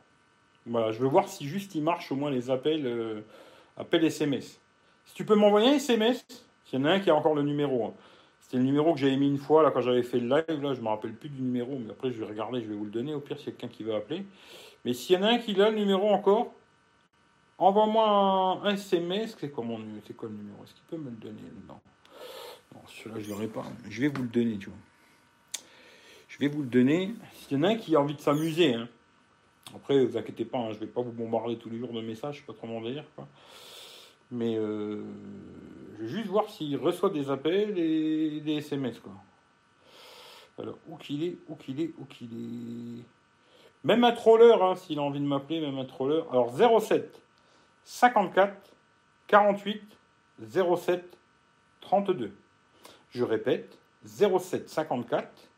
Voilà, 0.66 0.92
je 0.92 1.00
veux 1.00 1.08
voir 1.08 1.28
si 1.28 1.48
juste 1.48 1.76
il 1.76 1.84
marche 1.84 2.12
au 2.12 2.16
moins 2.16 2.30
les 2.30 2.50
appels 2.50 3.24
appel 3.80 4.04
SMS. 4.04 4.60
Si 5.06 5.16
tu 5.16 5.26
peux 5.26 5.36
m'envoyer 5.36 5.70
un 5.70 5.74
SMS, 5.74 6.24
s'il 6.66 6.80
y 6.80 6.82
en 6.82 6.86
a 6.86 6.92
un 6.92 7.00
qui 7.00 7.10
a 7.10 7.16
encore 7.16 7.34
le 7.34 7.42
numéro. 7.42 7.86
Hein. 7.86 7.94
C'était 8.42 8.58
le 8.58 8.64
numéro 8.64 8.94
que 8.94 9.00
j'avais 9.00 9.16
mis 9.16 9.28
une 9.28 9.38
fois 9.38 9.64
là 9.64 9.72
quand 9.72 9.82
j'avais 9.82 10.04
fait 10.04 10.20
le 10.20 10.28
live. 10.28 10.62
Là, 10.62 10.74
je 10.74 10.82
me 10.82 10.88
rappelle 10.88 11.14
plus 11.14 11.30
du 11.30 11.42
numéro, 11.42 11.78
mais 11.80 11.92
après 11.92 12.12
je 12.12 12.20
vais 12.20 12.26
regarder, 12.26 12.62
je 12.62 12.68
vais 12.68 12.76
vous 12.76 12.86
le 12.86 12.92
donner. 12.92 13.14
Au 13.14 13.20
pire, 13.20 13.38
s'il 13.38 13.48
y 13.48 13.50
a 13.50 13.54
quelqu'un 13.54 13.76
qui 13.76 13.84
veut 13.84 13.96
appeler. 13.96 14.26
Mais 14.86 14.94
s'il 14.94 15.16
y 15.16 15.20
en 15.20 15.24
a 15.24 15.30
un 15.30 15.38
qui 15.40 15.60
a 15.60 15.70
le 15.70 15.76
numéro 15.76 16.10
encore, 16.10 16.52
envoie-moi 17.58 18.62
un, 18.64 18.74
SMS. 18.74 19.36
C'est 19.40 19.50
quoi, 19.50 19.64
mon, 19.64 19.80
c'est 20.06 20.16
quoi 20.16 20.30
le 20.30 20.36
numéro? 20.36 20.64
Est-ce 20.64 20.74
qu'il 20.74 20.84
peut 20.84 20.98
me 20.98 21.10
le 21.10 21.18
donner? 21.18 21.42
Non. 21.68 21.80
Non, 22.76 22.82
celui-là, 22.88 23.20
je 23.20 23.30
l'aurai 23.30 23.48
pas. 23.48 23.66
Je 23.90 24.02
vais 24.02 24.10
vous 24.10 24.22
le 24.22 24.30
donner, 24.30 24.58
tu 24.58 24.70
vois. 24.70 24.78
Je 26.40 26.46
vais 26.46 26.52
vous 26.52 26.62
le 26.62 26.70
donner. 26.70 27.14
S'il 27.34 27.58
y 27.58 27.60
en 27.60 27.64
a 27.64 27.70
un 27.70 27.76
qui 27.76 27.96
a 27.96 28.00
envie 28.00 28.16
de 28.16 28.22
s'amuser, 28.22 28.74
hein. 28.74 28.88
Après, 29.76 30.04
vous 30.04 30.18
inquiétez 30.18 30.46
pas, 30.46 30.58
hein, 30.58 30.72
je 30.72 30.80
vais 30.80 30.88
pas 30.88 31.02
vous 31.02 31.12
bombarder 31.12 31.58
tous 31.58 31.70
les 31.70 31.78
jours 31.78 31.94
de 31.94 32.02
messages, 32.02 32.44
pas 32.46 32.54
trop 32.54 32.66
mon 32.66 32.82
délire. 32.82 33.04
Quoi. 33.16 33.28
Mais 34.32 34.58
euh, 34.58 35.04
je 35.98 36.04
vais 36.06 36.10
juste 36.10 36.28
voir 36.28 36.50
s'il 36.50 36.76
reçoit 36.78 37.10
des 37.10 37.30
appels 37.30 37.78
et 37.78 38.40
des 38.40 38.54
SMS. 38.54 39.00
Quoi. 39.00 39.12
Alors, 40.58 40.78
où 40.88 40.96
qu'il 40.98 41.24
est, 41.24 41.38
où 41.48 41.56
qu'il 41.56 41.82
est, 41.82 41.92
où 42.00 42.06
qu'il 42.06 42.32
est. 42.32 43.04
Même 43.84 44.04
un 44.04 44.12
troller, 44.12 44.56
hein, 44.60 44.76
s'il 44.76 44.98
a 44.98 45.04
envie 45.04 45.20
de 45.20 45.26
m'appeler, 45.26 45.60
même 45.60 45.78
un 45.78 45.86
troller. 45.86 46.22
Alors, 46.32 46.52
07 46.82 47.22
54 47.84 48.56
48 49.28 49.84
07 50.42 51.18
32. 51.82 52.32
Je 53.12 53.24
répète, 53.24 53.78
07 54.06 54.70
54 54.70 55.49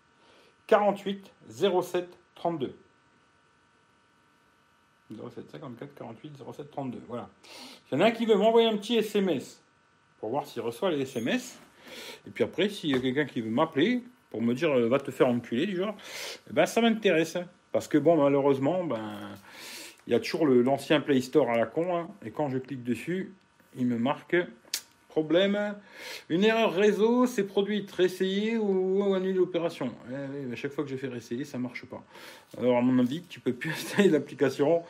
48 0.71 1.29
07 1.49 2.17
32. 2.35 2.73
07 5.11 5.51
54 5.51 5.95
48 5.95 6.31
07 6.55 6.71
32. 6.71 7.01
Voilà. 7.09 7.29
Il 7.91 7.95
y 7.95 7.97
en 7.97 8.05
a 8.05 8.05
un 8.05 8.11
qui 8.11 8.25
veut 8.25 8.35
m'envoyer 8.35 8.69
un 8.69 8.77
petit 8.77 8.95
SMS 8.95 9.61
pour 10.21 10.29
voir 10.29 10.45
s'il 10.45 10.61
reçoit 10.61 10.89
les 10.89 11.01
SMS. 11.01 11.59
Et 12.25 12.29
puis 12.29 12.45
après, 12.45 12.69
s'il 12.69 12.91
y 12.91 12.95
a 12.95 12.99
quelqu'un 12.99 13.25
qui 13.25 13.41
veut 13.41 13.49
m'appeler 13.49 14.01
pour 14.29 14.41
me 14.41 14.53
dire 14.53 14.71
euh, 14.71 14.87
va 14.87 14.99
te 14.99 15.11
faire 15.11 15.27
enculer 15.27 15.65
du 15.65 15.75
genre, 15.75 15.93
eh 16.49 16.53
ben, 16.53 16.65
ça 16.65 16.79
m'intéresse. 16.79 17.37
Parce 17.73 17.89
que 17.89 17.97
bon, 17.97 18.15
malheureusement, 18.15 18.85
ben, 18.85 19.35
il 20.07 20.13
y 20.13 20.15
a 20.15 20.21
toujours 20.21 20.47
l'ancien 20.47 21.01
Play 21.01 21.19
Store 21.19 21.49
à 21.49 21.57
la 21.57 21.65
con. 21.65 21.97
Hein. 21.97 22.07
et 22.25 22.31
quand 22.31 22.47
je 22.47 22.59
clique 22.59 22.85
dessus, 22.85 23.33
il 23.75 23.87
me 23.87 23.97
marque 23.97 24.37
Problème, 25.11 25.75
une 26.29 26.45
erreur 26.45 26.73
réseau 26.73 27.27
s'est 27.27 27.43
produite, 27.43 27.91
réessayer 27.91 28.57
ou, 28.57 29.13
annuler 29.13 29.33
l'opération. 29.33 29.93
Eh 30.09 30.53
à 30.53 30.55
chaque 30.55 30.71
fois 30.71 30.85
que 30.85 30.89
je 30.89 30.95
fais 30.95 31.09
réessayer, 31.09 31.43
ça 31.43 31.57
marche 31.57 31.83
pas. 31.83 32.01
Alors 32.57 32.77
à 32.77 32.81
mon 32.81 32.97
avis, 32.97 33.21
tu 33.23 33.41
peux 33.41 33.51
plus 33.51 33.71
installer 33.71 34.07
l'application. 34.07 34.83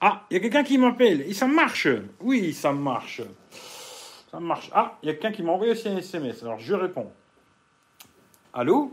Ah, 0.00 0.26
il 0.30 0.34
y 0.34 0.36
a 0.36 0.40
quelqu'un 0.40 0.64
qui 0.64 0.78
m'appelle 0.78 1.20
et 1.20 1.32
ça 1.32 1.46
marche. 1.46 1.86
Oui, 2.20 2.52
ça 2.52 2.72
marche. 2.72 3.22
Ça 4.32 4.40
marche. 4.40 4.68
Ah, 4.72 4.98
il 5.04 5.06
y 5.06 5.10
a 5.10 5.12
quelqu'un 5.12 5.30
qui 5.30 5.44
m'a 5.44 5.52
envoyé 5.52 5.70
aussi 5.70 5.88
un 5.88 5.98
SMS. 5.98 6.42
Alors 6.42 6.58
je 6.58 6.74
réponds. 6.74 7.12
Allô? 8.52 8.92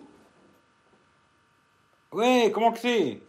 Ouais, 2.11 2.51
comment 2.53 2.71
que 2.71 2.79
c'est? 2.79 3.21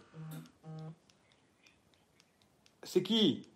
C'est 2.83 3.01
qui? 3.01 3.47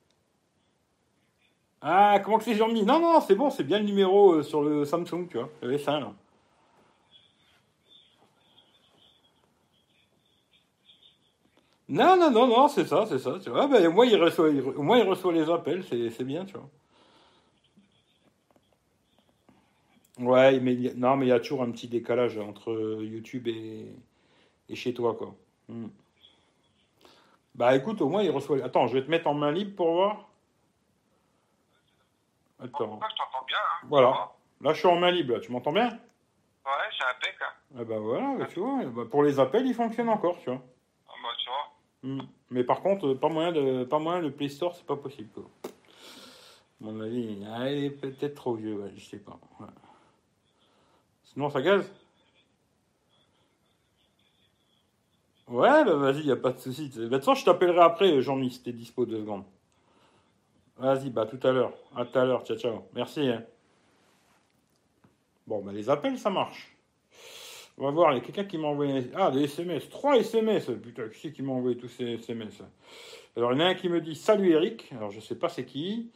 Ah, 1.82 2.19
comment 2.23 2.38
que 2.38 2.43
c'est 2.43 2.55
Jean-Mi? 2.55 2.84
Non, 2.84 2.99
non, 2.99 3.19
c'est 3.21 3.36
bon, 3.36 3.49
c'est 3.49 3.63
bien 3.63 3.79
le 3.79 3.86
numéro 3.86 4.34
euh, 4.34 4.43
sur 4.43 4.61
le 4.61 4.86
Samsung, 4.86 5.27
tu 5.29 5.38
vois, 5.38 5.49
le 5.61 5.77
S1 5.77 5.99
là. 5.99 6.13
Non, 11.89 12.15
non, 12.17 12.32
non, 12.32 12.47
non, 12.47 12.67
c'est 12.69 12.86
ça, 12.88 13.05
c'est 13.07 13.19
ça. 13.19 13.38
Tu 13.43 13.49
vois, 13.49 13.67
ben, 13.67 13.89
moi, 13.89 14.05
il 14.05 14.15
reçoit, 14.15 14.49
au 14.49 14.82
moins, 14.82 14.97
il 14.97 15.07
reçoit 15.07 15.34
les 15.34 15.49
appels, 15.49 15.84
c'est 15.84 16.23
bien, 16.23 16.45
tu 16.45 16.53
vois. 16.53 16.69
Ouais, 20.19 20.59
mais 20.59 20.75
non, 20.95 21.17
mais 21.17 21.25
il 21.25 21.29
y 21.29 21.32
a 21.32 21.39
toujours 21.39 21.63
un 21.63 21.71
petit 21.71 21.88
décalage 21.88 22.38
entre 22.38 22.71
YouTube 23.01 23.47
et, 23.47 23.88
et 24.69 24.75
chez 24.75 24.93
toi, 24.93 25.15
quoi. 25.15 25.36
Hmm. 25.67 25.88
Bah 27.55 27.75
écoute, 27.75 28.01
au 28.01 28.09
moins, 28.09 28.23
il 28.23 28.32
reçoit. 28.32 28.63
Attends, 28.63 28.88
je 28.88 28.93
vais 28.93 29.03
te 29.03 29.09
mettre 29.11 29.27
en 29.27 29.34
main 29.34 29.51
libre 29.51 29.75
pour 29.75 29.93
voir. 29.93 30.30
Attends. 32.64 32.99
je 33.01 33.16
t'entends 33.18 33.45
bien. 33.47 33.57
Hein. 33.57 33.88
Voilà. 33.89 34.32
Là, 34.62 34.74
je 34.74 34.80
suis 34.80 34.88
en 34.88 34.95
main 34.95 35.12
libre. 35.12 35.39
Tu 35.39 35.51
m'entends 35.51 35.72
bien? 35.72 35.89
Ouais, 35.89 36.72
j'ai 36.91 37.03
un 37.03 37.20
bec. 37.20 37.36
Hein. 37.41 37.80
Eh 37.80 37.86
ben 37.86 37.99
voilà, 37.99 38.45
tu 38.45 38.59
vois. 38.59 38.84
Bah, 38.86 39.03
pour 39.09 39.24
les 39.24 39.39
appels, 39.39 39.66
il 39.66 39.74
fonctionne 39.74 40.09
encore, 40.09 40.38
tu 40.39 40.49
vois. 40.49 40.62
Ah 41.07 41.14
bah, 41.24 41.30
tu 41.39 41.49
vois. 41.49 42.16
Hmm. 42.16 42.28
Mais 42.51 42.64
par 42.64 42.82
contre, 42.82 43.14
pas 43.16 43.30
moyen 43.30 43.51
de, 43.51 43.84
pas 43.86 43.97
moyen 43.97 44.20
le 44.20 44.32
Play 44.32 44.49
Store, 44.49 44.76
c'est 44.76 44.86
pas 44.86 44.95
possible. 44.95 45.30
Quoi. 45.34 45.43
mon 46.82 47.01
avis, 47.01 47.43
ah, 47.51 47.70
il 47.70 47.86
est 47.86 47.89
peut-être 47.89 48.36
trop 48.36 48.53
vieux, 48.53 48.76
ouais, 48.76 48.91
je 48.95 49.03
sais 49.03 49.20
pas. 49.20 49.39
Sinon, 51.24 51.49
ça 51.49 51.62
gaze 51.62 51.91
Ouais, 55.47 55.84
bah 55.84 55.95
vas-y, 55.95 56.24
y 56.24 56.32
a 56.32 56.38
pas 56.38 56.51
de 56.51 56.59
souci. 56.59 56.89
De 56.89 57.07
toute 57.07 57.20
façon, 57.20 57.36
je 57.36 57.43
t'appellerai 57.43 57.82
après, 57.82 58.22
Jean-Mi, 58.22 58.51
si 58.51 58.64
t'es 58.64 58.72
dispo 58.72 59.05
deux 59.05 59.20
secondes. 59.20 59.43
Vas-y, 60.82 61.11
bah 61.11 61.27
tout 61.27 61.47
à 61.47 61.51
l'heure. 61.51 61.73
À 61.95 62.05
tout 62.05 62.17
à 62.17 62.25
l'heure, 62.25 62.43
ciao, 62.43 62.57
ciao. 62.57 62.82
Merci. 62.95 63.21
Hein. 63.29 63.43
Bon, 65.45 65.61
bah 65.61 65.71
les 65.71 65.91
appels, 65.91 66.17
ça 66.17 66.32
marche. 66.32 66.75
On 67.77 67.84
va 67.84 67.91
voir, 67.91 68.13
il 68.13 68.15
y 68.15 68.17
a 68.17 68.21
quelqu'un 68.21 68.45
qui 68.45 68.57
m'a 68.57 68.67
envoyé... 68.67 69.11
Ah, 69.13 69.29
des 69.29 69.43
SMS. 69.43 69.89
Trois 69.89 70.17
SMS. 70.17 70.71
Putain, 70.82 71.07
qui 71.09 71.19
c'est 71.19 71.32
qui 71.32 71.43
m'a 71.43 71.53
envoyé 71.53 71.77
tous 71.77 71.88
ces 71.88 72.13
SMS 72.13 72.63
Alors, 73.38 73.53
il 73.53 73.59
y 73.59 73.61
en 73.61 73.65
a 73.65 73.69
un 73.69 73.73
qui 73.75 73.89
me 73.89 74.01
dit 74.01 74.15
Salut 74.15 74.53
Eric. 74.53 74.91
Alors, 74.93 75.11
je 75.11 75.19
sais 75.19 75.36
pas 75.36 75.49
c'est 75.49 75.65
qui. 75.65 76.09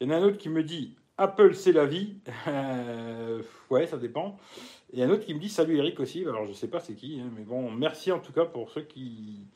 Il 0.00 0.08
y 0.08 0.10
en 0.10 0.12
a 0.12 0.16
un 0.18 0.24
autre 0.24 0.38
qui 0.38 0.48
me 0.48 0.64
dit 0.64 0.96
Apple, 1.16 1.54
c'est 1.54 1.72
la 1.72 1.86
vie. 1.86 2.16
ouais, 3.70 3.86
ça 3.86 3.98
dépend. 3.98 4.36
Et 4.92 5.04
un 5.04 5.10
autre 5.10 5.26
qui 5.26 5.34
me 5.34 5.38
dit 5.38 5.48
Salut 5.48 5.76
Eric 5.76 6.00
aussi. 6.00 6.22
Alors, 6.22 6.44
je 6.44 6.52
sais 6.54 6.68
pas 6.68 6.80
c'est 6.80 6.96
qui. 6.96 7.20
Hein, 7.20 7.30
mais 7.36 7.44
bon, 7.44 7.70
merci 7.70 8.10
en 8.10 8.18
tout 8.18 8.32
cas 8.32 8.46
pour 8.46 8.68
ceux 8.70 8.82
qui 8.82 9.46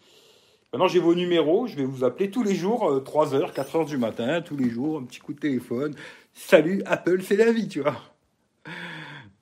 Maintenant, 0.73 0.89
j'ai 0.89 1.01
vos 1.01 1.15
numéros. 1.15 1.67
Je 1.67 1.77
vais 1.77 1.85
vous 1.85 2.03
appeler 2.03 2.31
tous 2.31 2.43
les 2.43 2.55
jours, 2.55 3.03
3h, 3.05 3.35
euh, 3.35 3.47
4h 3.49 3.87
du 3.87 3.99
matin, 3.99 4.41
tous 4.41 4.57
les 4.57 4.71
jours, 4.71 4.99
un 4.99 5.05
petit 5.05 5.21
coup 5.21 5.35
de 5.35 5.41
téléphone. 5.41 5.95
Salut, 6.33 6.83
Apple, 6.87 7.23
c'est 7.23 7.37
la 7.37 7.53
vie, 7.53 7.69
tu 7.69 7.81
vois. 7.81 8.01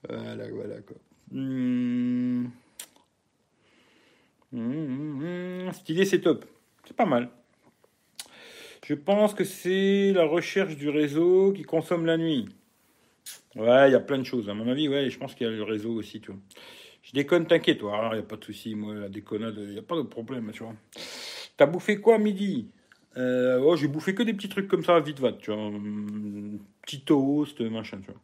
Voilà, 0.09 0.51
voilà, 0.51 0.81
quoi. 0.81 0.97
Mmh. 1.31 2.47
Stylé, 5.73 6.05
c'est 6.05 6.21
top. 6.21 6.45
C'est 6.85 6.97
pas 6.97 7.07
mal. 7.07 7.29
Je 8.85 8.95
pense 8.95 9.35
que 9.35 9.45
c'est 9.45 10.13
la 10.13 10.25
recherche 10.25 10.75
du 10.75 10.89
réseau 10.89 11.53
qui 11.53 11.63
consomme 11.63 12.07
la 12.07 12.17
nuit. 12.17 12.49
Ouais, 13.55 13.89
il 13.89 13.93
y 13.93 13.95
a 13.95 14.01
plein 14.01 14.19
de 14.19 14.25
choses. 14.25 14.49
À 14.51 14.55
mon 14.55 14.67
avis, 14.69 14.89
ouais, 14.89 15.11
je 15.11 15.19
pense 15.19 15.37
qu'il 15.37 15.47
y 15.47 15.51
a 15.51 15.53
le 15.53 15.63
réseau 15.63 15.93
aussi, 15.93 16.21
tu 16.21 16.33
vois. 16.33 16.41
Je 17.03 17.13
déconne, 17.13 17.47
t'inquiète, 17.47 17.79
toi. 17.79 18.11
Il 18.13 18.17
n'y 18.17 18.21
a 18.21 18.23
pas 18.23 18.37
de 18.37 18.45
souci, 18.45 18.75
moi, 18.75 18.95
la 18.95 19.09
déconnade, 19.09 19.55
il 19.59 19.71
n'y 19.71 19.79
a 19.79 19.83
pas 19.83 19.97
de 19.97 20.03
problème, 20.03 20.51
tu 20.53 20.63
vois. 20.63 20.75
T'as 21.57 21.67
bouffé 21.67 21.97
quoi 22.01 22.19
midi? 22.19 22.69
Euh, 23.17 23.59
oh, 23.65 23.77
J'ai 23.77 23.89
bouffé 23.89 24.15
que 24.15 24.23
des 24.23 24.35
petits 24.35 24.49
trucs 24.49 24.69
comme 24.69 24.85
ça, 24.85 24.99
vite 25.01 25.19
va, 25.21 25.33
tu 25.33 25.51
vois. 25.53 25.71
Petit 26.83 27.01
toast, 27.03 27.61
machin, 27.61 27.99
tu 28.01 28.11
vois. 28.13 28.21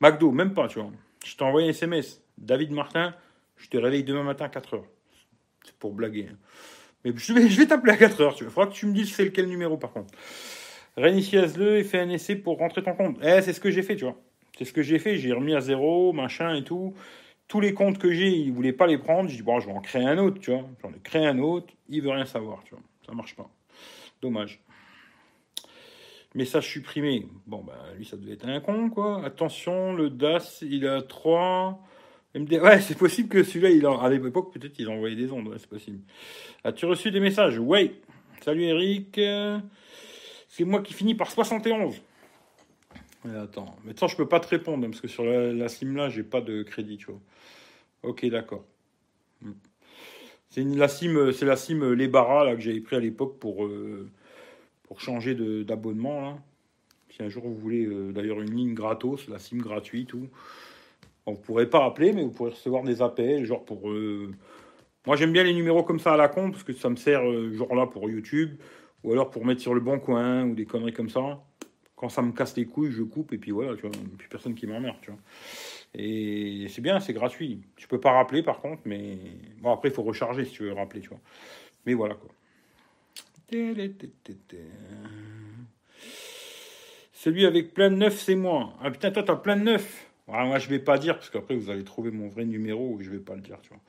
McDo, 0.00 0.30
même 0.32 0.54
pas, 0.54 0.68
tu 0.68 0.78
vois. 0.80 0.90
Je 1.24 1.36
t'ai 1.36 1.44
envoyé 1.44 1.68
un 1.68 1.70
SMS. 1.70 2.22
David 2.38 2.72
Martin, 2.72 3.14
je 3.56 3.68
te 3.68 3.76
réveille 3.76 4.04
demain 4.04 4.22
matin 4.22 4.46
à 4.46 4.48
4h. 4.48 4.82
C'est 5.64 5.74
pour 5.76 5.92
blaguer. 5.92 6.28
hein. 6.32 6.36
Mais 7.04 7.12
je 7.16 7.32
vais, 7.32 7.48
je 7.48 7.56
vais 7.58 7.66
t'appeler 7.66 7.92
à 7.92 7.96
4 7.96 8.20
heures. 8.20 8.34
Tu 8.34 8.44
vois. 8.44 8.52
Faudra 8.52 8.70
que 8.70 8.74
tu 8.76 8.86
me 8.86 8.92
dises 8.94 9.14
c'est 9.14 9.24
lequel 9.24 9.46
numéro 9.46 9.76
par 9.76 9.92
contre. 9.92 10.12
Réinitialise-le 10.96 11.78
et 11.78 11.84
fais 11.84 12.00
un 12.00 12.08
essai 12.08 12.36
pour 12.36 12.58
rentrer 12.58 12.82
ton 12.82 12.94
compte. 12.94 13.18
Eh, 13.22 13.42
c'est 13.42 13.52
ce 13.52 13.60
que 13.60 13.70
j'ai 13.70 13.82
fait, 13.82 13.96
tu 13.96 14.04
vois. 14.04 14.16
C'est 14.56 14.64
ce 14.64 14.72
que 14.72 14.82
j'ai 14.82 14.98
fait. 14.98 15.16
J'ai 15.16 15.32
remis 15.32 15.54
à 15.54 15.60
zéro, 15.60 16.12
machin 16.12 16.54
et 16.54 16.64
tout. 16.64 16.94
Tous 17.48 17.60
les 17.60 17.74
comptes 17.74 17.98
que 17.98 18.12
j'ai, 18.12 18.28
ils 18.28 18.52
voulaient 18.52 18.72
pas 18.72 18.86
les 18.86 18.98
prendre. 18.98 19.28
J'ai 19.28 19.36
dit, 19.36 19.42
bon, 19.42 19.60
je 19.60 19.66
vais 19.66 19.72
en 19.72 19.80
créer 19.80 20.04
un 20.04 20.18
autre, 20.18 20.40
tu 20.40 20.50
vois. 20.50 20.64
J'en 20.82 20.90
ai 20.90 20.98
créé 21.02 21.24
un 21.26 21.38
autre. 21.38 21.72
Il 21.88 22.02
veut 22.02 22.10
rien 22.10 22.24
savoir, 22.24 22.62
tu 22.64 22.74
vois. 22.74 22.82
Ça 23.06 23.12
marche 23.12 23.36
pas. 23.36 23.48
Dommage. 24.20 24.60
Message 26.34 26.68
supprimé. 26.68 27.26
Bon, 27.46 27.62
bah, 27.62 27.78
lui, 27.96 28.04
ça 28.04 28.16
devait 28.16 28.32
être 28.32 28.48
un 28.48 28.60
con, 28.60 28.90
quoi. 28.90 29.24
Attention, 29.24 29.94
le 29.94 30.10
DAS, 30.10 30.62
il 30.62 30.86
a 30.86 31.02
3. 31.02 31.82
MD... 32.34 32.60
Ouais, 32.60 32.80
c'est 32.80 32.98
possible 32.98 33.28
que 33.28 33.42
celui-là, 33.42 33.70
il 33.70 33.86
à 33.86 34.08
l'époque, 34.10 34.52
peut-être, 34.52 34.78
il 34.78 34.88
a 34.88 34.90
envoyé 34.90 35.16
des 35.16 35.30
ondes. 35.32 35.54
C'est 35.58 35.68
possible. 35.68 36.00
As-tu 36.64 36.84
reçu 36.84 37.10
des 37.10 37.20
messages? 37.20 37.58
Ouais. 37.58 37.94
Salut 38.42 38.64
Eric. 38.64 39.16
Euh, 39.18 39.58
C'est 40.48 40.64
moi 40.64 40.82
qui 40.82 40.92
finis 40.92 41.14
par 41.14 41.30
71. 41.30 42.02
Euh, 43.26 43.44
attends, 43.44 43.76
mais 43.84 43.92
ça, 43.96 44.06
je 44.06 44.16
peux 44.16 44.28
pas 44.28 44.40
te 44.40 44.48
répondre, 44.48 44.84
hein, 44.86 44.90
parce 44.90 45.00
que 45.00 45.08
sur 45.08 45.24
la, 45.24 45.52
la 45.52 45.68
SIM 45.68 45.94
là, 45.96 46.08
j'ai 46.08 46.22
pas 46.22 46.40
de 46.40 46.62
crédit. 46.62 46.98
Ok, 48.02 48.26
d'accord. 48.26 48.64
Hmm. 49.42 49.52
C'est 50.50 50.62
une- 50.62 50.76
la 50.78 50.88
SIM, 50.88 51.16
euh, 51.16 51.32
c'est 51.32 51.46
la 51.46 51.56
SIM 51.56 51.82
euh, 51.82 51.92
Les 51.94 52.08
Barras 52.08 52.44
là 52.44 52.54
que 52.54 52.60
j'avais 52.62 52.80
pris 52.80 52.96
à 52.96 53.00
l'époque 53.00 53.38
pour 53.38 53.64
euh, 53.66 54.10
changer 54.98 55.34
d'abonnement. 55.64 56.40
Si 57.10 57.22
un 57.22 57.28
jour 57.28 57.44
vous 57.44 57.56
voulez 57.56 57.84
euh, 57.86 58.12
d'ailleurs 58.12 58.40
une 58.40 58.54
ligne 58.54 58.74
gratos, 58.74 59.28
la 59.28 59.38
SIM 59.38 59.58
gratuite 59.58 60.14
ou 60.14 60.28
bon, 61.26 61.32
vous 61.34 61.40
pourrez 61.40 61.68
pas 61.68 61.84
appeler, 61.84 62.12
mais 62.12 62.22
vous 62.22 62.30
pourrez 62.30 62.50
recevoir 62.50 62.84
des 62.84 63.02
appels, 63.02 63.44
genre 63.44 63.64
pour. 63.64 63.90
euh, 63.90 64.30
Moi 65.06 65.16
j'aime 65.16 65.32
bien 65.32 65.44
les 65.44 65.54
numéros 65.54 65.82
comme 65.84 65.98
ça 66.00 66.14
à 66.14 66.16
la 66.16 66.28
con 66.28 66.50
parce 66.50 66.62
que 66.64 66.72
ça 66.72 66.88
me 66.90 66.96
sert 66.96 67.28
euh, 67.28 67.52
genre 67.54 67.74
là 67.74 67.86
pour 67.86 68.08
YouTube 68.10 68.58
ou 69.04 69.12
alors 69.12 69.30
pour 69.30 69.44
mettre 69.46 69.60
sur 69.62 69.74
le 69.74 69.80
bon 69.80 69.98
coin 70.00 70.44
ou 70.46 70.54
des 70.54 70.66
conneries 70.66 70.92
comme 70.92 71.10
ça. 71.10 71.40
Quand 71.96 72.10
ça 72.10 72.20
me 72.20 72.32
casse 72.32 72.54
les 72.56 72.66
couilles, 72.66 72.92
je 72.92 73.02
coupe 73.02 73.32
et 73.32 73.38
puis 73.38 73.50
voilà, 73.52 73.74
tu 73.74 73.80
vois, 73.80 73.90
plus 74.18 74.28
personne 74.28 74.54
qui 74.54 74.66
m'emmerde, 74.66 74.96
tu 75.00 75.10
vois. 75.10 75.20
Et 75.94 76.66
c'est 76.68 76.82
bien, 76.82 77.00
c'est 77.00 77.14
gratuit. 77.14 77.62
Tu 77.74 77.88
peux 77.88 77.98
pas 77.98 78.12
rappeler 78.12 78.42
par 78.42 78.60
contre, 78.60 78.82
mais 78.84 79.16
bon 79.60 79.72
après 79.72 79.88
il 79.88 79.94
faut 79.94 80.02
recharger 80.02 80.44
si 80.44 80.52
tu 80.52 80.64
veux 80.64 80.74
rappeler, 80.74 81.00
tu 81.00 81.08
vois. 81.08 81.20
Mais 81.86 81.94
voilà 81.94 82.14
quoi. 82.14 82.30
Celui 87.12 87.46
avec 87.46 87.72
plein 87.72 87.90
de 87.90 87.96
neuf, 87.96 88.20
c'est 88.20 88.34
moi. 88.34 88.74
Ah 88.82 88.90
putain, 88.90 89.10
toi 89.10 89.22
t'as 89.22 89.36
plein 89.36 89.56
de 89.56 89.62
neuf. 89.62 90.06
Moi 90.28 90.58
je 90.58 90.68
vais 90.68 90.80
pas 90.80 90.98
dire 90.98 91.14
parce 91.14 91.30
qu'après 91.30 91.56
vous 91.56 91.70
allez 91.70 91.84
trouver 91.84 92.10
mon 92.10 92.28
vrai 92.28 92.44
numéro 92.44 93.00
et 93.00 93.04
je 93.04 93.10
vais 93.10 93.20
pas 93.20 93.36
le 93.36 93.40
dire, 93.40 93.58
tu 93.62 93.70
vois. 93.70 93.80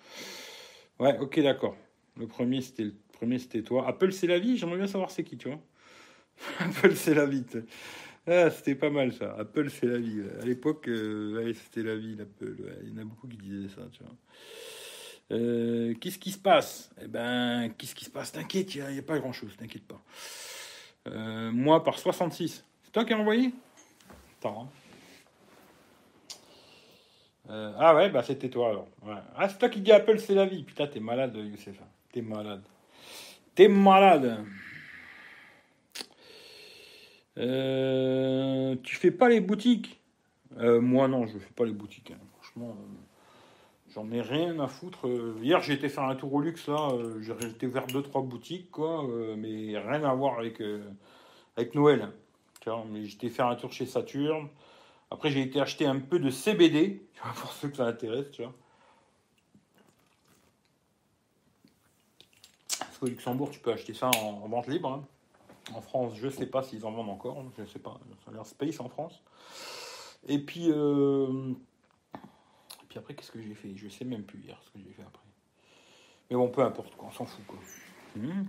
Ouais, 1.08 1.18
ok, 1.20 1.42
d'accord. 1.42 1.76
Le 2.16 2.26
premier 2.26 2.62
c'était 2.62 2.86
le 2.86 2.96
premier 3.12 3.38
c'était 3.38 3.64
toi. 3.64 3.86
Apple 3.86 4.14
c'est 4.14 4.28
la 4.28 4.40
vie. 4.40 4.56
J'aimerais 4.58 4.78
bien 4.78 4.88
savoir 4.88 5.12
c'est 5.12 5.26
qui, 5.26 5.36
tu 5.38 5.50
vois. 5.50 5.60
Apple 6.60 6.96
c'est 6.96 7.14
la 7.14 7.26
vie. 7.26 7.44
Ah, 8.28 8.50
c'était 8.50 8.76
pas 8.76 8.90
mal 8.90 9.14
ça. 9.14 9.36
Apple 9.40 9.70
c'est 9.70 9.86
la 9.88 9.98
vie. 9.98 10.22
À 10.42 10.46
l'époque, 10.46 10.88
euh, 10.88 11.54
c'était 11.54 11.88
la 11.88 11.96
vie 11.96 12.16
l'Apple. 12.16 12.56
Il 12.84 12.90
y 12.90 12.94
en 12.94 13.02
a 13.02 13.06
beaucoup 13.06 13.28
qui 13.28 13.38
disaient 13.38 13.70
ça. 13.70 13.84
Euh, 15.32 15.94
qu'est-ce 16.00 16.20
qui 16.20 16.32
se 16.32 16.38
passe? 16.38 16.90
Eh 17.02 17.08
ben, 17.08 17.70
qu'est-ce 17.78 17.96
qui 17.96 18.06
se 18.06 18.10
passe? 18.10 18.32
T'inquiète, 18.32 18.76
il 18.76 18.86
n'y 18.86 19.00
a, 19.00 19.02
pas 19.02 19.20
grand-chose, 19.20 19.56
t'inquiète 19.58 19.86
pas. 19.86 20.02
Euh, 21.08 21.52
moi, 21.52 21.84
par 21.84 22.00
66. 22.00 22.64
C'est 22.84 22.92
toi 22.92 23.06
qui 23.06 23.14
as 23.14 23.18
envoyé? 23.18 23.52
Attends. 24.40 24.64
hein. 24.64 24.70
Ah 27.50 27.96
ouais, 27.96 28.10
bah 28.10 28.24
c'était 28.24 28.50
toi 28.50 28.70
alors. 28.72 28.88
Ah, 29.38 29.48
c'est 29.48 29.58
toi 29.58 29.70
qui 29.70 29.80
dis 29.80 29.92
Apple, 29.92 30.20
c'est 30.20 30.36
la 30.36 30.46
vie. 30.46 30.64
Putain, 30.64 30.88
t'es 30.88 31.00
malade, 31.00 31.36
Youssef. 31.38 31.80
T'es 32.12 32.22
malade. 32.22 32.64
T'es 33.56 33.70
malade. 33.70 34.44
Euh, 37.38 38.76
tu 38.84 38.96
fais 38.96 39.12
pas 39.12 39.30
les 39.30 39.42
boutiques? 39.42 40.00
Euh, 40.58 40.82
Moi, 40.82 41.08
non, 41.08 41.26
je 41.28 41.38
fais 41.38 41.54
pas 41.56 41.66
les 41.66 41.72
boutiques. 41.74 42.12
hein. 42.12 42.18
Franchement. 42.42 42.70
euh, 42.80 43.94
J'en 43.94 44.12
ai 44.12 44.22
rien 44.22 44.60
à 44.60 44.68
foutre. 44.68 45.08
Hier, 45.42 45.62
j'ai 45.62 45.74
été 45.74 45.90
faire 45.90 46.04
un 46.04 46.16
tour 46.16 46.34
au 46.34 46.42
luxe, 46.42 46.68
là. 46.68 46.90
J'ai 47.22 47.48
été 47.48 47.66
ouvert 47.68 47.88
deux, 47.88 48.04
trois 48.04 48.22
boutiques, 48.22 48.70
quoi. 48.70 49.04
mais 49.38 49.78
rien 49.78 50.04
à 50.04 50.14
voir 50.14 50.38
avec, 50.40 50.62
avec 51.56 51.74
Noël. 51.74 52.12
Vois, 52.66 52.84
mais 52.92 53.06
j'étais 53.06 53.30
faire 53.30 53.48
un 53.48 53.56
tour 53.56 53.72
chez 53.72 53.86
Saturne. 53.86 54.50
Après, 55.10 55.32
j'ai 55.32 55.42
été 55.42 55.62
acheter 55.62 55.86
un 55.86 56.00
peu 56.00 56.20
de 56.20 56.30
CBD, 56.30 57.02
tu 57.14 57.22
vois, 57.22 57.32
pour 57.34 57.52
ceux 57.54 57.70
que 57.70 57.78
ça 57.78 57.86
intéresse, 57.88 58.30
tu 58.32 58.44
vois. 58.44 58.54
Parce 62.78 62.98
qu'au 63.00 63.08
Luxembourg, 63.08 63.50
tu 63.52 63.60
peux 63.60 63.72
acheter 63.72 63.94
ça 63.94 64.10
en, 64.10 64.42
en 64.44 64.48
vente 64.50 64.68
libre. 64.68 64.90
hein. 64.90 65.08
En 65.74 65.82
France, 65.82 66.14
je 66.16 66.30
sais 66.30 66.46
pas 66.46 66.64
s'ils 66.64 66.86
en 66.86 66.92
vendent 66.92 67.10
encore. 67.10 67.44
Je 67.58 67.66
sais 67.66 67.80
pas. 67.80 68.00
Ça 68.26 68.32
a 68.32 68.34
l'air 68.34 68.46
space 68.46 68.80
en 68.80 68.90
France. 68.90 69.22
Et 70.28 70.40
puis, 70.40 70.72
euh, 70.72 71.52
et 72.16 72.86
puis 72.90 72.98
après, 73.00 73.14
qu'est-ce 73.14 73.32
que 73.32 73.42
j'ai 73.42 73.54
fait? 73.54 73.76
Je 73.76 73.88
sais 73.90 74.06
même 74.06 74.24
plus 74.24 74.40
hier 74.40 74.58
ce 74.64 74.70
que 74.72 74.80
j'ai 74.80 74.92
fait 74.94 75.04
après. 75.04 75.24
Mais 76.30 76.36
bon, 76.36 76.50
peu 76.50 76.62
importe, 76.62 76.96
quoi, 76.96 77.10
on 77.10 77.12
s'en 77.12 77.26
fout. 77.26 77.46
Quoi. 77.46 77.60
Hmm. 78.16 78.44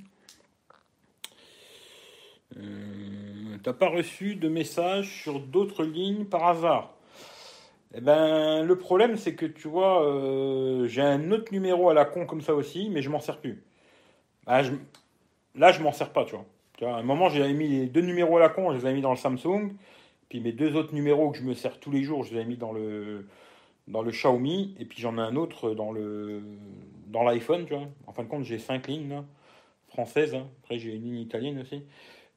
Euh, 2.56 3.58
T'as 3.62 3.72
pas 3.72 3.88
reçu 3.88 4.36
de 4.36 4.48
message 4.48 5.22
sur 5.22 5.40
d'autres 5.40 5.84
lignes 5.84 6.24
par 6.24 6.46
hasard? 6.46 6.94
Eh 7.94 8.00
ben, 8.00 8.62
le 8.64 8.78
problème, 8.78 9.16
c'est 9.16 9.34
que 9.34 9.46
tu 9.46 9.66
vois, 9.68 10.04
euh, 10.06 10.86
j'ai 10.86 11.02
un 11.02 11.30
autre 11.32 11.52
numéro 11.52 11.88
à 11.90 11.94
la 11.94 12.04
con 12.04 12.26
comme 12.26 12.42
ça 12.42 12.54
aussi, 12.54 12.90
mais 12.90 13.02
je 13.02 13.10
m'en 13.10 13.20
sers 13.20 13.38
plus. 13.40 13.62
Bah, 14.46 14.62
je- 14.62 14.72
Là, 15.54 15.72
je 15.72 15.82
m'en 15.82 15.90
sers 15.92 16.12
pas, 16.12 16.24
tu 16.24 16.36
vois. 16.36 16.44
À 16.82 16.96
un 16.96 17.02
moment, 17.02 17.28
j'avais 17.28 17.52
mis 17.52 17.68
les 17.68 17.86
deux 17.86 18.02
numéros 18.02 18.36
à 18.36 18.40
la 18.40 18.48
con, 18.48 18.70
je 18.72 18.78
les 18.78 18.86
avais 18.86 18.94
mis 18.94 19.00
dans 19.00 19.10
le 19.10 19.16
Samsung. 19.16 19.72
Puis 20.28 20.40
mes 20.40 20.52
deux 20.52 20.76
autres 20.76 20.94
numéros 20.94 21.30
que 21.30 21.38
je 21.38 21.42
me 21.42 21.54
sers 21.54 21.80
tous 21.80 21.90
les 21.90 22.02
jours, 22.02 22.22
je 22.22 22.34
les 22.34 22.42
ai 22.42 22.44
mis 22.44 22.56
dans 22.56 22.72
le, 22.72 23.26
dans 23.88 24.02
le 24.02 24.10
Xiaomi. 24.10 24.74
Et 24.78 24.84
puis 24.84 25.00
j'en 25.00 25.16
ai 25.18 25.20
un 25.20 25.36
autre 25.36 25.74
dans 25.74 25.90
le 25.90 26.42
dans 27.06 27.22
l'iPhone, 27.22 27.64
tu 27.66 27.74
vois. 27.74 27.88
En 28.06 28.12
fin 28.12 28.22
de 28.22 28.28
compte, 28.28 28.44
j'ai 28.44 28.58
cinq 28.58 28.86
lignes 28.88 29.08
là, 29.08 29.24
françaises. 29.88 30.34
hein. 30.34 30.46
Après, 30.62 30.78
j'ai 30.78 30.94
une 30.94 31.04
ligne 31.04 31.20
italienne 31.20 31.58
aussi. 31.60 31.82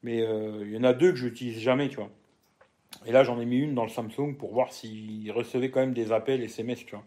Mais 0.03 0.21
euh, 0.21 0.63
il 0.65 0.71
y 0.71 0.77
en 0.77 0.83
a 0.83 0.93
deux 0.93 1.11
que 1.11 1.17
je 1.17 1.25
n'utilise 1.25 1.59
jamais, 1.59 1.89
tu 1.89 1.97
vois. 1.97 2.09
Et 3.05 3.11
là, 3.11 3.23
j'en 3.23 3.39
ai 3.39 3.45
mis 3.45 3.59
une 3.59 3.75
dans 3.75 3.83
le 3.83 3.89
Samsung 3.89 4.35
pour 4.37 4.53
voir 4.53 4.71
s'il 4.71 5.31
recevait 5.31 5.69
quand 5.69 5.81
même 5.81 5.93
des 5.93 6.11
appels 6.11 6.41
SMS, 6.41 6.85
tu 6.85 6.95
vois. 6.95 7.05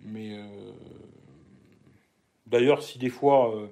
Mais 0.00 0.38
euh, 0.38 0.72
d'ailleurs, 2.46 2.82
si 2.82 2.98
des 2.98 3.10
fois 3.10 3.54
euh, 3.54 3.66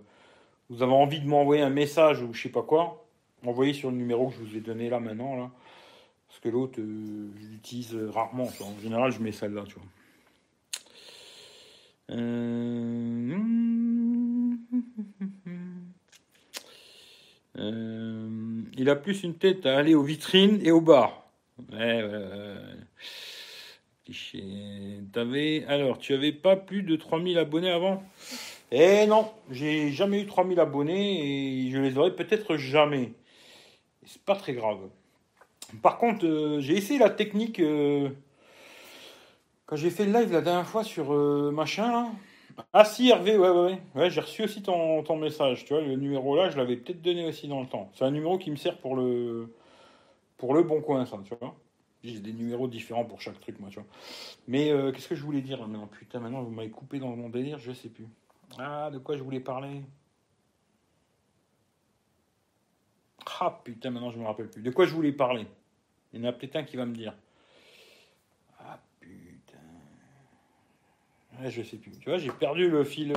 vous 0.71 0.83
avez 0.83 0.93
envie 0.93 1.21
de 1.21 1.27
m'envoyer 1.27 1.63
un 1.63 1.71
message 1.71 2.23
ou 2.23 2.33
je 2.33 2.43
sais 2.43 2.49
pas 2.49 2.63
quoi, 2.63 3.07
envoyez 3.45 3.73
sur 3.73 3.91
le 3.91 3.97
numéro 3.97 4.29
que 4.29 4.35
je 4.35 4.41
vous 4.41 4.57
ai 4.57 4.61
donné 4.61 4.89
là 4.89 5.01
maintenant, 5.01 5.37
là. 5.37 5.51
Parce 6.29 6.41
que 6.41 6.49
l'autre, 6.49 6.81
euh, 6.81 7.31
je 7.41 7.47
l'utilise 7.47 7.95
rarement. 7.95 8.47
tu 8.47 8.59
vois. 8.59 8.67
En 8.67 8.81
général, 8.81 9.11
je 9.13 9.21
mets 9.21 9.33
celle-là, 9.33 9.65
tu 9.67 9.77
vois. 9.77 9.85
Euh, 12.11 13.37
Euh, 17.59 18.29
il 18.77 18.91
a 18.91 18.97
plus 18.97 19.23
une 19.23 19.35
tête 19.35 19.67
à 19.67 19.79
aller 19.79 19.95
aux 19.95 20.03
vitrines 20.03 20.61
et 20.63 20.71
au 20.71 20.81
bar. 20.81 21.27
Ouais, 21.73 22.03
alors, 25.67 25.99
tu 25.99 26.15
avais 26.15 26.33
pas 26.33 26.57
plus 26.57 26.83
de 26.83 26.97
3000 26.97 27.39
abonnés 27.39 27.71
avant? 27.71 28.03
Eh 28.73 29.07
non, 29.07 29.31
j'ai 29.51 29.93
jamais 29.93 30.21
eu 30.23 30.27
3000 30.27 30.59
abonnés 30.59 31.67
et 31.67 31.71
je 31.71 31.79
les 31.79 31.97
aurai 31.99 32.15
peut-être 32.15 32.57
jamais. 32.57 33.13
C'est 34.05 34.23
pas 34.23 34.35
très 34.35 34.55
grave. 34.55 34.89
Par 35.83 35.99
contre, 35.99 36.27
euh, 36.27 36.61
j'ai 36.61 36.75
essayé 36.77 36.99
la 36.99 37.11
technique 37.11 37.61
euh, 37.61 38.11
quand 39.67 39.77
j'ai 39.77 39.91
fait 39.91 40.05
le 40.05 40.13
live 40.13 40.33
la 40.33 40.41
dernière 40.41 40.67
fois 40.67 40.85
sur 40.85 41.13
euh, 41.13 41.51
machin. 41.53 42.13
Ah 42.73 42.85
si 42.85 43.11
Hervé, 43.11 43.37
ouais, 43.37 43.51
ouais, 43.51 43.81
ouais. 43.95 44.11
J'ai 44.11 44.21
reçu 44.21 44.43
aussi 44.45 44.63
ton, 44.63 45.17
message. 45.17 45.65
Tu 45.65 45.75
vois, 45.75 45.83
le 45.83 45.95
numéro 45.97 46.37
là, 46.37 46.51
je 46.51 46.57
l'avais 46.57 46.77
peut-être 46.77 47.03
donné 47.03 47.27
aussi 47.27 47.49
dans 47.49 47.61
le 47.61 47.67
temps. 47.69 47.91
C'est 47.95 48.05
un 48.05 48.11
numéro 48.11 48.39
qui 48.39 48.51
me 48.51 48.57
sert 48.57 48.79
pour 48.79 48.97
le 48.97 49.55
pour 50.39 50.55
le 50.55 50.63
bon 50.63 50.81
coin, 50.83 51.07
ça, 51.07 51.19
tu 51.25 51.35
vois. 51.41 51.55
J'ai 52.05 52.21
des 52.21 52.33
numéros 52.33 52.69
différents 52.69 53.05
pour 53.05 53.21
chaque 53.21 53.41
truc, 53.41 53.59
moi, 53.61 53.71
tu 53.71 53.77
vois. 53.81 53.89
Mais 54.49 54.71
qu'est-ce 54.93 55.09
que 55.09 55.15
je 55.15 55.23
voulais 55.25 55.41
dire 55.41 55.67
Putain, 55.93 56.21
maintenant 56.21 56.43
vous 56.43 56.51
m'avez 56.51 56.71
coupé 56.71 56.99
dans 56.99 57.09
mon 57.17 57.29
délire, 57.29 57.59
je 57.59 57.73
sais 57.73 57.89
plus. 57.89 58.07
Ah, 58.59 58.91
de 58.91 58.99
quoi 58.99 59.17
je 59.17 59.23
voulais 59.23 59.41
parler? 59.41 59.83
Ah 63.41 63.61
putain, 63.65 63.91
maintenant 63.91 64.11
je 64.11 64.19
me 64.19 64.25
rappelle 64.25 64.49
plus. 64.49 64.63
De 64.63 64.71
quoi 64.71 64.87
je 64.87 64.95
voulais 64.95 65.13
parler? 65.13 65.47
Il 66.13 66.21
y 66.21 66.25
en 66.25 66.29
a 66.29 66.33
peut-être 66.33 66.57
un 66.57 66.63
qui 66.65 66.77
va 66.77 66.87
me 66.87 66.95
dire. 66.95 67.15
Ah 68.61 68.79
putain. 69.01 69.59
Ouais, 71.39 71.51
je 71.51 71.63
sais 71.63 71.77
plus. 71.77 71.93
Tu 71.99 72.09
vois, 72.09 72.19
j'ai 72.19 72.31
perdu 72.31 72.71
le 72.71 72.85
fil. 72.85 73.13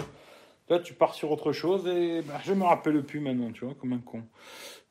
Là, 0.67 0.79
tu 0.79 0.93
pars 0.93 1.15
sur 1.15 1.31
autre 1.31 1.51
chose 1.51 1.87
et 1.87 2.21
bah, 2.21 2.39
je 2.43 2.53
me 2.53 2.63
rappelle 2.63 3.03
plus 3.03 3.19
maintenant, 3.19 3.51
tu 3.51 3.65
vois, 3.65 3.73
comme 3.75 3.93
un 3.93 3.99
con. 3.99 4.23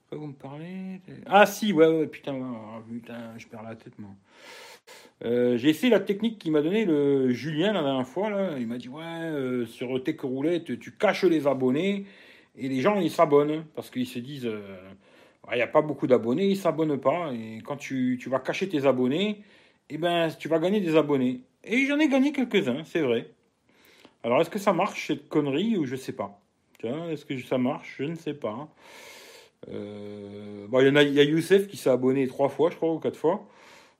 Quoi 0.08 0.18
vous 0.18 0.28
me 0.28 0.32
parlez? 0.32 1.00
Ah 1.26 1.46
si, 1.46 1.72
ouais, 1.72 1.86
ouais, 1.86 2.06
putain, 2.06 2.34
ouais, 2.34 2.82
putain, 2.88 3.36
je 3.38 3.46
perds 3.46 3.62
la 3.62 3.76
tête, 3.76 3.98
moi. 3.98 4.10
Euh, 5.24 5.56
j'ai 5.56 5.70
essayé 5.70 5.90
la 5.90 6.00
technique 6.00 6.38
qu'il 6.38 6.52
m'a 6.52 6.62
donné 6.62 6.84
le 6.84 7.30
Julien 7.30 7.72
la 7.72 7.82
dernière 7.82 8.06
fois. 8.06 8.30
Là. 8.30 8.58
Il 8.58 8.66
m'a 8.66 8.78
dit 8.78 8.88
Ouais, 8.88 9.02
euh, 9.04 9.66
sur 9.66 10.02
Tech 10.02 10.20
Roulette, 10.20 10.78
tu 10.78 10.92
caches 10.92 11.24
les 11.24 11.46
abonnés 11.46 12.06
et 12.56 12.68
les 12.68 12.80
gens 12.80 12.98
ils 13.00 13.10
s'abonnent 13.10 13.64
parce 13.74 13.90
qu'ils 13.90 14.06
se 14.06 14.18
disent 14.18 14.46
euh, 14.46 14.78
Il 15.50 15.56
n'y 15.56 15.62
a 15.62 15.66
pas 15.66 15.82
beaucoup 15.82 16.06
d'abonnés, 16.06 16.46
ils 16.46 16.56
s'abonnent 16.56 17.00
pas. 17.00 17.32
Et 17.32 17.58
quand 17.64 17.76
tu, 17.76 18.18
vas 18.26 18.38
cacher 18.38 18.68
tes 18.68 18.86
abonnés, 18.86 19.42
eh 19.90 19.98
ben, 19.98 20.28
tu 20.38 20.48
vas 20.48 20.58
gagner 20.58 20.80
des 20.80 20.96
abonnés. 20.96 21.40
Et 21.64 21.86
j'en 21.86 21.98
ai 21.98 22.08
gagné 22.08 22.32
quelques-uns, 22.32 22.84
c'est 22.84 23.00
vrai. 23.00 23.28
Alors 24.22 24.40
est-ce 24.40 24.50
que 24.50 24.58
ça 24.58 24.72
marche 24.72 25.08
cette 25.08 25.28
connerie 25.28 25.76
ou 25.76 25.84
je 25.84 25.96
sais 25.96 26.12
pas? 26.12 26.40
Est-ce 26.82 27.24
que 27.24 27.36
ça 27.40 27.58
marche? 27.58 27.96
Je 27.98 28.04
ne 28.04 28.14
sais 28.14 28.34
pas. 28.34 28.68
il 29.66 29.72
y 30.70 31.14
y 31.14 31.20
a 31.20 31.24
Youssef 31.24 31.66
qui 31.66 31.76
s'est 31.76 31.90
abonné 31.90 32.28
trois 32.28 32.48
fois, 32.48 32.70
je 32.70 32.76
crois, 32.76 32.92
ou 32.92 33.00
quatre 33.00 33.16
fois. 33.16 33.48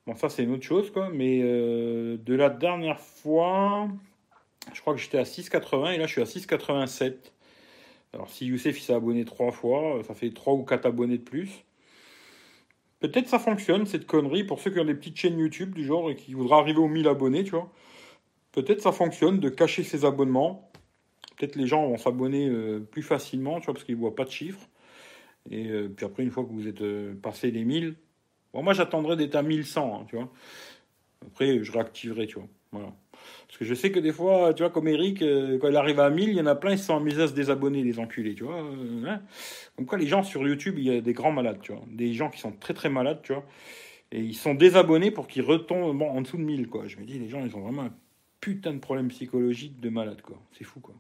Bon, 0.08 0.16
ça, 0.16 0.30
c'est 0.30 0.42
une 0.42 0.52
autre 0.52 0.62
chose, 0.62 0.90
quoi. 0.90 1.10
Mais 1.10 1.40
euh, 1.42 2.16
de 2.16 2.34
la 2.34 2.48
dernière 2.48 2.98
fois, 2.98 3.88
je 4.72 4.80
crois 4.80 4.94
que 4.94 5.00
j'étais 5.00 5.18
à 5.18 5.24
6,80 5.24 5.92
et 5.92 5.98
là, 5.98 6.06
je 6.06 6.12
suis 6.12 6.22
à 6.22 6.24
6,87. 6.24 7.12
Alors, 8.14 8.30
si 8.30 8.46
Youssef 8.46 8.80
s'est 8.80 8.94
abonné 8.94 9.26
trois 9.26 9.52
fois, 9.52 10.00
ça 10.04 10.14
fait 10.14 10.30
trois 10.30 10.54
ou 10.54 10.64
quatre 10.64 10.86
abonnés 10.86 11.18
de 11.18 11.22
plus. 11.22 11.62
Peut-être 13.00 13.28
ça 13.28 13.38
fonctionne, 13.38 13.84
cette 13.84 14.06
connerie, 14.06 14.44
pour 14.44 14.60
ceux 14.60 14.70
qui 14.70 14.80
ont 14.80 14.86
des 14.86 14.94
petites 14.94 15.18
chaînes 15.18 15.38
YouTube 15.38 15.74
du 15.74 15.84
genre 15.84 16.10
et 16.10 16.16
qui 16.16 16.32
voudraient 16.32 16.56
arriver 16.56 16.78
aux 16.78 16.88
1000 16.88 17.06
abonnés, 17.06 17.44
tu 17.44 17.50
vois. 17.50 17.70
Peut-être 18.52 18.80
ça 18.80 18.92
fonctionne 18.92 19.40
de 19.40 19.50
cacher 19.50 19.82
ses 19.82 20.06
abonnements. 20.06 20.72
Peut-être 21.36 21.54
les 21.54 21.66
gens 21.66 21.86
vont 21.86 21.98
s'abonner 21.98 22.48
euh, 22.48 22.80
plus 22.80 23.02
facilement, 23.02 23.60
tu 23.60 23.66
vois, 23.66 23.74
parce 23.74 23.84
qu'ils 23.84 23.96
ne 23.96 24.00
voient 24.00 24.16
pas 24.16 24.24
de 24.24 24.30
chiffres. 24.30 24.70
Et 25.50 25.68
euh, 25.68 25.92
puis 25.94 26.06
après, 26.06 26.22
une 26.22 26.30
fois 26.30 26.44
que 26.44 26.50
vous 26.50 26.66
êtes 26.66 26.82
passé 27.20 27.50
les 27.50 27.66
1000, 27.66 27.94
Bon, 28.52 28.62
moi, 28.62 28.72
j'attendrai 28.72 29.16
d'être 29.16 29.36
à 29.36 29.42
1100, 29.42 30.00
hein, 30.00 30.06
tu 30.08 30.16
vois. 30.16 30.30
Après, 31.26 31.62
je 31.62 31.72
réactiverai, 31.72 32.26
tu 32.26 32.36
vois. 32.36 32.48
Voilà. 32.72 32.92
Parce 33.46 33.58
que 33.58 33.64
je 33.64 33.74
sais 33.74 33.90
que 33.90 33.98
des 33.98 34.12
fois, 34.12 34.54
tu 34.54 34.62
vois, 34.62 34.70
comme 34.70 34.88
Eric, 34.88 35.22
euh, 35.22 35.58
quand 35.58 35.68
il 35.68 35.76
arrive 35.76 36.00
à 36.00 36.10
1000, 36.10 36.30
il 36.30 36.36
y 36.36 36.40
en 36.40 36.46
a 36.46 36.54
plein, 36.54 36.72
ils 36.72 36.78
sont 36.78 36.96
amusés 36.96 37.22
à 37.22 37.28
se 37.28 37.32
désabonner, 37.32 37.82
les 37.82 37.98
enculés, 37.98 38.34
tu 38.34 38.44
vois. 38.44 38.62
Euh, 38.62 39.04
hein. 39.06 39.22
Comme 39.76 39.86
quoi, 39.86 39.98
les 39.98 40.06
gens 40.06 40.22
sur 40.22 40.46
YouTube, 40.46 40.76
il 40.78 40.84
y 40.84 40.90
a 40.90 41.00
des 41.00 41.12
grands 41.12 41.32
malades, 41.32 41.58
tu 41.60 41.72
vois. 41.72 41.82
Des 41.88 42.12
gens 42.12 42.30
qui 42.30 42.40
sont 42.40 42.52
très 42.52 42.74
très 42.74 42.88
malades, 42.88 43.20
tu 43.22 43.32
vois. 43.32 43.44
Et 44.12 44.20
ils 44.20 44.34
sont 44.36 44.54
désabonnés 44.54 45.10
pour 45.10 45.28
qu'ils 45.28 45.42
retombent 45.42 46.02
en 46.02 46.20
dessous 46.20 46.36
de 46.36 46.42
1000, 46.42 46.68
quoi. 46.68 46.86
Je 46.86 46.96
me 46.98 47.04
dis, 47.04 47.18
les 47.18 47.28
gens, 47.28 47.44
ils 47.44 47.54
ont 47.56 47.60
vraiment 47.60 47.82
un 47.82 47.94
putain 48.40 48.72
de 48.72 48.78
problème 48.78 49.08
psychologique 49.08 49.80
de 49.80 49.88
malade, 49.90 50.22
quoi. 50.22 50.36
C'est 50.52 50.64
fou, 50.64 50.80
quoi. 50.80 50.94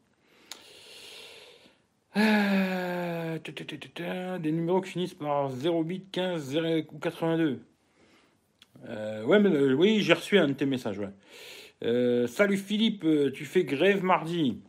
Euh, 2.18 3.38
des 4.38 4.52
numéros 4.52 4.80
qui 4.80 4.90
finissent 4.92 5.14
par 5.14 5.50
08, 5.50 6.10
15, 6.10 6.42
0 6.42 6.82
ou 6.92 6.98
82. 6.98 7.60
Euh, 8.88 9.24
euh, 9.26 9.72
oui, 9.74 10.00
j'ai 10.02 10.12
reçu 10.12 10.38
un 10.38 10.48
de 10.48 10.52
tes 10.52 10.66
messages. 10.66 10.98
Ouais. 10.98 12.26
salut 12.26 12.56
Philippe, 12.56 13.06
tu 13.34 13.44
fais 13.44 13.64
grève 13.64 14.02
mardi. 14.02 14.60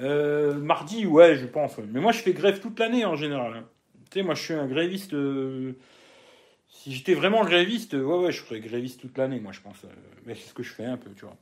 mardi, 0.00 1.06
ouais, 1.06 1.36
je 1.36 1.46
pense. 1.46 1.78
Mais 1.78 2.00
moi, 2.00 2.12
je 2.12 2.18
fais 2.18 2.32
grève 2.32 2.60
toute 2.60 2.78
l'année 2.78 3.04
en 3.04 3.16
général. 3.16 3.54
Hein. 3.56 3.64
Tu 4.10 4.20
sais, 4.20 4.22
moi, 4.22 4.34
je 4.34 4.42
suis 4.42 4.54
un 4.54 4.66
gréviste. 4.66 5.14
Si 6.68 6.92
j'étais 6.92 7.14
vraiment 7.14 7.44
gréviste, 7.44 7.94
ouais, 7.94 8.18
ouais, 8.18 8.32
je 8.32 8.42
ferais 8.42 8.60
gréviste 8.60 9.00
toute 9.00 9.16
l'année, 9.18 9.40
moi, 9.40 9.52
je 9.52 9.60
pense. 9.60 9.84
Mais 10.26 10.34
c'est 10.34 10.48
ce 10.48 10.54
que 10.54 10.62
je 10.62 10.72
fais 10.72 10.84
un 10.84 10.96
peu, 10.96 11.10
tu 11.14 11.24
vois. 11.24 11.36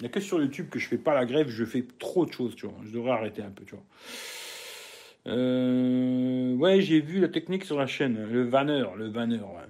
Il 0.00 0.04
n'y 0.04 0.06
a 0.06 0.10
que 0.10 0.20
sur 0.20 0.40
YouTube 0.40 0.68
que 0.68 0.78
je 0.78 0.88
fais 0.88 0.98
pas 0.98 1.14
la 1.14 1.24
grève, 1.24 1.48
je 1.48 1.64
fais 1.64 1.86
trop 1.98 2.26
de 2.26 2.32
choses, 2.32 2.56
tu 2.56 2.66
vois. 2.66 2.76
Je 2.84 2.90
devrais 2.90 3.12
arrêter 3.12 3.42
un 3.42 3.50
peu, 3.50 3.64
tu 3.64 3.74
vois. 3.74 3.84
Euh, 5.26 6.54
ouais, 6.56 6.80
j'ai 6.80 7.00
vu 7.00 7.20
la 7.20 7.28
technique 7.28 7.64
sur 7.64 7.78
la 7.78 7.86
chaîne, 7.86 8.26
le 8.30 8.42
vanner, 8.42 8.84
le 8.96 9.08
vanner. 9.08 9.38
Ouais. 9.38 9.62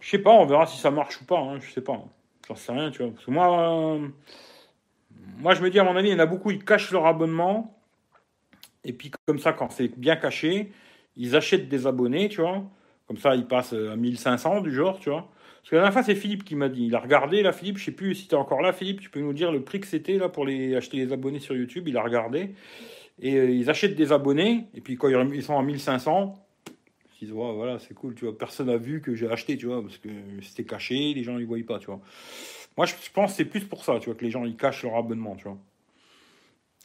Je 0.00 0.08
sais 0.08 0.18
pas, 0.18 0.30
on 0.30 0.46
verra 0.46 0.66
si 0.66 0.78
ça 0.78 0.90
marche 0.90 1.20
ou 1.20 1.24
pas. 1.24 1.38
Hein, 1.38 1.58
je 1.60 1.70
sais 1.70 1.80
pas. 1.80 2.04
J'en 2.46 2.54
sais 2.54 2.72
rien, 2.72 2.90
tu 2.90 3.02
vois. 3.02 3.12
Parce 3.12 3.24
que 3.24 3.30
moi, 3.30 3.96
euh, 3.96 4.08
moi, 5.38 5.54
je 5.54 5.62
me 5.62 5.70
dis, 5.70 5.78
à 5.78 5.84
mon 5.84 5.96
avis, 5.96 6.08
il 6.08 6.12
y 6.12 6.14
en 6.14 6.20
a 6.20 6.26
beaucoup, 6.26 6.50
ils 6.50 6.64
cachent 6.64 6.90
leur 6.92 7.06
abonnement. 7.06 7.74
Et 8.84 8.92
puis, 8.92 9.10
comme 9.26 9.38
ça, 9.38 9.52
quand 9.52 9.70
c'est 9.70 9.88
bien 9.98 10.16
caché, 10.16 10.72
ils 11.16 11.36
achètent 11.36 11.68
des 11.68 11.86
abonnés, 11.86 12.28
tu 12.28 12.40
vois. 12.40 12.62
Comme 13.06 13.18
ça, 13.18 13.34
ils 13.34 13.46
passent 13.46 13.72
à 13.72 13.96
1500 13.96 14.60
du 14.60 14.72
genre, 14.72 14.98
tu 15.00 15.10
vois. 15.10 15.28
Parce 15.68 15.70
que 15.70 15.76
la 15.76 15.82
dernière 15.82 15.92
fois, 15.92 16.02
c'est 16.02 16.14
Philippe 16.14 16.44
qui 16.44 16.54
m'a 16.54 16.68
dit. 16.68 16.86
Il 16.86 16.94
a 16.94 17.00
regardé, 17.00 17.42
là, 17.42 17.52
Philippe, 17.52 17.78
je 17.78 17.84
sais 17.84 17.92
plus 17.92 18.14
si 18.14 18.28
tu 18.28 18.34
es 18.34 18.38
encore 18.38 18.62
là, 18.62 18.72
Philippe, 18.72 19.00
tu 19.00 19.10
peux 19.10 19.20
nous 19.20 19.32
dire 19.32 19.52
le 19.52 19.62
prix 19.62 19.80
que 19.80 19.86
c'était, 19.86 20.16
là, 20.16 20.28
pour 20.28 20.46
les, 20.46 20.76
acheter 20.76 20.96
les 20.98 21.12
abonnés 21.12 21.40
sur 21.40 21.56
YouTube. 21.56 21.88
Il 21.88 21.96
a 21.96 22.02
regardé. 22.02 22.54
Et 23.20 23.36
euh, 23.36 23.50
ils 23.50 23.68
achètent 23.68 23.96
des 23.96 24.12
abonnés, 24.12 24.66
et 24.74 24.80
puis 24.80 24.96
quand 24.96 25.08
ils 25.08 25.42
sont 25.42 25.58
à 25.58 25.62
1500, 25.62 26.34
ils 27.20 27.26
disent, 27.26 27.34
voilà, 27.34 27.78
c'est 27.78 27.94
cool, 27.94 28.14
tu 28.14 28.24
vois, 28.24 28.36
personne 28.36 28.68
n'a 28.68 28.76
vu 28.76 29.00
que 29.00 29.14
j'ai 29.14 29.28
acheté, 29.28 29.56
tu 29.56 29.66
vois, 29.66 29.82
parce 29.82 29.98
que 29.98 30.08
c'était 30.42 30.64
caché, 30.64 31.14
les 31.14 31.24
gens 31.24 31.34
ne 31.34 31.44
voyaient 31.44 31.64
pas, 31.64 31.78
tu 31.78 31.86
vois. 31.86 32.00
Moi, 32.76 32.86
je 32.86 32.94
pense 33.12 33.32
que 33.32 33.36
c'est 33.38 33.44
plus 33.44 33.64
pour 33.64 33.84
ça, 33.84 33.98
tu 33.98 34.06
vois, 34.06 34.14
que 34.14 34.24
les 34.24 34.30
gens, 34.30 34.44
ils 34.44 34.56
cachent 34.56 34.84
leur 34.84 34.94
abonnement, 34.94 35.34
tu 35.34 35.44
vois. 35.44 35.58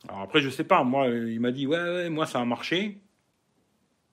Alors 0.07 0.21
après, 0.21 0.41
je 0.41 0.49
sais 0.49 0.63
pas, 0.63 0.83
moi, 0.83 1.07
il 1.07 1.39
m'a 1.39 1.51
dit, 1.51 1.67
ouais, 1.67 1.77
ouais, 1.77 2.09
moi, 2.09 2.25
ça 2.25 2.39
a 2.41 2.45
marché. 2.45 2.97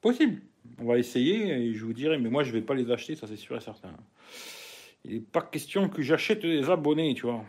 Possible. 0.02 0.42
On 0.78 0.84
va 0.84 0.98
essayer, 0.98 1.52
et 1.52 1.74
je 1.74 1.84
vous 1.84 1.94
dirai, 1.94 2.18
mais 2.18 2.28
moi, 2.28 2.44
je 2.44 2.52
vais 2.52 2.60
pas 2.60 2.74
les 2.74 2.90
acheter, 2.90 3.16
ça 3.16 3.26
c'est 3.26 3.36
sûr 3.36 3.56
et 3.56 3.60
certain. 3.60 3.94
Il 5.06 5.14
n'est 5.14 5.20
pas 5.20 5.40
question 5.40 5.88
que 5.88 6.02
j'achète 6.02 6.42
des 6.42 6.68
abonnés, 6.68 7.14
tu 7.14 7.22
vois 7.22 7.44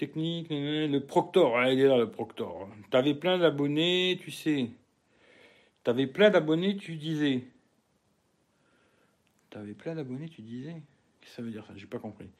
technique, 0.00 0.46
le 0.50 0.98
Proctor, 1.00 1.58
ah, 1.58 1.70
il 1.70 1.78
est 1.78 1.86
là 1.86 1.98
le 1.98 2.10
Proctor. 2.10 2.66
T'avais 2.90 3.12
plein 3.12 3.36
d'abonnés, 3.36 4.18
tu 4.22 4.30
sais. 4.30 4.70
T'avais 5.84 6.06
plein 6.06 6.30
d'abonnés, 6.30 6.78
tu 6.78 6.96
disais. 6.96 7.44
T'avais 9.50 9.74
plein 9.74 9.94
d'abonnés, 9.94 10.30
tu 10.30 10.40
disais. 10.40 10.76
Qu'est-ce 11.20 11.32
que 11.32 11.36
ça 11.36 11.42
veut 11.42 11.50
dire 11.50 11.66
ça? 11.66 11.74
J'ai 11.76 11.86
pas 11.86 11.98
compris. 11.98 12.30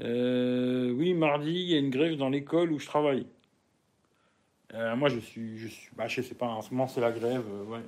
Euh, 0.00 0.92
oui, 0.92 1.14
mardi, 1.14 1.50
il 1.50 1.68
y 1.68 1.74
a 1.74 1.78
une 1.78 1.90
grève 1.90 2.14
dans 2.14 2.28
l'école 2.28 2.70
où 2.70 2.78
je 2.78 2.86
travaille. 2.86 3.26
Euh, 4.72 4.94
moi, 4.94 5.08
je 5.08 5.18
suis, 5.18 5.58
je 5.58 5.66
suis, 5.66 5.90
bah, 5.96 6.08
sais 6.08 6.22
pas. 6.34 6.46
En 6.46 6.62
ce 6.62 6.70
moment, 6.70 6.86
c'est 6.86 7.00
la 7.00 7.10
grève. 7.10 7.44
Euh, 7.50 7.80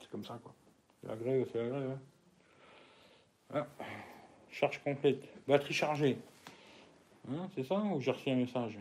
c'est 0.00 0.08
comme 0.08 0.24
ça, 0.24 0.38
quoi. 0.40 0.54
La 1.02 1.16
grève, 1.16 1.48
c'est 1.50 1.58
la 1.58 1.68
grève. 1.68 1.98
Ah. 3.52 3.66
Charge 4.50 4.80
complète. 4.84 5.24
Batterie 5.48 5.74
chargée. 5.74 6.16
Hein, 7.28 7.48
c'est 7.54 7.64
ça 7.64 7.76
ou 7.76 8.00
j'ai 8.00 8.10
reçu 8.10 8.30
un 8.30 8.36
message 8.36 8.78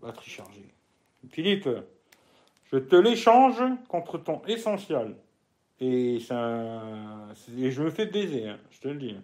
Batterie 0.00 0.30
chargée. 0.30 0.68
Philippe, 1.30 1.68
je 2.70 2.78
te 2.78 2.96
l'échange 2.96 3.62
contre 3.88 4.18
ton 4.18 4.42
essentiel. 4.46 5.16
Et, 5.80 6.20
ça, 6.20 7.28
et 7.58 7.70
je 7.70 7.82
me 7.82 7.90
fais 7.90 8.06
baiser, 8.06 8.48
hein, 8.48 8.58
je 8.70 8.80
te 8.80 8.88
le 8.88 8.94
dis. 8.94 9.16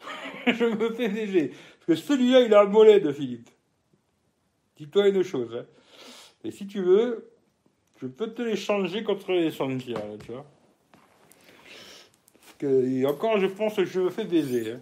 je 0.46 0.64
me 0.64 0.90
fais 0.94 1.08
baiser. 1.08 1.48
Parce 1.48 1.86
que 1.86 1.94
celui-là, 2.06 2.40
il 2.40 2.54
a 2.54 2.64
le 2.64 2.70
mollet 2.70 3.00
de 3.00 3.12
Philippe. 3.12 3.50
Dis-toi 4.76 5.08
une 5.08 5.22
chose. 5.22 5.54
Hein. 5.54 5.66
Et 6.44 6.50
si 6.50 6.66
tu 6.66 6.82
veux, 6.82 7.30
je 8.00 8.06
peux 8.06 8.32
te 8.32 8.42
l'échanger 8.42 9.02
contre 9.02 9.32
l'essentiel, 9.32 10.18
tu 10.24 10.32
vois. 10.32 10.46
Parce 12.40 12.54
que, 12.58 13.06
encore, 13.06 13.38
je 13.38 13.46
pense 13.46 13.76
que 13.76 13.84
je 13.84 14.00
me 14.00 14.10
fais 14.10 14.24
baiser. 14.24 14.76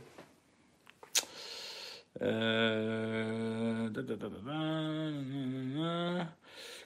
Euh... 2.22 3.88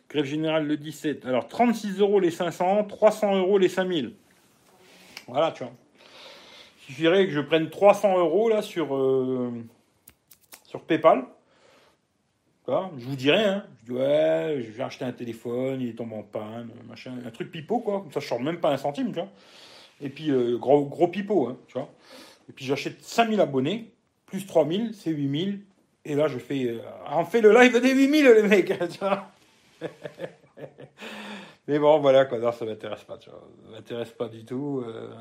Grève 0.08 0.24
générale 0.24 0.66
le 0.66 0.76
17. 0.76 1.24
Alors 1.26 1.46
36 1.46 2.00
euros 2.00 2.18
les 2.18 2.30
500, 2.30 2.84
300 2.84 3.36
euros 3.36 3.58
les 3.58 3.68
5000. 3.68 4.12
Voilà, 5.28 5.52
tu 5.52 5.62
vois. 5.62 5.72
Il 6.80 6.94
suffirait 6.94 7.26
que 7.26 7.32
je 7.32 7.40
prenne 7.40 7.70
300 7.70 8.18
euros 8.18 8.48
là 8.48 8.62
sur, 8.62 8.96
euh, 8.96 9.52
PayPal. 10.88 11.24
je 12.66 13.04
vous 13.04 13.16
dirais, 13.16 13.44
hein. 13.44 13.64
Je 13.80 13.84
dis, 13.86 13.92
ouais, 13.92 14.62
je 14.66 14.70
vais 14.72 14.82
acheter 14.82 15.04
un 15.04 15.12
téléphone, 15.12 15.80
il 15.80 15.90
est 15.90 15.94
tombé 15.94 16.16
en 16.16 16.22
panne, 16.22 16.70
machin, 16.88 17.14
un 17.24 17.30
truc 17.30 17.52
pipeau, 17.52 17.78
quoi. 17.78 18.00
Comme 18.00 18.12
ça, 18.12 18.18
je 18.18 18.26
sors 18.26 18.40
même 18.40 18.58
pas 18.58 18.70
un 18.70 18.76
centime, 18.76 19.08
tu 19.08 19.20
vois. 19.20 19.28
Et 20.00 20.08
puis, 20.08 20.30
euh, 20.30 20.56
gros, 20.58 20.84
gros 20.84 21.06
pipeau, 21.06 21.46
hein, 21.46 21.56
tu 21.68 21.74
vois. 21.74 21.88
Et 22.48 22.52
puis, 22.52 22.64
j'achète 22.64 23.00
5000 23.02 23.40
abonnés 23.40 23.92
plus 24.30 24.46
3000, 24.46 24.94
c'est 24.94 25.10
8000. 25.10 25.60
Et 26.04 26.14
là, 26.14 26.28
je 26.28 26.38
fais. 26.38 26.68
Euh, 26.68 26.78
on 27.10 27.24
fait 27.24 27.40
le 27.40 27.52
live 27.52 27.80
des 27.80 27.92
8000, 27.92 28.24
les 28.24 28.42
mecs. 28.42 28.72
Mais 31.68 31.78
bon, 31.78 31.98
voilà, 31.98 32.24
quoi. 32.24 32.38
Non, 32.38 32.52
ça 32.52 32.64
m'intéresse 32.64 33.04
pas, 33.04 33.18
tu 33.18 33.28
vois. 33.28 33.46
M'intéresse 33.70 34.12
pas 34.12 34.28
du 34.28 34.44
tout. 34.44 34.82
Euh, 34.86 35.12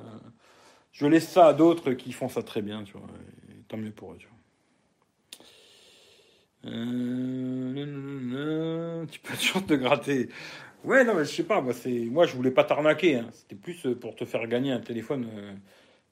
je 0.91 1.05
laisse 1.07 1.27
ça 1.27 1.47
à 1.47 1.53
d'autres 1.53 1.91
qui 1.93 2.11
font 2.11 2.29
ça 2.29 2.43
très 2.43 2.61
bien, 2.61 2.83
tu 2.83 2.93
vois. 2.93 3.07
tant 3.67 3.77
mieux 3.77 3.91
pour 3.91 4.13
eux, 4.13 4.17
tu 4.17 4.27
vois. 4.27 4.35
Euh, 6.65 7.85
tu 9.07 9.19
peux 9.19 9.33
toujours 9.37 9.65
te 9.65 9.73
gratter. 9.73 10.29
Ouais, 10.83 11.03
non, 11.03 11.15
mais 11.15 11.25
je 11.25 11.31
sais 11.31 11.43
pas, 11.43 11.61
moi, 11.61 11.73
c'est... 11.73 12.05
moi 12.05 12.25
je 12.25 12.35
voulais 12.35 12.51
pas 12.51 12.63
t'arnaquer. 12.63 13.17
Hein. 13.17 13.27
C'était 13.33 13.55
plus 13.55 13.87
pour 13.99 14.15
te 14.15 14.23
faire 14.23 14.47
gagner 14.47 14.71
un 14.71 14.79
téléphone 14.79 15.27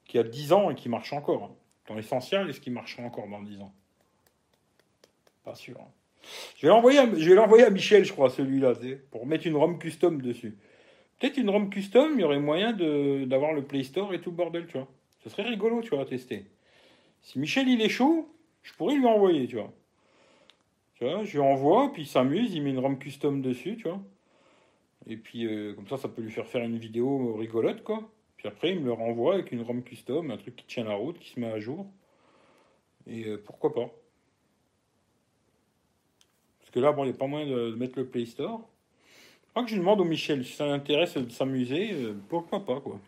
qui 0.04 0.18
a 0.18 0.22
10 0.22 0.52
ans 0.52 0.70
et 0.70 0.74
qui 0.74 0.88
marche 0.88 1.12
encore. 1.12 1.44
Hein 1.44 1.54
dans 1.88 1.94
l'essentiel, 1.94 2.48
est-ce 2.48 2.60
qu'il 2.60 2.72
marchera 2.72 3.02
encore 3.02 3.26
dans 3.28 3.42
10 3.42 3.60
ans? 3.60 3.72
Pas 5.44 5.54
sûr. 5.54 5.76
Hein. 5.80 5.88
Je 6.56 6.66
vais 6.66 6.68
l'envoyer 6.68 6.98
à, 6.98 7.66
à 7.66 7.70
Michel, 7.70 8.04
je 8.04 8.12
crois, 8.12 8.30
celui-là, 8.30 8.74
pour 9.10 9.26
mettre 9.26 9.46
une 9.46 9.56
ROM 9.56 9.78
custom 9.78 10.20
dessus. 10.20 10.56
Peut-être 11.18 11.38
une 11.38 11.50
ROM 11.50 11.70
custom, 11.70 12.12
il 12.14 12.20
y 12.20 12.24
aurait 12.24 12.38
moyen 12.38 12.72
d'avoir 12.72 13.54
le 13.54 13.64
Play 13.64 13.82
Store 13.82 14.12
et 14.14 14.20
tout 14.20 14.30
le 14.30 14.36
bordel, 14.36 14.66
tu 14.66 14.74
vois. 14.74 14.88
Ce 15.24 15.30
serait 15.30 15.42
rigolo, 15.42 15.80
tu 15.80 15.90
vois, 15.90 16.02
à 16.02 16.04
tester. 16.04 16.46
Si 17.22 17.38
Michel 17.38 17.68
il 17.68 17.80
est 17.80 17.88
chaud, 17.88 18.32
je 18.62 18.72
pourrais 18.74 18.94
lui 18.94 19.06
envoyer, 19.06 19.46
tu 19.48 19.56
vois. 19.56 19.72
Tu 20.94 21.04
vois, 21.04 21.24
je 21.24 21.32
lui 21.32 21.40
envoie, 21.40 21.92
puis 21.92 22.02
il 22.02 22.06
s'amuse, 22.06 22.54
il 22.54 22.62
met 22.62 22.70
une 22.70 22.78
ROM 22.78 22.98
custom 22.98 23.40
dessus, 23.40 23.76
tu 23.76 23.84
vois. 23.84 24.00
Et 25.06 25.16
puis 25.16 25.46
euh, 25.46 25.74
comme 25.74 25.88
ça, 25.88 25.96
ça 25.96 26.08
peut 26.08 26.22
lui 26.22 26.30
faire 26.30 26.46
faire 26.46 26.62
une 26.62 26.76
vidéo 26.76 27.34
rigolote, 27.34 27.82
quoi. 27.82 28.10
Puis 28.38 28.48
après, 28.48 28.70
il 28.70 28.80
me 28.80 28.86
le 28.86 28.92
renvoie 28.92 29.34
avec 29.34 29.52
une 29.52 29.62
ROM 29.62 29.82
custom, 29.82 30.30
un 30.30 30.36
truc 30.36 30.56
qui 30.56 30.64
tient 30.64 30.84
la 30.84 30.94
route, 30.94 31.18
qui 31.18 31.30
se 31.30 31.40
met 31.40 31.50
à 31.50 31.58
jour. 31.58 31.86
Et 33.06 33.26
euh, 33.26 33.42
pourquoi 33.44 33.74
pas 33.74 33.90
Parce 36.60 36.70
que 36.70 36.80
là, 36.80 36.92
bon, 36.92 37.04
il 37.04 37.08
n'y 37.08 37.16
pas 37.16 37.26
moyen 37.26 37.46
de, 37.46 37.74
mettre 37.74 37.98
le 37.98 38.06
Play 38.06 38.26
Store. 38.26 38.60
Je 39.44 39.50
crois 39.50 39.64
que 39.64 39.70
je 39.70 39.76
demande 39.76 40.00
au 40.00 40.04
Michel 40.04 40.44
si 40.44 40.52
ça 40.52 40.66
l'intéresse 40.66 41.16
de 41.16 41.28
s'amuser, 41.30 41.92
euh, 41.92 42.14
pourquoi 42.28 42.64
pas, 42.64 42.80
quoi. 42.80 43.00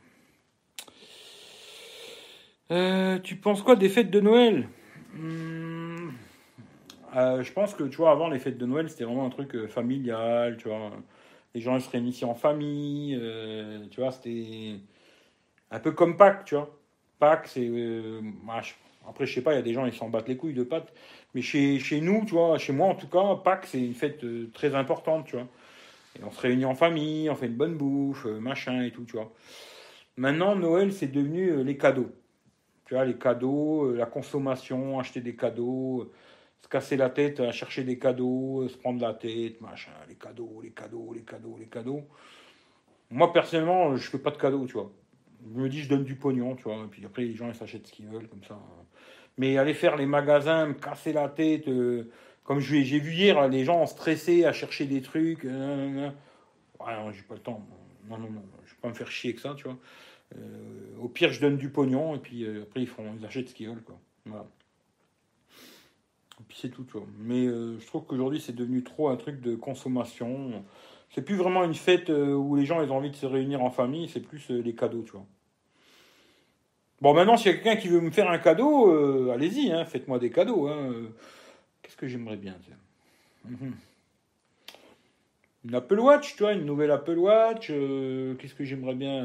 tu 3.23 3.37
penses 3.37 3.63
quoi 3.63 3.77
des 3.77 3.89
fêtes 3.89 4.11
de 4.11 4.21
Noël? 4.21 4.69
Hmm. 5.15 6.11
Je 7.15 7.53
pense 7.53 7.75
que, 7.75 7.85
tu 7.85 7.97
vois, 7.97 8.11
avant 8.11 8.29
les 8.29 8.39
fêtes 8.39 8.59
de 8.59 8.67
Noël, 8.67 8.89
c'était 8.89 9.05
vraiment 9.05 9.27
un 9.27 9.31
truc 9.31 9.67
familial, 9.67 10.57
les 11.55 11.61
gens 11.61 11.79
se 11.81 11.91
réunissaient 11.91 12.27
en 12.27 12.35
famille, 12.35 13.19
euh, 13.21 13.87
tu 13.91 14.01
vois, 14.01 14.13
c'était 14.13 14.77
un 15.71 15.81
peu 15.81 15.93
comme 15.93 16.17
Pâques, 16.17 16.45
tu 16.45 16.55
vois. 16.55 16.77
Pâques, 17.19 17.49
c'est. 17.49 17.67
Euh, 17.69 18.21
après, 19.09 19.27
je 19.27 19.35
sais 19.35 19.43
pas, 19.43 19.53
il 19.53 19.57
y 19.57 19.59
a 19.59 19.63
des 19.63 19.73
gens, 19.73 19.87
ils 19.87 19.93
s'en 19.95 20.09
battent 20.09 20.29
les 20.29 20.37
couilles 20.37 20.55
de 20.55 20.63
pâtes. 20.63 20.93
Mais 21.35 21.43
chez, 21.43 22.01
nous, 22.01 22.25
tu 22.25 22.33
vois, 22.33 22.59
chez 22.59 22.73
moi 22.73 22.89
en 22.89 22.95
tout 22.95 23.09
cas, 23.09 23.37
Pâques, 23.37 23.67
c'est 23.67 23.81
une 23.81 23.95
fête 23.95 24.23
euh, 24.25 24.51
très 24.53 24.75
importante, 24.75 25.27
tu 25.27 25.37
vois. 25.37 25.47
Et 26.19 26.25
on 26.25 26.31
se 26.31 26.41
réunit 26.41 26.65
en 26.65 26.75
famille, 26.75 27.31
on 27.31 27.37
fait 27.37 27.47
une 27.47 27.57
bonne 27.57 27.77
bouffe, 27.77 28.25
machin 28.27 28.83
et 28.83 28.91
tout, 28.91 29.05
tu 29.05 29.13
vois. 29.13 29.33
Maintenant, 30.17 30.57
Noël, 30.57 30.93
c'est 30.93 31.07
devenu 31.07 31.63
les 31.65 31.79
cadeaux. 31.79 32.11
Tu 32.87 32.95
vois, 32.95 33.05
les 33.05 33.17
cadeaux, 33.17 33.93
la 33.93 34.07
consommation, 34.07 34.99
acheter 34.99 35.21
des 35.21 35.37
cadeaux 35.37 36.11
se 36.63 36.69
casser 36.69 36.97
la 36.97 37.11
tête 37.11 37.51
chercher 37.53 37.85
des 37.85 37.99
cadeaux, 37.99 38.69
se 38.69 38.77
prendre 38.77 39.01
la 39.01 39.15
tête, 39.15 39.61
machin, 39.61 39.93
les 40.09 40.15
cadeaux, 40.15 40.61
les 40.63 40.71
cadeaux, 40.71 41.13
les 41.15 41.23
cadeaux, 41.23 41.57
les 41.59 41.67
cadeaux. 41.67 42.03
Moi, 43.11 43.33
personnellement, 43.33 43.97
je 43.97 44.09
fais 44.09 44.19
pas 44.19 44.31
de 44.31 44.37
cadeaux, 44.37 44.67
tu 44.67 44.75
vois. 44.75 44.93
Je 45.43 45.61
me 45.61 45.69
dis, 45.69 45.81
je 45.83 45.89
donne 45.89 46.05
du 46.05 46.15
pognon, 46.15 46.57
tu 46.57 46.65
vois, 46.65 46.77
et 46.77 46.89
puis 46.91 47.05
après, 47.05 47.23
les 47.23 47.35
gens, 47.35 47.49
ils 47.49 47.55
s'achètent 47.55 47.87
ce 47.87 47.93
qu'ils 47.93 48.07
veulent, 48.07 48.29
comme 48.29 48.45
ça. 48.45 48.59
Mais 49.39 49.57
aller 49.57 49.75
faire 49.75 49.97
les 49.97 50.07
magasins, 50.07 50.67
me 50.67 50.75
casser 50.75 51.13
la 51.13 51.29
tête, 51.29 51.69
euh, 51.69 52.11
comme 52.45 52.61
j'ai 52.61 52.83
vu 52.83 53.13
hier, 53.13 53.49
les 53.49 53.65
gens 53.65 53.87
stressés 53.87 54.45
à 54.45 54.53
chercher 54.53 54.87
des 54.87 55.03
trucs, 55.03 55.45
euh, 55.45 56.11
ouais, 56.81 56.95
j'ai 57.13 57.23
pas 57.23 57.35
le 57.35 57.41
temps. 57.41 57.67
Non, 58.09 58.19
non, 58.19 58.31
non, 58.31 58.43
je 58.65 58.71
vais 58.71 58.81
pas 58.83 58.89
me 58.89 58.95
faire 58.95 59.11
chier 59.11 59.31
avec 59.31 59.41
ça, 59.41 59.55
tu 59.57 59.65
vois. 59.65 59.79
Euh, 60.37 60.99
au 61.01 61.09
pire, 61.09 61.33
je 61.33 61.41
donne 61.41 61.57
du 61.57 61.71
pognon, 61.71 62.15
et 62.15 62.19
puis 62.19 62.47
après, 62.63 62.81
ils, 62.81 62.89
font, 62.89 63.05
ils 63.19 63.25
achètent 63.25 63.49
ce 63.49 63.55
qu'ils 63.55 63.69
veulent, 63.69 63.83
quoi. 63.83 63.99
Voilà. 64.27 64.47
Et 66.41 66.43
puis 66.49 66.59
c'est 66.61 66.71
tout, 66.71 66.85
tu 66.85 66.93
vois. 66.93 67.07
Mais 67.19 67.47
euh, 67.47 67.79
je 67.79 67.87
trouve 67.87 68.05
qu'aujourd'hui, 68.07 68.41
c'est 68.41 68.55
devenu 68.55 68.83
trop 68.83 69.09
un 69.09 69.17
truc 69.17 69.41
de 69.41 69.55
consommation. 69.55 70.65
C'est 71.11 71.23
plus 71.23 71.35
vraiment 71.35 71.65
une 71.65 71.75
fête 71.75 72.09
euh, 72.09 72.35
où 72.35 72.55
les 72.55 72.65
gens 72.65 72.81
ont 72.81 72.91
envie 72.91 73.11
de 73.11 73.17
se 73.17 73.27
réunir 73.27 73.63
en 73.63 73.71
famille, 73.71 74.09
c'est 74.09 74.21
plus 74.21 74.51
euh, 74.51 74.63
les 74.63 74.75
cadeaux, 74.75 75.03
tu 75.03 75.13
vois. 75.13 75.27
Bon, 77.01 77.15
maintenant, 77.15 77.37
s'il 77.37 77.51
y 77.51 77.55
a 77.55 77.59
quelqu'un 77.59 77.77
qui 77.77 77.89
veut 77.89 78.01
me 78.01 78.11
faire 78.11 78.31
un 78.31 78.39
cadeau, 78.39 79.31
allez-y, 79.31 79.73
hein, 79.73 79.87
faites-moi 79.87 80.19
des 80.19 80.31
cadeaux. 80.31 80.69
Hein. 80.69 80.93
Qu'est-ce 81.81 81.97
que 81.97 82.07
j'aimerais 82.07 82.37
bien, 82.37 82.55
mhm. 83.47 83.75
Une 85.65 85.75
Apple 85.75 85.99
Watch, 85.99 86.37
tu 86.37 86.43
vois, 86.43 86.53
une 86.53 86.67
nouvelle 86.67 86.91
Apple 86.91 87.17
Watch. 87.17 87.69
Qu'est-ce 87.69 88.55
que 88.55 88.65
j'aimerais 88.65 88.95
bien 88.95 89.25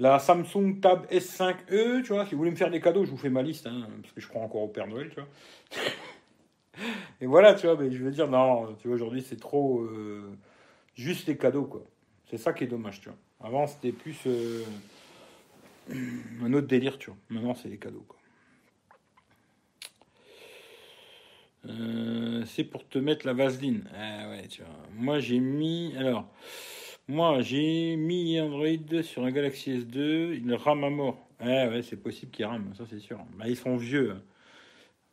La 0.00 0.18
Samsung 0.18 0.80
Tab 0.80 1.06
S5e, 1.12 2.02
tu 2.02 2.12
vois. 2.12 2.26
Si 2.26 2.32
vous 2.32 2.38
voulez 2.38 2.50
me 2.50 2.56
faire 2.56 2.72
des 2.72 2.80
cadeaux, 2.80 3.04
je 3.04 3.10
vous 3.12 3.16
fais 3.16 3.30
ma 3.30 3.42
liste, 3.42 3.68
hein, 3.68 3.86
parce 4.02 4.12
que 4.12 4.20
je 4.20 4.26
crois 4.26 4.42
encore 4.42 4.62
au 4.62 4.68
Père 4.68 4.88
Noël, 4.88 5.10
tu 5.10 5.20
vois. 5.20 5.28
Et 7.20 7.26
voilà, 7.26 7.54
tu 7.54 7.68
vois, 7.68 7.76
mais 7.76 7.92
je 7.92 8.02
veux 8.02 8.10
dire, 8.10 8.26
non, 8.26 8.74
tu 8.80 8.88
vois, 8.88 8.96
aujourd'hui, 8.96 9.22
c'est 9.22 9.38
trop 9.38 9.80
euh, 9.82 10.36
juste 11.00 11.26
les 11.26 11.36
cadeaux, 11.36 11.64
quoi. 11.64 11.84
C'est 12.28 12.38
ça 12.38 12.52
qui 12.52 12.64
est 12.64 12.68
dommage, 12.68 13.00
tu 13.00 13.08
vois. 13.08 13.18
Avant, 13.40 13.66
c'était 13.66 13.92
plus 13.92 14.16
euh, 14.26 14.64
un 16.42 16.52
autre 16.52 16.66
délire, 16.66 16.98
tu 16.98 17.10
vois. 17.10 17.18
Maintenant, 17.30 17.54
c'est 17.54 17.68
les 17.68 17.78
cadeaux, 17.78 18.04
quoi. 18.06 18.18
Euh, 21.68 22.44
c'est 22.46 22.64
pour 22.64 22.88
te 22.88 22.98
mettre 22.98 23.26
la 23.26 23.32
vaseline. 23.32 23.84
Ah 23.94 24.30
ouais, 24.30 24.46
tu 24.48 24.62
vois. 24.62 24.70
Moi, 24.94 25.18
j'ai 25.18 25.40
mis. 25.40 25.94
Alors, 25.96 26.26
moi, 27.08 27.42
j'ai 27.42 27.96
mis 27.96 28.40
Android 28.40 29.02
sur 29.02 29.24
un 29.24 29.30
Galaxy 29.30 29.78
S2. 29.78 30.40
Il 30.42 30.54
rame 30.54 30.84
à 30.84 30.90
mort. 30.90 31.18
Ah 31.40 31.68
ouais, 31.68 31.82
c'est 31.82 31.96
possible 31.96 32.30
qu'il 32.30 32.44
rame, 32.44 32.72
ça, 32.76 32.84
c'est 32.88 32.98
sûr. 32.98 33.18
Bah, 33.38 33.48
ils 33.48 33.56
sont 33.56 33.76
vieux. 33.76 34.12
Hein. 34.12 34.22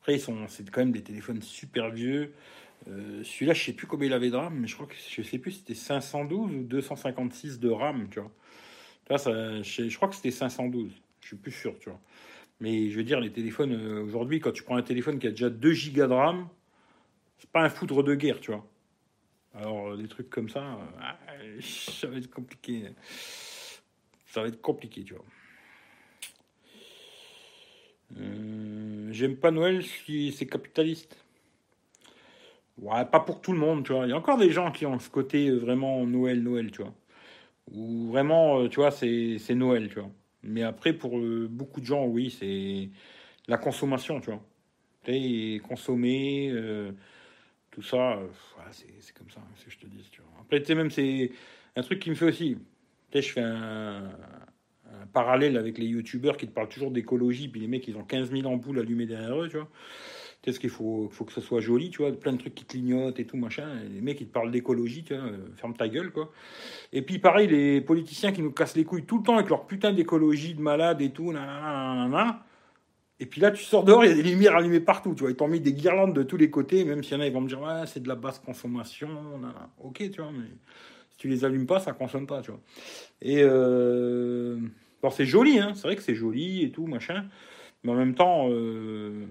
Après, 0.02 0.18
sont, 0.20 0.48
c'est 0.48 0.70
quand 0.70 0.82
même 0.82 0.92
des 0.92 1.04
téléphones 1.04 1.42
super 1.42 1.90
vieux. 1.90 2.34
Euh, 2.90 3.24
celui-là, 3.24 3.54
je 3.54 3.64
sais 3.64 3.74
plus 3.74 3.88
combien 3.88 4.08
il 4.08 4.14
avait 4.14 4.30
de 4.30 4.36
RAM, 4.36 4.60
mais 4.60 4.68
je 4.68 4.76
crois 4.76 4.88
que 4.88 4.96
je 4.96 5.22
sais 5.22 5.40
plus, 5.40 5.52
c'était 5.52 5.74
512 5.76 6.56
ou 6.56 6.64
256 6.64 7.60
de 7.60 7.70
RAM, 7.70 8.08
tu 8.10 8.20
vois. 8.20 8.32
Là, 9.10 9.18
ça, 9.18 9.62
je, 9.62 9.96
crois 9.96 10.10
que 10.10 10.16
c'était 10.16 10.32
512. 10.32 10.92
Je 11.22 11.28
suis 11.28 11.38
plus 11.38 11.52
sûr, 11.52 11.78
tu 11.80 11.90
vois. 11.90 12.00
Mais 12.60 12.90
je 12.90 12.98
veux 12.98 13.04
dire, 13.04 13.20
les 13.20 13.32
téléphones 13.32 13.74
euh, 13.74 14.04
aujourd'hui, 14.04 14.40
quand 14.40 14.52
tu 14.52 14.64
prends 14.64 14.78
un 14.78 14.82
téléphone 14.82 15.20
qui 15.20 15.28
a 15.28 15.32
déjà 15.32 15.50
2 15.50 15.74
Go 15.94 16.08
de 16.08 16.14
RAM, 16.14 16.50
c'est 17.38 17.50
pas 17.50 17.62
un 17.62 17.70
foudre 17.70 18.04
de 18.04 18.16
guerre, 18.16 18.40
tu 18.40 18.52
vois. 18.52 18.66
Alors, 19.54 19.90
euh, 19.90 19.98
des 19.98 20.08
trucs 20.08 20.30
comme 20.30 20.50
ça, 20.50 20.80
ça 21.62 22.08
va 22.08 22.18
être 22.18 22.30
compliqué. 22.30 22.86
Ça 24.28 24.42
va 24.42 24.48
être 24.48 24.62
compliqué, 24.62 25.04
tu 25.04 25.14
vois. 25.14 25.26
J'aime 29.12 29.36
pas 29.36 29.52
Noël 29.52 29.84
si 29.84 30.32
c'est 30.32 30.48
capitaliste. 30.48 31.27
Ouais, 32.78 33.06
pas 33.06 33.20
pour 33.20 33.42
tout 33.42 33.54
le 33.54 33.58
monde, 33.60 33.84
tu 33.86 33.94
vois. 33.94 34.06
Il 34.06 34.10
y 34.10 34.14
a 34.14 34.18
encore 34.18 34.38
des 34.38 34.52
gens 34.52 34.72
qui 34.72 34.86
ont 34.86 35.00
ce 35.00 35.10
côté 35.10 35.48
euh, 35.50 35.58
vraiment 35.58 36.06
Noël, 36.06 36.42
Noël, 36.44 36.70
tu 36.72 36.82
vois. 36.84 36.94
Ou 37.74 38.08
vraiment, 38.12 38.62
euh, 38.62 38.70
tu 38.70 38.78
vois, 38.82 38.92
c'est 38.92 39.40
Noël, 39.56 39.90
tu 39.90 40.00
vois. 40.00 40.12
Mais 40.44 40.64
après, 40.64 40.94
pour 40.94 41.20
beaucoup 41.50 41.82
de 41.82 41.86
gens, 41.86 42.06
oui, 42.06 42.32
c'est 42.32 42.90
la 43.48 43.58
consommation, 43.58 44.22
tu 44.22 44.32
vois. 44.32 44.42
Et 45.08 45.62
consommer, 45.68 46.54
tout 47.72 47.82
ça, 47.82 48.20
c'est 48.72 49.14
comme 49.14 49.30
ça, 49.30 49.42
c'est 49.56 49.62
ce 49.62 49.66
que 49.66 49.72
je 49.72 49.78
te 49.80 49.86
dis, 49.88 50.10
tu 50.12 50.22
vois. 50.22 50.32
Après, 50.42 50.60
tu 50.62 50.68
sais, 50.68 50.76
même, 50.76 50.92
c'est 50.92 51.32
un 51.76 51.82
truc 51.84 52.00
qui 52.00 52.10
me 52.10 52.16
fait 52.16 52.26
aussi. 52.26 52.58
Tu 53.12 53.18
sais, 53.18 53.22
je 53.28 53.34
fais 53.34 53.42
un, 53.42 54.06
un 55.02 55.08
parallèle 55.14 55.58
avec 55.58 55.78
les 55.78 55.86
youtubeurs 55.86 56.38
qui 56.38 56.48
te 56.48 56.52
parlent 56.52 56.70
toujours 56.70 56.92
d'écologie, 56.92 57.48
puis 57.48 57.62
les 57.62 57.68
mecs, 57.68 57.88
ils 57.88 57.98
ont 57.98 58.04
15 58.04 58.32
000 58.32 58.46
ampoules 58.48 58.80
allumées 58.80 59.06
derrière 59.06 59.42
eux, 59.42 59.50
tu 59.50 59.58
vois. 59.58 59.70
Qu'est-ce 60.42 60.60
qu'il 60.60 60.70
faut, 60.70 61.10
faut 61.12 61.26
que 61.26 61.34
ce 61.34 61.42
soit 61.42 61.60
joli, 61.60 61.90
tu 61.90 62.02
vois, 62.02 62.12
plein 62.12 62.32
de 62.32 62.38
trucs 62.38 62.56
qui 62.56 62.66
clignotent 62.66 63.20
et 63.20 63.26
tout, 63.26 63.38
machin. 63.38 63.68
les 63.92 64.02
mecs, 64.02 64.22
ils 64.22 64.28
te 64.28 64.32
parlent 64.34 64.52
d'écologie, 64.52 65.04
tu 65.04 65.16
vois, 65.16 65.24
euh, 65.26 65.38
ferme 65.56 65.76
ta 65.76 65.90
gueule, 65.90 66.12
quoi. 66.12 66.32
Et 66.94 67.02
puis, 67.02 67.20
pareil, 67.20 67.48
les 67.48 67.82
politiciens 67.82 68.32
qui 68.32 68.42
nous 68.42 68.52
cassent 68.52 68.76
les 68.76 68.86
couilles 68.86 69.06
tout 69.06 69.18
le 69.18 69.24
temps 69.24 69.36
avec 69.36 69.50
leur 69.50 69.66
putain 69.66 69.92
d'écologie 69.94 70.54
de 70.54 70.62
malade 70.62 71.02
et 71.02 71.10
tout, 71.10 71.32
nanana, 71.34 72.46
Et 73.20 73.26
puis 73.26 73.42
là, 73.42 73.52
tu 73.52 73.64
sors 73.64 73.84
dehors, 73.84 74.06
il 74.06 74.10
y 74.10 74.14
a 74.14 74.16
des 74.16 74.24
lumières 74.24 74.56
allumées 74.56 74.80
partout, 74.80 75.16
tu 75.16 75.22
vois. 75.22 75.32
Ils 75.32 75.36
t'ont 75.36 75.48
mis 75.48 75.60
des 75.60 75.74
guirlandes 75.74 76.14
de 76.14 76.24
tous 76.24 76.38
les 76.38 76.52
côtés, 76.52 76.86
même 76.86 77.04
s'il 77.04 77.18
y 77.18 77.18
en 77.18 77.22
a, 77.22 77.28
ils 77.28 77.34
vont 77.34 77.42
me 77.42 77.50
dire, 77.50 77.62
ouais, 77.62 77.86
c'est 77.88 78.02
de 78.02 78.08
la 78.08 78.16
basse 78.16 78.40
consommation, 78.40 79.10
Ok, 79.80 79.98
tu 80.12 80.22
vois, 80.22 80.32
mais 80.32 80.48
si 81.10 81.18
tu 81.18 81.28
les 81.28 81.44
allumes 81.46 81.66
pas, 81.68 81.80
ça 81.80 81.94
consomme 81.94 82.28
pas, 82.28 82.42
tu 82.42 82.52
vois. 82.52 82.62
Et 83.22 83.42
euh, 83.42 84.58
bon, 85.02 85.10
c'est 85.10 85.26
joli, 85.26 85.60
hein, 85.60 85.74
c'est 85.76 85.84
vrai 85.84 85.96
que 85.96 86.04
c'est 86.04 86.16
joli 86.16 86.64
et 86.64 86.72
tout, 86.72 86.86
machin. 86.86 87.26
Mais 87.84 87.92
en 87.92 87.96
même 87.96 88.16
temps, 88.16 88.48
euh, 88.50 89.26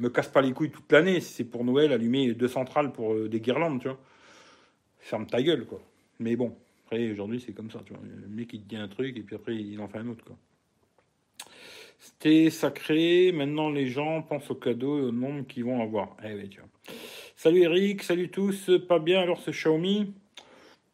me 0.00 0.08
casse 0.10 0.28
pas 0.28 0.40
les 0.40 0.52
couilles 0.52 0.70
toute 0.70 0.90
l'année. 0.92 1.20
C'est 1.20 1.44
pour 1.44 1.64
Noël, 1.64 1.92
allumer 1.92 2.34
deux 2.34 2.48
centrales 2.48 2.92
pour 2.92 3.14
euh, 3.14 3.28
des 3.28 3.40
guirlandes, 3.40 3.80
tu 3.80 3.88
vois. 3.88 3.98
Ferme 4.98 5.26
ta 5.26 5.42
gueule, 5.42 5.66
quoi. 5.66 5.80
Mais 6.18 6.36
bon, 6.36 6.56
après, 6.84 7.10
aujourd'hui, 7.10 7.42
c'est 7.44 7.52
comme 7.52 7.70
ça, 7.70 7.80
tu 7.84 7.92
vois. 7.92 8.02
Le 8.04 8.28
mec, 8.28 8.52
il 8.52 8.62
te 8.62 8.68
dit 8.68 8.76
un 8.76 8.88
truc 8.88 9.16
et 9.16 9.22
puis 9.22 9.36
après, 9.36 9.56
il 9.56 9.80
en 9.80 9.88
fait 9.88 9.98
un 9.98 10.08
autre, 10.08 10.24
quoi. 10.24 10.36
C'était 11.98 12.50
sacré. 12.50 13.32
Maintenant, 13.32 13.70
les 13.70 13.86
gens 13.86 14.22
pensent 14.22 14.50
aux 14.50 14.54
cadeaux 14.54 14.98
et 14.98 15.02
au 15.02 15.12
nombre 15.12 15.46
qu'ils 15.46 15.64
vont 15.64 15.82
avoir. 15.82 16.16
Eh. 16.24 16.48
Salut 17.36 17.62
Eric, 17.62 18.02
salut 18.02 18.30
tous. 18.30 18.70
Pas 18.88 18.98
bien 18.98 19.20
alors 19.20 19.40
ce 19.40 19.50
Xiaomi? 19.50 20.12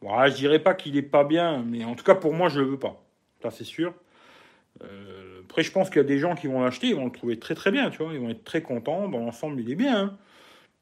Je 0.01 0.35
dirais 0.35 0.59
pas 0.59 0.73
qu'il 0.75 0.97
est 0.97 1.01
pas 1.01 1.23
bien, 1.23 1.63
mais 1.63 1.83
en 1.83 1.95
tout 1.95 2.03
cas 2.03 2.15
pour 2.15 2.33
moi 2.33 2.49
je 2.49 2.59
le 2.59 2.67
veux 2.67 2.79
pas. 2.79 3.03
Ça 3.41 3.51
c'est 3.51 3.63
sûr. 3.63 3.93
Euh, 4.83 5.34
après 5.55 5.63
je 5.63 5.71
pense 5.71 5.87
qu'il 5.89 6.01
y 6.01 6.01
a 6.01 6.03
des 6.03 6.19
gens 6.19 6.35
qui 6.35 6.47
vont 6.47 6.61
l'acheter, 6.61 6.87
ils 6.87 6.95
vont 6.95 7.05
le 7.05 7.11
trouver 7.11 7.39
très 7.39 7.55
très 7.55 7.71
bien, 7.71 7.89
tu 7.89 8.03
vois, 8.03 8.11
ils 8.13 8.19
vont 8.19 8.29
être 8.29 8.43
très 8.43 8.61
contents. 8.61 9.07
Dans 9.07 9.19
l'ensemble 9.19 9.61
il 9.61 9.71
est 9.71 9.75
bien, 9.75 9.97
hein. 9.97 10.17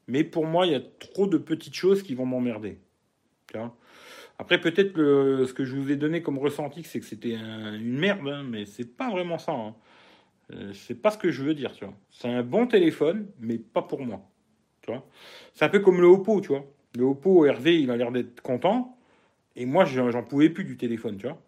mais 0.08 0.24
pour 0.24 0.46
moi 0.46 0.66
il 0.66 0.72
y 0.72 0.74
a 0.74 0.80
trop 0.80 1.28
de 1.28 1.38
petites 1.38 1.76
choses 1.76 2.02
qui 2.02 2.16
vont 2.16 2.26
m'emmerder. 2.26 2.78
Après 4.36 4.60
peut-être 4.60 4.96
ce 4.96 5.52
que 5.52 5.64
je 5.64 5.76
vous 5.76 5.92
ai 5.92 5.94
donné 5.94 6.22
comme 6.22 6.38
ressenti, 6.38 6.82
c'est 6.82 6.98
que 6.98 7.06
c'était 7.06 7.34
une 7.34 7.96
merde, 7.96 8.26
hein, 8.26 8.42
mais 8.42 8.66
c'est 8.66 8.96
pas 8.96 9.10
vraiment 9.10 9.38
ça. 9.38 9.52
Hein. 9.52 9.76
Euh, 10.52 10.72
c'est 10.72 11.00
pas 11.00 11.12
ce 11.12 11.18
que 11.18 11.30
je 11.30 11.44
veux 11.44 11.54
dire, 11.54 11.70
tu 11.70 11.84
vois. 11.84 11.94
C'est 12.10 12.26
un 12.26 12.42
bon 12.42 12.66
téléphone, 12.66 13.28
mais 13.38 13.58
pas 13.58 13.82
pour 13.82 14.04
moi. 14.04 14.28
Tu 14.82 14.90
vois. 14.90 15.06
C'est 15.54 15.64
un 15.64 15.68
peu 15.68 15.78
comme 15.78 16.00
le 16.00 16.08
Oppo, 16.08 16.40
tu 16.40 16.48
vois. 16.48 16.64
Le 16.96 17.04
Oppo 17.04 17.46
Hervé, 17.46 17.80
il 17.80 17.92
a 17.92 17.96
l'air 17.96 18.10
d'être 18.10 18.40
content. 18.40 18.98
Et 19.54 19.66
moi, 19.66 19.84
j'en 19.84 20.24
pouvais 20.24 20.50
plus 20.50 20.64
du 20.64 20.76
téléphone, 20.76 21.16
tu 21.16 21.28
vois. 21.28 21.40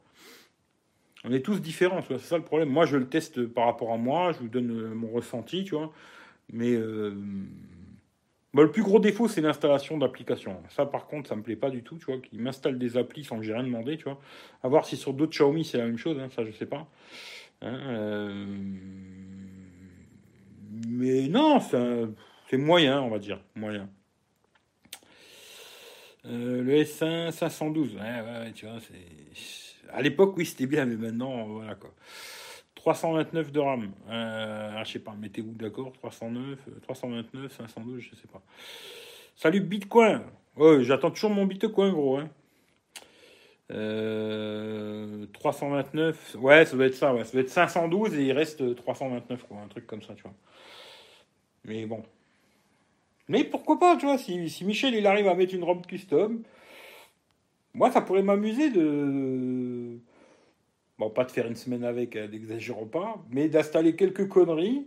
On 1.29 1.33
est 1.33 1.41
tous 1.41 1.61
différents, 1.61 2.01
c'est 2.07 2.19
ça 2.19 2.37
le 2.37 2.45
problème. 2.45 2.69
Moi, 2.69 2.87
je 2.87 2.97
le 2.97 3.09
teste 3.09 3.47
par 3.47 3.67
rapport 3.67 3.93
à 3.93 3.97
moi, 3.97 4.31
je 4.33 4.39
vous 4.39 4.49
donne 4.49 4.71
euh, 4.71 4.95
mon 4.95 5.09
ressenti, 5.09 5.65
tu 5.65 5.75
vois. 5.75 5.93
Mais 6.53 6.73
euh, 6.73 7.15
bah, 8.55 8.63
le 8.63 8.71
plus 8.71 8.85
gros 8.85 9.01
défaut, 9.01 9.27
c'est 9.27 9.41
l'installation 9.41 9.99
d'applications. 9.99 10.63
Ça, 10.69 10.87
par 10.87 11.09
contre, 11.09 11.29
ça 11.29 11.35
me 11.35 11.43
plaît 11.43 11.57
pas 11.57 11.71
du 11.71 11.83
tout, 11.83 11.99
tu 11.99 12.05
vois, 12.05 12.19
qu'ils 12.19 12.41
m'installent 12.41 12.79
des 12.79 12.97
applis 12.97 13.25
sans 13.25 13.39
que 13.39 13.43
j'ai 13.43 13.53
rien 13.53 13.65
demandé, 13.65 13.97
tu 13.97 14.05
vois. 14.05 14.21
À 14.63 14.69
voir 14.69 14.87
si 14.87 14.97
sur 14.97 15.13
d'autres 15.15 15.33
Xiaomi, 15.33 15.65
c'est 15.65 15.79
la 15.79 15.87
même 15.87 15.99
chose, 15.99 16.17
hein, 16.21 16.29
ça, 16.31 16.45
je 16.45 16.53
sais 16.53 16.67
pas. 16.67 16.87
Hein, 17.61 17.81
euh, 17.89 18.47
mais 20.89 21.27
non, 21.27 21.59
c'est 21.61 22.57
moyen, 22.57 23.03
on 23.03 23.09
va 23.09 23.19
dire, 23.19 23.41
moyen. 23.57 23.89
Le 26.25 26.83
S1 26.83 27.33
512, 27.33 27.95
ouais, 27.95 28.01
ouais, 28.01 28.53
tu 28.53 28.67
vois, 28.67 28.79
c'est. 28.81 29.66
À 29.93 30.03
l'époque, 30.03 30.35
oui, 30.37 30.47
c'était 30.47 30.67
bien, 30.67 30.85
mais 30.87 30.97
maintenant, 30.97 31.47
voilà 31.47 31.75
quoi. 31.75 31.91
329 32.75 33.53
de 33.53 33.61
RAM. 33.61 33.93
Euh, 34.09 34.71
ah, 34.77 34.85
je 34.85 34.93
sais 34.93 34.99
pas, 34.99 35.15
mettez-vous 35.19 35.53
d'accord 35.53 35.93
309, 35.93 36.59
329, 36.83 37.57
512, 37.57 38.01
je 38.01 38.15
sais 38.15 38.29
pas. 38.33 38.43
Salut 39.35 39.61
Bitcoin. 39.61 40.23
J'attends 40.81 41.11
toujours 41.11 41.31
mon 41.31 41.47
Bitcoin, 41.47 41.93
gros. 41.93 42.19
Hein. 42.19 42.29
329, 43.69 43.75
euh, 46.37 46.39
ouais, 46.39 46.65
ça 46.65 46.77
doit 46.77 46.87
être 46.87 46.95
ça, 46.95 47.13
ouais. 47.13 47.25
Ça 47.25 47.33
doit 47.33 47.41
être 47.41 47.51
512 47.51 48.15
et 48.15 48.27
il 48.27 48.33
reste 48.33 48.77
329, 48.77 49.45
quoi. 49.45 49.59
Un 49.65 49.69
truc 49.69 49.87
comme 49.87 50.03
ça, 50.03 50.15
tu 50.15 50.23
vois. 50.23 50.35
Mais 51.65 51.85
bon, 51.87 52.05
mais 53.29 53.45
pourquoi 53.45 53.79
pas, 53.79 53.97
tu 53.97 54.07
vois, 54.07 54.19
si, 54.19 54.49
si, 54.49 54.65
Michel 54.65 54.95
il 54.95 55.07
arrive 55.07 55.27
à 55.29 55.35
mettre 55.35 55.55
une 55.55 55.65
robe 55.65 55.85
custom, 55.87 56.43
moi 57.75 57.91
ça 57.91 58.01
pourrait 58.01 58.23
m'amuser 58.23 58.71
de. 58.71 59.76
Bon, 60.99 61.11
pas 61.11 61.25
de 61.25 61.31
faire 61.31 61.47
une 61.47 61.57
semaine 61.57 61.85
avec, 61.85 62.17
hein, 62.17 62.29
n'exagérons 62.31 62.87
pas, 62.87 63.23
mais 63.31 63.49
d'installer 63.49 63.97
quelques 63.97 64.29
conneries, 64.29 64.87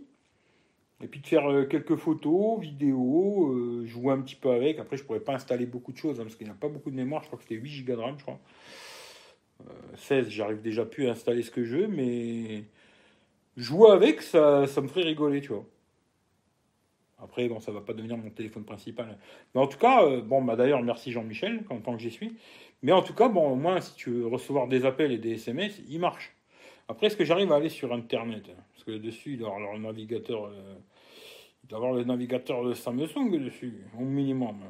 et 1.02 1.06
puis 1.06 1.20
de 1.20 1.26
faire 1.26 1.50
euh, 1.50 1.64
quelques 1.64 1.96
photos, 1.96 2.60
vidéos, 2.60 3.52
euh, 3.52 3.86
jouer 3.86 4.12
un 4.12 4.20
petit 4.20 4.34
peu 4.34 4.50
avec. 4.50 4.78
Après, 4.78 4.96
je 4.96 5.04
pourrais 5.04 5.20
pas 5.20 5.34
installer 5.34 5.66
beaucoup 5.66 5.92
de 5.92 5.96
choses, 5.98 6.20
hein, 6.20 6.24
parce 6.24 6.36
qu'il 6.36 6.46
n'y 6.46 6.52
a 6.52 6.56
pas 6.56 6.68
beaucoup 6.68 6.90
de 6.90 6.96
mémoire, 6.96 7.22
je 7.22 7.28
crois 7.28 7.38
que 7.38 7.44
c'était 7.44 7.60
8 7.60 7.84
Go 7.84 7.94
de 7.94 8.00
RAM, 8.00 8.18
je 8.18 8.22
crois. 8.22 8.40
16, 9.96 10.26
euh, 10.26 10.30
j'arrive 10.30 10.62
déjà 10.62 10.84
plus 10.84 11.08
à 11.08 11.12
installer 11.12 11.42
ce 11.42 11.50
que 11.50 11.64
je 11.64 11.76
veux, 11.76 11.86
mais 11.86 12.64
jouer 13.56 13.90
avec, 13.90 14.22
ça, 14.22 14.66
ça 14.66 14.80
me 14.80 14.88
ferait 14.88 15.02
rigoler, 15.02 15.40
tu 15.40 15.48
vois. 15.52 15.66
Après, 17.22 17.48
bon, 17.48 17.60
ça 17.60 17.70
va 17.70 17.80
pas 17.80 17.92
devenir 17.92 18.16
mon 18.16 18.30
téléphone 18.30 18.64
principal. 18.64 19.18
Mais 19.54 19.60
en 19.60 19.66
tout 19.66 19.78
cas, 19.78 20.04
euh, 20.04 20.22
bon, 20.22 20.42
bah 20.42 20.56
d'ailleurs, 20.56 20.82
merci 20.82 21.12
Jean-Michel, 21.12 21.62
en 21.68 21.80
tant 21.80 21.94
que 21.94 22.02
j'y 22.02 22.10
suis. 22.10 22.36
Mais 22.82 22.92
en 22.92 23.02
tout 23.02 23.14
cas, 23.14 23.28
bon, 23.28 23.50
au 23.50 23.56
moins, 23.56 23.80
si 23.80 23.94
tu 23.94 24.10
veux 24.10 24.26
recevoir 24.26 24.68
des 24.68 24.84
appels 24.84 25.12
et 25.12 25.18
des 25.18 25.32
SMS, 25.32 25.80
il 25.88 26.00
marche. 26.00 26.34
Après, 26.88 27.06
est-ce 27.06 27.16
que 27.16 27.24
j'arrive 27.24 27.52
à 27.52 27.56
aller 27.56 27.68
sur 27.68 27.92
Internet 27.92 28.44
hein? 28.48 28.62
Parce 28.72 28.84
que 28.84 28.92
dessus, 28.92 29.32
il 29.32 29.38
doit 29.38 29.54
avoir 29.54 29.74
le 29.74 29.80
navigateur, 29.80 30.46
euh, 30.46 30.74
il 31.62 31.68
doit 31.68 31.78
avoir 31.78 31.92
le 31.92 32.04
navigateur 32.04 32.64
de 32.64 32.72
Samsung 32.72 33.38
dessus, 33.38 33.84
au 33.98 34.02
minimum. 34.02 34.60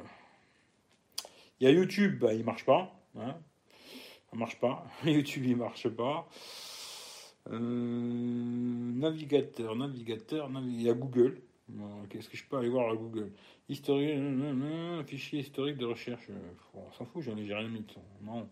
Il 1.59 1.65
y 1.65 1.67
a 1.67 1.71
YouTube, 1.71 2.19
bah, 2.19 2.33
il 2.33 2.43
marche 2.43 2.65
pas. 2.65 2.93
Hein 3.17 3.35
ça 4.29 4.37
marche 4.37 4.59
pas. 4.59 4.85
YouTube, 5.05 5.45
il 5.45 5.55
marche 5.55 5.87
pas. 5.89 6.27
Euh, 7.49 7.59
navigateur, 7.59 9.75
navigateur, 9.75 10.49
il 10.63 10.81
y 10.81 10.89
a 10.89 10.93
Google. 10.93 11.41
Qu'est-ce 12.09 12.29
que 12.29 12.37
je 12.37 12.45
peux 12.45 12.57
aller 12.57 12.69
voir 12.69 12.91
à 12.91 12.95
Google? 12.95 13.31
Historique, 13.69 14.19
fichier 15.07 15.39
historique 15.39 15.77
de 15.77 15.85
recherche. 15.85 16.27
On 16.73 16.91
s'en 16.91 17.05
fout, 17.05 17.21
j'en 17.23 17.37
ai 17.37 17.43
rien 17.53 17.67
mis. 17.67 17.85
Non. 18.21 18.49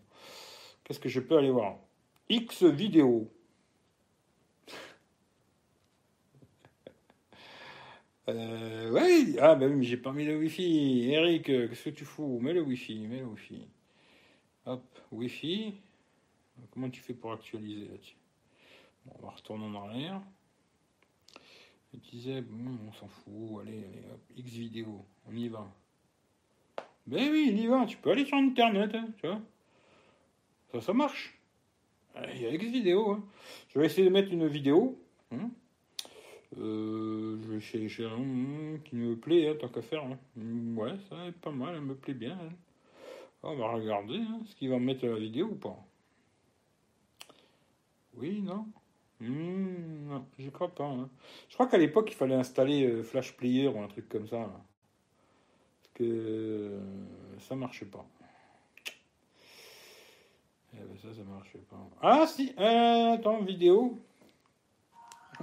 Qu'est-ce 0.84 1.00
que 1.00 1.08
je 1.08 1.20
peux 1.20 1.36
aller 1.36 1.50
voir? 1.50 1.76
X 2.28 2.64
vidéo. 2.64 3.30
Euh, 8.28 9.36
ah 9.40 9.56
bah 9.56 9.66
oui, 9.66 9.82
j'ai 9.82 9.96
pas 9.96 10.12
mis 10.12 10.24
le 10.24 10.38
Wi-Fi. 10.38 11.10
Eric, 11.10 11.46
qu'est-ce 11.46 11.84
que 11.86 11.90
tu 11.90 12.04
fous? 12.04 12.38
Mets 12.40 12.52
le 12.52 12.60
Wi-Fi, 12.62 13.08
mets 13.08 13.18
le 13.18 13.24
Wi-Fi. 13.24 13.66
Hop, 14.66 14.84
Wi-Fi. 15.10 15.74
Comment 16.70 16.90
tu 16.90 17.00
fais 17.00 17.14
pour 17.14 17.32
actualiser 17.32 17.88
là-dessus? 17.88 18.14
Bon, 19.04 19.14
On 19.18 19.26
va 19.26 19.30
retourner 19.32 19.64
en 19.64 19.74
arrière. 19.74 20.20
Je 21.92 21.98
disais, 22.10 22.44
on 22.88 22.92
s'en 22.92 23.08
fout, 23.08 23.60
allez, 23.62 23.78
allez, 23.78 24.04
hop, 24.12 24.20
X 24.36 24.52
vidéo, 24.52 25.04
on 25.28 25.34
y 25.34 25.48
va. 25.48 25.66
Ben 27.06 27.30
oui, 27.30 27.48
il 27.50 27.60
y 27.60 27.66
va, 27.66 27.86
tu 27.86 27.96
peux 27.96 28.10
aller 28.10 28.24
sur 28.24 28.36
Internet, 28.36 28.94
hein, 28.94 29.08
tu 29.18 29.26
vois. 29.26 29.40
Ça, 30.72 30.80
ça 30.80 30.92
marche. 30.92 31.36
Il 32.32 32.42
y 32.42 32.46
a 32.46 32.50
X 32.54 32.64
vidéo. 32.66 33.12
Hein. 33.12 33.24
Je 33.68 33.78
vais 33.78 33.86
essayer 33.86 34.06
de 34.06 34.12
mettre 34.12 34.32
une 34.32 34.46
vidéo. 34.46 34.98
Hein. 35.32 35.50
Euh, 36.58 37.38
je 37.42 37.52
vais 37.52 37.60
chercher 37.60 38.06
un 38.06 38.78
qui 38.84 38.96
me 38.96 39.16
plaît, 39.16 39.56
tant 39.58 39.68
qu'à 39.68 39.82
faire. 39.82 40.04
Ouais, 40.36 40.96
ça 41.08 41.26
est 41.26 41.32
pas 41.32 41.50
mal, 41.50 41.74
elle 41.76 41.82
me 41.82 41.94
plaît 41.94 42.14
bien. 42.14 42.38
On 43.42 43.56
va 43.56 43.72
regarder 43.72 44.20
ce 44.46 44.54
qu'il 44.54 44.68
va 44.68 44.78
mettre 44.78 45.06
la 45.06 45.18
vidéo 45.18 45.46
ou 45.46 45.54
pas. 45.54 45.78
Oui, 48.14 48.42
non 48.42 48.66
Non, 49.20 50.24
je 50.38 50.48
crois 50.48 50.68
pas. 50.68 50.84
Hein. 50.84 51.10
Je 51.48 51.54
crois 51.54 51.66
qu'à 51.66 51.76
l'époque, 51.76 52.10
il 52.10 52.14
fallait 52.14 52.34
installer 52.34 52.86
euh, 52.86 53.02
Flash 53.02 53.36
Player 53.36 53.68
ou 53.68 53.78
un 53.80 53.88
truc 53.88 54.08
comme 54.08 54.26
ça. 54.26 54.38
Parce 54.38 55.94
que 55.94 56.04
euh, 56.04 56.80
ça 57.38 57.54
marchait 57.54 57.86
pas. 57.86 58.04
Eh 60.72 60.78
ben 60.78 60.96
ça, 61.02 61.14
ça 61.14 61.22
marchait 61.22 61.58
pas. 61.58 61.76
Ah 62.00 62.26
si, 62.26 62.54
euh, 62.58 63.12
attends, 63.14 63.42
vidéo. 63.42 63.98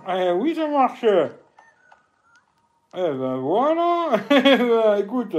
Eh 0.08 0.32
oui, 0.32 0.56
ça 0.56 0.68
marche. 0.68 1.04
Eh 1.04 1.38
ben 2.94 3.38
voilà. 3.38 4.20
Eh 4.32 4.58
ben, 4.58 4.96
écoute, 4.98 5.36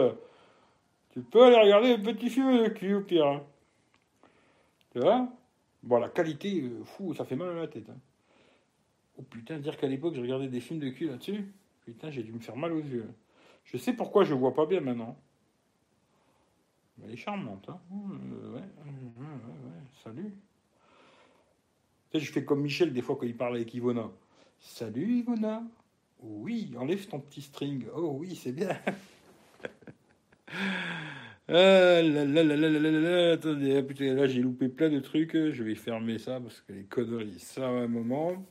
tu 1.12 1.22
peux 1.22 1.42
aller 1.42 1.60
regarder 1.60 1.96
le 1.96 2.02
petit 2.02 2.30
film 2.30 2.62
de 2.62 2.68
cul 2.68 2.94
au 2.94 3.00
pire. 3.00 3.40
Tu 4.92 5.00
vois? 5.00 5.26
Bon, 5.82 5.98
la 5.98 6.08
qualité, 6.08 6.70
fou, 6.84 7.14
ça 7.14 7.24
fait 7.24 7.36
mal 7.36 7.50
à 7.50 7.54
la 7.54 7.66
tête. 7.68 7.88
Hein. 7.88 7.98
Oh 9.18 9.22
putain, 9.22 9.58
dire 9.58 9.76
qu'à 9.76 9.88
l'époque 9.88 10.14
je 10.14 10.20
regardais 10.20 10.48
des 10.48 10.60
films 10.60 10.80
de 10.80 10.88
cul 10.90 11.08
là-dessus, 11.08 11.52
putain, 11.84 12.10
j'ai 12.10 12.22
dû 12.22 12.32
me 12.32 12.38
faire 12.38 12.56
mal 12.56 12.72
aux 12.72 12.80
yeux. 12.80 13.08
Je 13.64 13.76
sais 13.76 13.92
pourquoi 13.92 14.24
je 14.24 14.34
vois 14.34 14.54
pas 14.54 14.66
bien 14.66 14.80
maintenant. 14.80 15.16
elle 17.04 17.10
est 17.10 17.16
charmante, 17.16 17.68
hein. 17.68 17.80
Euh, 17.92 18.54
ouais, 18.54 18.62
salut. 20.02 20.32
Tu 22.10 22.18
sais, 22.18 22.24
je 22.24 22.32
fais 22.32 22.44
comme 22.44 22.62
Michel 22.62 22.92
des 22.92 23.02
fois 23.02 23.16
quand 23.16 23.26
il 23.26 23.36
parle 23.36 23.56
avec 23.56 23.74
Ivona. 23.74 24.10
Salut 24.60 25.18
Ivona. 25.18 25.62
Oui, 26.20 26.72
enlève 26.78 27.06
ton 27.06 27.20
petit 27.20 27.42
string. 27.42 27.86
Oh 27.94 28.16
oui, 28.18 28.34
c'est 28.34 28.52
bien. 28.52 28.78
Ah 31.50 32.02
là 32.02 32.24
là, 32.24 33.32
attendez, 33.32 33.78
ah, 33.78 33.82
putain, 33.82 34.12
là 34.12 34.26
j'ai 34.26 34.42
loupé 34.42 34.68
plein 34.68 34.90
de 34.90 35.00
trucs. 35.00 35.32
Je 35.32 35.62
vais 35.62 35.74
fermer 35.74 36.18
ça 36.18 36.38
parce 36.40 36.60
que 36.60 36.74
les 36.74 36.84
conneries, 36.84 37.38
ça 37.38 37.66
à 37.66 37.70
un 37.70 37.88
moment. 37.88 38.44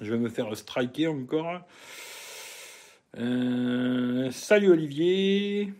Je 0.00 0.12
vais 0.12 0.18
me 0.18 0.28
faire 0.28 0.56
striker 0.56 1.08
encore. 1.08 1.60
Euh, 3.18 4.30
salut 4.30 4.70
Olivier. 4.70 5.72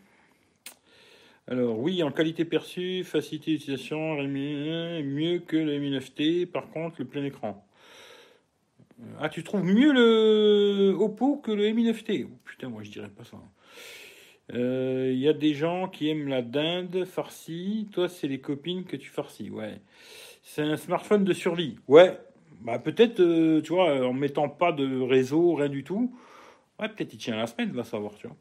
Alors 1.47 1.78
oui, 1.78 2.03
en 2.03 2.11
qualité 2.11 2.45
perçue, 2.45 3.05
facilité 3.05 3.53
d'utilisation, 3.53 4.20
mieux 4.23 5.39
que 5.39 5.57
le 5.57 5.78
Mi 5.78 5.97
9T. 5.97 6.47
Par 6.47 6.69
contre, 6.70 6.97
le 6.99 7.05
plein 7.05 7.24
écran. 7.24 7.65
Euh, 9.01 9.05
ah, 9.20 9.28
tu 9.28 9.45
trouves 9.45 9.65
mieux 9.65 9.93
le 9.93 10.97
Oppo 10.99 11.36
que 11.36 11.53
le 11.53 11.70
Mi 11.70 11.89
9T 11.89 12.27
Putain, 12.45 12.70
moi 12.70 12.82
je 12.82 12.90
dirais 12.90 13.11
pas 13.11 13.24
ça. 13.24 13.39
Il 14.51 14.59
euh, 14.59 15.12
y 15.12 15.28
a 15.28 15.32
des 15.32 15.55
gens 15.55 15.89
qui 15.89 16.09
aiment 16.09 16.28
la 16.28 16.43
dinde 16.43 17.05
farcie. 17.05 17.86
Toi, 17.93 18.09
c'est 18.09 18.27
les 18.27 18.40
copines 18.40 18.85
que 18.85 18.97
tu 18.97 19.11
farcis. 19.11 19.51
Ouais. 19.51 19.81
C'est 20.43 20.62
un 20.62 20.77
smartphone 20.77 21.24
de 21.24 21.35
survie. 21.35 21.77
Ouais, 21.86 22.19
bah, 22.60 22.78
peut-être, 22.78 23.20
euh, 23.20 23.60
tu 23.62 23.72
vois, 23.72 24.06
en 24.06 24.12
mettant 24.12 24.48
pas 24.48 24.72
de 24.72 25.01
réseau, 25.01 25.55
rien 25.55 25.68
du 25.68 25.85
tout, 25.85 26.14
ouais, 26.80 26.89
peut-être 26.89 27.12
il 27.14 27.18
tient 27.18 27.36
la 27.36 27.47
semaine, 27.47 27.70
va 27.72 27.85
savoir, 27.85 28.14
tu 28.14 28.26
vois. 28.26 28.36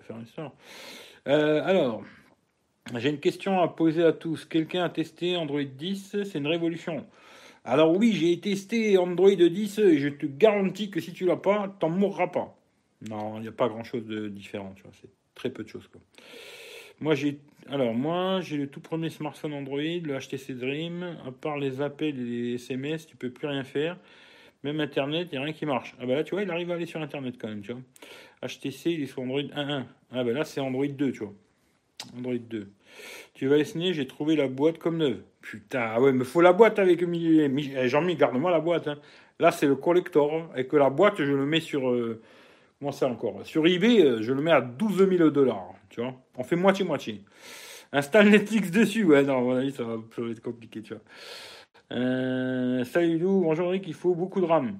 faire 0.00 0.16
une 0.16 0.50
euh, 1.28 1.60
alors, 1.64 2.04
j'ai 2.94 3.10
une 3.10 3.18
question 3.18 3.60
à 3.60 3.68
poser 3.68 4.04
à 4.04 4.12
tous. 4.12 4.44
Quelqu'un 4.44 4.84
a 4.84 4.88
testé 4.88 5.36
Android 5.36 5.62
10 5.62 6.22
C'est 6.24 6.38
une 6.38 6.46
révolution. 6.46 7.04
Alors 7.64 7.96
oui, 7.96 8.12
j'ai 8.12 8.38
testé 8.38 8.96
Android 8.96 9.34
10 9.34 9.78
et 9.80 9.98
je 9.98 10.08
te 10.08 10.26
garantis 10.26 10.88
que 10.88 11.00
si 11.00 11.12
tu 11.12 11.26
l'as 11.26 11.36
pas, 11.36 11.74
t'en 11.80 11.90
mourras 11.90 12.28
pas. 12.28 12.56
Non, 13.10 13.38
il 13.38 13.42
n'y 13.42 13.48
a 13.48 13.52
pas 13.52 13.68
grand-chose 13.68 14.06
de 14.06 14.28
différent, 14.28 14.72
tu 14.76 14.84
vois. 14.84 14.92
C'est 15.00 15.10
très 15.34 15.50
peu 15.50 15.64
de 15.64 15.68
choses, 15.68 15.88
quoi. 15.88 16.00
Moi, 17.00 17.14
j'ai 17.14 17.40
alors 17.70 17.94
moi, 17.94 18.40
j'ai 18.40 18.56
le 18.56 18.68
tout 18.68 18.80
premier 18.80 19.10
smartphone 19.10 19.52
Android, 19.52 19.80
le 19.80 20.18
HTC 20.18 20.54
Dream. 20.54 21.16
À 21.26 21.32
part 21.32 21.58
les 21.58 21.80
appels 21.80 22.18
et 22.18 22.24
les 22.24 22.54
SMS, 22.54 23.06
tu 23.06 23.16
peux 23.16 23.30
plus 23.30 23.48
rien 23.48 23.64
faire. 23.64 23.96
Même 24.62 24.80
Internet, 24.80 25.28
il 25.30 25.36
n'y 25.36 25.38
a 25.38 25.44
rien 25.44 25.52
qui 25.52 25.66
marche. 25.66 25.94
Ah 26.00 26.06
bah 26.06 26.14
là, 26.14 26.24
tu 26.24 26.34
vois, 26.34 26.42
il 26.42 26.50
arrive 26.50 26.70
à 26.70 26.74
aller 26.74 26.86
sur 26.86 27.00
Internet 27.00 27.36
quand 27.40 27.48
même, 27.48 27.62
tu 27.62 27.72
vois. 27.72 27.82
HTC, 28.42 28.92
il 28.92 29.02
est 29.02 29.06
sur 29.06 29.22
Android 29.22 29.40
1.1. 29.40 29.84
Ah 30.12 30.24
bah 30.24 30.32
là, 30.32 30.44
c'est 30.44 30.60
Android 30.60 30.86
2, 30.86 31.12
tu 31.12 31.18
vois. 31.20 31.34
Android 32.16 32.34
2. 32.34 32.68
Tu 33.34 33.46
vas 33.46 33.58
essayer, 33.58 33.92
j'ai 33.92 34.06
trouvé 34.06 34.36
la 34.36 34.48
boîte 34.48 34.78
comme 34.78 34.98
neuve. 34.98 35.22
Putain, 35.40 35.90
ah 35.94 36.00
ouais, 36.00 36.12
mais 36.12 36.24
faut 36.24 36.40
la 36.40 36.52
boîte 36.52 36.78
avec 36.78 37.02
eh, 37.02 37.88
Jean-Mi, 37.88 38.16
garde-moi 38.16 38.50
la 38.50 38.60
boîte. 38.60 38.88
Hein. 38.88 38.98
Là, 39.38 39.52
c'est 39.52 39.66
le 39.66 39.76
collector. 39.76 40.50
Et 40.56 40.66
que 40.66 40.76
la 40.76 40.90
boîte, 40.90 41.16
je 41.18 41.32
le 41.32 41.46
mets 41.46 41.60
sur. 41.60 41.88
Euh, 41.88 42.22
encore? 42.88 43.44
Sur 43.44 43.66
eBay, 43.66 44.00
euh, 44.00 44.22
je 44.22 44.32
le 44.32 44.42
mets 44.42 44.52
à 44.52 44.60
12 44.60 45.08
000 45.08 45.30
dollars. 45.30 45.74
Tu 45.88 46.00
vois 46.00 46.14
On 46.36 46.44
fait 46.44 46.56
moitié-moitié. 46.56 47.22
Installe 47.92 48.30
Netflix 48.30 48.70
dessus. 48.70 49.04
Ouais, 49.04 49.22
non, 49.22 49.42
voilà, 49.42 49.70
ça 49.70 49.84
va, 49.84 49.96
être 50.30 50.42
compliqué, 50.42 50.82
tu 50.82 50.94
vois. 50.94 51.02
Euh, 51.92 52.84
salut 52.84 53.18
Lou, 53.18 53.42
bonjour 53.42 53.70
Rick, 53.70 53.86
il 53.86 53.94
faut 53.94 54.14
beaucoup 54.14 54.40
de 54.40 54.46
RAM. 54.46 54.78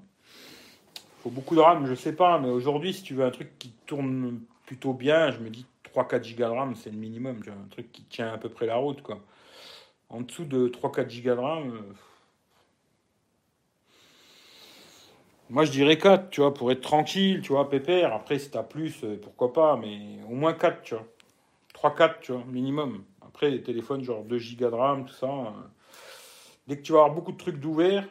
Faut 1.22 1.30
beaucoup 1.30 1.54
de 1.54 1.60
RAM, 1.60 1.86
je 1.86 1.94
sais 1.94 2.14
pas, 2.14 2.38
mais 2.40 2.48
aujourd'hui, 2.48 2.92
si 2.92 3.02
tu 3.02 3.14
veux 3.14 3.24
un 3.24 3.30
truc 3.30 3.58
qui 3.58 3.72
tourne 3.86 4.40
plutôt 4.66 4.92
bien, 4.92 5.30
je 5.30 5.38
me 5.38 5.48
dis 5.48 5.66
3-4 5.94 6.24
gigas 6.24 6.48
de 6.48 6.54
RAM, 6.54 6.74
c'est 6.74 6.90
le 6.90 6.96
minimum, 6.96 7.40
tu 7.42 7.50
vois, 7.50 7.60
un 7.60 7.68
truc 7.68 7.92
qui 7.92 8.02
tient 8.04 8.32
à 8.32 8.38
peu 8.38 8.48
près 8.48 8.66
la 8.66 8.76
route, 8.76 9.02
quoi. 9.02 9.20
En 10.08 10.20
dessous 10.20 10.44
de 10.44 10.68
3-4 10.68 11.08
gigas 11.08 11.36
de 11.36 11.40
RAM, 11.40 11.70
euh, 11.70 11.80
moi 15.50 15.64
je 15.64 15.70
dirais 15.70 15.98
4, 15.98 16.30
tu 16.30 16.40
vois, 16.40 16.52
pour 16.52 16.70
être 16.72 16.80
tranquille, 16.80 17.40
tu 17.42 17.52
vois, 17.52 17.68
pépère. 17.68 18.12
Après, 18.14 18.38
si 18.38 18.50
t'as 18.50 18.62
plus, 18.62 19.04
euh, 19.04 19.18
pourquoi 19.20 19.52
pas, 19.52 19.76
mais 19.76 20.18
au 20.28 20.34
moins 20.34 20.54
4, 20.54 20.82
tu 20.82 20.94
vois. 20.94 21.06
3-4, 21.74 22.20
tu 22.20 22.32
vois, 22.32 22.44
minimum. 22.46 23.04
Après, 23.22 23.50
les 23.50 23.62
téléphones, 23.62 24.02
genre 24.02 24.24
2 24.24 24.38
gigas 24.38 24.70
de 24.70 24.74
RAM, 24.74 25.04
tout 25.06 25.14
ça. 25.14 25.26
Euh, 25.26 25.50
dès 26.66 26.76
que 26.76 26.82
tu 26.82 26.92
vas 26.92 27.00
avoir 27.00 27.14
beaucoup 27.14 27.32
de 27.32 27.36
trucs 27.36 27.60
d'ouvert, 27.60 28.08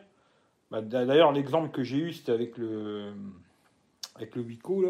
bah, 0.71 0.81
d'ailleurs, 0.81 1.31
l'exemple 1.31 1.71
que 1.71 1.83
j'ai 1.83 1.97
eu, 1.97 2.13
c'était 2.13 2.31
avec 2.31 2.57
le, 2.57 3.13
avec 4.15 4.35
le 4.35 4.41
Wico, 4.41 4.81
là. 4.81 4.89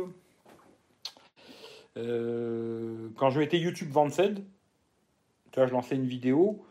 Euh, 1.97 3.07
quand 3.15 3.29
je 3.29 3.39
mettais 3.39 3.57
YouTube 3.57 3.89
27, 3.89 4.35
tu 4.35 4.41
vois, 5.55 5.67
je 5.67 5.71
lançais 5.71 5.95
une 5.95 6.07
vidéo, 6.07 6.65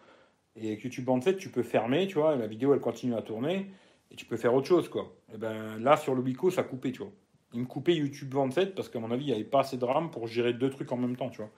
et 0.56 0.68
avec 0.68 0.84
YouTube 0.84 1.06
27, 1.06 1.38
tu 1.38 1.48
peux 1.48 1.62
fermer, 1.62 2.06
tu 2.06 2.18
vois, 2.18 2.34
et 2.34 2.38
la 2.38 2.46
vidéo, 2.46 2.74
elle 2.74 2.80
continue 2.80 3.14
à 3.14 3.22
tourner, 3.22 3.70
tu 4.16 4.24
peux 4.24 4.36
faire 4.36 4.54
autre 4.54 4.66
chose, 4.66 4.88
quoi. 4.88 5.14
Et 5.32 5.38
ben 5.38 5.78
là, 5.78 5.96
sur 5.96 6.14
le 6.14 6.22
Wico, 6.22 6.50
ça 6.50 6.62
coupait, 6.62 6.92
tu 6.92 6.98
vois. 6.98 7.12
Il 7.52 7.60
me 7.60 7.66
coupait 7.66 7.94
YouTube 7.94 8.34
27 8.34 8.74
parce 8.74 8.88
qu'à 8.88 8.98
mon 8.98 9.10
avis, 9.10 9.24
il 9.24 9.28
n'y 9.28 9.32
avait 9.32 9.44
pas 9.44 9.60
assez 9.60 9.76
de 9.76 9.84
RAM 9.84 10.10
pour 10.10 10.26
gérer 10.26 10.52
deux 10.52 10.70
trucs 10.70 10.90
en 10.90 10.96
même 10.96 11.16
temps, 11.16 11.30
tu 11.30 11.38
vois. 11.38 11.50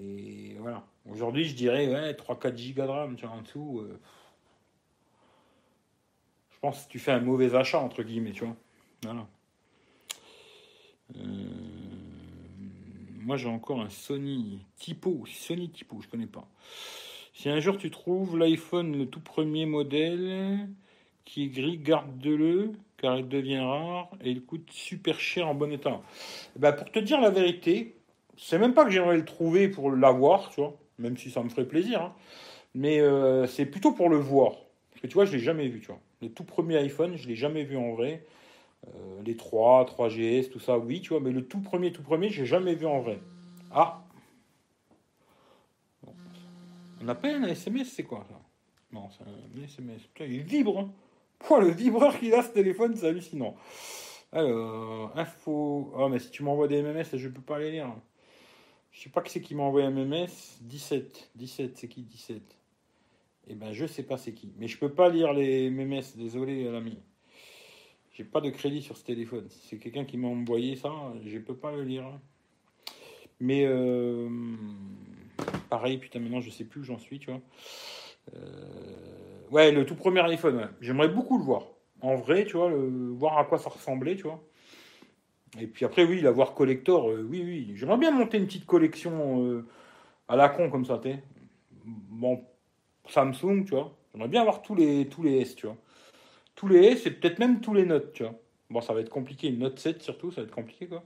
Et 0.00 0.56
voilà. 0.58 0.86
Aujourd'hui, 1.10 1.44
je 1.44 1.54
dirais, 1.54 1.88
ouais, 1.88 2.12
3-4 2.14 2.56
gigas 2.56 2.86
de 2.86 2.90
RAM, 2.90 3.16
tu 3.16 3.26
vois, 3.26 3.36
en 3.36 3.42
dessous. 3.42 3.80
Euh, 3.80 4.00
je 6.50 6.58
pense 6.60 6.84
que 6.84 6.90
tu 6.90 6.98
fais 6.98 7.12
un 7.12 7.20
mauvais 7.20 7.54
achat, 7.54 7.80
entre 7.80 8.02
guillemets, 8.02 8.32
tu 8.32 8.44
vois. 8.44 8.56
Voilà. 9.02 9.26
Euh, 11.16 11.48
moi, 13.20 13.36
j'ai 13.36 13.48
encore 13.48 13.80
un 13.80 13.90
Sony 13.90 14.64
Tipo. 14.76 15.24
Sony 15.26 15.70
Tipo, 15.70 16.00
je 16.00 16.08
connais 16.08 16.26
pas. 16.26 16.48
Si 17.34 17.48
un 17.48 17.60
jour 17.60 17.76
tu 17.78 17.90
trouves 17.90 18.38
l'iPhone, 18.38 18.96
le 18.96 19.06
tout 19.06 19.20
premier 19.20 19.66
modèle, 19.66 20.68
qui 21.24 21.44
est 21.44 21.48
gris, 21.48 21.78
garde-le, 21.78 22.72
car 22.96 23.18
il 23.18 23.28
devient 23.28 23.60
rare 23.60 24.10
et 24.22 24.30
il 24.30 24.42
coûte 24.42 24.70
super 24.70 25.18
cher 25.18 25.48
en 25.48 25.54
bon 25.54 25.72
état. 25.72 26.00
bah 26.56 26.72
pour 26.72 26.90
te 26.90 26.98
dire 26.98 27.20
la 27.20 27.30
vérité, 27.30 27.96
c'est 28.36 28.58
même 28.58 28.74
pas 28.74 28.84
que 28.84 28.90
j'aimerais 28.90 29.16
le 29.16 29.24
trouver 29.24 29.68
pour 29.68 29.90
l'avoir, 29.90 30.50
tu 30.50 30.60
vois, 30.60 30.76
même 30.98 31.16
si 31.16 31.30
ça 31.30 31.42
me 31.42 31.48
ferait 31.48 31.66
plaisir, 31.66 32.02
hein. 32.02 32.14
mais 32.74 33.00
euh, 33.00 33.46
c'est 33.46 33.66
plutôt 33.66 33.92
pour 33.92 34.08
le 34.08 34.16
voir. 34.16 34.52
Parce 34.90 35.02
que 35.02 35.06
tu 35.06 35.14
vois, 35.14 35.24
je 35.24 35.32
l'ai 35.32 35.40
jamais 35.40 35.68
vu, 35.68 35.80
tu 35.80 35.88
vois. 35.88 36.00
Le 36.20 36.28
tout 36.30 36.44
premier 36.44 36.76
iPhone, 36.78 37.16
je 37.16 37.26
l'ai 37.28 37.36
jamais 37.36 37.64
vu 37.64 37.76
en 37.76 37.92
vrai. 37.92 38.24
Euh, 38.86 39.22
les 39.24 39.36
3, 39.36 39.84
3GS, 39.84 40.50
tout 40.50 40.60
ça, 40.60 40.78
oui, 40.78 41.00
tu 41.00 41.10
vois, 41.10 41.20
mais 41.20 41.30
le 41.30 41.44
tout 41.44 41.60
premier, 41.60 41.92
tout 41.92 42.02
premier, 42.02 42.30
j'ai 42.30 42.46
jamais 42.46 42.74
vu 42.74 42.86
en 42.86 43.00
vrai. 43.00 43.18
Ah 43.70 44.04
On 47.02 47.08
appelle 47.08 47.42
un 47.42 47.48
SMS, 47.48 47.92
c'est 47.92 48.04
quoi 48.04 48.24
ça? 48.28 48.40
Non, 48.92 49.08
c'est 49.10 49.24
un 49.24 49.64
SMS. 49.64 50.02
Il 50.20 50.42
vibre, 50.42 50.78
hein 50.78 50.92
le 51.50 51.70
vibreur 51.70 52.18
qu'il 52.18 52.34
a 52.34 52.42
ce 52.42 52.50
téléphone, 52.50 52.94
c'est 52.96 53.08
hallucinant. 53.08 53.56
Alors, 54.32 55.12
info. 55.16 55.92
Oh, 55.94 56.08
mais 56.08 56.18
si 56.18 56.30
tu 56.30 56.42
m'envoies 56.42 56.68
des 56.68 56.82
MMS, 56.82 57.04
je 57.14 57.28
peux 57.28 57.42
pas 57.42 57.58
les 57.58 57.70
lire. 57.70 57.94
Je 58.92 59.00
sais 59.00 59.10
pas 59.10 59.22
qui 59.22 59.32
c'est 59.32 59.40
qui 59.40 59.54
m'a 59.54 59.62
envoyé 59.62 59.88
MMS. 59.88 60.28
17. 60.62 61.30
17, 61.34 61.76
c'est 61.76 61.88
qui 61.88 62.02
17 62.02 62.42
Eh 63.48 63.54
ben, 63.54 63.72
je 63.72 63.86
sais 63.86 64.02
pas 64.02 64.16
c'est 64.16 64.32
qui. 64.32 64.52
Mais 64.58 64.68
je 64.68 64.78
peux 64.78 64.92
pas 64.92 65.08
lire 65.08 65.32
les 65.32 65.70
MMS. 65.70 66.16
Désolé, 66.16 66.64
l'ami. 66.64 66.98
J'ai 68.12 68.24
pas 68.24 68.42
de 68.42 68.50
crédit 68.50 68.82
sur 68.82 68.96
ce 68.96 69.04
téléphone. 69.04 69.46
C'est 69.48 69.78
quelqu'un 69.78 70.04
qui 70.04 70.18
m'a 70.18 70.28
envoyé 70.28 70.76
ça, 70.76 70.90
je 71.24 71.38
peux 71.38 71.56
pas 71.56 71.72
le 71.72 71.82
lire. 71.82 72.04
Mais 73.40 73.64
euh, 73.64 74.28
pareil, 75.70 75.96
putain, 75.96 76.20
maintenant 76.20 76.40
je 76.40 76.50
sais 76.50 76.64
plus 76.64 76.82
où 76.82 76.84
j'en 76.84 76.98
suis, 76.98 77.18
tu 77.18 77.30
vois. 77.30 77.40
Euh, 78.36 79.31
ouais, 79.52 79.70
le 79.70 79.86
tout 79.86 79.94
premier 79.94 80.20
iPhone, 80.22 80.70
j'aimerais 80.80 81.08
beaucoup 81.08 81.38
le 81.38 81.44
voir. 81.44 81.68
En 82.00 82.16
vrai, 82.16 82.44
tu 82.44 82.56
vois, 82.56 82.72
voir 83.14 83.38
à 83.38 83.44
quoi 83.44 83.58
ça 83.58 83.70
ressemblait, 83.70 84.16
tu 84.16 84.22
vois. 84.24 84.42
Et 85.60 85.66
puis 85.66 85.84
après, 85.84 86.04
oui, 86.04 86.20
l'avoir 86.20 86.54
collector, 86.54 87.10
euh, 87.10 87.26
oui, 87.28 87.42
oui. 87.44 87.72
J'aimerais 87.76 87.98
bien 87.98 88.10
monter 88.10 88.38
une 88.38 88.46
petite 88.46 88.64
collection 88.66 89.44
euh, 89.44 89.66
à 90.26 90.36
la 90.36 90.48
con 90.48 90.70
comme 90.70 90.86
ça, 90.86 90.98
tu 90.98 91.14
Bon, 91.84 92.42
Samsung, 93.06 93.64
tu 93.64 93.74
vois. 93.74 93.94
J'aimerais 94.12 94.28
bien 94.28 94.40
avoir 94.40 94.62
tous 94.62 94.74
les, 94.74 95.06
tous 95.08 95.22
les 95.22 95.40
S, 95.40 95.54
tu 95.54 95.66
vois. 95.66 95.76
Tous 96.54 96.68
les 96.68 96.78
S 96.84 97.06
et 97.06 97.10
peut-être 97.10 97.38
même 97.38 97.60
tous 97.60 97.74
les 97.74 97.84
notes, 97.84 98.12
tu 98.14 98.22
vois. 98.22 98.34
Bon, 98.70 98.80
ça 98.80 98.94
va 98.94 99.00
être 99.00 99.10
compliqué, 99.10 99.48
une 99.48 99.58
note 99.58 99.78
7 99.78 100.02
surtout, 100.02 100.30
ça 100.30 100.40
va 100.40 100.46
être 100.46 100.54
compliqué, 100.54 100.86
quoi. 100.86 101.04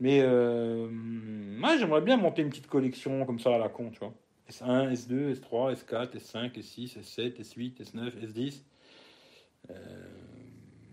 Mais 0.00 0.20
euh, 0.22 0.88
j'aimerais 1.78 2.00
bien 2.02 2.16
monter 2.16 2.42
une 2.42 2.50
petite 2.50 2.66
collection 2.66 3.24
comme 3.24 3.38
ça 3.38 3.54
à 3.54 3.58
la 3.58 3.68
con, 3.68 3.90
tu 3.90 4.00
vois. 4.00 4.12
S1, 4.50 4.92
S2, 4.92 5.34
S3, 5.34 5.74
S4, 5.74 6.16
S5, 6.16 6.52
S6, 6.58 6.98
S7, 6.98 7.40
S8, 7.40 7.82
S9, 7.82 8.12
S10. 8.26 8.62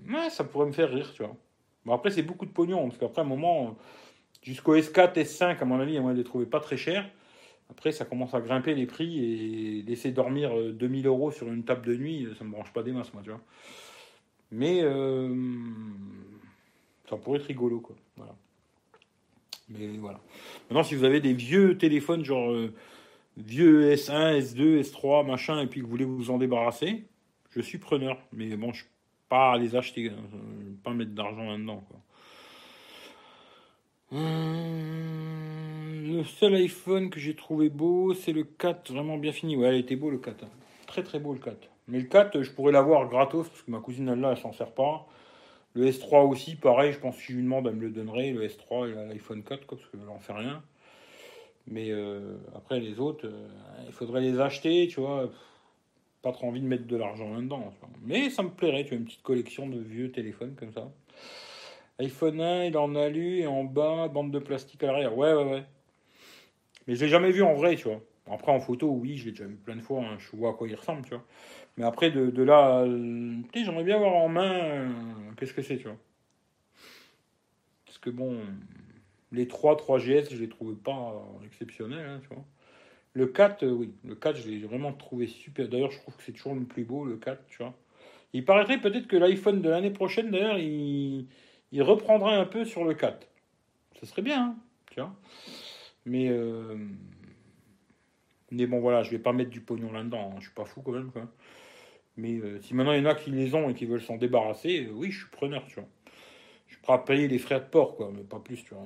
ouais, 0.10 0.30
ça 0.30 0.44
pourrait 0.44 0.68
me 0.68 0.72
faire 0.72 0.90
rire, 0.90 1.12
tu 1.14 1.24
vois. 1.24 1.36
Bon, 1.86 1.94
après, 1.94 2.12
c'est 2.12 2.22
beaucoup 2.22 2.46
de 2.46 2.52
pognon, 2.52 2.88
parce 2.88 2.98
qu'après, 2.98 3.22
un 3.22 3.26
moment, 3.26 3.78
jusqu'au 4.42 4.76
S4, 4.76 5.14
S5, 5.14 5.58
à 5.60 5.66
mon 5.66 5.80
avis, 5.80 6.00
on 6.00 6.10
ne 6.10 6.14
les 6.14 6.24
trouvait 6.24 6.46
pas 6.46 6.60
très 6.60 6.78
chers. 6.78 7.10
Après, 7.70 7.92
ça 7.92 8.06
commence 8.06 8.34
à 8.34 8.42
grimper 8.42 8.76
les 8.76 8.86
prix 8.86 9.24
et 9.24 9.82
laisser 9.84 10.12
dormir 10.12 10.52
2000 10.74 11.06
euh, 11.06 11.10
euros 11.10 11.32
sur 11.32 11.48
une 11.48 11.64
table 11.64 11.86
de 11.86 11.96
nuit, 11.96 12.28
ça 12.38 12.44
ne 12.44 12.50
me 12.50 12.54
branche 12.54 12.72
pas 12.72 12.84
des 12.84 12.92
masses, 12.92 13.14
moi, 13.14 13.22
tu 13.24 13.30
vois. 13.30 13.42
Mais 14.52 14.82
euh, 14.84 15.34
ça 17.10 17.18
pourrait 17.18 17.40
être 17.40 17.46
rigolo, 17.46 17.82
quoi. 17.82 17.96
Voilà. 18.16 18.36
Mais 19.70 19.98
voilà. 19.98 20.22
Maintenant, 20.70 20.84
si 20.84 20.96
vous 20.96 21.04
avez 21.04 21.20
des 21.20 21.34
vieux 21.34 21.78
téléphones, 21.78 22.24
genre. 22.24 22.52
Euh, 22.52 22.74
vieux 23.38 23.94
S1, 23.94 24.40
S2, 24.40 24.82
S3, 24.82 25.26
machin, 25.26 25.62
et 25.62 25.68
puis 25.68 25.82
que 25.82 25.86
vous 25.86 25.92
voulez 25.92 26.06
vous 26.06 26.32
en 26.32 26.38
débarrasser, 26.38 27.06
je 27.52 27.62
suis 27.62 27.78
preneur. 27.78 28.18
Mais 28.34 28.56
bon, 28.58 28.74
je 28.74 28.84
ne 28.84 28.90
pas 29.30 29.58
les 29.58 29.76
acheter, 29.76 30.10
hein. 30.10 30.16
je 30.32 30.38
pas 30.84 30.94
mettre 30.94 31.12
d'argent 31.12 31.46
là-dedans. 31.46 31.84
Hum, 34.12 34.28
le 36.18 36.24
seul 36.24 36.56
iPhone 36.56 37.10
que 37.10 37.20
j'ai 37.20 37.36
trouvé 37.36 37.70
beau, 37.70 38.14
c'est 38.14 38.32
le 38.32 38.44
4, 38.44 38.92
vraiment 38.92 39.18
bien 39.18 39.32
fini. 39.32 39.56
Ouais, 39.56 39.76
il 39.78 39.80
était 39.82 39.96
beau 39.96 40.10
le 40.10 40.18
4. 40.18 40.44
Hein. 40.44 40.50
Très 40.88 41.04
très 41.04 41.20
beau 41.20 41.34
le 41.34 41.40
4. 41.40 41.56
Mais 41.90 42.00
le 42.00 42.06
4, 42.06 42.42
je 42.42 42.52
pourrais 42.52 42.72
l'avoir 42.72 43.08
gratos, 43.08 43.48
parce 43.50 43.62
que 43.62 43.72
ma 43.72 43.80
cousine 43.80 44.10
elle 44.10 44.20
là, 44.20 44.32
elle 44.32 44.38
s'en 44.38 44.54
sert 44.54 44.72
pas. 44.72 45.08
Le 45.74 45.86
S3 45.86 46.28
aussi, 46.28 46.56
pareil, 46.56 46.92
je 46.92 47.00
pense 47.00 47.18
que 47.18 47.22
si 47.22 47.34
je 47.34 47.38
lui 47.38 47.44
demande, 47.44 47.68
elle 47.68 47.76
me 47.76 47.82
le 47.82 47.92
donnerait. 47.92 48.32
Le 48.32 48.48
S3 48.48 48.90
et 48.90 48.96
l'iPhone 48.96 49.44
4, 49.44 49.68
quoi, 49.68 49.78
parce 49.78 49.90
qu'elle 49.92 50.00
n'en 50.02 50.20
fait 50.20 50.34
rien. 50.34 50.64
Mais 51.68 51.92
euh, 51.92 52.38
après, 52.56 52.80
les 52.80 53.00
autres, 53.00 53.28
euh, 53.28 53.48
il 53.86 53.92
faudrait 53.92 54.22
les 54.22 54.40
acheter, 54.40 54.88
tu 54.88 55.02
vois. 55.02 55.30
Pas 56.22 56.32
trop 56.32 56.48
envie 56.48 56.62
de 56.62 56.66
mettre 56.66 56.88
de 56.88 56.96
l'argent 56.96 57.34
là-dedans. 57.34 57.74
Mais 58.06 58.30
ça 58.30 58.44
me 58.44 58.50
plairait, 58.50 58.84
tu 58.84 58.90
vois, 58.90 58.98
une 58.98 59.06
petite 59.06 59.22
collection 59.22 59.68
de 59.68 59.80
vieux 59.80 60.12
téléphones 60.12 60.56
comme 60.56 60.72
ça. 60.72 60.90
iPhone 62.00 62.42
1, 62.42 62.66
il 62.66 62.78
en 62.78 62.96
a 62.96 63.10
lu, 63.10 63.40
et 63.40 63.48
en 63.48 63.64
bas, 63.64 64.08
bande 64.08 64.32
de 64.32 64.40
plastique 64.40 64.84
à 64.84 64.88
l'arrière. 64.88 65.18
Ouais, 65.18 65.34
ouais, 65.34 65.44
ouais. 65.44 65.64
Mais 66.88 66.96
je 66.96 67.04
l'ai 67.04 67.10
jamais 67.10 67.32
vu 67.32 67.44
en 67.44 67.54
vrai, 67.54 67.76
tu 67.76 67.90
vois. 67.90 68.02
Après, 68.30 68.52
en 68.52 68.60
photo, 68.60 68.90
oui, 68.90 69.18
je 69.18 69.26
l'ai 69.26 69.32
déjà 69.32 69.46
vu 69.46 69.56
plein 69.56 69.76
de 69.76 69.82
fois. 69.82 70.02
Hein. 70.04 70.18
Je 70.20 70.36
vois 70.36 70.52
à 70.52 70.54
quoi 70.54 70.68
il 70.68 70.76
ressemble, 70.76 71.04
tu 71.04 71.12
vois. 71.12 71.24
Mais 71.78 71.86
après, 71.86 72.12
de, 72.12 72.44
là, 72.44 72.86
j'aimerais 73.54 73.84
bien 73.84 73.98
voir 74.00 74.16
en 74.16 74.30
main, 74.30 74.54
euh, 74.54 74.90
qu'est-ce 75.38 75.54
que 75.54 75.62
c'est, 75.62 75.78
tu 75.78 75.84
vois. 75.84 75.98
Parce 77.86 78.00
que 78.00 78.10
bon, 78.10 78.40
les 79.32 79.48
3 79.48 79.76
3GS, 79.76 80.34
je 80.34 80.38
les 80.38 80.50
trouvais 80.50 80.76
pas 80.76 81.14
exceptionnels, 81.46 82.22
hein. 82.32 82.44
Le 83.18 83.26
4, 83.26 83.64
euh, 83.64 83.72
oui, 83.72 83.92
le 84.06 84.14
4, 84.14 84.38
je 84.38 84.48
l'ai 84.48 84.60
vraiment 84.60 84.94
trouvé 84.94 85.26
super. 85.26 85.68
D'ailleurs, 85.68 85.90
je 85.90 85.98
trouve 85.98 86.16
que 86.16 86.22
c'est 86.22 86.34
toujours 86.34 86.54
le 86.54 86.66
plus 86.66 86.84
beau, 86.84 87.04
le 87.04 87.18
4, 87.18 87.44
tu 87.48 87.58
vois. 87.58 87.74
Il 88.32 88.46
paraîtrait 88.46 88.80
peut-être 88.80 89.08
que 89.08 89.16
l'iPhone 89.16 89.60
de 89.64 89.70
l'année 89.70 89.90
prochaine, 89.90 90.30
d'ailleurs, 90.30 90.60
il, 90.60 91.26
reprendrait 91.82 92.36
un 92.36 92.46
peu 92.46 92.64
sur 92.64 92.86
le 92.86 92.94
4. 92.94 93.28
Ce 94.00 94.06
serait 94.06 94.22
bien, 94.22 94.44
hein, 94.44 94.56
tu 94.92 95.00
vois. 95.00 95.16
Mais, 96.06 96.30
euh, 96.30 96.78
mais 98.52 98.68
bon, 98.68 98.80
voilà, 98.82 99.02
je 99.02 99.10
vais 99.10 99.18
pas 99.18 99.34
mettre 99.34 99.50
du 99.50 99.62
pognon 99.62 99.92
là-dedans. 99.92 100.34
Hein. 100.34 100.36
Je 100.38 100.46
suis 100.46 100.54
pas 100.54 100.66
fou 100.66 100.82
quand 100.82 100.92
même. 100.92 101.12
Mais 102.18 102.38
euh, 102.38 102.60
si 102.62 102.76
maintenant 102.76 102.94
il 102.94 103.00
y 103.00 103.02
en 103.02 103.10
a 103.10 103.16
qui 103.16 103.32
les 103.32 103.56
ont 103.56 103.68
et 103.68 103.74
qui 103.74 103.88
veulent 103.88 104.02
s'en 104.02 104.18
débarrasser, 104.18 104.88
oui, 104.94 105.10
je 105.10 105.22
suis 105.22 105.30
preneur, 105.32 105.66
tu 105.66 105.76
vois. 105.76 105.90
Je 106.68 106.78
à 106.88 107.00
payer 107.00 107.28
les 107.28 107.40
frais 107.40 107.60
de 107.60 107.66
port, 107.66 107.96
quoi, 107.96 108.12
mais 108.16 108.24
pas 108.24 108.40
plus, 108.40 108.64
tu 108.64 108.76
vois 108.76 108.86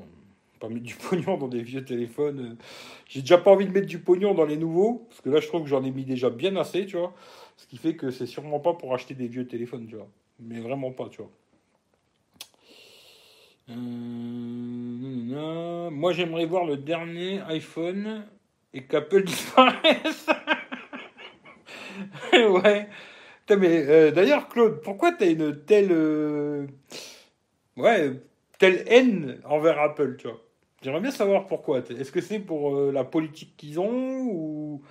pas 0.62 0.70
mettre 0.70 0.86
du 0.86 0.96
pognon 1.10 1.38
dans 1.38 1.48
des 1.48 1.62
vieux 1.62 1.84
téléphones. 1.84 2.58
J'ai 3.10 3.22
déjà 3.22 3.38
pas 3.38 3.52
envie 3.52 3.66
de 3.66 3.72
mettre 3.72 3.88
du 3.88 4.00
pognon 4.00 4.34
dans 4.34 4.46
les 4.46 4.58
nouveaux, 4.58 5.06
parce 5.10 5.22
que 5.22 5.30
là, 5.30 5.42
je 5.42 5.48
trouve 5.48 5.64
que 5.64 5.70
j'en 5.70 5.84
ai 5.84 5.92
mis 5.92 6.06
déjà 6.06 6.30
bien 6.30 6.56
assez, 6.56 6.86
tu 6.86 6.98
vois. 6.98 7.14
Ce 7.58 7.68
qui 7.68 7.78
fait 7.78 7.96
que 7.96 8.12
c'est 8.12 8.28
sûrement 8.28 8.60
pas 8.60 8.74
pour 8.74 8.94
acheter 8.94 9.14
des 9.14 9.28
vieux 9.28 9.48
téléphones, 9.48 9.88
tu 9.88 9.96
vois. 9.96 10.08
Mais 10.40 10.60
vraiment 10.60 10.92
pas, 10.92 11.10
tu 11.10 11.18
vois. 11.18 11.32
Euh, 13.70 15.90
moi, 15.90 16.14
j'aimerais 16.14 16.46
voir 16.46 16.66
le 16.66 16.78
dernier 16.78 17.42
iPhone 17.48 18.26
et 18.74 18.84
qu'Apple 18.84 19.24
disparaisse. 19.24 20.28
ouais. 22.34 22.88
mais 23.50 23.86
euh, 23.88 24.12
d'ailleurs, 24.12 24.48
Claude, 24.48 24.82
pourquoi 24.82 25.12
tu 25.14 25.24
as 25.24 25.28
une 25.28 25.64
telle. 25.66 25.92
Euh, 25.92 26.68
ouais, 27.78 28.12
telle 28.58 28.84
haine 28.88 29.40
envers 29.46 29.80
Apple, 29.80 30.18
tu 30.18 30.28
vois? 30.28 30.42
J'aimerais 30.82 31.02
bien 31.02 31.12
savoir 31.12 31.48
pourquoi. 31.48 31.80
Est-ce 31.80 32.12
que 32.12 32.22
c'est 32.22 32.40
pour 32.40 32.76
la 32.92 33.04
politique 33.04 33.56
qu'ils 33.58 33.80
ont 33.80 34.22
ou? 34.22 34.82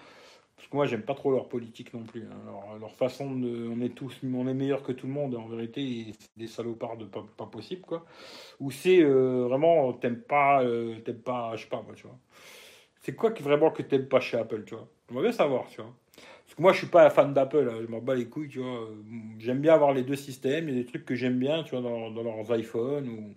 Moi, 0.72 0.86
j'aime 0.86 1.02
pas 1.02 1.14
trop 1.14 1.32
leur 1.32 1.48
politique 1.48 1.92
non 1.94 2.04
plus. 2.04 2.22
Hein. 2.22 2.78
Leur, 2.78 2.94
façon 2.94 3.34
de. 3.34 3.68
On 3.68 3.80
est 3.80 3.94
tous. 3.94 4.16
On 4.22 4.46
est 4.46 4.54
meilleur 4.54 4.82
que 4.82 4.92
tout 4.92 5.06
le 5.06 5.12
monde, 5.12 5.34
en 5.34 5.48
vérité, 5.48 6.12
c'est 6.18 6.30
des 6.36 6.46
salopards 6.46 6.96
de 6.96 7.06
pas, 7.06 7.46
possible, 7.46 7.82
quoi. 7.82 8.04
Ou 8.60 8.70
c'est 8.70 9.02
euh, 9.02 9.46
vraiment, 9.48 9.92
t'aimes 9.94 10.20
pas. 10.20 10.62
Euh, 10.62 11.00
t'aimes 11.00 11.22
pas. 11.22 11.56
Je 11.56 11.62
sais 11.62 11.68
pas, 11.68 11.82
moi, 11.82 11.94
tu 11.96 12.04
vois. 12.04 12.18
C'est 13.02 13.16
quoi 13.16 13.30
vraiment 13.30 13.70
que 13.70 13.82
t'aimes 13.82 14.08
pas 14.08 14.20
chez 14.20 14.36
Apple, 14.38 14.64
tu 14.64 14.74
vois? 14.74 14.86
J'aimerais 15.08 15.24
bien 15.24 15.32
savoir, 15.32 15.66
tu 15.68 15.80
vois. 15.80 15.92
Parce 16.44 16.54
que 16.54 16.62
moi, 16.62 16.72
je 16.72 16.78
suis 16.78 16.86
pas 16.86 17.06
un 17.06 17.10
fan 17.10 17.32
d'Apple, 17.34 17.68
hein. 17.70 17.78
je 17.82 17.86
m'en 17.90 18.00
bats 18.00 18.14
les 18.14 18.28
couilles, 18.28 18.48
tu 18.48 18.60
vois. 18.60 18.88
J'aime 19.38 19.60
bien 19.60 19.74
avoir 19.74 19.92
les 19.92 20.04
deux 20.04 20.16
systèmes. 20.16 20.68
Il 20.68 20.76
y 20.76 20.78
a 20.78 20.82
des 20.82 20.86
trucs 20.86 21.04
que 21.04 21.14
j'aime 21.16 21.38
bien, 21.38 21.64
tu 21.64 21.70
vois, 21.70 21.80
dans, 21.80 22.10
dans 22.10 22.22
leurs 22.22 22.56
iPhones 22.56 23.08
ou, 23.08 23.34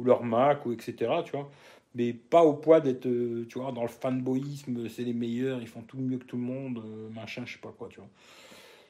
ou 0.00 0.04
leur 0.04 0.24
Mac, 0.24 0.66
ou 0.66 0.72
etc., 0.72 1.22
tu 1.24 1.32
vois 1.32 1.50
mais 1.94 2.12
pas 2.12 2.42
au 2.42 2.54
poids 2.54 2.80
d'être, 2.80 3.06
euh, 3.06 3.46
tu 3.48 3.58
vois, 3.58 3.72
dans 3.72 3.82
le 3.82 3.88
fanboyisme, 3.88 4.88
c'est 4.88 5.02
les 5.02 5.12
meilleurs, 5.12 5.60
ils 5.60 5.66
font 5.66 5.82
tout 5.82 5.98
mieux 5.98 6.18
que 6.18 6.24
tout 6.24 6.36
le 6.36 6.42
monde, 6.42 6.78
euh, 6.78 7.08
machin, 7.10 7.42
je 7.44 7.54
sais 7.54 7.58
pas 7.58 7.74
quoi, 7.76 7.88
tu 7.88 7.98
vois. 7.98 8.08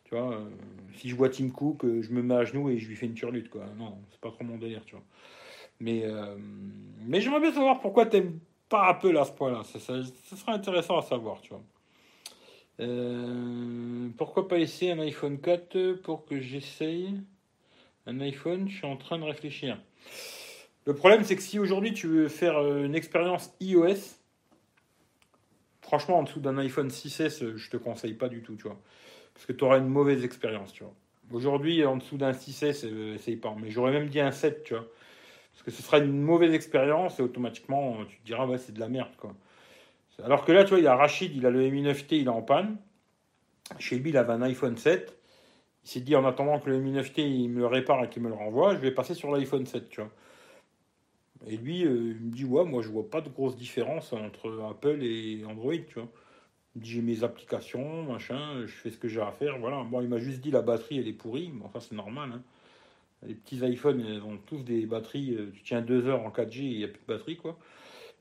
Tu 0.05 0.15
vois, 0.15 0.35
euh, 0.35 0.51
si 0.97 1.09
je 1.09 1.15
vois 1.15 1.31
Tim 1.31 1.49
Cook, 1.51 1.83
je 1.85 2.11
me 2.11 2.23
mets 2.23 2.35
à 2.35 2.45
genoux 2.45 2.69
et 2.69 2.79
je 2.79 2.89
lui 2.89 2.97
fais 2.97 3.07
une 3.07 3.15
turlute, 3.15 3.49
quoi. 3.49 3.65
Non, 3.79 3.97
c'est 4.11 4.21
pas 4.21 4.31
trop 4.31 4.45
mon 4.45 4.59
délire, 4.59 4.85
tu 4.85 4.95
vois. 4.97 5.05
Mais, 5.79 6.05
mais 7.07 7.23
j'aimerais 7.23 7.41
bien 7.41 7.53
savoir 7.53 7.81
pourquoi 7.81 8.05
t'aimes 8.05 8.39
pas 8.69 8.89
Apple 8.89 9.17
à 9.17 9.25
ce 9.25 9.33
point-là. 9.33 9.63
Ça, 9.65 9.79
ça, 9.79 9.95
ça, 10.25 10.37
serait 10.37 10.53
intéressant 10.53 10.99
à 10.99 11.03
savoir, 11.03 11.41
tu 11.41 11.55
vois. 11.55 11.63
pourquoi 14.19 14.47
pas 14.47 14.59
essayer 14.59 14.93
un 14.93 14.99
iPhone 14.99 15.41
4 15.41 15.93
pour 16.03 16.27
que 16.27 16.39
j'essaye? 16.39 17.19
Un 18.07 18.21
iPhone 18.21 18.69
Je 18.69 18.77
suis 18.77 18.87
en 18.87 18.97
train 18.99 19.19
de 19.19 19.25
réfléchir. 19.25 19.79
Le 20.87 20.95
problème, 20.95 21.25
c'est 21.25 21.37
que 21.37 21.43
si 21.43 21.59
aujourd'hui 21.59 21.93
tu 21.93 22.07
veux 22.07 22.29
faire 22.29 22.59
euh, 22.59 22.85
une 22.85 22.95
expérience 22.95 23.55
iOS, 23.61 24.19
franchement, 25.83 26.19
en 26.19 26.23
dessous 26.23 26.41
d'un 26.41 26.57
iPhone 26.59 26.89
6S, 26.89 27.45
euh, 27.45 27.57
je 27.57 27.71
te 27.71 27.77
conseille 27.77 28.15
pas 28.15 28.29
du 28.29 28.43
tout, 28.43 28.57
tu 28.57 28.65
vois. 28.65 28.81
Parce 29.35 29.47
que 29.47 29.53
tu 29.53 29.65
auras 29.65 29.79
une 29.79 29.89
mauvaise 29.89 30.25
expérience, 30.25 30.73
tu 30.73 30.85
vois. 30.85 30.95
Aujourd'hui, 31.33 31.85
en 31.85 31.97
dessous 31.97 32.17
d'un 32.17 32.33
6S, 32.33 32.87
euh, 32.87 33.15
essaye 33.15 33.37
pas. 33.37 33.55
Mais 33.61 33.71
j'aurais 33.71 33.93
même 33.93 34.09
dit 34.09 34.21
un 34.21 34.33
7, 34.33 34.65
tu 34.65 34.75
vois. 34.75 34.87
Parce 35.53 35.63
que 35.65 35.71
ce 35.71 35.83
sera 35.83 35.99
une 35.99 36.21
mauvaise 36.23 36.55
expérience 36.55 37.19
et 37.19 37.23
automatiquement, 37.23 38.05
tu 38.07 38.19
te 38.19 38.25
diras, 38.25 38.47
ouais, 38.47 38.59
c'est 38.59 38.73
de 38.73 38.81
la 38.81 38.89
merde, 38.89 39.15
quoi. 39.19 39.35
Alors 40.25 40.45
que 40.45 40.53
là, 40.53 40.65
tu 40.65 40.71
vois, 40.71 40.79
il 40.79 40.85
y 40.85 40.87
a 40.87 40.95
Rachid, 40.95 41.35
il 41.35 41.47
a 41.47 41.51
le 41.51 41.69
Mi 41.71 41.83
9T, 41.83 42.17
il 42.17 42.27
est 42.27 42.29
en 42.29 42.43
panne. 42.43 42.77
Chez 43.79 43.99
lui, 43.99 44.11
il 44.11 44.17
avait 44.17 44.33
un 44.33 44.43
iPhone 44.43 44.77
7. 44.77 45.17
Il 45.85 45.89
s'est 45.89 46.01
dit, 46.01 46.15
en 46.15 46.25
attendant 46.27 46.59
que 46.59 46.69
le 46.69 46.79
Mi 46.79 46.93
9T, 46.93 47.21
il 47.21 47.49
me 47.49 47.61
le 47.61 47.67
répare 47.67 48.05
et 48.05 48.09
qu'il 48.09 48.23
me 48.23 48.29
le 48.29 48.35
renvoie, 48.35 48.75
je 48.75 48.81
vais 48.81 48.91
passer 48.91 49.15
sur 49.15 49.31
l'iPhone 49.31 49.67
7, 49.67 49.89
tu 49.89 50.01
vois. 50.01 50.11
Et 51.47 51.57
lui, 51.57 51.85
euh, 51.85 52.15
il 52.19 52.27
me 52.27 52.31
dit 52.31 52.45
Ouais, 52.45 52.65
moi 52.65 52.83
je 52.83 52.89
vois 52.89 53.09
pas 53.09 53.21
de 53.21 53.29
grosse 53.31 53.57
différence 53.57 54.13
entre 54.13 54.63
Apple 54.71 55.03
et 55.03 55.45
Android, 55.45 55.77
tu 55.89 55.95
vois. 55.95 56.09
J'ai 56.81 57.03
mes 57.03 57.25
applications, 57.25 58.05
machin, 58.05 58.63
je 58.67 58.73
fais 58.73 58.91
ce 58.91 58.99
que 58.99 59.09
j'ai 59.09 59.21
à 59.21 59.33
faire, 59.33 59.59
voilà. 59.59 59.83
Bon, 59.85 60.01
il 60.01 60.09
m'a 60.09 60.19
juste 60.19 60.41
dit 60.41 60.51
La 60.51 60.63
batterie, 60.63 60.99
elle 60.99 61.09
est 61.09 61.13
pourrie, 61.13 61.51
mais 61.53 61.65
enfin, 61.65 61.81
c'est 61.81 61.95
normal. 61.95 62.33
Hein. 62.35 62.43
Les 63.27 63.35
petits 63.35 63.57
iPhones, 63.57 64.01
ils 64.01 64.23
ont 64.23 64.39
tous 64.39 64.63
des 64.65 64.87
batteries, 64.87 65.35
euh, 65.35 65.51
tu 65.55 65.63
tiens 65.63 65.83
deux 65.83 66.07
heures 66.07 66.23
en 66.25 66.31
4G 66.31 66.61
et 66.61 66.65
il 66.65 66.79
n'y 66.79 66.85
a 66.85 66.89
plus 66.89 67.01
de 67.01 67.07
batterie, 67.07 67.37
quoi. 67.37 67.59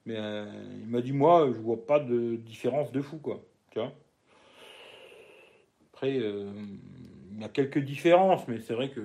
Mais 0.06 0.16
euh, 0.18 0.46
il 0.82 0.88
m'a 0.88 1.02
dit 1.02 1.14
Moi, 1.14 1.52
je 1.54 1.60
vois 1.60 1.86
pas 1.86 2.00
de 2.00 2.36
différence 2.38 2.92
de 2.92 3.02
fou, 3.02 3.18
quoi. 3.18 3.44
Tu 3.72 3.80
vois 3.80 3.94
Après, 5.94 6.16
il 6.16 7.40
y 7.40 7.44
a 7.44 7.50
quelques 7.50 7.80
différences, 7.80 8.48
mais 8.48 8.60
c'est 8.62 8.74
vrai 8.74 8.90
que. 8.90 9.02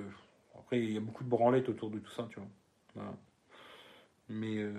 Après, 0.59 0.81
il 0.81 0.93
y 0.93 0.97
a 0.97 1.01
beaucoup 1.01 1.24
de 1.24 1.28
branlettes 1.28 1.69
autour 1.69 1.91
de 1.91 1.99
tout 1.99 2.11
ça, 2.12 2.27
tu 2.31 2.36
vois. 2.36 2.49
Voilà. 2.95 3.15
Mais 4.28 4.56
euh, 4.56 4.72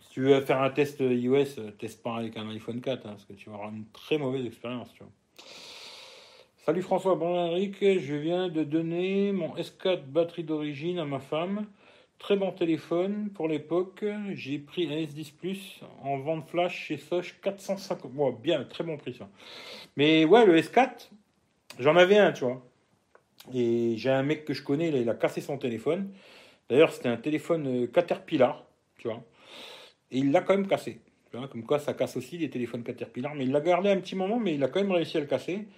si 0.00 0.10
tu 0.10 0.20
veux 0.22 0.40
faire 0.40 0.62
un 0.62 0.70
test 0.70 1.00
iOS, 1.00 1.72
teste 1.78 2.02
pas 2.02 2.16
avec 2.16 2.36
un 2.36 2.48
iPhone 2.50 2.80
4, 2.80 3.06
hein, 3.06 3.10
parce 3.10 3.24
que 3.24 3.32
tu 3.32 3.48
vas 3.48 3.56
avoir 3.56 3.70
une 3.70 3.86
très 3.92 4.18
mauvaise 4.18 4.46
expérience. 4.46 4.88
Salut 6.64 6.82
François, 6.82 7.14
bon 7.14 7.56
je 7.56 8.14
viens 8.14 8.48
de 8.48 8.64
donner 8.64 9.32
mon 9.32 9.54
S4 9.56 10.04
batterie 10.06 10.44
d'origine 10.44 10.98
à 10.98 11.04
ma 11.04 11.18
femme. 11.18 11.66
Très 12.18 12.36
bon 12.36 12.52
téléphone 12.52 13.28
pour 13.34 13.48
l'époque. 13.48 14.02
J'ai 14.32 14.58
pris 14.58 14.86
un 14.86 14.96
S10 14.96 15.32
Plus 15.34 15.80
en 16.02 16.18
vente 16.18 16.48
flash 16.48 16.86
chez 16.86 16.96
Soch 16.96 17.38
450. 17.42 18.10
Bon, 18.12 18.32
bien, 18.32 18.64
très 18.64 18.82
bon 18.82 18.96
prix 18.96 19.12
ça. 19.12 19.28
Mais 19.96 20.24
ouais, 20.24 20.46
le 20.46 20.56
S4, 20.56 21.10
j'en 21.80 21.96
avais 21.96 22.16
un, 22.16 22.32
tu 22.32 22.44
vois. 22.44 22.64
Et 23.52 23.96
j'ai 23.98 24.08
un 24.08 24.22
mec 24.22 24.46
que 24.46 24.54
je 24.54 24.62
connais, 24.62 24.88
il 24.88 25.08
a 25.10 25.14
cassé 25.14 25.42
son 25.42 25.58
téléphone. 25.58 26.08
D'ailleurs, 26.74 26.92
c'était 26.92 27.08
un 27.08 27.16
téléphone 27.16 27.68
euh, 27.68 27.86
Caterpillar, 27.86 28.66
tu 28.98 29.06
vois. 29.06 29.22
Et 30.10 30.18
il 30.18 30.32
l'a 30.32 30.40
quand 30.40 30.56
même 30.56 30.66
cassé. 30.66 31.00
Comme 31.30 31.62
quoi, 31.62 31.78
ça 31.78 31.94
casse 31.94 32.16
aussi 32.16 32.36
les 32.36 32.50
téléphones 32.50 32.82
Caterpillar. 32.82 33.32
Mais 33.36 33.44
il 33.44 33.52
l'a 33.52 33.60
gardé 33.60 33.90
un 33.90 34.00
petit 34.00 34.16
moment, 34.16 34.40
mais 34.40 34.56
il 34.56 34.64
a 34.64 34.66
quand 34.66 34.80
même 34.80 34.90
réussi 34.90 35.16
à 35.16 35.20
le 35.20 35.26
casser. 35.26 35.68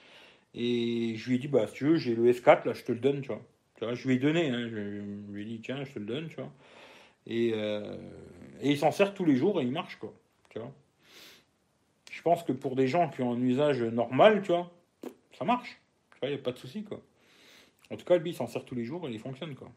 Et 0.55 1.13
je 1.19 1.29
lui 1.29 1.37
ai 1.37 1.39
dit, 1.39 1.49
bah, 1.49 1.67
si 1.67 1.75
tu 1.75 1.85
veux, 1.85 1.97
j'ai 1.97 2.15
le 2.15 2.33
S4, 2.33 2.67
là, 2.67 2.73
je 2.73 2.83
te 2.83 2.93
le 2.93 2.99
donne, 2.99 3.21
tu 3.21 3.29
vois. 3.29 3.43
Tu 3.75 3.85
vois 3.85 3.93
je 3.93 4.09
lui 4.09 4.15
ai 4.15 4.19
donné, 4.19 4.49
hein, 4.49 4.69
je 4.71 5.33
lui 5.35 5.43
ai 5.43 5.45
dit, 5.45 5.61
tiens, 5.61 5.85
je 5.85 5.93
te 5.93 5.99
le 5.99 6.07
donne, 6.07 6.29
tu 6.29 6.37
vois. 6.37 6.51
Et, 7.27 7.51
euh, 7.53 7.99
et 8.63 8.71
il 8.71 8.79
s'en 8.79 8.91
sert 8.91 9.13
tous 9.13 9.27
les 9.27 9.37
jours 9.37 9.61
et 9.61 9.65
il 9.65 9.73
marche, 9.73 9.97
quoi. 9.97 10.15
Tu 10.49 10.59
vois. 10.59 10.73
Je 12.11 12.23
pense 12.23 12.43
que 12.43 12.53
pour 12.53 12.75
des 12.75 12.89
gens 12.89 13.11
qui 13.11 13.21
ont 13.21 13.35
un 13.35 13.43
usage 13.43 13.83
normal, 13.83 14.41
tu 14.41 14.49
vois, 14.49 14.73
ça 15.39 15.45
marche. 15.45 15.79
Tu 16.13 16.21
vois, 16.21 16.31
il 16.31 16.37
n'y 16.37 16.41
a 16.41 16.43
pas 16.43 16.53
de 16.53 16.59
souci, 16.59 16.85
quoi. 16.85 17.03
En 17.91 17.99
tout 17.99 18.07
cas, 18.07 18.17
lui, 18.17 18.31
il 18.31 18.35
s'en 18.35 18.47
sert 18.47 18.65
tous 18.65 18.75
les 18.75 18.87
jours 18.87 19.07
et 19.07 19.13
il 19.13 19.21
fonctionne, 19.21 19.55
quoi. 19.55 19.71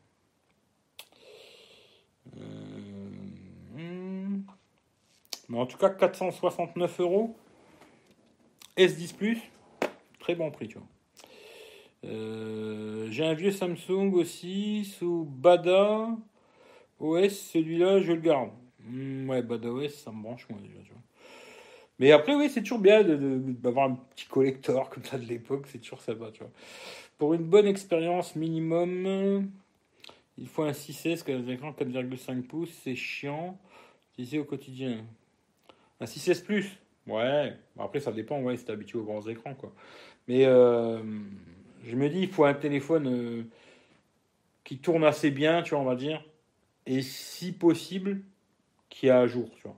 Euh, 2.38 3.78
hmm. 3.78 5.56
en 5.56 5.66
tout 5.66 5.78
cas, 5.78 5.90
469 5.90 7.00
euros. 7.00 7.36
S10 8.78 9.16
Plus, 9.16 9.40
très 10.20 10.36
bon 10.36 10.52
prix, 10.52 10.68
tu 10.68 10.78
vois. 10.78 10.88
Euh, 12.06 13.08
j'ai 13.10 13.26
un 13.26 13.34
vieux 13.34 13.52
Samsung 13.52 14.14
aussi 14.14 14.86
sous 14.86 15.28
Bada 15.30 16.08
OS. 17.00 17.34
Celui-là, 17.34 18.00
je 18.00 18.14
le 18.14 18.22
garde. 18.22 18.52
Hmm, 18.80 19.30
ouais, 19.30 19.42
Bada 19.42 19.70
OS, 19.70 19.94
ça 19.94 20.12
me 20.12 20.24
branche 20.24 20.48
moi 20.50 20.60
déjà, 20.62 20.80
tu 20.84 20.92
vois. 20.92 21.02
Mais 22.00 22.14
après, 22.14 22.36
oui, 22.36 22.50
c'est 22.50 22.62
toujours 22.62 22.80
bien 22.80 23.04
d'avoir 23.04 23.90
un 23.90 23.96
petit 23.96 24.28
collector 24.28 24.90
comme 24.90 25.04
ça 25.04 25.18
de 25.18 25.26
l'époque. 25.26 25.68
C'est 25.68 25.80
toujours 25.80 26.02
sympa, 26.02 26.32
tu 26.32 26.40
vois. 26.40 26.52
Pour 27.18 27.34
une 27.34 27.44
bonne 27.44 27.68
expérience 27.68 28.38
minimum, 28.38 29.52
il 30.40 30.48
faut 30.48 30.64
un 30.64 30.72
6S 30.72 31.24
qui 31.24 31.32
a 31.32 31.36
un 31.36 31.48
écran 31.48 31.72
4,5 31.72 32.44
pouces, 32.44 32.72
c'est 32.84 32.96
chiant. 32.96 33.60
Utiliser 34.14 34.40
au 34.40 34.46
quotidien. 34.46 35.06
Un 36.00 36.06
6S 36.06 36.44
Plus 36.44 36.78
Ouais, 37.08 37.56
après 37.78 38.00
ça 38.00 38.12
dépend, 38.12 38.40
ouais, 38.42 38.56
si 38.56 38.70
habitué 38.70 39.00
aux 39.00 39.04
grands 39.04 39.28
écrans, 39.28 39.56
quoi. 39.56 39.74
Mais 40.28 40.46
euh, 40.46 41.02
je 41.84 41.96
me 41.96 42.08
dis, 42.10 42.22
il 42.22 42.30
faut 42.30 42.46
un 42.46 42.54
téléphone 42.54 43.08
euh, 43.08 43.44
qui 44.64 44.78
tourne 44.78 45.04
assez 45.04 45.32
bien, 45.32 45.64
tu 45.64 45.72
vois, 45.72 45.80
on 45.80 45.86
va 45.86 45.96
dire. 45.96 46.24
Et 46.86 47.02
si 47.02 47.52
possible, 47.52 48.22
qui 48.90 49.08
est 49.08 49.12
à 49.12 49.26
jour, 49.28 49.50
tu 49.56 49.64
vois. 49.64 49.78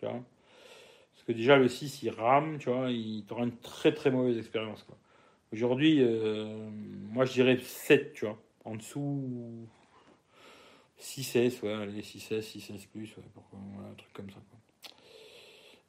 Parce 0.00 1.24
que 1.26 1.32
déjà, 1.32 1.56
le 1.56 1.68
6, 1.68 2.02
il 2.02 2.10
rame, 2.10 2.58
tu 2.58 2.70
vois, 2.70 2.90
il 2.90 3.24
aura 3.30 3.44
une 3.44 3.56
très 3.58 3.92
très 3.92 4.10
mauvaise 4.10 4.38
expérience, 4.38 4.82
quoi. 4.82 4.96
Aujourd'hui, 5.52 5.98
euh, 6.00 6.68
moi 7.10 7.24
je 7.24 7.32
dirais 7.32 7.58
7, 7.58 8.14
tu 8.14 8.24
vois. 8.24 8.38
En 8.64 8.74
dessous, 8.74 9.68
6S, 11.00 11.62
ouais, 11.62 11.72
allez, 11.72 12.02
6S, 12.02 12.40
6S 12.40 12.86
plus, 12.88 13.16
ouais, 13.16 13.24
pourquoi, 13.34 13.58
un 13.90 13.94
truc 13.94 14.12
comme 14.12 14.30
ça. 14.30 14.38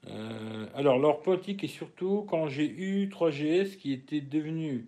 Euh, 0.09 0.67
alors, 0.75 0.99
leur 0.99 1.21
politique 1.21 1.63
et 1.63 1.67
surtout 1.67 2.25
quand 2.29 2.47
j'ai 2.47 2.69
eu 2.69 3.07
3GS 3.07 3.77
qui 3.77 3.93
était 3.93 4.21
devenu 4.21 4.88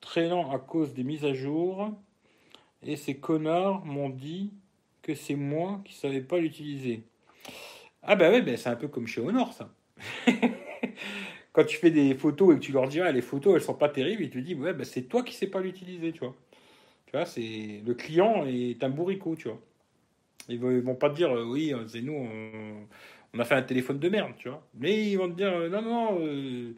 très 0.00 0.28
lent 0.28 0.50
à 0.50 0.58
cause 0.58 0.94
des 0.94 1.04
mises 1.04 1.24
à 1.24 1.34
jour, 1.34 1.90
et 2.82 2.96
ces 2.96 3.16
connards 3.16 3.84
m'ont 3.84 4.10
dit 4.10 4.52
que 5.02 5.14
c'est 5.14 5.36
moi 5.36 5.80
qui 5.84 5.94
savais 5.94 6.20
pas 6.20 6.38
l'utiliser. 6.38 7.04
Ah 8.02 8.16
bah 8.16 8.30
ouais, 8.30 8.42
ben 8.42 8.56
c'est 8.56 8.68
un 8.68 8.76
peu 8.76 8.88
comme 8.88 9.06
chez 9.06 9.20
Honor 9.20 9.52
ça. 9.52 9.72
quand 11.52 11.64
tu 11.64 11.76
fais 11.76 11.90
des 11.90 12.14
photos 12.14 12.54
et 12.54 12.58
que 12.58 12.64
tu 12.64 12.72
leur 12.72 12.88
dis 12.88 13.00
ah, 13.00 13.12
les 13.12 13.22
photos 13.22 13.54
elles 13.54 13.62
sont 13.62 13.74
pas 13.74 13.88
terribles, 13.88 14.22
ils 14.24 14.30
te 14.30 14.38
disent 14.38 14.56
ouais 14.56 14.74
ben 14.74 14.84
c'est 14.84 15.02
toi 15.02 15.22
qui 15.22 15.34
sais 15.34 15.46
pas 15.46 15.60
l'utiliser, 15.60 16.12
tu 16.12 16.20
vois. 16.20 16.34
C'est 17.26 17.82
le 17.84 17.94
client 17.94 18.46
est 18.46 18.82
un 18.82 18.88
bourricot, 18.88 19.36
tu 19.36 19.48
vois. 19.48 19.60
Ils 20.48 20.58
vont, 20.58 20.80
vont 20.80 20.94
pas 20.94 21.10
te 21.10 21.14
dire, 21.14 21.30
euh, 21.30 21.44
oui, 21.44 21.72
euh, 21.72 21.86
c'est 21.86 22.02
nous, 22.02 22.26
on, 23.34 23.38
a 23.38 23.44
fait 23.44 23.54
un 23.54 23.62
téléphone 23.62 23.98
de 23.98 24.08
merde, 24.08 24.32
tu 24.38 24.48
vois. 24.48 24.66
Mais 24.74 25.10
ils 25.10 25.16
vont 25.16 25.28
te 25.28 25.36
dire, 25.36 25.52
non, 25.70 25.82
non, 25.82 26.74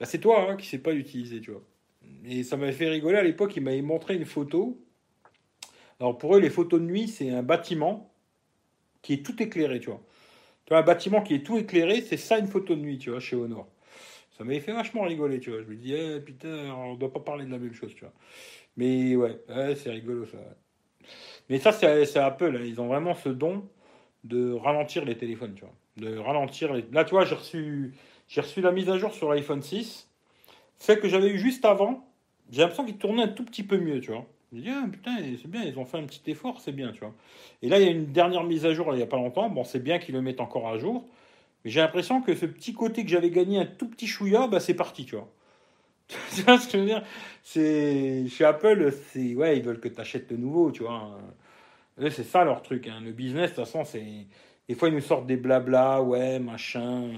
bah, 0.00 0.06
c'est 0.06 0.18
toi 0.18 0.50
hein, 0.50 0.56
qui 0.56 0.66
sais 0.66 0.78
pas 0.78 0.92
l'utiliser, 0.92 1.40
tu 1.40 1.52
vois. 1.52 1.62
Et 2.26 2.42
ça 2.42 2.56
m'avait 2.56 2.72
fait 2.72 2.88
rigoler 2.88 3.18
à 3.18 3.22
l'époque, 3.22 3.56
ils 3.56 3.62
m'avaient 3.62 3.82
montré 3.82 4.16
une 4.16 4.24
photo. 4.24 4.80
Alors 6.00 6.18
pour 6.18 6.36
eux, 6.36 6.40
les 6.40 6.50
photos 6.50 6.80
de 6.80 6.86
nuit, 6.86 7.08
c'est 7.08 7.30
un 7.30 7.42
bâtiment 7.42 8.10
qui 9.02 9.14
est 9.14 9.24
tout 9.24 9.40
éclairé, 9.42 9.80
tu 9.80 9.90
vois. 9.90 10.02
Tu 10.64 10.70
vois, 10.70 10.78
un 10.78 10.82
bâtiment 10.82 11.22
qui 11.22 11.34
est 11.34 11.44
tout 11.44 11.58
éclairé, 11.58 12.00
c'est 12.00 12.16
ça 12.16 12.38
une 12.38 12.46
photo 12.46 12.74
de 12.74 12.80
nuit, 12.80 12.98
tu 12.98 13.10
vois, 13.10 13.20
chez 13.20 13.36
Honor. 13.36 13.68
Ça 14.36 14.44
m'avait 14.44 14.60
fait 14.60 14.72
vachement 14.72 15.02
rigoler, 15.02 15.38
tu 15.38 15.50
vois. 15.50 15.62
Je 15.62 15.66
me 15.66 15.76
dis, 15.76 15.94
eh, 15.94 16.20
putain, 16.20 16.74
on 16.74 16.94
doit 16.94 17.12
pas 17.12 17.20
parler 17.20 17.44
de 17.44 17.50
la 17.50 17.58
même 17.58 17.74
chose, 17.74 17.94
tu 17.94 18.00
vois. 18.00 18.14
Mais 18.76 19.16
ouais, 19.16 19.38
c'est 19.76 19.90
rigolo 19.90 20.26
ça. 20.26 20.38
Mais 21.48 21.58
ça, 21.58 21.72
c'est 21.72 22.16
Apple. 22.16 22.60
Ils 22.64 22.80
ont 22.80 22.86
vraiment 22.86 23.14
ce 23.14 23.28
don 23.28 23.68
de 24.24 24.52
ralentir 24.52 25.04
les 25.04 25.16
téléphones, 25.16 25.54
tu 25.54 25.62
vois. 25.62 25.74
De 25.96 26.18
ralentir 26.18 26.72
les. 26.72 26.84
Là, 26.92 27.04
tu 27.04 27.10
vois, 27.10 27.24
j'ai 27.24 27.34
reçu, 27.34 27.94
j'ai 28.28 28.40
reçu 28.40 28.60
la 28.60 28.72
mise 28.72 28.88
à 28.88 28.98
jour 28.98 29.12
sur 29.12 29.32
l'iPhone 29.32 29.62
6. 29.62 30.08
Celle 30.76 31.00
que 31.00 31.08
j'avais 31.08 31.28
eu 31.28 31.38
juste 31.38 31.64
avant, 31.64 32.08
j'ai 32.50 32.62
l'impression 32.62 32.84
qu'il 32.84 32.96
tournait 32.96 33.22
un 33.22 33.28
tout 33.28 33.44
petit 33.44 33.62
peu 33.62 33.78
mieux, 33.78 34.00
tu 34.00 34.10
vois. 34.10 34.26
Je 34.52 34.58
me 34.58 34.62
dis, 34.62 34.70
ah, 34.70 34.84
putain, 34.90 35.16
c'est 35.40 35.50
bien, 35.50 35.64
ils 35.64 35.78
ont 35.78 35.84
fait 35.84 35.98
un 35.98 36.04
petit 36.04 36.30
effort, 36.30 36.60
c'est 36.60 36.72
bien, 36.72 36.92
tu 36.92 37.00
vois. 37.00 37.12
Et 37.62 37.68
là, 37.68 37.78
il 37.80 37.84
y 37.84 37.88
a 37.88 37.90
une 37.90 38.06
dernière 38.06 38.44
mise 38.44 38.66
à 38.66 38.72
jour, 38.72 38.88
il 38.92 38.96
n'y 38.96 39.02
a 39.02 39.06
pas 39.06 39.16
longtemps. 39.16 39.48
Bon, 39.50 39.64
c'est 39.64 39.82
bien 39.82 39.98
qu'ils 39.98 40.14
le 40.14 40.22
mettent 40.22 40.40
encore 40.40 40.68
à 40.68 40.78
jour. 40.78 41.06
Mais 41.64 41.70
j'ai 41.70 41.80
l'impression 41.80 42.22
que 42.22 42.34
ce 42.34 42.46
petit 42.46 42.72
côté 42.74 43.04
que 43.04 43.10
j'avais 43.10 43.30
gagné 43.30 43.58
un 43.58 43.66
tout 43.66 43.88
petit 43.88 44.06
chouïa, 44.06 44.46
bah, 44.46 44.60
c'est 44.60 44.74
parti, 44.74 45.04
tu 45.06 45.16
vois. 45.16 45.28
Tu 46.08 46.42
vois 46.42 46.58
ce 46.58 46.66
que 46.66 46.72
je 46.72 46.78
veux 46.78 46.86
dire? 46.86 47.04
C'est 47.42 48.26
chez 48.28 48.44
Apple, 48.44 48.92
c'est 49.12 49.34
ouais, 49.34 49.58
ils 49.58 49.62
veulent 49.64 49.80
que 49.80 49.88
tu 49.88 50.00
achètes 50.00 50.30
de 50.30 50.36
nouveau, 50.36 50.70
tu 50.70 50.82
vois. 50.82 51.18
C'est 51.98 52.24
ça 52.24 52.44
leur 52.44 52.62
truc. 52.62 52.88
Hein. 52.88 53.00
Le 53.02 53.12
business, 53.12 53.50
de 53.50 53.56
toute 53.56 53.64
façon, 53.64 53.84
c'est 53.84 54.26
des 54.68 54.74
fois 54.74 54.88
ils 54.88 54.94
nous 54.94 55.00
sortent 55.00 55.26
des 55.26 55.36
blabla, 55.36 56.02
ouais, 56.02 56.38
machin. 56.38 57.10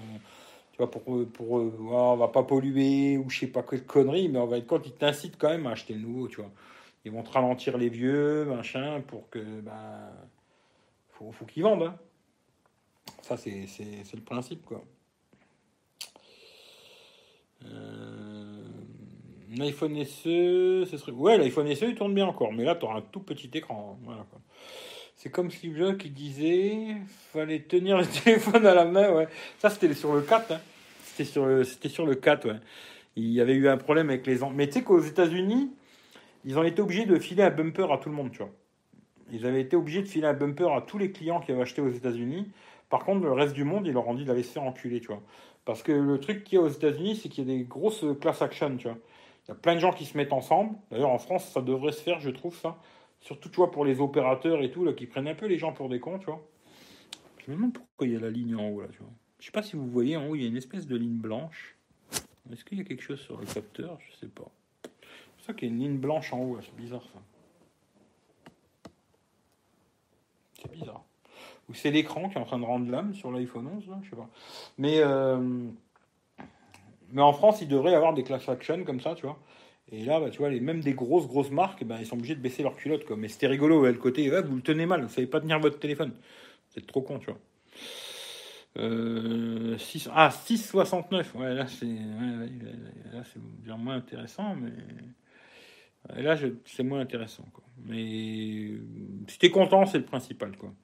Tu 0.73 0.79
vois, 0.79 0.91
pour, 0.91 1.03
pour 1.33 1.53
on 1.53 2.17
va 2.17 2.29
pas 2.29 2.43
polluer 2.43 3.17
ou 3.17 3.31
je 3.31 3.41
sais 3.41 3.47
pas 3.47 3.63
quelle 3.63 3.85
connerie, 3.85 4.29
mais 4.29 4.39
on 4.39 4.47
va 4.47 4.61
quand 4.61 4.87
ils 4.87 4.93
t'incitent 4.93 5.39
quand 5.39 5.49
même 5.49 5.67
à 5.67 5.71
acheter 5.71 5.95
le 5.95 6.01
nouveau, 6.01 6.29
tu 6.29 6.37
vois. 6.37 6.51
Ils 7.05 7.13
vont 7.13 7.23
te 7.23 7.31
ralentir 7.31 7.79
les 7.79 7.89
vieux, 7.89 8.45
machin, 8.45 9.01
pour 9.07 9.31
que 9.31 9.39
bah 9.61 10.13
faut, 11.11 11.33
faut 11.33 11.45
qu'ils 11.45 11.63
vendent. 11.63 11.85
Hein. 11.85 11.97
Ça, 13.23 13.37
c'est 13.37 13.67
le 14.15 14.21
principe, 14.21 14.65
quoi. 14.67 14.85
Euh, 17.65 18.26
iPhone 19.61 19.97
SE, 20.05 20.85
ce. 20.87 21.11
Ouais, 21.11 21.39
l'iPhone 21.39 21.73
SE, 21.74 21.85
il 21.85 21.95
tourne 21.95 22.15
bien 22.15 22.27
encore, 22.27 22.53
mais 22.53 22.65
là, 22.65 22.74
tu 22.74 22.87
un 22.87 23.01
tout 23.01 23.20
petit 23.20 23.51
écran. 23.55 23.99
Voilà, 24.05 24.27
C'est 25.16 25.31
comme 25.31 25.51
Steve 25.51 25.77
Jobs 25.77 25.97
qui 25.97 26.11
disait 26.11 26.97
fallait 27.33 27.61
tenir 27.61 27.99
le 27.99 28.07
téléphone 28.24 28.66
à 28.66 28.74
la 28.74 28.85
main, 28.85 29.12
ouais. 29.12 29.28
Ça, 29.59 29.70
c'était 29.70 29.93
sur 29.95 30.15
le 30.15 30.23
4, 30.23 30.53
hein. 30.53 30.61
C'était 31.05 31.24
sur, 31.24 31.47
le... 31.47 31.65
sur 31.65 32.07
le 32.07 32.15
4, 32.15 32.49
ouais. 32.49 32.57
Il 33.16 33.31
y 33.33 33.41
avait 33.41 33.55
eu 33.55 33.69
un 33.69 33.78
problème 33.78 34.11
avec 34.11 34.27
les... 34.27 34.39
Mais 34.55 34.66
tu 34.66 34.74
sais 34.74 34.83
qu'aux 34.83 35.01
États-Unis, 35.01 35.70
ils 36.45 36.59
ont 36.59 36.62
été 36.62 36.83
obligés 36.83 37.07
de 37.07 37.19
filer 37.19 37.43
un 37.43 37.51
bumper 37.51 37.91
à 37.91 37.99
tout 37.99 38.11
le 38.11 38.15
monde, 38.15 38.31
tu 38.31 38.39
vois. 38.39 38.51
Ils 39.33 39.47
avaient 39.47 39.62
été 39.62 39.74
obligés 39.74 40.03
de 40.03 40.07
filer 40.07 40.27
un 40.27 40.35
bumper 40.35 40.70
à 40.73 40.83
tous 40.83 40.99
les 40.99 41.11
clients 41.11 41.41
qui 41.41 41.51
avaient 41.51 41.62
acheté 41.62 41.81
aux 41.81 41.91
États-Unis 41.91 42.47
par 42.89 43.05
contre, 43.05 43.24
le 43.24 43.33
reste 43.33 43.55
du 43.55 43.65
monde, 43.65 43.87
ils 43.87 43.93
leur 43.93 44.07
ont 44.07 44.15
dit 44.15 44.24
d'aller 44.24 44.43
se 44.43 44.53
faire 44.53 44.62
enculer, 44.62 45.01
tu 45.01 45.09
vois. 45.09 45.23
Parce 45.65 45.83
que 45.83 45.93
le 45.93 46.20
truc 46.20 46.45
qu'il 46.45 46.59
y 46.59 46.61
a 46.61 46.65
aux 46.65 46.69
États-Unis, 46.69 47.16
c'est 47.16 47.28
qu'il 47.28 47.49
y 47.49 47.53
a 47.53 47.57
des 47.57 47.65
grosses 47.65 48.05
class 48.20 48.43
action, 48.43 48.77
tu 48.77 48.89
vois. 48.89 48.99
Il 49.47 49.51
y 49.51 49.52
a 49.52 49.55
plein 49.55 49.74
de 49.74 49.81
gens 49.81 49.93
qui 49.93 50.05
se 50.05 50.16
mettent 50.16 50.32
ensemble. 50.32 50.77
D'ailleurs, 50.90 51.10
en 51.10 51.18
France, 51.18 51.48
ça 51.48 51.62
devrait 51.62 51.93
se 51.93 52.02
faire, 52.02 52.20
je 52.20 52.31
trouve 52.31 52.56
ça. 52.56 52.77
Surtout, 53.20 53.48
tu 53.48 53.56
vois, 53.56 53.70
pour 53.70 53.85
les 53.85 54.01
opérateurs 54.01 54.62
et 54.62 54.70
tout, 54.70 54.85
là, 54.85 54.93
qui 54.93 55.06
prennent 55.06 55.28
un 55.28 55.35
peu 55.35 55.47
les 55.47 55.59
gens 55.59 55.73
pour 55.73 55.89
des 55.89 56.01
cons, 56.01 56.18
tu 56.18 56.27
vois. 56.27 56.43
Je 57.39 57.51
me 57.51 57.56
demande 57.56 57.73
pourquoi 57.73 58.06
il 58.06 58.12
y 58.12 58.16
a 58.16 58.20
la 58.20 58.31
ligne 58.31 58.56
en 58.56 58.68
haut, 58.68 58.81
là, 58.81 58.89
tu 58.89 58.98
vois. 58.98 59.12
Je 59.39 59.47
sais 59.47 59.52
pas 59.52 59.62
si 59.62 59.77
vous 59.77 59.86
voyez, 59.86 60.16
en 60.16 60.28
haut, 60.28 60.35
il 60.35 60.43
y 60.43 60.44
a 60.44 60.48
une 60.48 60.56
espèce 60.56 60.86
de 60.86 60.97
ligne 60.97 61.18
blanche. 61.18 61.77
Est-ce 62.52 62.64
qu'il 62.64 62.78
y 62.78 62.81
a 62.81 62.85
quelque 62.85 63.02
chose 63.02 63.20
sur 63.20 63.39
le 63.39 63.47
capteur? 63.47 63.98
Je 64.01 64.16
sais 64.16 64.28
pas. 64.28 64.51
C'est 65.39 65.47
ça 65.47 65.52
qu'il 65.52 65.68
y 65.68 65.70
a 65.70 65.74
une 65.74 65.81
ligne 65.81 65.98
blanche 65.98 66.32
en 66.32 66.40
haut, 66.40 66.59
c'est 66.60 66.74
bizarre, 66.74 67.02
ça. 67.02 67.20
C'est 70.60 70.73
bizarre 70.73 71.05
ou 71.68 71.74
c'est 71.74 71.90
l'écran 71.90 72.28
qui 72.28 72.36
est 72.36 72.40
en 72.40 72.44
train 72.44 72.59
de 72.59 72.64
rendre 72.64 72.90
l'âme 72.90 73.14
sur 73.14 73.31
l'iPhone 73.31 73.66
11, 73.66 73.89
là, 73.89 73.98
je 74.02 74.10
sais 74.10 74.16
pas. 74.16 74.28
Mais, 74.78 74.98
euh, 75.01 75.68
mais 77.16 77.22
en 77.22 77.32
France, 77.32 77.62
il 77.62 77.68
devrait 77.68 77.93
y 77.93 77.94
avoir 77.94 78.12
des 78.12 78.22
class 78.22 78.47
action 78.47 78.84
comme 78.84 79.01
ça, 79.01 79.14
tu 79.14 79.24
vois. 79.24 79.38
Et 79.90 80.05
là, 80.05 80.20
bah, 80.20 80.28
tu 80.28 80.36
vois, 80.36 80.51
les, 80.51 80.60
même 80.60 80.80
des 80.80 80.93
grosses, 80.93 81.26
grosses 81.26 81.51
marques, 81.51 81.82
bah, 81.82 81.97
ils 81.98 82.05
sont 82.05 82.16
obligés 82.16 82.34
de 82.34 82.40
baisser 82.40 82.62
leur 82.62 82.76
culotte. 82.76 83.09
Mais 83.12 83.28
c'était 83.28 83.47
rigolo, 83.47 83.86
le 83.86 83.94
côté, 83.94 84.28
vous 84.43 84.56
le 84.56 84.60
tenez 84.60 84.84
mal, 84.84 85.02
vous 85.02 85.09
savez 85.09 85.26
pas 85.26 85.40
tenir 85.40 85.59
votre 85.59 85.78
téléphone. 85.78 86.12
C'est 86.68 86.86
trop 86.86 87.01
con, 87.01 87.18
tu 87.18 87.30
vois. 87.30 87.38
Euh, 88.76 89.78
6, 89.78 90.10
ah, 90.12 90.28
6,69. 90.28 91.34
Ouais, 91.36 91.55
là, 91.55 91.66
c'est 91.66 91.86
bien 93.64 93.78
moins 93.78 93.97
intéressant, 93.97 94.55
mais. 94.55 96.22
Là, 96.22 96.36
c'est 96.66 96.82
moins 96.82 97.01
intéressant. 97.01 97.44
Quoi. 97.55 97.64
Mais 97.86 98.72
si 99.26 99.38
t'es 99.38 99.51
content, 99.51 99.86
c'est 99.86 99.98
le 99.98 100.05
principal. 100.05 100.55
Quoi. 100.59 100.74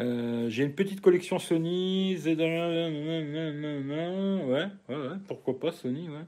Euh, 0.00 0.48
j'ai 0.48 0.64
une 0.64 0.74
petite 0.74 1.00
collection 1.00 1.38
Sony, 1.38 2.16
Z... 2.16 2.28
Ouais, 2.28 2.34
ouais, 4.88 5.16
pourquoi 5.28 5.60
pas 5.60 5.72
Sony, 5.72 6.08
ouais. 6.08 6.24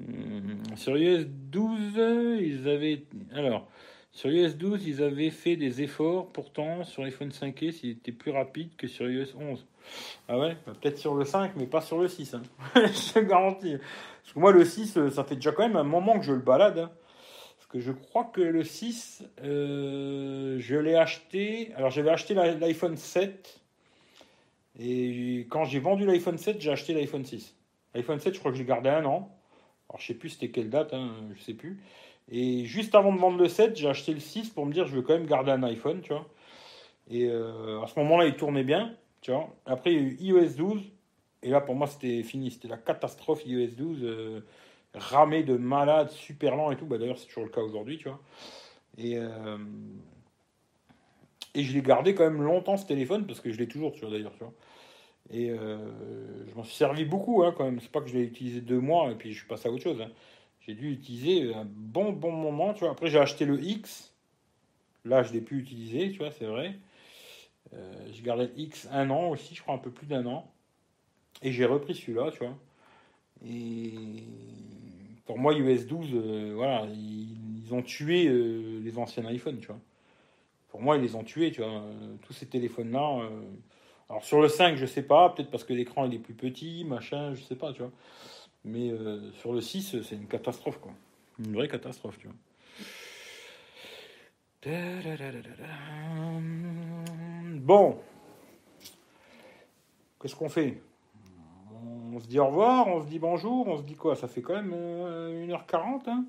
Hmm, 0.00 0.74
sur 0.74 0.96
iOS 0.96 1.24
12, 1.26 2.40
ils 2.40 2.68
avaient. 2.68 3.04
Alors, 3.32 3.68
sur 4.12 4.30
iOS 4.30 4.54
12, 4.54 4.86
ils 4.86 5.02
avaient 5.02 5.30
fait 5.30 5.56
des 5.56 5.82
efforts, 5.82 6.32
pourtant, 6.32 6.84
sur 6.84 7.02
l'iPhone 7.02 7.32
5 7.32 7.58
s'il 7.70 7.90
était 7.90 8.12
plus 8.12 8.30
rapide 8.30 8.74
que 8.76 8.86
sur 8.86 9.10
iOS 9.10 9.36
11. 9.38 9.66
Ah 10.28 10.38
ouais? 10.38 10.56
Bah, 10.66 10.72
Peut-être 10.80 10.98
sur 10.98 11.14
le 11.14 11.24
5, 11.24 11.52
mais 11.56 11.66
pas 11.66 11.82
sur 11.82 11.98
le 12.00 12.08
6. 12.08 12.34
Hein. 12.34 12.42
je 12.74 13.12
te 13.12 13.18
garantis. 13.20 13.76
Parce 14.22 14.32
que 14.32 14.38
moi, 14.38 14.52
le 14.52 14.64
6, 14.64 15.10
ça 15.10 15.24
fait 15.24 15.34
déjà 15.34 15.52
quand 15.52 15.68
même 15.68 15.76
un 15.76 15.84
moment 15.84 16.18
que 16.18 16.24
je 16.24 16.32
le 16.32 16.40
balade. 16.40 16.78
Hein 16.78 16.90
je 17.80 17.92
crois 17.92 18.24
que 18.24 18.40
le 18.40 18.62
6, 18.62 19.24
euh, 19.42 20.56
je 20.60 20.76
l'ai 20.76 20.94
acheté. 20.94 21.72
Alors 21.76 21.90
j'avais 21.90 22.10
acheté 22.10 22.34
l'iPhone 22.34 22.96
7. 22.96 23.60
Et 24.78 25.46
quand 25.50 25.64
j'ai 25.64 25.80
vendu 25.80 26.06
l'iPhone 26.06 26.38
7, 26.38 26.60
j'ai 26.60 26.70
acheté 26.70 26.94
l'iPhone 26.94 27.24
6. 27.24 27.54
L'iPhone 27.94 28.18
7, 28.18 28.34
je 28.34 28.38
crois 28.38 28.50
que 28.50 28.56
j'ai 28.56 28.64
gardé 28.64 28.88
un 28.88 29.04
an. 29.04 29.36
Alors 29.88 30.00
je 30.00 30.06
sais 30.06 30.14
plus 30.14 30.30
c'était 30.30 30.50
quelle 30.50 30.70
date, 30.70 30.94
hein, 30.94 31.12
je 31.34 31.42
sais 31.42 31.54
plus. 31.54 31.80
Et 32.30 32.64
juste 32.64 32.94
avant 32.94 33.12
de 33.12 33.18
vendre 33.18 33.38
le 33.38 33.48
7, 33.48 33.76
j'ai 33.76 33.88
acheté 33.88 34.14
le 34.14 34.20
6 34.20 34.50
pour 34.50 34.66
me 34.66 34.72
dire 34.72 34.86
je 34.86 34.94
veux 34.94 35.02
quand 35.02 35.14
même 35.14 35.26
garder 35.26 35.50
un 35.50 35.62
iPhone, 35.64 36.00
tu 36.00 36.12
vois. 36.12 36.26
Et 37.10 37.26
euh, 37.26 37.82
à 37.82 37.86
ce 37.86 37.98
moment-là, 38.00 38.26
il 38.26 38.34
tournait 38.34 38.64
bien, 38.64 38.96
tu 39.20 39.30
vois. 39.30 39.54
Après, 39.66 39.92
il 39.92 40.24
y 40.24 40.30
a 40.30 40.36
eu 40.36 40.42
iOS 40.44 40.54
12. 40.56 40.82
Et 41.42 41.50
là, 41.50 41.60
pour 41.60 41.74
moi, 41.74 41.86
c'était 41.86 42.22
fini. 42.22 42.50
C'était 42.50 42.68
la 42.68 42.78
catastrophe 42.78 43.44
iOS 43.44 43.74
12 43.76 44.42
ramé 44.94 45.42
de 45.42 45.56
malade, 45.56 46.10
super 46.10 46.56
lent 46.56 46.70
et 46.70 46.76
tout. 46.76 46.86
Bah, 46.86 46.98
D'ailleurs, 46.98 47.18
c'est 47.18 47.26
toujours 47.26 47.44
le 47.44 47.50
cas 47.50 47.60
aujourd'hui, 47.60 47.98
tu 47.98 48.08
vois. 48.08 48.20
Et, 48.96 49.16
euh, 49.18 49.58
et 51.54 51.62
je 51.62 51.72
l'ai 51.74 51.82
gardé 51.82 52.14
quand 52.14 52.24
même 52.24 52.42
longtemps 52.42 52.76
ce 52.76 52.86
téléphone 52.86 53.26
parce 53.26 53.40
que 53.40 53.52
je 53.52 53.58
l'ai 53.58 53.68
toujours, 53.68 53.92
tu 53.92 54.00
vois, 54.00 54.10
d'ailleurs, 54.10 54.32
tu 54.32 54.40
vois. 54.40 54.52
Et 55.30 55.50
euh, 55.50 55.78
je 56.48 56.54
m'en 56.54 56.64
suis 56.64 56.74
servi 56.74 57.04
beaucoup, 57.04 57.42
hein, 57.44 57.54
quand 57.56 57.64
même. 57.64 57.80
C'est 57.80 57.90
pas 57.90 58.00
que 58.00 58.08
je 58.08 58.14
l'ai 58.14 58.24
utilisé 58.24 58.60
deux 58.60 58.80
mois 58.80 59.10
et 59.10 59.14
puis 59.14 59.32
je 59.32 59.38
suis 59.38 59.48
passé 59.48 59.68
à 59.68 59.72
autre 59.72 59.82
chose. 59.82 60.00
Hein. 60.00 60.10
J'ai 60.60 60.74
dû 60.74 60.90
utiliser 60.92 61.54
un 61.54 61.64
bon, 61.66 62.12
bon 62.12 62.32
moment, 62.32 62.74
tu 62.74 62.80
vois. 62.80 62.90
Après, 62.90 63.08
j'ai 63.08 63.18
acheté 63.18 63.44
le 63.44 63.62
X. 63.62 64.14
Là, 65.04 65.22
je 65.22 65.32
l'ai 65.32 65.40
pu 65.40 65.58
utiliser, 65.58 66.10
tu 66.10 66.18
vois, 66.18 66.30
c'est 66.30 66.46
vrai. 66.46 66.74
Euh, 67.74 67.92
j'ai 68.12 68.22
gardé 68.22 68.46
le 68.46 68.58
X 68.58 68.88
un 68.90 69.10
an 69.10 69.30
aussi, 69.30 69.54
je 69.54 69.62
crois 69.62 69.74
un 69.74 69.78
peu 69.78 69.90
plus 69.90 70.06
d'un 70.06 70.26
an. 70.26 70.50
Et 71.42 71.52
j'ai 71.52 71.64
repris 71.64 71.94
celui-là, 71.94 72.30
tu 72.30 72.38
vois. 72.38 72.56
Et 73.46 74.24
pour 75.26 75.38
moi, 75.38 75.54
US 75.54 75.86
12, 75.86 76.08
euh, 76.12 76.52
voilà, 76.54 76.86
ils, 76.92 77.72
ont 77.72 77.82
tué 77.82 78.26
euh, 78.28 78.80
les 78.82 78.98
anciens 78.98 79.28
iPhones, 79.30 79.58
tu 79.58 79.68
vois. 79.68 79.80
Pour 80.68 80.82
moi, 80.82 80.96
ils 80.96 81.02
les 81.02 81.14
ont 81.14 81.24
tués, 81.24 81.50
tu 81.50 81.62
vois. 81.62 81.82
tous 82.22 82.32
ces 82.32 82.46
téléphones-là. 82.46 83.20
Euh, 83.22 83.40
alors 84.10 84.24
sur 84.24 84.40
le 84.40 84.48
5, 84.48 84.76
je 84.76 84.86
sais 84.86 85.02
pas, 85.02 85.30
peut-être 85.30 85.50
parce 85.50 85.64
que 85.64 85.72
l'écran 85.72 86.10
est 86.10 86.18
plus 86.18 86.34
petit, 86.34 86.84
machin, 86.84 87.34
je 87.34 87.42
sais 87.42 87.56
pas, 87.56 87.72
tu 87.72 87.80
vois. 87.80 87.92
Mais 88.64 88.92
sur 89.38 89.52
le 89.52 89.60
6, 89.60 90.02
c'est 90.02 90.14
une 90.14 90.26
catastrophe, 90.26 90.78
quoi. 90.78 90.92
Une 91.38 91.54
vraie 91.54 91.68
catastrophe, 91.68 92.18
tu 92.18 92.28
vois. 92.28 92.36
Bon. 97.60 97.98
Qu'est-ce 100.20 100.34
qu'on 100.36 100.48
fait? 100.48 100.80
On 102.12 102.20
se 102.20 102.26
dit 102.26 102.38
au 102.38 102.46
revoir, 102.46 102.88
on 102.88 103.02
se 103.02 103.06
dit 103.06 103.18
bonjour, 103.18 103.66
on 103.68 103.78
se 103.78 103.82
dit 103.82 103.94
quoi 103.94 104.16
Ça 104.16 104.28
fait 104.28 104.42
quand 104.42 104.54
même 104.54 104.72
1h40, 104.72 104.74
euh, 104.74 105.98
hein 106.06 106.24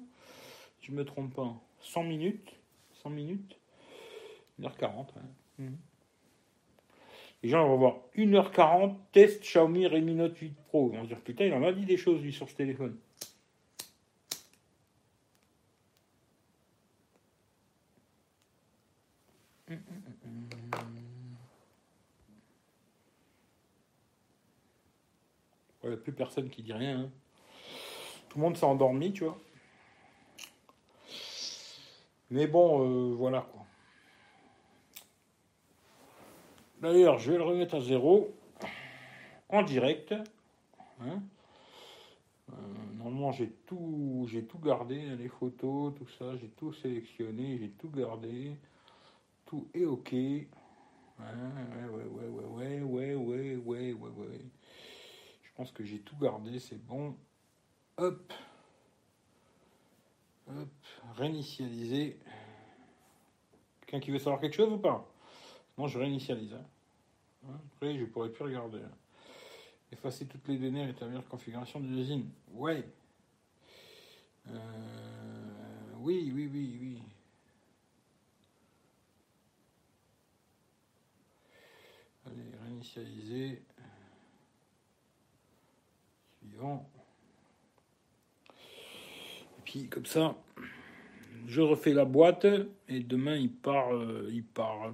Je 0.81 0.91
me 0.91 1.05
trompe 1.05 1.33
pas. 1.33 1.53
100 1.81 2.03
minutes 2.03 2.55
100 3.03 3.09
minutes 3.11 3.59
1h40, 4.59 4.85
hein. 5.17 5.21
Mhm. 5.59 5.77
Les 7.43 7.49
gens 7.49 7.67
vont 7.67 7.77
voir 7.77 7.97
1h40, 8.15 8.95
test 9.11 9.41
Xiaomi 9.41 9.85
Redmi 9.85 10.15
Note 10.15 10.35
8 10.35 10.55
Pro. 10.67 10.89
Ils 10.91 10.97
vont 10.97 11.03
se 11.03 11.09
dire, 11.09 11.19
putain, 11.19 11.45
il 11.45 11.53
en 11.53 11.63
a 11.63 11.71
dit 11.71 11.85
des 11.85 11.97
choses, 11.97 12.19
lui, 12.23 12.33
sur 12.33 12.49
ce 12.49 12.55
téléphone. 12.55 12.97
Plus 26.03 26.13
personne 26.13 26.49
qui 26.49 26.63
dit 26.63 26.73
rien. 26.73 27.01
Hein. 27.01 27.09
Tout 28.29 28.39
le 28.39 28.43
monde 28.43 28.57
s'est 28.57 28.65
endormi, 28.65 29.13
tu 29.13 29.23
vois. 29.23 29.37
Mais 32.31 32.47
bon, 32.47 32.83
euh, 32.83 33.13
voilà 33.13 33.41
quoi. 33.41 33.61
D'ailleurs, 36.81 37.19
je 37.19 37.31
vais 37.31 37.37
le 37.37 37.43
remettre 37.43 37.75
à 37.75 37.81
zéro 37.81 38.33
en 39.49 39.63
direct. 39.63 40.13
Hein. 41.01 41.21
Euh, 42.51 42.55
normalement, 42.97 43.31
j'ai 43.31 43.49
tout, 43.49 44.27
j'ai 44.29 44.43
tout 44.43 44.59
gardé, 44.59 44.99
les 45.17 45.29
photos, 45.29 45.93
tout 45.95 46.07
ça, 46.19 46.35
j'ai 46.37 46.49
tout 46.49 46.73
sélectionné, 46.73 47.57
j'ai 47.59 47.69
tout 47.69 47.89
gardé, 47.89 48.55
tout 49.45 49.67
est 49.73 49.85
ok. 49.85 50.11
Ouais, 50.11 50.47
ouais, 51.19 52.03
ouais, 52.03 52.27
ouais, 52.27 52.81
ouais, 52.81 53.15
ouais, 53.15 53.55
ouais, 53.55 53.93
ouais, 53.93 53.93
ouais. 53.93 54.41
Pense 55.55 55.71
que 55.71 55.85
j'ai 55.85 55.99
tout 55.99 56.17
gardé, 56.17 56.59
c'est 56.59 56.77
bon. 56.77 57.15
Hop. 57.97 58.33
Hop. 60.49 60.69
Réinitialiser. 61.15 62.19
Quelqu'un 63.81 63.99
qui 63.99 64.11
veut 64.11 64.19
savoir 64.19 64.41
quelque 64.41 64.55
chose 64.55 64.73
ou 64.73 64.77
pas? 64.77 65.09
Non, 65.77 65.87
je 65.87 65.97
réinitialise. 65.97 66.53
Hein. 66.53 67.59
Après, 67.75 67.97
je 67.97 68.05
pourrais 68.05 68.29
plus 68.29 68.43
regarder. 68.43 68.81
Effacer 69.91 70.25
toutes 70.25 70.47
les 70.47 70.57
données 70.57 70.85
et 70.85 70.89
établir 70.89 71.19
la 71.19 71.23
configuration 71.23 71.79
de 71.79 71.87
l'usine. 71.87 72.29
Ouais. 72.51 72.83
Euh, 74.47 75.93
oui, 75.99 76.31
oui, 76.33 76.49
oui, 76.51 76.77
oui. 76.81 77.03
Allez, 82.25 82.57
réinitialiser. 82.63 83.61
Et 86.61 86.77
puis, 89.63 89.87
comme 89.87 90.05
ça, 90.05 90.35
je 91.47 91.61
refais 91.61 91.93
la 91.93 92.05
boîte 92.05 92.47
et 92.87 92.99
demain 93.01 93.35
il 93.35 93.51
part. 93.51 93.93
Euh, 93.93 94.29
il 94.31 94.43
part. 94.43 94.93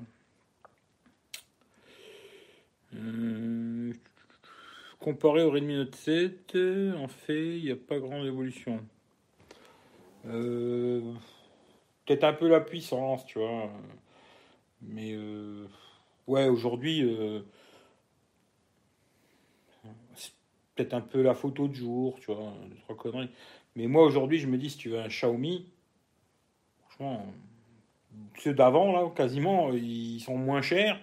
Euh, 2.94 3.94
comparé 5.00 5.44
au 5.44 5.52
Redmi 5.52 5.76
Note 5.76 5.96
7, 5.96 6.58
en 6.98 7.08
fait, 7.08 7.58
il 7.58 7.64
n'y 7.64 7.72
a 7.72 7.76
pas 7.76 8.00
grande 8.00 8.26
évolution. 8.26 8.80
Euh, 10.26 11.14
peut-être 12.06 12.24
un 12.26 12.34
peu 12.34 12.48
la 12.48 12.60
puissance, 12.60 13.26
tu 13.26 13.40
vois. 13.40 13.72
Mais 14.82 15.18
ouais, 16.28 16.48
aujourd'hui, 16.50 17.18
c'est 20.16 20.32
peut-être 20.82 20.94
un 20.94 21.02
peu 21.02 21.22
la 21.22 21.34
photo 21.34 21.68
de 21.68 21.76
jour, 21.76 22.20
tu 22.20 22.34
vois, 22.34 22.53
trois 22.82 22.95
conneries. 22.95 23.30
Mais 23.76 23.88
moi 23.88 24.03
aujourd'hui, 24.03 24.40
je 24.40 24.48
me 24.48 24.58
dis 24.58 24.70
si 24.70 24.78
tu 24.78 24.90
veux 24.90 24.99
un 24.99 25.08
Xiaomi, 25.08 25.68
ceux 28.38 28.53
d'avant, 28.53 28.91
là, 28.91 29.10
quasiment, 29.16 29.72
ils 29.72 30.20
sont 30.20 30.38
moins 30.38 30.62
chers. 30.62 30.99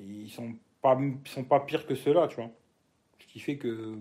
ils 0.00 0.30
sont 0.30 0.54
pas, 0.82 0.98
sont 1.24 1.44
pas 1.44 1.60
pires 1.60 1.86
que 1.86 1.94
ceux-là, 1.94 2.28
tu 2.28 2.36
vois. 2.36 2.50
Ce 3.18 3.26
qui 3.26 3.40
fait 3.40 3.56
que 3.56 3.96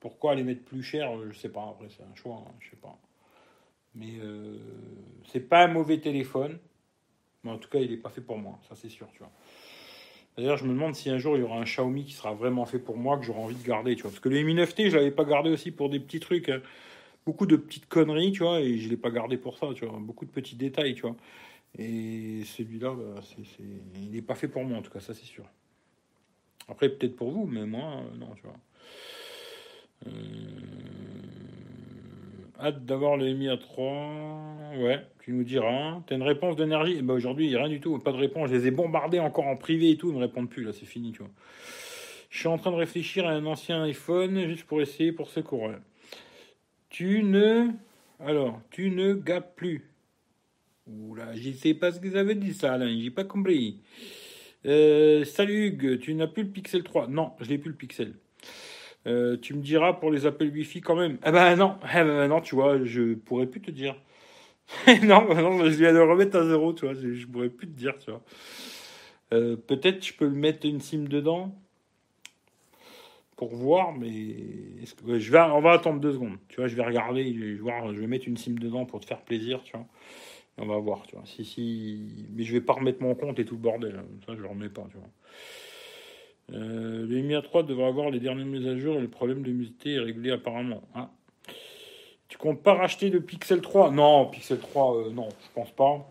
pourquoi 0.00 0.34
les 0.34 0.44
mettre 0.44 0.64
plus 0.64 0.82
cher, 0.82 1.10
je 1.30 1.36
sais 1.36 1.48
pas. 1.48 1.68
Après, 1.70 1.88
c'est 1.90 2.04
un 2.04 2.14
choix, 2.14 2.44
hein, 2.46 2.54
je 2.60 2.70
sais 2.70 2.76
pas. 2.76 2.96
Mais 3.94 4.18
euh, 4.20 4.58
c'est 5.24 5.40
pas 5.40 5.64
un 5.64 5.68
mauvais 5.68 5.98
téléphone. 5.98 6.58
Mais 7.44 7.50
en 7.50 7.58
tout 7.58 7.68
cas, 7.68 7.78
il 7.78 7.92
est 7.92 7.96
pas 7.98 8.10
fait 8.10 8.20
pour 8.20 8.38
moi, 8.38 8.58
ça 8.68 8.74
c'est 8.74 8.88
sûr, 8.88 9.08
tu 9.12 9.18
vois. 9.20 9.30
D'ailleurs, 10.38 10.56
je 10.56 10.64
me 10.64 10.72
demande 10.72 10.94
si 10.94 11.10
un 11.10 11.18
jour 11.18 11.36
il 11.36 11.40
y 11.40 11.42
aura 11.42 11.58
un 11.58 11.64
Xiaomi 11.64 12.04
qui 12.04 12.12
sera 12.12 12.32
vraiment 12.32 12.64
fait 12.64 12.78
pour 12.78 12.96
moi, 12.96 13.18
que 13.18 13.24
j'aurai 13.24 13.40
envie 13.40 13.56
de 13.56 13.66
garder, 13.66 13.94
tu 13.96 14.02
vois. 14.02 14.12
Parce 14.12 14.20
que 14.20 14.30
le 14.30 14.40
Mi 14.42 14.54
9T, 14.54 14.88
je 14.88 14.96
l'avais 14.96 15.10
pas 15.10 15.24
gardé 15.24 15.50
aussi 15.50 15.70
pour 15.70 15.90
des 15.90 16.00
petits 16.00 16.20
trucs. 16.20 16.48
Hein 16.48 16.62
beaucoup 17.28 17.44
de 17.44 17.56
petites 17.56 17.86
conneries, 17.86 18.32
tu 18.32 18.42
vois, 18.42 18.60
et 18.60 18.78
je 18.78 18.88
l'ai 18.88 18.96
pas 18.96 19.10
gardé 19.10 19.36
pour 19.36 19.58
ça, 19.58 19.66
tu 19.74 19.84
vois, 19.84 19.98
beaucoup 20.00 20.24
de 20.24 20.30
petits 20.30 20.56
détails, 20.56 20.94
tu 20.94 21.02
vois. 21.02 21.14
Et 21.76 22.42
celui-là, 22.44 22.94
bah, 22.94 23.20
il 23.96 24.10
n'est 24.12 24.22
pas 24.22 24.34
fait 24.34 24.48
pour 24.48 24.64
moi, 24.64 24.78
en 24.78 24.82
tout 24.82 24.90
cas, 24.90 25.00
ça 25.00 25.12
c'est 25.12 25.26
sûr. 25.26 25.44
Après, 26.68 26.88
peut-être 26.88 27.16
pour 27.16 27.30
vous, 27.30 27.44
mais 27.44 27.66
moi, 27.66 27.96
euh, 27.96 28.16
non, 28.16 28.34
tu 28.34 28.42
vois. 28.44 28.56
Euh, 30.06 30.10
hâte 32.60 32.84
d'avoir 32.84 33.16
le 33.16 33.32
Mi 33.34 33.46
A3. 33.46 34.82
Ouais, 34.82 35.00
tu 35.20 35.32
nous 35.32 35.44
diras. 35.44 36.02
T'as 36.06 36.16
une 36.16 36.22
réponse 36.22 36.56
d'énergie? 36.56 36.96
Eh 36.98 37.02
ben 37.02 37.14
Aujourd'hui, 37.14 37.54
rien 37.56 37.68
du 37.68 37.80
tout, 37.80 37.98
pas 37.98 38.12
de 38.12 38.16
réponse. 38.16 38.50
Je 38.50 38.56
les 38.56 38.66
ai 38.68 38.70
bombardés 38.70 39.20
encore 39.20 39.46
en 39.46 39.56
privé 39.56 39.90
et 39.90 39.96
tout, 39.96 40.08
ils 40.10 40.14
me 40.14 40.20
répondent 40.20 40.50
plus, 40.50 40.64
là, 40.64 40.72
c'est 40.72 40.86
fini, 40.86 41.12
tu 41.12 41.18
vois. 41.18 41.30
Je 42.30 42.38
suis 42.38 42.48
en 42.48 42.58
train 42.58 42.70
de 42.70 42.76
réfléchir 42.76 43.26
à 43.26 43.30
un 43.30 43.46
ancien 43.46 43.82
iPhone 43.84 44.46
juste 44.48 44.64
pour 44.64 44.82
essayer 44.82 45.12
pour 45.12 45.28
secourir. 45.28 45.78
Tu 46.90 47.22
ne. 47.22 47.68
Alors, 48.20 48.60
tu 48.70 48.90
ne 48.90 49.14
gapes 49.14 49.56
plus. 49.56 49.90
Oula, 50.86 51.34
je 51.36 51.48
ne 51.48 51.54
sais 51.54 51.74
pas 51.74 51.92
ce 51.92 52.00
que 52.00 52.10
ça 52.10 52.24
dire 52.24 52.54
ça, 52.54 52.74
Alain, 52.74 52.98
j'ai 52.98 53.10
pas 53.10 53.24
compris. 53.24 53.80
Euh, 54.66 55.24
salut 55.24 55.66
Hugues, 55.66 56.00
tu 56.00 56.14
n'as 56.14 56.26
plus 56.26 56.44
le 56.44 56.50
Pixel 56.50 56.82
3. 56.82 57.08
Non, 57.08 57.32
je 57.40 57.48
n'ai 57.48 57.58
plus 57.58 57.70
le 57.70 57.76
Pixel. 57.76 58.14
Euh, 59.06 59.36
tu 59.40 59.54
me 59.54 59.62
diras 59.62 59.94
pour 59.94 60.10
les 60.10 60.26
appels 60.26 60.50
Wi-Fi 60.50 60.80
quand 60.80 60.96
même. 60.96 61.18
Ah 61.22 61.32
ben 61.32 61.56
non, 61.56 61.76
eh 61.84 62.02
ben 62.02 62.28
non, 62.28 62.40
tu 62.40 62.54
vois, 62.54 62.82
je 62.84 63.14
pourrais 63.14 63.46
plus 63.46 63.60
te 63.60 63.70
dire. 63.70 63.96
non, 65.02 65.34
non, 65.34 65.64
je 65.64 65.76
viens 65.76 65.92
de 65.92 65.98
le 65.98 66.04
remettre 66.04 66.36
à 66.36 66.46
zéro, 66.46 66.72
tu 66.72 66.84
vois, 66.84 66.94
je, 66.94 67.26
pourrais 67.26 67.48
plus 67.48 67.66
te 67.66 67.78
dire, 67.78 67.96
tu 67.98 68.10
vois. 68.10 68.22
Euh, 69.32 69.56
peut-être 69.56 70.04
je 70.04 70.14
peux 70.14 70.26
le 70.26 70.34
mettre 70.34 70.66
une 70.66 70.80
SIM 70.80 71.04
dedans 71.04 71.54
pour 73.38 73.54
voir, 73.54 73.92
mais 73.92 74.10
je 74.82 75.30
vais, 75.30 75.40
on 75.40 75.60
va 75.60 75.70
attendre 75.70 76.00
deux 76.00 76.12
secondes. 76.12 76.38
Tu 76.48 76.56
vois, 76.56 76.66
je 76.66 76.74
vais 76.74 76.84
regarder, 76.84 77.32
je 77.32 77.44
vais 77.44 77.54
voir, 77.54 77.94
je 77.94 78.00
vais 78.00 78.08
mettre 78.08 78.26
une 78.26 78.36
sim 78.36 78.54
dedans 78.54 78.84
pour 78.84 78.98
te 78.98 79.06
faire 79.06 79.20
plaisir, 79.20 79.62
tu 79.62 79.76
vois. 79.76 79.86
On 80.58 80.66
va 80.66 80.76
voir, 80.78 81.06
tu 81.06 81.14
vois. 81.14 81.24
Si, 81.24 81.44
si, 81.44 82.26
mais 82.34 82.42
je 82.42 82.52
vais 82.52 82.60
pas 82.60 82.72
remettre 82.72 83.00
mon 83.00 83.14
compte 83.14 83.38
et 83.38 83.44
tout 83.44 83.54
le 83.54 83.60
bordel. 83.60 83.94
Hein. 83.96 84.04
Ça, 84.26 84.34
je 84.34 84.40
le 84.40 84.48
remets 84.48 84.68
pas, 84.68 84.84
tu 84.90 84.96
vois. 84.96 85.08
Euh, 86.52 87.06
le 87.06 87.20
Mi 87.20 87.40
3 87.40 87.62
devrait 87.62 87.86
avoir 87.86 88.10
les 88.10 88.20
dernières 88.20 88.46
mises 88.46 88.66
à 88.66 88.76
jour 88.76 88.96
et 88.96 89.00
le 89.00 89.08
problème 89.08 89.42
de 89.42 89.52
musité 89.52 89.94
est 89.94 90.00
réglé 90.00 90.30
apparemment. 90.30 90.82
Hein. 90.94 91.10
Tu 92.28 92.36
comptes 92.36 92.62
pas 92.62 92.74
racheter 92.74 93.10
le 93.10 93.20
Pixel 93.20 93.60
3 93.60 93.90
Non, 93.90 94.26
Pixel 94.26 94.58
3, 94.58 94.96
euh, 94.96 95.10
non, 95.10 95.28
je 95.28 95.48
pense 95.54 95.70
pas. 95.70 96.06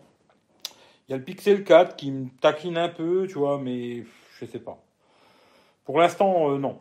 Il 1.08 1.12
y 1.12 1.14
a 1.14 1.16
le 1.16 1.24
Pixel 1.24 1.64
4 1.64 1.96
qui 1.96 2.10
me 2.10 2.28
taquine 2.40 2.76
un 2.76 2.88
peu, 2.88 3.26
tu 3.28 3.38
vois, 3.38 3.58
mais 3.58 4.04
je 4.38 4.44
sais 4.44 4.58
pas. 4.58 4.82
Pour 5.84 5.98
l'instant, 5.98 6.52
euh, 6.52 6.58
non. 6.58 6.80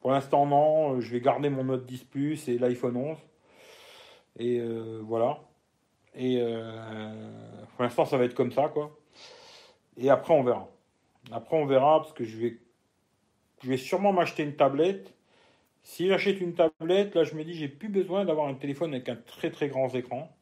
Pour 0.00 0.10
l'instant, 0.10 0.46
non. 0.46 0.96
Euh, 0.96 1.00
je 1.00 1.12
vais 1.12 1.20
garder 1.20 1.50
mon 1.50 1.64
Note 1.64 1.86
10 1.86 2.04
Plus 2.04 2.48
et 2.48 2.58
l'iPhone 2.58 2.96
11. 2.96 3.18
Et 4.38 4.62
voilà. 5.02 5.40
Et 6.14 6.42
pour 7.74 7.82
l'instant, 7.82 8.06
ça 8.06 8.16
va 8.16 8.24
être 8.24 8.34
comme 8.34 8.52
ça, 8.52 8.68
quoi. 8.68 8.96
Et 9.98 10.08
après, 10.08 10.32
on 10.32 10.42
verra. 10.42 10.68
Après, 11.30 11.56
on 11.56 11.66
verra 11.66 11.98
parce 12.00 12.12
que 12.12 12.24
je 12.24 12.38
vais, 12.38 12.58
je 13.62 13.68
vais 13.68 13.76
sûrement 13.76 14.12
m'acheter 14.12 14.42
une 14.42 14.56
tablette. 14.56 15.14
Si 15.82 16.08
j'achète 16.08 16.40
une 16.40 16.54
tablette, 16.54 17.14
là, 17.14 17.24
je 17.24 17.34
me 17.34 17.44
dis, 17.44 17.54
j'ai 17.54 17.68
plus 17.68 17.88
besoin 17.88 18.24
d'avoir 18.24 18.48
un 18.48 18.54
téléphone 18.54 18.92
avec 18.94 19.08
un 19.08 19.16
très 19.16 19.50
très 19.50 19.68
grand 19.68 19.94
écran. 19.94 20.34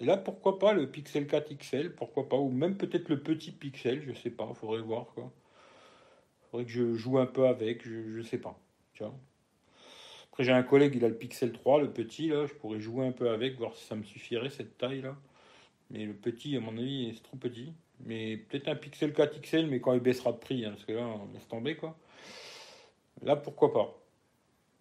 Et 0.00 0.04
là, 0.04 0.16
pourquoi 0.16 0.58
pas 0.58 0.72
le 0.72 0.90
Pixel 0.90 1.26
4 1.26 1.54
XL, 1.56 1.94
pourquoi 1.94 2.28
pas, 2.28 2.36
ou 2.36 2.50
même 2.50 2.76
peut-être 2.76 3.08
le 3.08 3.20
petit 3.20 3.50
Pixel, 3.52 4.02
je 4.06 4.12
sais 4.12 4.30
pas, 4.30 4.52
faudrait 4.54 4.80
voir 4.80 5.06
quoi. 5.14 5.32
Faudrait 6.50 6.66
que 6.66 6.70
je 6.70 6.94
joue 6.94 7.18
un 7.18 7.26
peu 7.26 7.46
avec, 7.46 7.86
je, 7.86 8.16
je 8.16 8.22
sais 8.22 8.38
pas. 8.38 8.58
Après, 10.30 10.44
j'ai 10.44 10.52
un 10.52 10.62
collègue, 10.62 10.94
il 10.94 11.04
a 11.04 11.08
le 11.08 11.16
Pixel 11.16 11.52
3, 11.52 11.80
le 11.80 11.92
petit, 11.92 12.28
là, 12.28 12.46
je 12.46 12.54
pourrais 12.54 12.80
jouer 12.80 13.06
un 13.06 13.12
peu 13.12 13.30
avec, 13.30 13.56
voir 13.58 13.74
si 13.74 13.84
ça 13.84 13.96
me 13.96 14.04
suffirait, 14.04 14.50
cette 14.50 14.78
taille-là. 14.78 15.16
Mais 15.90 16.04
le 16.04 16.14
petit, 16.14 16.56
à 16.56 16.60
mon 16.60 16.76
avis, 16.78 17.12
c'est 17.14 17.22
trop 17.22 17.36
petit. 17.36 17.72
Mais 18.00 18.36
peut-être 18.36 18.68
un 18.68 18.76
Pixel 18.76 19.12
4 19.12 19.40
XL, 19.40 19.66
mais 19.66 19.80
quand 19.80 19.94
il 19.94 20.00
baissera 20.00 20.32
de 20.32 20.38
prix, 20.38 20.64
hein, 20.64 20.70
parce 20.70 20.84
que 20.84 20.92
là, 20.92 21.02
on 21.02 21.32
laisse 21.32 21.48
tomber, 21.48 21.76
quoi. 21.76 21.98
Là, 23.22 23.36
pourquoi 23.36 23.72
pas. 23.72 23.98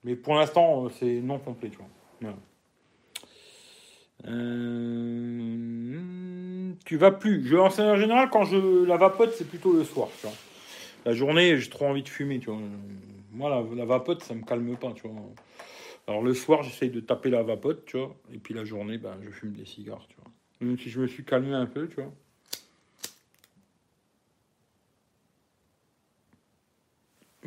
Mais 0.04 0.16
pour 0.16 0.36
l'instant, 0.36 0.86
euh, 0.86 0.90
c'est 0.90 1.22
non 1.22 1.40
complet, 1.40 1.70
tu 1.70 1.78
vois. 1.78 1.88
Euh, 4.26 5.24
tu 6.86 6.98
vas 6.98 7.12
plus. 7.12 7.46
Je, 7.46 7.56
en 7.56 7.70
général, 7.98 8.30
quand 8.32 8.46
je 8.46 8.86
la 8.86 8.98
vapote, 8.98 9.34
c'est 9.34 9.48
plutôt 9.48 9.74
le 9.74 9.84
soir, 9.84 10.10
tu 10.20 10.28
vois. 10.28 10.36
La 11.06 11.14
journée, 11.14 11.58
j'ai 11.58 11.70
trop 11.70 11.86
envie 11.86 12.04
de 12.04 12.10
fumer, 12.10 12.40
tu 12.40 12.50
vois. 12.50 12.60
Moi, 13.32 13.50
la, 13.50 13.86
vapote, 13.86 14.24
ça 14.24 14.34
me 14.34 14.44
calme 14.44 14.76
pas, 14.78 14.92
tu 14.94 15.08
vois. 15.08 15.22
Alors 16.08 16.22
le 16.22 16.34
soir, 16.34 16.64
j'essaye 16.64 16.90
de 16.90 17.02
taper 17.02 17.30
la 17.30 17.44
vapote, 17.44 17.86
tu 17.86 17.98
vois. 17.98 18.16
Et 18.34 18.40
puis 18.40 18.54
la 18.54 18.64
journée, 18.64 18.98
ben, 18.98 19.18
je 19.22 19.30
fume 19.30 19.54
des 19.54 19.66
cigares, 19.66 20.08
tu 20.08 20.16
vois. 20.16 20.32
Même 20.62 20.80
si 20.80 20.90
je 20.90 21.00
me 21.00 21.08
suis 21.08 21.24
calmé 21.24 21.54
un 21.54 21.66
peu, 21.66 21.88
tu 21.88 22.02
vois. 22.02 22.12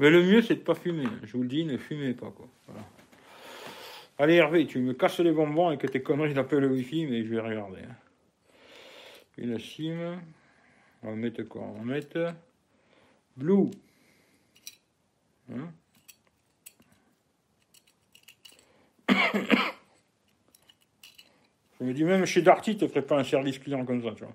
Mais 0.00 0.08
le 0.08 0.24
mieux, 0.24 0.40
c'est 0.40 0.54
de 0.54 0.60
pas 0.60 0.74
fumer. 0.74 1.04
Je 1.24 1.36
vous 1.36 1.42
le 1.42 1.48
dis, 1.48 1.62
ne 1.66 1.76
fumez 1.76 2.14
pas, 2.14 2.30
quoi. 2.30 2.48
Allez, 4.18 4.36
Hervé, 4.36 4.66
tu 4.66 4.78
me 4.78 4.94
casses 4.94 5.20
les 5.20 5.30
bonbons 5.30 5.70
et 5.72 5.76
que 5.76 5.86
tes 5.86 6.02
conneries 6.02 6.32
d'appel 6.32 6.60
le 6.60 6.68
wifi, 6.68 7.04
mais 7.04 7.22
je 7.22 7.28
vais 7.28 7.40
regarder. 7.40 7.82
Hein. 7.82 7.96
Une 9.36 9.58
sim. 9.58 10.18
On 11.02 11.10
va 11.10 11.16
mettre 11.16 11.42
quoi? 11.42 11.60
On 11.60 11.72
va 11.80 11.84
mettre 11.84 12.34
Blue. 13.36 13.70
Hein? 15.52 15.70
Je 21.78 21.84
me 21.84 21.92
dis 21.92 22.04
même 22.04 22.24
chez 22.24 22.40
Darty, 22.40 22.78
tu 22.78 22.84
ne 22.84 22.88
ferais 22.88 23.02
pas 23.02 23.18
un 23.18 23.24
service 23.24 23.58
client 23.58 23.84
comme 23.84 24.02
ça, 24.02 24.12
tu 24.12 24.24
vois. 24.24 24.34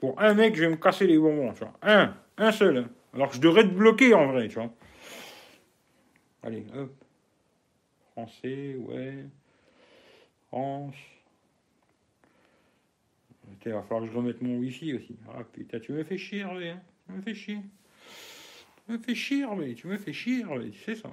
Pour 0.00 0.20
un 0.20 0.34
mec, 0.34 0.54
je 0.54 0.64
vais 0.64 0.70
me 0.70 0.76
casser 0.76 1.06
les 1.06 1.16
bonbons, 1.16 1.54
tu 1.54 1.60
vois. 1.60 1.72
Un, 1.80 2.14
un 2.36 2.52
seul. 2.52 2.90
Alors 3.14 3.28
que 3.28 3.36
je 3.36 3.40
devrais 3.40 3.64
te 3.64 3.74
bloquer 3.74 4.14
en 4.14 4.32
vrai, 4.32 4.48
tu 4.48 4.54
vois. 4.54 4.72
Allez, 6.42 6.64
hop. 6.74 6.92
Français, 8.12 8.76
ouais. 8.76 9.26
France. 10.48 10.94
Il 13.64 13.72
va 13.72 13.82
falloir 13.82 14.02
que 14.02 14.12
je 14.12 14.16
remette 14.16 14.42
mon 14.42 14.58
wifi 14.58 14.94
aussi. 14.94 15.16
Ah 15.28 15.44
putain, 15.44 15.78
tu 15.78 15.92
me 15.92 16.02
fais 16.02 16.18
chier, 16.18 16.40
Hervé. 16.40 16.70
Hein. 16.70 16.82
Tu 17.06 17.12
me 17.12 17.22
fais 17.22 17.34
chier. 17.34 17.58
Tu 18.86 18.92
me 18.92 18.98
fais 18.98 19.14
chier, 19.14 19.42
Hervé. 19.42 19.74
Tu 19.74 19.86
me 19.86 19.96
fais 19.98 20.12
chier, 20.12 20.40
Hervé. 20.40 20.70
Tu 20.70 20.80
sais 20.80 20.96
ça. 20.96 21.12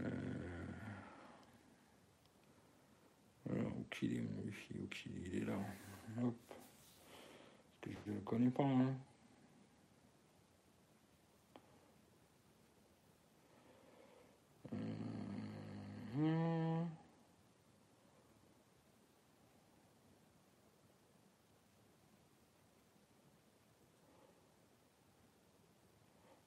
Euh... 0.00 0.10
Voilà, 3.44 3.64
où 3.64 3.84
qu'il 3.90 4.16
est 4.16 4.20
mon 4.20 4.42
wifi 4.42 4.74
Où 4.82 4.86
qu'il 4.86 5.12
est 5.12 5.28
Il 5.32 5.42
est 5.42 5.46
là. 5.46 5.58
Hop. 6.22 6.34
Parce 7.80 7.94
que 7.94 8.00
je 8.06 8.10
ne 8.10 8.14
le 8.16 8.22
connais 8.22 8.50
pas. 8.50 8.64
Hein. 8.64 8.96
Euh... 16.18 16.82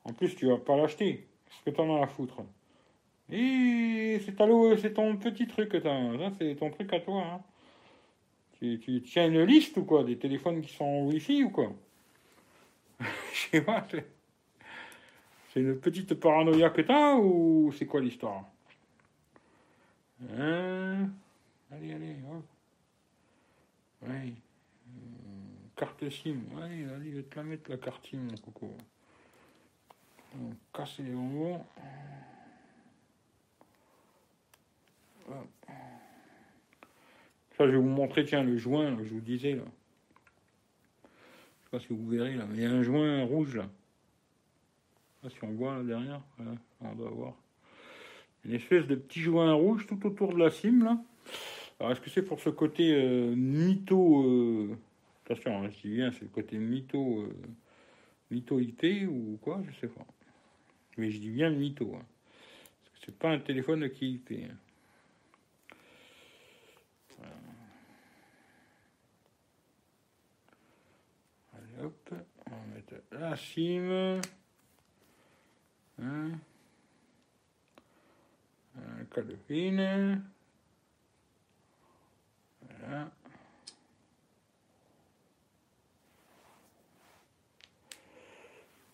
En 0.03 0.13
plus, 0.13 0.35
tu 0.35 0.47
vas 0.47 0.57
pas 0.57 0.75
l'acheter. 0.75 1.27
Qu'est-ce 1.45 1.63
que 1.63 1.75
t'en 1.75 1.97
as 1.97 2.03
à 2.03 2.07
foutre? 2.07 2.41
C'est 3.29 4.19
c'est 4.25 4.93
ton 4.93 5.15
petit 5.17 5.47
truc 5.47 5.69
que 5.69 5.77
t'as. 5.77 6.31
c'est 6.37 6.55
ton 6.55 6.69
truc 6.69 6.91
à 6.93 6.99
toi. 6.99 7.23
Hein. 7.23 7.41
Tu, 8.59 9.01
tiens 9.05 9.27
une 9.27 9.43
liste 9.43 9.77
ou 9.77 9.85
quoi? 9.85 10.03
Des 10.03 10.17
téléphones 10.17 10.61
qui 10.61 10.73
sont 10.73 10.83
en 10.85 11.05
Wi-Fi 11.05 11.43
ou 11.45 11.49
quoi? 11.49 11.71
Je 12.99 13.49
sais 13.51 13.61
pas. 13.61 13.87
C'est 15.53 15.61
une 15.61 15.79
petite 15.79 16.13
paranoïa 16.15 16.69
que 16.69 16.81
t'as 16.81 17.15
ou 17.15 17.71
c'est 17.77 17.85
quoi 17.85 18.01
l'histoire? 18.01 18.45
Hein 20.29 21.09
Allez, 21.71 21.93
allez, 21.93 22.15
hop. 22.29 22.45
Ouais. 24.01 24.33
Carte 25.75 26.09
SIM. 26.09 26.41
Allez, 26.61 26.85
allez, 26.85 27.11
je 27.11 27.17
vais 27.17 27.23
te 27.23 27.35
la 27.35 27.43
mettre 27.43 27.69
la 27.69 27.77
carte 27.77 28.05
SIM, 28.05 28.19
mon 28.19 28.37
coco. 28.37 28.75
Donc, 30.35 30.53
casser 30.73 31.03
les 31.03 31.11
bonbons. 31.11 31.63
Ça, 37.57 37.67
je 37.67 37.71
vais 37.71 37.77
vous 37.77 37.83
montrer, 37.83 38.25
tiens, 38.25 38.43
le 38.43 38.57
joint, 38.57 38.97
je 39.03 39.13
vous 39.13 39.21
disais, 39.21 39.55
là. 39.55 39.63
Je 41.03 41.63
sais 41.63 41.69
pas 41.71 41.79
si 41.79 41.87
vous 41.89 42.07
verrez, 42.07 42.35
là, 42.35 42.45
mais 42.45 42.55
il 42.55 42.63
y 42.63 42.65
a 42.65 42.71
un 42.71 42.83
joint 42.83 43.23
rouge, 43.23 43.55
là. 43.55 43.69
Là, 45.23 45.29
si 45.29 45.43
on 45.43 45.51
voit, 45.51 45.77
là, 45.77 45.83
derrière, 45.83 46.21
on 46.79 46.95
doit 46.95 47.09
voir. 47.09 47.35
Une 48.45 48.53
espèce 48.53 48.87
de 48.87 48.95
petit 48.95 49.21
joint 49.21 49.53
rouge 49.53 49.85
tout 49.87 50.05
autour 50.05 50.33
de 50.33 50.39
la 50.39 50.49
cime, 50.49 50.83
là. 50.83 51.01
Alors, 51.79 51.91
est-ce 51.91 52.01
que 52.01 52.09
c'est 52.09 52.23
pour 52.23 52.39
ce 52.39 52.49
côté 52.49 52.93
euh, 52.93 53.35
mytho... 53.35 54.23
Euh... 54.23 54.77
Attention, 55.25 55.63
hein, 55.63 55.69
je 55.69 55.87
dis 55.87 55.95
bien, 55.95 56.11
c'est 56.11 56.23
le 56.23 56.29
côté 56.29 56.57
mytho... 56.57 57.21
Euh... 57.21 57.33
mythoïté 58.31 59.05
ou 59.05 59.37
quoi, 59.41 59.61
je 59.67 59.79
sais 59.79 59.87
pas. 59.87 60.05
Mais 60.97 61.11
je 61.11 61.19
dis 61.19 61.29
bien 61.29 61.49
mytho. 61.49 61.93
Hein. 61.95 62.05
Parce 62.83 62.99
que 62.99 63.05
c'est 63.05 63.17
pas 63.17 63.29
un 63.29 63.39
téléphone 63.39 63.81
de 63.81 63.87
qualité. 63.87 64.45
Hein. 64.45 64.57
Hop, 71.83 72.13
on 72.45 72.51
va 72.51 72.75
mettre 72.75 72.93
la 73.11 73.35
SIM. 73.35 74.21
Hein. 75.99 76.31
Un 79.11 79.15
calopine. 79.15 80.23
Voilà. 82.61 83.11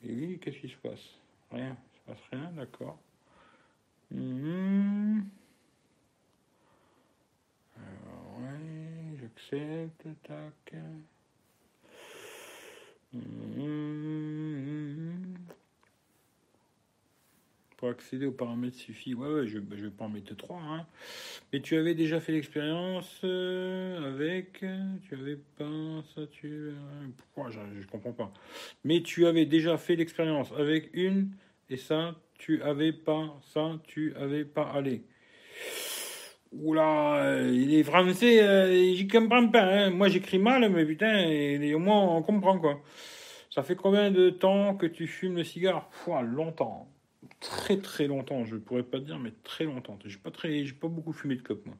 Et 0.03 0.13
oui, 0.13 0.39
qu'est-ce 0.39 0.57
qui 0.57 0.69
se 0.69 0.77
passe? 0.77 0.99
Rien 1.51 1.77
passe 2.07 2.17
rien, 2.31 2.51
d'accord. 2.55 2.97
Mmh. 4.11 5.19
Alors, 7.75 8.39
ouais, 8.39 9.17
j'accepte, 9.19 10.07
tac. 10.23 10.75
Mmh. 13.13 14.26
Pour 17.77 17.89
accéder 17.89 18.25
aux 18.25 18.31
paramètres 18.31 18.75
suffit. 18.77 19.13
Ouais, 19.13 19.31
ouais, 19.31 19.47
je, 19.47 19.59
je 19.75 19.85
vais 19.85 19.91
pas 19.91 20.05
en 20.05 20.09
mettre 20.09 20.35
trois. 20.35 20.59
Hein. 20.59 20.85
Mais 21.53 21.61
tu 21.61 21.77
avais 21.77 21.93
déjà 21.93 22.19
fait 22.19 22.31
l'expérience 22.31 23.21
euh, 23.23 24.13
avec. 24.13 24.65
Tu 25.03 25.13
avais 25.13 25.37
pas 25.57 26.03
ça, 26.15 26.21
tu. 26.31 26.71
Pourquoi 27.15 27.51
je, 27.51 27.59
je 27.79 27.87
comprends 27.87 28.13
pas. 28.13 28.33
Mais 28.83 29.03
tu 29.03 29.27
avais 29.27 29.45
déjà 29.45 29.77
fait 29.77 29.95
l'expérience 29.95 30.51
avec 30.57 30.89
une 30.93 31.31
et 31.69 31.77
ça, 31.77 32.15
tu 32.39 32.63
avais 32.63 32.93
pas, 32.93 33.39
ça, 33.53 33.79
tu 33.85 34.15
avais 34.15 34.45
pas 34.45 34.71
allé. 34.71 35.03
Oula, 36.53 37.41
il 37.43 37.73
est 37.75 37.83
français, 37.83 38.41
euh, 38.41 38.93
j'y 38.95 39.07
comprends 39.07 39.47
pas. 39.49 39.63
Hein. 39.63 39.89
Moi, 39.91 40.07
j'écris 40.07 40.39
mal, 40.39 40.67
mais 40.71 40.85
putain, 40.85 41.27
au 41.75 41.79
moins, 41.79 42.15
on 42.15 42.23
comprend, 42.23 42.57
quoi. 42.57 42.81
Ça 43.51 43.63
fait 43.63 43.75
combien 43.75 44.11
de 44.11 44.29
temps 44.29 44.75
que 44.75 44.85
tu 44.85 45.07
fumes 45.07 45.35
le 45.35 45.43
cigare? 45.43 45.89
Pouah, 45.89 46.21
longtemps. 46.21 46.87
Très, 47.49 47.77
très 47.77 48.07
longtemps. 48.07 48.45
Je 48.45 48.57
pourrais 48.57 48.83
pas 48.83 48.99
dire, 48.99 49.19
mais 49.19 49.31
très 49.43 49.63
longtemps. 49.63 49.97
J'ai 50.05 50.17
pas, 50.17 50.31
pas 50.31 50.87
beaucoup 50.87 51.13
fumé 51.13 51.35
de 51.35 51.41
clope, 51.41 51.65
moi. 51.65 51.75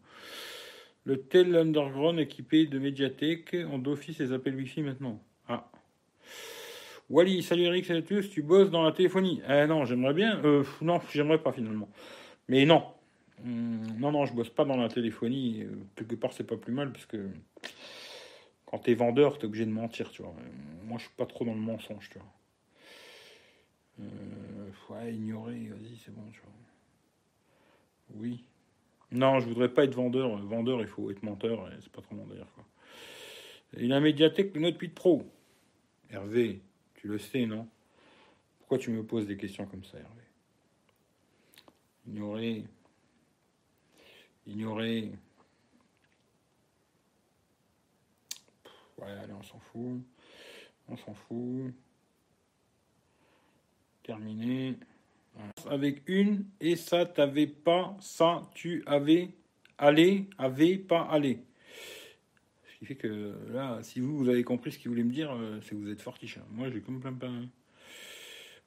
Le 1.04 1.22
tel 1.22 1.56
underground 1.56 2.20
équipé 2.20 2.66
de 2.66 2.80
médiathèque 2.80 3.56
ont 3.72 3.78
d'office 3.78 4.20
les 4.20 4.32
appels 4.32 4.56
Wi-Fi 4.56 4.82
maintenant. 4.82 5.22
Ah. 5.48 5.70
Wally, 7.10 7.44
salut 7.44 7.64
Eric, 7.64 7.86
salut 7.86 8.00
à 8.00 8.24
tu 8.24 8.42
bosses 8.42 8.70
dans 8.70 8.84
la 8.84 8.92
téléphonie 8.92 9.42
Eh 9.50 9.66
non, 9.68 9.86
j'aimerais 9.86 10.14
bien. 10.14 10.42
Euh, 10.44 10.64
non, 10.82 11.02
j'aimerais 11.14 11.42
pas 11.42 11.52
finalement. 11.52 11.90
Mais 12.48 12.66
non. 12.66 12.84
Hum, 13.44 13.82
non, 14.00 14.12
non, 14.12 14.26
je 14.26 14.34
bosse 14.34 14.50
pas 14.50 14.66
dans 14.66 14.78
la 14.78 14.90
téléphonie. 14.90 15.64
Euh, 15.64 15.76
quelque 15.96 16.16
part, 16.16 16.32
c'est 16.34 16.46
pas 16.46 16.58
plus 16.58 16.74
mal 16.74 16.92
parce 16.92 17.06
que 17.06 17.30
quand 18.66 18.80
t'es 18.80 18.94
vendeur, 18.94 19.38
t'es 19.38 19.46
obligé 19.46 19.66
de 19.66 19.72
mentir, 19.72 20.12
tu 20.12 20.22
vois. 20.22 20.34
Moi, 20.86 20.98
je 20.98 21.04
suis 21.04 21.16
pas 21.16 21.26
trop 21.26 21.46
dans 21.46 21.54
le 21.54 21.60
mensonge, 21.60 22.10
tu 22.10 22.20
vois. 22.20 22.28
Euh, 24.00 24.70
ouais, 24.90 25.14
ignorer, 25.14 25.68
vas-y, 25.68 25.98
c'est 25.98 26.14
bon, 26.14 26.24
vois. 26.42 26.52
Oui. 28.16 28.44
Non, 29.12 29.40
je 29.40 29.48
voudrais 29.48 29.70
pas 29.70 29.86
être 29.86 29.96
vendeur. 29.96 30.38
Vendeur, 30.38 30.82
il 30.82 30.88
faut 30.88 31.10
être 31.12 31.24
menteur, 31.24 31.70
c'est 31.82 31.92
pas 31.92 32.02
trop 32.02 32.16
bon 32.16 32.26
d'ailleurs, 32.26 32.52
quoi. 32.54 32.66
Il 33.78 33.92
a 33.92 34.00
médiathèque 34.00 34.54
de 34.54 34.60
Note 34.60 34.80
8 34.80 34.90
Pro. 34.90 35.24
Hervé, 36.10 36.62
tu 36.96 37.08
le 37.08 37.18
sais, 37.18 37.46
non? 37.46 37.68
Pourquoi 38.60 38.78
tu 38.78 38.92
me 38.92 39.04
poses 39.04 39.28
des 39.28 39.38
questions 39.38 39.66
comme 39.66 39.84
ça, 39.84 39.98
Hervé? 39.98 40.24
Ignorer. 42.08 42.64
Ignorer. 44.46 45.12
Ouais, 48.98 49.12
allez, 49.12 49.34
on 49.34 49.44
s'en 49.44 49.60
fout. 49.60 50.02
On 50.88 50.98
s'en 50.98 51.14
fout. 51.14 51.74
Terminé. 54.08 54.78
Avec 55.70 56.02
une, 56.08 56.46
et 56.62 56.78
ça, 56.78 57.06
t'avais 57.06 57.46
pas, 57.46 57.96
ça, 58.00 58.50
tu 58.56 58.84
avais, 58.88 59.30
allé, 59.78 60.26
avait, 60.38 60.78
pas 60.78 61.02
allé. 61.02 61.44
Ce 62.66 62.80
qui 62.80 62.86
fait 62.86 62.96
que 62.96 63.36
là, 63.52 63.80
si 63.84 64.00
vous, 64.00 64.18
vous 64.18 64.30
avez 64.30 64.44
compris 64.44 64.72
ce 64.72 64.80
qu'il 64.80 64.90
voulait 64.90 65.04
me 65.04 65.12
dire, 65.12 65.32
euh, 65.32 65.60
c'est 65.62 65.72
que 65.72 65.76
vous 65.76 65.92
êtes 65.92 66.02
fortiche. 66.02 66.38
Hein. 66.38 66.46
Moi, 66.52 66.70
j'ai 66.72 66.80
comme 66.80 67.00
plein 67.00 67.14
pain. 67.14 67.44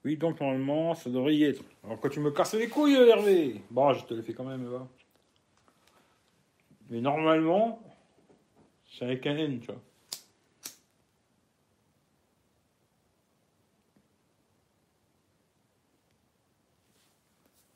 Oui, 0.05 0.17
donc 0.17 0.39
normalement, 0.41 0.95
ça 0.95 1.11
devrait 1.11 1.35
y 1.35 1.45
être. 1.45 1.65
Alors, 1.85 1.99
quand 1.99 2.11
tu 2.11 2.21
me 2.21 2.31
casses 2.31 2.55
les 2.55 2.69
couilles, 2.69 2.95
Hervé 2.95 3.63
Bon, 3.71 3.93
je 3.95 4.05
te 4.05 4.15
le 4.15 4.23
fais 4.23 4.35
quand 4.35 4.45
même, 4.45 4.65
va. 4.67 4.87
Mais 6.91 7.01
normalement, 7.01 7.83
c'est 8.91 9.07
avec 9.07 9.27
un 9.27 9.37
N, 9.37 9.61
tu 9.61 9.67
vois. 9.67 9.83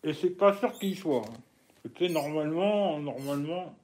Et 0.04 0.12
c'est 0.12 0.30
pas 0.30 0.54
sûr 0.54 0.72
qu'il 0.78 0.96
soit. 0.96 1.22
Hein. 1.26 2.08
normalement, 2.10 3.00
normalement, 3.00 3.74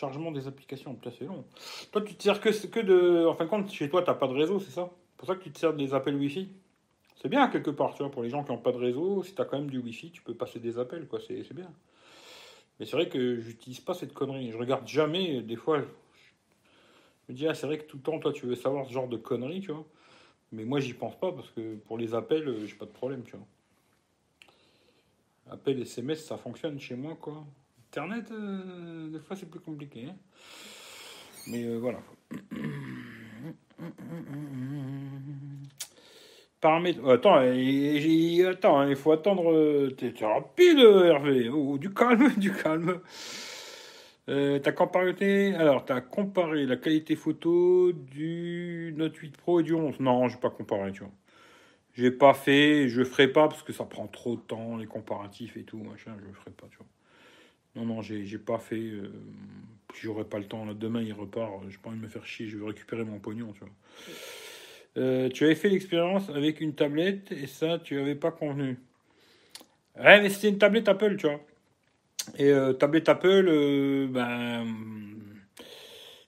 Chargement 0.00 0.32
des 0.32 0.46
applications, 0.48 0.94
putain, 0.94 1.10
c'est 1.18 1.26
long. 1.26 1.44
Toi, 1.92 2.00
tu 2.00 2.14
te 2.14 2.22
sers 2.22 2.40
que, 2.40 2.48
que 2.68 2.80
de. 2.80 3.26
En 3.26 3.34
fin 3.34 3.44
de 3.44 3.50
compte, 3.50 3.70
chez 3.70 3.90
toi, 3.90 4.02
t'as 4.02 4.14
pas 4.14 4.28
de 4.28 4.32
réseau, 4.32 4.58
c'est 4.58 4.70
ça? 4.70 4.88
C'est 5.10 5.16
pour 5.18 5.28
ça 5.28 5.34
que 5.34 5.42
tu 5.42 5.50
te 5.50 5.58
sers 5.58 5.74
des 5.74 5.92
appels 5.92 6.14
Wi-Fi? 6.14 6.48
C'est 7.20 7.28
bien, 7.28 7.46
quelque 7.48 7.70
part, 7.70 7.92
tu 7.92 8.02
vois, 8.02 8.10
pour 8.10 8.22
les 8.22 8.30
gens 8.30 8.42
qui 8.42 8.50
n'ont 8.50 8.56
pas 8.56 8.72
de 8.72 8.78
réseau, 8.78 9.22
si 9.22 9.34
t'as 9.34 9.44
quand 9.44 9.58
même 9.58 9.68
du 9.68 9.76
Wi-Fi, 9.78 10.10
tu 10.10 10.22
peux 10.22 10.32
passer 10.32 10.58
des 10.58 10.78
appels, 10.78 11.06
quoi, 11.06 11.20
c'est 11.20 11.52
bien. 11.52 11.70
Mais 12.78 12.86
c'est 12.86 12.92
vrai 12.92 13.10
que 13.10 13.40
j'utilise 13.40 13.80
pas 13.80 13.92
cette 13.92 14.14
connerie. 14.14 14.50
Je 14.50 14.56
regarde 14.56 14.88
jamais, 14.88 15.42
des 15.42 15.56
fois, 15.56 15.82
me 17.30 17.36
dis, 17.36 17.46
ah, 17.46 17.54
c'est 17.54 17.66
vrai 17.66 17.78
que 17.78 17.84
tout 17.84 17.96
le 17.96 18.02
temps, 18.02 18.18
toi, 18.18 18.32
tu 18.32 18.46
veux 18.46 18.54
savoir 18.54 18.86
ce 18.86 18.92
genre 18.92 19.08
de 19.08 19.16
conneries, 19.16 19.60
tu 19.60 19.72
vois. 19.72 19.86
Mais 20.52 20.64
moi, 20.64 20.80
j'y 20.80 20.94
pense 20.94 21.18
pas, 21.18 21.32
parce 21.32 21.50
que 21.50 21.76
pour 21.76 21.98
les 21.98 22.14
appels, 22.14 22.48
euh, 22.48 22.66
j'ai 22.66 22.74
pas 22.74 22.86
de 22.86 22.90
problème, 22.90 23.22
tu 23.24 23.36
vois. 23.36 23.46
Appel 25.50 25.80
SMS, 25.80 26.24
ça 26.24 26.36
fonctionne 26.36 26.78
chez 26.78 26.94
moi, 26.96 27.16
quoi. 27.20 27.44
Internet, 27.88 28.30
euh, 28.30 29.08
des 29.10 29.18
fois, 29.20 29.36
c'est 29.36 29.50
plus 29.50 29.60
compliqué. 29.60 30.06
hein. 30.06 30.16
Mais 31.48 31.64
euh, 31.64 31.78
voilà. 31.78 32.00
Paramètres. 36.60 37.08
Attends, 37.08 37.36
attends, 37.38 38.88
il 38.88 38.96
faut 38.96 39.12
attendre. 39.12 39.88
t'es 39.96 40.12
rapide, 40.24 40.78
Hervé. 40.78 41.48
Oh, 41.48 41.78
du 41.78 41.92
calme, 41.92 42.32
du 42.36 42.52
calme. 42.52 43.00
Euh, 44.30 44.58
t'as 44.60 44.72
comparé, 44.72 45.54
alors 45.56 45.84
t'as 45.84 46.00
comparé 46.00 46.64
la 46.66 46.76
qualité 46.76 47.16
photo 47.16 47.92
du 47.92 48.94
Note 48.96 49.16
8 49.16 49.36
Pro 49.36 49.60
et 49.60 49.62
du 49.62 49.74
11. 49.74 50.00
Non, 50.00 50.28
j'ai 50.28 50.38
pas 50.38 50.50
comparé, 50.50 50.92
tu 50.92 51.00
vois. 51.00 51.12
J'ai 51.94 52.10
pas 52.10 52.34
fait, 52.34 52.88
je 52.88 53.02
ferai 53.04 53.28
pas 53.28 53.48
parce 53.48 53.62
que 53.62 53.72
ça 53.72 53.84
prend 53.84 54.06
trop 54.06 54.36
de 54.36 54.40
temps, 54.40 54.76
les 54.76 54.86
comparatifs 54.86 55.56
et 55.56 55.64
tout, 55.64 55.78
machin, 55.78 56.12
je 56.26 56.32
ferai 56.38 56.52
pas, 56.52 56.66
tu 56.70 56.78
vois. 56.78 56.86
Non, 57.76 57.84
non, 57.84 58.02
j'ai 58.02 58.38
pas 58.38 58.58
fait. 58.58 58.76
Euh, 58.76 59.12
J'aurai 59.98 60.24
pas 60.24 60.38
le 60.38 60.44
temps. 60.44 60.64
Là, 60.64 60.74
demain, 60.74 61.02
il 61.02 61.12
repart. 61.12 61.52
J'ai 61.68 61.78
pas 61.78 61.90
envie 61.90 61.98
de 61.98 62.04
me 62.04 62.08
faire 62.08 62.24
chier. 62.26 62.46
Je 62.46 62.56
vais 62.56 62.66
récupérer 62.66 63.04
mon 63.04 63.18
pognon, 63.18 63.52
tu 63.52 63.60
vois. 63.60 63.68
Euh, 64.96 65.28
tu 65.28 65.44
avais 65.44 65.54
fait 65.54 65.68
l'expérience 65.68 66.28
avec 66.30 66.60
une 66.60 66.74
tablette 66.74 67.32
et 67.32 67.46
ça, 67.46 67.78
tu 67.78 67.98
avais 67.98 68.14
pas 68.14 68.30
convenu. 68.30 68.78
Ouais, 69.96 70.20
mais 70.20 70.30
c'était 70.30 70.48
une 70.48 70.58
tablette 70.58 70.88
Apple, 70.88 71.16
tu 71.16 71.26
vois. 71.26 71.40
Et 72.36 72.50
euh, 72.50 72.72
tablette 72.72 73.08
Apple, 73.08 73.46
euh, 73.48 74.06
ben. 74.08 74.66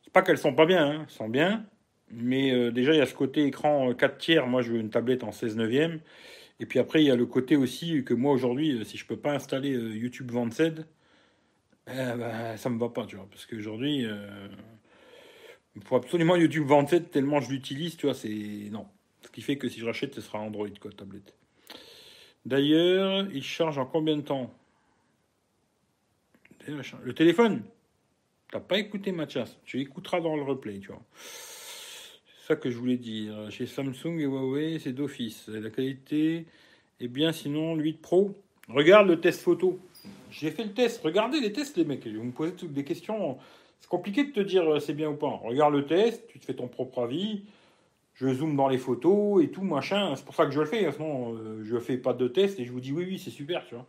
C'est 0.02 0.12
pas 0.12 0.22
qu'elles 0.22 0.38
sont 0.38 0.54
pas 0.54 0.66
bien, 0.66 0.86
hein, 0.86 1.00
elles 1.04 1.14
sont 1.14 1.28
bien. 1.28 1.64
Mais 2.10 2.52
euh, 2.52 2.70
déjà, 2.70 2.92
il 2.92 2.98
y 2.98 3.00
a 3.00 3.06
ce 3.06 3.14
côté 3.14 3.44
écran 3.44 3.90
euh, 3.90 3.94
4 3.94 4.18
tiers. 4.18 4.46
Moi, 4.46 4.62
je 4.62 4.72
veux 4.72 4.78
une 4.78 4.90
tablette 4.90 5.24
en 5.24 5.32
16 5.32 5.56
neuvième. 5.56 6.00
Et 6.60 6.66
puis 6.66 6.78
après, 6.78 7.02
il 7.02 7.06
y 7.06 7.10
a 7.10 7.16
le 7.16 7.26
côté 7.26 7.56
aussi 7.56 8.04
que 8.04 8.14
moi, 8.14 8.32
aujourd'hui, 8.32 8.84
si 8.84 8.96
je 8.96 9.06
peux 9.06 9.16
pas 9.16 9.32
installer 9.32 9.70
YouTube 9.70 10.30
Vanced, 10.30 10.86
eh 11.88 11.92
ben, 11.92 12.56
ça 12.56 12.70
me 12.70 12.78
va 12.78 12.88
pas, 12.90 13.06
tu 13.06 13.16
vois. 13.16 13.26
Parce 13.28 13.46
qu'aujourd'hui, 13.46 14.06
il 15.74 15.82
faut 15.82 15.96
absolument 15.96 16.36
YouTube 16.36 16.66
Vanced 16.66 17.10
tellement 17.10 17.40
je 17.40 17.50
l'utilise, 17.50 17.96
tu 17.96 18.06
vois. 18.06 18.14
C'est. 18.14 18.68
Non. 18.70 18.86
Ce 19.22 19.30
qui 19.30 19.40
fait 19.40 19.56
que 19.56 19.68
si 19.68 19.80
je 19.80 19.86
rachète, 19.86 20.14
ce 20.14 20.20
sera 20.20 20.38
Android, 20.38 20.68
quoi, 20.80 20.92
tablette. 20.92 21.34
D'ailleurs, 22.44 23.26
il 23.32 23.42
charge 23.42 23.78
en 23.78 23.86
combien 23.86 24.16
de 24.16 24.22
temps? 24.22 24.52
Le 26.68 27.12
téléphone 27.12 27.62
T'as 28.50 28.60
pas 28.60 28.78
écouté 28.78 29.12
Mathias. 29.12 29.56
Tu 29.64 29.80
écouteras 29.80 30.20
dans 30.20 30.36
le 30.36 30.42
replay, 30.42 30.78
tu 30.78 30.88
vois. 30.88 31.02
C'est 31.16 32.48
ça 32.48 32.56
que 32.56 32.70
je 32.70 32.76
voulais 32.76 32.98
dire. 32.98 33.50
Chez 33.50 33.66
Samsung 33.66 34.18
et 34.18 34.24
Huawei, 34.24 34.78
c'est 34.78 34.92
d'office. 34.92 35.48
La 35.48 35.70
qualité 35.70 36.44
est 37.00 37.08
bien, 37.08 37.32
sinon, 37.32 37.74
le 37.74 37.82
8 37.82 38.02
Pro. 38.02 38.36
Regarde 38.68 39.08
le 39.08 39.20
test 39.20 39.40
photo. 39.40 39.80
J'ai 40.30 40.50
fait 40.50 40.64
le 40.64 40.72
test. 40.72 41.00
Regardez 41.02 41.40
les 41.40 41.52
tests, 41.52 41.78
les 41.78 41.84
mecs. 41.84 42.06
Vous 42.06 42.22
me 42.22 42.32
posez 42.32 42.52
toutes 42.52 42.74
des 42.74 42.84
questions. 42.84 43.38
C'est 43.80 43.88
compliqué 43.88 44.24
de 44.24 44.32
te 44.32 44.40
dire 44.40 44.70
euh, 44.70 44.80
c'est 44.80 44.92
bien 44.92 45.08
ou 45.08 45.16
pas. 45.16 45.40
Regarde 45.42 45.74
le 45.74 45.86
test, 45.86 46.26
tu 46.28 46.38
te 46.38 46.44
fais 46.44 46.54
ton 46.54 46.68
propre 46.68 47.02
avis. 47.02 47.44
Je 48.14 48.32
zoome 48.32 48.54
dans 48.54 48.68
les 48.68 48.78
photos 48.78 49.42
et 49.42 49.48
tout, 49.48 49.62
machin. 49.62 50.14
C'est 50.14 50.24
pour 50.24 50.34
ça 50.34 50.44
que 50.44 50.52
je 50.52 50.60
le 50.60 50.66
fais. 50.66 50.92
Sinon, 50.92 51.34
euh, 51.34 51.64
je 51.64 51.78
fais 51.78 51.96
pas 51.96 52.12
de 52.12 52.28
test 52.28 52.60
et 52.60 52.64
je 52.64 52.72
vous 52.72 52.80
dis 52.80 52.92
oui, 52.92 53.04
oui, 53.06 53.18
c'est 53.18 53.30
super, 53.30 53.64
tu 53.66 53.74
vois. 53.74 53.86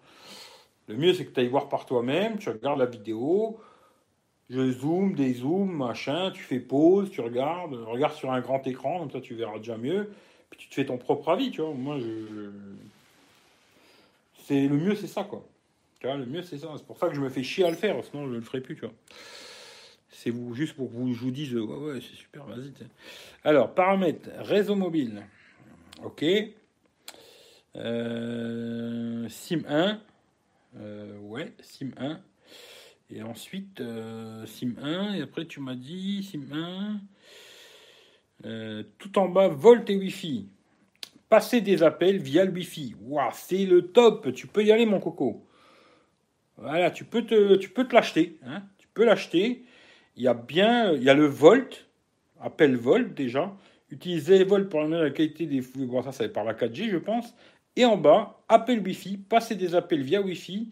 Le 0.88 0.96
mieux, 0.96 1.14
c'est 1.14 1.26
que 1.26 1.32
tu 1.32 1.40
ailles 1.40 1.48
voir 1.48 1.70
par 1.70 1.86
toi-même. 1.86 2.38
Tu 2.38 2.50
regardes 2.50 2.80
la 2.80 2.86
vidéo. 2.86 3.60
Je 4.50 4.72
zoome, 4.72 5.16
dézoome, 5.16 5.72
machin, 5.72 6.32
tu 6.32 6.44
fais 6.44 6.60
pause, 6.60 7.10
tu 7.10 7.22
regardes, 7.22 7.74
regarde 7.74 8.14
sur 8.14 8.32
un 8.32 8.42
grand 8.42 8.66
écran, 8.68 9.00
comme 9.00 9.10
ça 9.10 9.22
tu 9.22 9.36
verras 9.36 9.58
déjà 9.58 9.78
mieux, 9.78 10.12
puis 10.50 10.60
tu 10.60 10.70
te 10.70 10.76
fais 10.76 10.86
ton 10.86 10.98
propre 10.98 11.30
avis, 11.30 11.50
tu 11.50 11.62
vois. 11.62 11.74
Moi, 11.74 11.98
je. 12.00 12.52
C'est 14.46 14.68
le 14.68 14.76
mieux, 14.76 14.96
c'est 14.96 15.08
ça, 15.08 15.24
quoi. 15.24 15.44
Le 16.04 16.26
mieux, 16.26 16.42
c'est 16.42 16.58
ça. 16.58 16.68
C'est 16.76 16.86
pour 16.86 16.98
ça 16.98 17.08
que 17.08 17.16
je 17.16 17.22
me 17.22 17.30
fais 17.30 17.44
chier 17.44 17.64
à 17.64 17.70
le 17.70 17.78
faire, 17.78 18.04
sinon 18.04 18.28
je 18.28 18.34
le 18.34 18.42
ferai 18.42 18.60
plus, 18.60 18.76
tu 18.76 18.82
vois. 18.82 18.94
C'est 20.10 20.34
juste 20.54 20.76
pour 20.76 20.90
que 20.90 20.94
vous, 20.94 21.14
je 21.14 21.20
vous 21.20 21.32
dise, 21.32 21.56
ouais, 21.56 21.62
ouais, 21.62 22.02
c'est 22.02 22.16
super, 22.16 22.46
vas-y. 22.46 22.72
Alors, 23.44 23.74
paramètres, 23.74 24.30
réseau 24.40 24.76
mobile. 24.76 25.24
Ok. 26.04 26.26
Euh, 27.76 29.28
SIM 29.30 29.64
1. 29.68 30.00
Euh, 30.78 31.18
ouais, 31.20 31.54
SIM 31.62 31.92
1. 31.98 32.20
Et 33.10 33.22
ensuite, 33.22 33.80
euh, 33.82 34.46
SIM 34.46 34.76
1, 34.82 35.16
et 35.16 35.22
après 35.22 35.46
tu 35.46 35.60
m'as 35.60 35.76
dit 35.76 36.24
SIM 36.24 36.44
1, 36.52 37.00
euh, 38.46 38.84
tout 38.98 39.20
en 39.20 39.30
bas, 39.30 39.48
Volt 39.48 39.90
et 39.90 39.96
Wi-Fi. 39.96 40.48
Passer 41.30 41.62
des 41.62 41.84
appels 41.84 42.18
via 42.18 42.46
le 42.46 42.52
Wi-Fi. 42.52 42.96
Waouh, 43.02 43.30
c'est 43.34 43.66
le 43.66 43.88
top, 43.88 44.34
tu 44.34 44.48
peux 44.48 44.64
y 44.64 44.72
aller 44.72 44.86
mon 44.86 45.00
coco. 45.00 45.46
Voilà, 46.58 46.92
tu 46.92 47.04
peux 47.06 47.26
te, 47.26 47.56
tu 47.56 47.70
peux 47.70 47.88
te 47.88 47.94
l'acheter. 47.94 48.38
Hein, 48.46 48.64
tu 48.78 48.88
peux 48.94 49.06
l'acheter. 49.06 49.66
Il 50.16 50.24
y 50.24 50.28
a 50.28 50.34
bien, 50.34 50.94
il 50.94 51.04
y 51.04 51.10
a 51.10 51.14
le 51.14 51.26
Volt, 51.26 51.88
appel 52.40 52.76
Volt 52.76 53.14
déjà. 53.14 53.56
Utiliser 53.90 54.44
Volt 54.44 54.70
pour 54.70 54.82
améliorer 54.82 55.10
la 55.10 55.12
qualité 55.12 55.46
des. 55.46 55.62
Bon, 55.76 56.02
ça, 56.04 56.12
va 56.12 56.30
par 56.30 56.44
la 56.44 56.54
4G, 56.54 56.90
je 56.90 56.98
pense. 56.98 57.36
Et 57.76 57.86
en 57.86 57.98
bas, 57.98 58.44
appel 58.50 58.80
Wi-Fi, 58.82 59.18
passer 59.18 59.56
des 59.56 59.76
appels 59.76 60.02
via 60.04 60.22
Wi-Fi. 60.22 60.70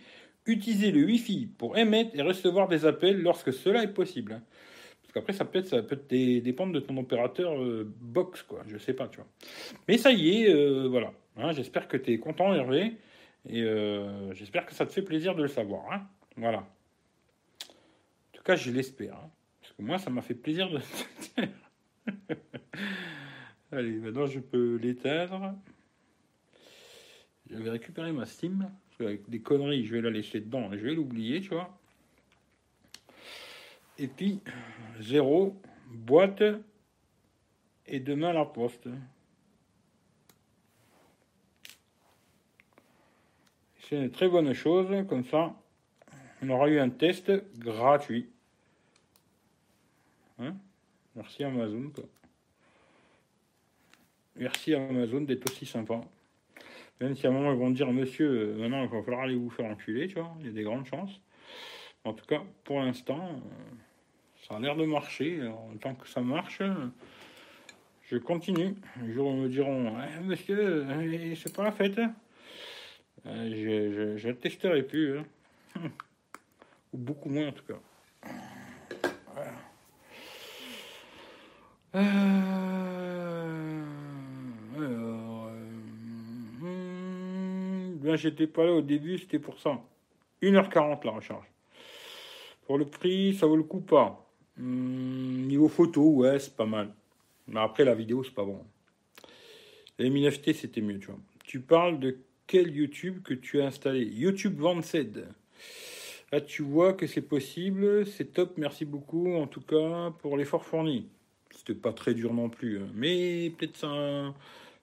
Utiliser 0.48 0.92
le 0.92 1.06
Wi-Fi 1.06 1.50
pour 1.58 1.78
émettre 1.78 2.12
et 2.16 2.22
recevoir 2.22 2.68
des 2.68 2.86
appels 2.86 3.22
lorsque 3.22 3.54
cela 3.54 3.84
est 3.84 3.94
possible. 3.94 4.42
Parce 5.02 5.14
qu'après, 5.14 5.34
ça 5.34 5.46
peut, 5.46 5.60
être, 5.60 5.68
ça 5.68 5.84
peut 5.84 5.96
dépendre 6.10 6.74
de 6.74 6.80
ton 6.80 6.98
opérateur 6.98 7.62
euh, 7.62 7.92
box, 8.00 8.42
quoi. 8.44 8.64
Je 8.68 8.78
sais 8.78 8.94
pas, 8.94 9.08
tu 9.08 9.18
vois. 9.18 9.28
Mais 9.88 9.98
ça 9.98 10.12
y 10.12 10.42
est, 10.44 10.50
euh, 10.54 10.88
voilà. 10.90 11.14
Hein, 11.38 11.52
j'espère 11.52 11.88
que 11.88 11.98
tu 11.98 12.12
es 12.14 12.18
content, 12.20 12.54
Hervé. 12.54 12.98
Et 13.48 13.62
euh, 13.62 14.34
j'espère 14.34 14.66
que 14.66 14.74
ça 14.74 14.86
te 14.86 14.92
fait 14.92 15.02
plaisir 15.02 15.36
de 15.36 15.44
le 15.44 15.48
savoir. 15.48 15.92
hein. 15.92 16.08
Voilà. 16.38 16.60
En 16.60 18.34
tout 18.34 18.44
cas, 18.44 18.56
je 18.56 18.72
l'espère. 18.72 19.14
hein. 19.16 19.30
Parce 19.62 19.74
que 19.74 19.82
moi, 19.84 19.98
ça 20.00 20.10
m'a 20.10 20.22
fait 20.22 20.34
plaisir 20.34 20.70
de. 20.70 20.80
Allez, 23.72 23.92
maintenant, 23.92 24.26
je 24.26 24.40
peux 24.40 24.76
l'éteindre. 24.78 25.54
Je 27.52 27.58
vais 27.58 27.70
récupérer 27.70 28.12
ma 28.12 28.26
Steam. 28.26 28.72
Qu'avec 28.98 29.30
des 29.30 29.42
conneries, 29.42 29.86
je 29.86 29.94
vais 29.94 30.02
la 30.02 30.10
laisser 30.10 30.40
dedans 30.40 30.72
et 30.72 30.78
je 30.78 30.86
vais 30.86 30.94
l'oublier, 30.94 31.42
tu 31.42 31.50
vois. 31.50 31.78
Et 33.98 34.08
puis, 34.08 34.40
zéro, 35.00 35.60
boîte, 35.88 36.44
et 37.88 38.00
demain 38.00 38.32
la 38.32 38.46
poste. 38.46 38.88
C'est 43.82 43.98
une 43.98 44.12
très 44.12 44.30
bonne 44.30 44.54
chose, 44.54 45.06
comme 45.08 45.26
ça, 45.26 45.54
on 46.42 46.50
aura 46.50 46.70
eu 46.70 46.80
un 46.80 46.90
test 46.90 47.32
gratuit. 47.60 48.30
Hein? 50.40 50.56
Merci 51.16 51.44
Amazon. 51.44 51.92
Merci 54.38 54.74
Amazon 54.74 55.22
d'être 55.22 55.52
aussi 55.52 55.66
sympa. 55.66 56.02
Même 57.02 57.16
si 57.16 57.26
à 57.26 57.30
un 57.30 57.34
moment 57.34 57.52
ils 57.52 57.58
vont 57.60 57.72
dire, 57.72 57.92
monsieur, 57.92 58.30
euh, 58.30 58.58
maintenant 58.58 58.84
il 58.84 58.90
va 58.90 59.02
falloir 59.02 59.24
aller 59.24 59.36
vous 59.36 59.50
faire 59.50 59.66
enculer, 59.66 60.08
tu 60.08 60.16
vois, 60.16 60.32
il 60.40 60.46
y 60.46 60.50
a 60.50 60.54
des 60.54 60.64
grandes 60.64 60.86
chances. 60.86 61.20
En 62.04 62.14
tout 62.14 62.26
cas, 62.26 62.42
pour 62.64 62.80
l'instant, 62.80 63.20
euh, 63.20 63.76
ça 64.48 64.56
a 64.56 64.60
l'air 64.60 64.76
de 64.76 64.86
marcher. 64.86 65.42
Alors, 65.42 65.68
tant 65.82 65.96
que 65.96 66.08
ça 66.08 66.22
marche, 66.22 66.62
je 68.10 68.18
continue. 68.18 68.76
Un 69.02 69.12
jour, 69.12 69.32
ils 69.32 69.42
me 69.42 69.50
diront, 69.50 69.94
monsieur, 70.24 70.60
euh, 70.60 71.36
c'est 71.36 71.56
pas 71.56 71.64
la 71.64 71.72
fête. 71.72 71.98
hein? 71.98 72.14
Je, 73.26 74.32
testerai 74.32 74.84
plus. 74.84 75.20
hein. 75.20 75.26
Ou 76.94 76.98
beaucoup 76.98 77.30
moins, 77.30 77.48
en 77.48 77.52
tout 77.52 77.64
cas 77.66 77.80
alors, 79.34 79.48
euh, 81.96 82.42
j'étais 88.16 88.48
pas 88.48 88.66
là 88.66 88.74
au 88.74 88.82
début, 88.82 89.18
c'était 89.18 89.40
pour 89.40 89.60
ça. 89.60 89.82
1h40 90.42 91.06
la 91.06 91.12
recharge. 91.12 91.46
Pour 92.66 92.78
le 92.78 92.86
prix, 92.86 93.36
ça 93.36 93.46
vaut 93.48 93.58
le 93.58 93.64
coup 93.64 93.82
pas. 93.82 94.28
Hmm, 94.58 95.48
niveau 95.48 95.68
photo, 95.68 96.02
ouais, 96.10 96.40
c'est 96.40 96.56
pas 96.56 96.66
mal. 96.66 96.94
Mais 97.48 97.60
après, 97.60 97.84
la 97.84 97.96
vidéo, 97.96 98.24
c'est 98.24 98.34
pas 98.34 98.46
bon. 98.46 98.64
Les 100.00 100.10
MNFT, 100.10 100.54
c'était 100.54 100.82
mieux, 100.82 101.00
tu 101.00 101.08
vois. 101.08 101.20
Tu 101.44 101.60
parles 101.60 102.00
de 102.00 102.18
quel 102.48 102.74
YouTube 102.76 103.22
que 103.24 103.34
tu 103.34 103.62
as 103.62 103.66
installé? 103.68 104.04
YouTube 104.06 104.58
Vanced. 104.58 105.28
Là, 106.32 106.42
tu 106.42 106.64
vois 106.64 106.94
que 106.94 107.08
c'est 107.08 107.22
possible. 107.22 108.06
C'est 108.06 108.34
top. 108.34 108.58
Merci 108.58 108.86
beaucoup, 108.86 109.34
en 109.36 109.48
tout 109.48 109.62
cas, 109.62 110.12
pour 110.20 110.38
l'effort 110.38 110.66
fourni. 110.66 111.08
C'était 111.52 111.76
pas 111.76 111.94
très 111.94 112.14
dur 112.14 112.34
non 112.34 112.50
plus. 112.50 112.80
hein. 112.80 112.88
Mais 112.96 113.52
peut-être 113.58 113.78
ça. 113.78 114.34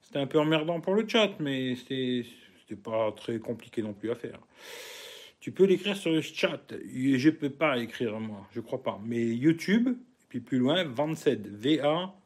C'était 0.03 0.19
un 0.19 0.27
peu 0.27 0.39
emmerdant 0.39 0.81
pour 0.81 0.95
le 0.95 1.07
chat, 1.07 1.31
mais 1.41 1.75
c'était 1.75 2.25
c'était 2.69 2.81
pas 2.81 3.13
très 3.13 3.39
compliqué 3.39 3.83
non 3.83 3.95
plus 3.95 4.11
à 4.11 4.15
faire. 4.15 4.39
Tu 5.41 5.53
peux 5.53 5.65
l'écrire 5.65 5.97
sur 5.97 6.11
le 6.11 6.21
chat. 6.21 6.61
Je 6.95 7.31
peux 7.31 7.49
pas 7.51 7.79
écrire, 7.79 8.19
moi. 8.21 8.47
Je 8.53 8.61
crois 8.61 8.83
pas. 8.83 9.01
Mais 9.05 9.25
YouTube, 9.25 9.89
et 9.89 9.95
puis 10.29 10.41
plus 10.41 10.59
loin, 10.59 10.85
27. 10.85 11.47
V-A-N-C-E-D, 11.47 12.17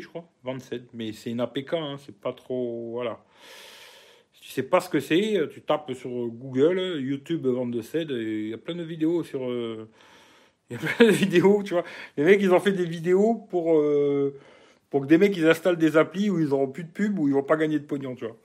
je 0.00 0.08
crois. 0.08 0.28
27. 0.44 0.82
Mais 0.94 1.12
c'est 1.12 1.30
une 1.30 1.40
APK, 1.40 1.74
hein. 1.74 1.96
C'est 2.04 2.18
pas 2.18 2.32
trop. 2.32 2.90
Voilà. 2.92 3.22
Si 4.32 4.40
tu 4.42 4.48
sais 4.48 4.62
pas 4.64 4.80
ce 4.80 4.88
que 4.88 4.98
c'est, 5.00 5.38
tu 5.52 5.60
tapes 5.62 5.92
sur 5.92 6.10
Google, 6.28 6.98
YouTube 7.00 7.46
27. 7.46 8.10
et 8.10 8.14
Il 8.14 8.48
y 8.48 8.54
a 8.54 8.58
plein 8.58 8.74
de 8.74 8.82
vidéos 8.82 9.22
sur. 9.22 9.48
euh, 9.50 9.88
Il 10.70 10.74
y 10.74 10.76
a 10.76 10.80
plein 10.80 11.06
de 11.06 11.12
vidéos, 11.12 11.62
tu 11.62 11.74
vois. 11.74 11.84
Les 12.16 12.24
mecs, 12.24 12.40
ils 12.40 12.52
ont 12.52 12.60
fait 12.60 12.72
des 12.72 12.86
vidéos 12.86 13.34
pour. 13.50 13.78
euh, 13.78 14.38
pour 14.92 15.00
que 15.00 15.06
des 15.06 15.16
mecs 15.16 15.34
ils 15.38 15.48
installent 15.48 15.78
des 15.78 15.96
applis 15.96 16.28
où 16.28 16.38
ils 16.38 16.50
n'auront 16.50 16.68
plus 16.68 16.84
de 16.84 16.90
pub, 16.90 17.18
où 17.18 17.26
ils 17.26 17.32
vont 17.32 17.42
pas 17.42 17.56
gagner 17.56 17.78
de 17.78 17.84
pognon, 17.86 18.14
tu 18.14 18.26
vois. 18.26 18.36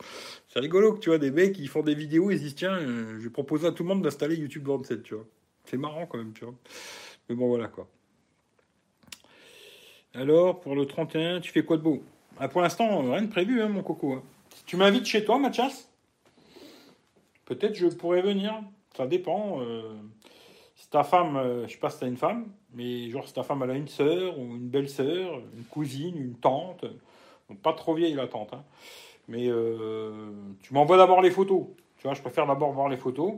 C'est 0.47 0.59
rigolo 0.59 0.93
que 0.93 0.99
tu 0.99 1.09
vois 1.09 1.17
des 1.17 1.29
mecs 1.29 1.59
ils 1.59 1.67
font 1.67 1.83
des 1.83 1.93
vidéos, 1.93 2.31
ils 2.31 2.37
se 2.37 2.43
disent 2.43 2.55
tiens, 2.55 2.71
euh, 2.77 3.17
je 3.19 3.23
vais 3.25 3.29
proposer 3.29 3.67
à 3.67 3.71
tout 3.73 3.83
le 3.83 3.89
monde 3.89 4.01
d'installer 4.01 4.37
YouTube 4.37 4.65
27, 4.65 5.03
tu 5.03 5.13
vois. 5.15 5.25
C'est 5.65 5.75
marrant 5.75 6.05
quand 6.05 6.17
même, 6.17 6.31
tu 6.31 6.45
vois. 6.45 6.53
Mais 7.27 7.35
bon 7.35 7.49
voilà 7.49 7.67
quoi. 7.67 7.89
Alors 10.13 10.61
pour 10.61 10.73
le 10.73 10.85
31, 10.85 11.41
tu 11.41 11.51
fais 11.51 11.63
quoi 11.65 11.75
de 11.75 11.81
beau? 11.81 12.01
Ah, 12.39 12.47
Pour 12.47 12.61
l'instant, 12.61 13.01
rien 13.11 13.23
de 13.23 13.27
prévu, 13.29 13.61
hein, 13.61 13.67
mon 13.67 13.83
coco. 13.83 14.13
hein. 14.13 14.23
Tu 14.65 14.77
m'invites 14.77 15.05
chez 15.05 15.25
toi, 15.25 15.37
Mathias, 15.39 15.91
peut-être 17.43 17.75
je 17.75 17.87
pourrais 17.87 18.21
venir. 18.21 18.53
Ça 18.95 19.05
dépend. 19.05 19.61
euh, 19.61 19.81
ta 20.89 21.03
femme, 21.03 21.35
euh, 21.37 21.67
je 21.67 21.73
sais 21.73 21.79
pas 21.79 21.89
si 21.89 21.99
t'as 21.99 22.07
une 22.07 22.17
femme, 22.17 22.51
mais 22.73 23.09
genre 23.09 23.27
si 23.27 23.33
ta 23.33 23.43
femme 23.43 23.61
elle 23.63 23.71
a 23.71 23.75
une 23.75 23.87
sœur 23.87 24.37
ou 24.39 24.55
une 24.55 24.69
belle-sœur, 24.69 25.39
une 25.55 25.63
cousine, 25.65 26.17
une 26.17 26.35
tante, 26.35 26.85
bon, 27.49 27.55
pas 27.55 27.73
trop 27.73 27.93
vieille 27.93 28.13
la 28.13 28.27
tante, 28.27 28.53
hein, 28.53 28.63
mais 29.27 29.47
euh, 29.49 30.31
tu 30.61 30.73
m'envoies 30.73 30.97
d'abord 30.97 31.21
les 31.21 31.31
photos. 31.31 31.67
Tu 31.97 32.03
vois, 32.03 32.13
je 32.13 32.21
préfère 32.21 32.47
d'abord 32.47 32.71
voir 32.71 32.89
les 32.89 32.97
photos. 32.97 33.35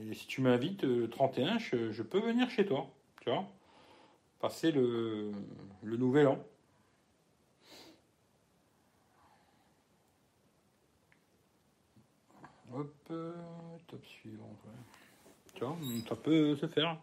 Et 0.00 0.14
si 0.14 0.26
tu 0.26 0.40
m'invites 0.40 0.84
euh, 0.84 1.02
le 1.02 1.10
31, 1.10 1.58
je, 1.58 1.92
je 1.92 2.02
peux 2.02 2.20
venir 2.20 2.50
chez 2.50 2.66
toi, 2.66 2.86
tu 3.22 3.30
vois, 3.30 3.46
passer 4.40 4.72
le, 4.72 5.32
nouvel 5.82 6.28
an. 6.28 6.38
Hop, 12.74 12.92
top 13.86 14.04
suivant. 14.04 14.53
Ça 16.08 16.16
peut 16.16 16.56
se 16.56 16.66
faire. 16.66 16.96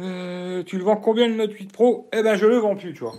Euh, 0.00 0.62
tu 0.62 0.78
le 0.78 0.84
vends 0.84 0.96
combien 0.96 1.26
le 1.26 1.34
Note 1.34 1.52
8 1.52 1.72
Pro? 1.72 2.08
Eh 2.12 2.22
ben, 2.22 2.36
je 2.36 2.46
le 2.46 2.56
vends 2.56 2.76
plus, 2.76 2.94
tu 2.94 3.00
vois. 3.00 3.14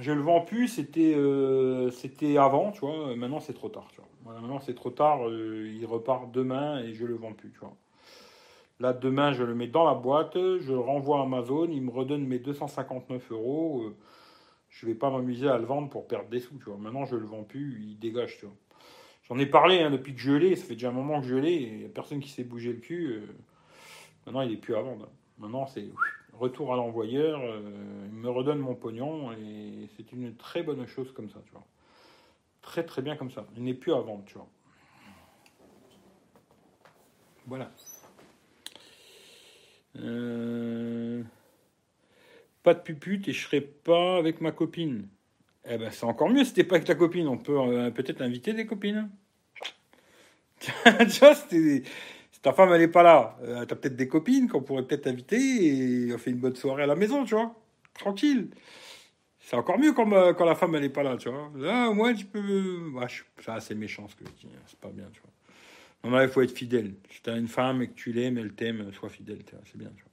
Je 0.00 0.12
le 0.12 0.20
vends 0.20 0.40
plus, 0.40 0.68
c'était 0.68 1.14
euh, 1.14 1.90
c'était 1.90 2.38
avant, 2.38 2.70
tu 2.70 2.80
vois. 2.80 3.14
Maintenant, 3.16 3.40
c'est 3.40 3.52
trop 3.52 3.68
tard, 3.68 3.88
tu 3.90 3.96
vois. 3.96 4.08
Voilà, 4.24 4.40
maintenant, 4.40 4.60
c'est 4.60 4.74
trop 4.74 4.90
tard. 4.90 5.28
euh, 5.28 5.70
il 5.74 5.84
repart 5.86 6.30
demain 6.30 6.80
et 6.82 6.94
je 6.94 7.04
le 7.04 7.14
vends 7.14 7.32
plus, 7.32 7.50
tu 7.50 7.58
vois. 7.58 7.76
Là, 8.80 8.92
demain, 8.92 9.32
je 9.32 9.42
le 9.42 9.54
mets 9.54 9.66
dans 9.66 9.84
la 9.84 9.94
boîte, 9.94 10.34
je 10.34 10.72
le 10.72 10.78
renvoie 10.78 11.18
à 11.20 11.22
Amazon, 11.24 11.68
il 11.70 11.82
me 11.82 11.90
redonne 11.90 12.24
mes 12.26 12.38
259 12.38 13.32
euros. 13.32 13.92
je 14.70 14.86
vais 14.86 14.94
pas 14.94 15.10
m'amuser 15.10 15.48
à 15.48 15.58
le 15.58 15.64
vendre 15.64 15.90
pour 15.90 16.06
perdre 16.06 16.28
des 16.28 16.38
sous, 16.40 16.56
tu 16.58 16.64
vois. 16.66 16.76
Maintenant, 16.78 17.04
je 17.04 17.16
le 17.16 17.26
vends 17.26 17.42
plus, 17.42 17.82
il 17.82 17.98
dégage, 17.98 18.38
tu 18.38 18.46
vois. 18.46 18.54
J'en 19.30 19.38
ai 19.38 19.46
parlé 19.46 19.80
hein, 19.80 19.90
depuis 19.90 20.14
que 20.14 20.20
je 20.20 20.32
l'ai, 20.32 20.56
ça 20.56 20.64
fait 20.64 20.74
déjà 20.74 20.88
un 20.88 20.92
moment 20.92 21.20
que 21.20 21.26
je 21.26 21.34
l'ai, 21.34 21.54
il 21.54 21.78
n'y 21.78 21.84
a 21.84 21.88
personne 21.88 22.20
qui 22.20 22.30
s'est 22.30 22.44
bougé 22.44 22.72
le 22.72 22.78
cul. 22.78 23.12
euh, 23.12 23.26
maintenant, 24.24 24.40
il 24.40 24.52
est 24.52 24.56
plus 24.56 24.74
à 24.74 24.80
vendre. 24.80 25.08
Maintenant, 25.38 25.66
c'est 25.66 25.86
retour 26.32 26.72
à 26.72 26.76
l'envoyeur, 26.76 27.40
euh, 27.42 28.06
il 28.10 28.16
me 28.16 28.30
redonne 28.30 28.58
mon 28.58 28.74
pognon, 28.74 29.32
et 29.32 29.88
c'est 29.96 30.12
une 30.12 30.34
très 30.36 30.62
bonne 30.62 30.86
chose 30.86 31.12
comme 31.12 31.28
ça, 31.28 31.40
tu 31.44 31.52
vois. 31.52 31.66
Très 32.62 32.84
très 32.84 33.02
bien 33.02 33.16
comme 33.16 33.30
ça. 33.30 33.46
Il 33.56 33.64
n'est 33.64 33.74
plus 33.74 33.92
à 33.92 34.00
vendre, 34.00 34.24
tu 34.24 34.34
vois. 34.34 34.48
Voilà. 37.46 37.70
Euh, 39.96 41.22
Pas 42.62 42.74
de 42.74 42.80
pupute 42.80 43.28
et 43.28 43.32
je 43.32 43.44
serai 43.44 43.60
pas 43.60 44.16
avec 44.16 44.40
ma 44.40 44.52
copine. 44.52 45.08
Eh 45.64 45.78
ben, 45.78 45.90
c'est 45.90 46.04
encore 46.04 46.28
mieux 46.28 46.44
si 46.44 46.52
t'es 46.54 46.64
pas 46.64 46.76
avec 46.76 46.86
ta 46.86 46.94
copine. 46.94 47.26
On 47.28 47.38
peut 47.38 47.90
peut-être 47.94 48.20
inviter 48.22 48.52
des 48.52 48.66
copines. 48.66 49.10
tu 50.60 51.18
vois, 51.20 51.34
c'était- 51.34 51.82
ta 52.42 52.52
femme 52.52 52.72
elle 52.72 52.82
est 52.82 52.88
pas 52.88 53.02
là, 53.02 53.36
euh, 53.42 53.64
t'as 53.66 53.74
peut-être 53.76 53.96
des 53.96 54.08
copines 54.08 54.48
qu'on 54.48 54.62
pourrait 54.62 54.84
peut-être 54.86 55.06
inviter 55.08 56.06
et 56.06 56.14
on 56.14 56.18
fait 56.18 56.30
une 56.30 56.38
bonne 56.38 56.54
soirée 56.56 56.84
à 56.84 56.86
la 56.86 56.94
maison, 56.96 57.24
tu 57.24 57.34
vois. 57.34 57.54
Tranquille. 57.94 58.50
C'est 59.40 59.56
encore 59.56 59.78
mieux 59.78 59.92
quand, 59.92 60.06
la 60.44 60.54
femme 60.54 60.74
elle 60.76 60.84
est 60.84 60.88
pas 60.90 61.02
là, 61.02 61.16
tu 61.16 61.30
vois. 61.30 61.50
Là, 61.56 61.90
moi, 61.92 62.14
tu 62.14 62.26
peux. 62.26 62.90
Ouais, 62.94 63.06
c'est 63.60 63.74
méchant 63.74 64.06
ce 64.08 64.16
que 64.16 64.24
je 64.26 64.30
dis. 64.32 64.48
hein. 64.54 64.60
C'est 64.66 64.78
pas 64.78 64.90
bien, 64.90 65.06
tu 65.12 65.20
vois. 65.22 65.30
Non, 66.10 66.16
non, 66.16 66.22
il 66.22 66.28
faut 66.28 66.42
être 66.42 66.52
fidèle. 66.56 66.94
Si 67.10 67.22
t'as 67.22 67.36
une 67.38 67.48
femme 67.48 67.82
et 67.82 67.88
que 67.88 67.94
tu 67.94 68.12
l'aimes, 68.12 68.38
elle 68.38 68.52
t'aime, 68.54 68.92
sois 68.92 69.08
fidèle. 69.10 69.40
C'est 69.66 69.78
bien, 69.78 69.90
tu 69.96 70.02
vois. 70.02 70.12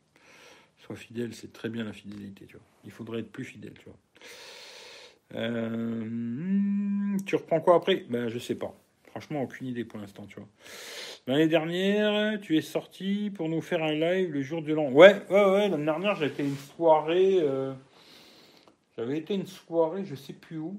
Sois 0.86 0.96
fidèle, 0.96 1.34
c'est 1.36 1.54
très 1.54 1.70
bien 1.70 1.84
la 1.86 1.94
fidélité, 1.94 2.46
tu 2.48 2.58
vois. 2.58 2.66
Il 2.86 2.92
faudrait 2.92 3.22
être 3.22 3.32
plus 3.32 3.46
fidèle, 3.46 3.74
tu 3.80 3.86
vois. 3.86 3.98
Euh, 5.36 6.04
hmm, 6.06 7.18
tu 7.26 7.36
reprends 7.36 7.60
quoi 7.62 7.76
après? 7.76 8.06
Ben, 8.10 8.30
je 8.30 8.40
sais 8.40 8.56
pas. 8.56 8.76
Franchement, 9.16 9.44
aucune 9.44 9.68
idée 9.68 9.86
pour 9.86 9.98
l'instant, 9.98 10.26
tu 10.26 10.36
vois. 10.36 10.50
L'année 11.26 11.48
dernière, 11.48 12.38
tu 12.42 12.58
es 12.58 12.62
sorti 12.62 13.32
pour 13.34 13.48
nous 13.48 13.62
faire 13.62 13.82
un 13.82 13.94
live 13.94 14.34
le 14.34 14.42
jour 14.42 14.62
de 14.62 14.74
l'an. 14.74 14.92
Ouais, 14.92 15.16
ouais, 15.30 15.46
ouais. 15.52 15.70
L'année 15.70 15.86
dernière, 15.86 16.16
j'avais 16.16 16.32
été 16.32 16.44
une 16.44 16.58
soirée. 16.58 17.38
euh, 17.40 17.72
J'avais 18.98 19.18
été 19.20 19.36
une 19.36 19.48
soirée, 19.48 20.04
je 20.04 20.16
sais 20.16 20.34
plus 20.34 20.58
où. 20.58 20.78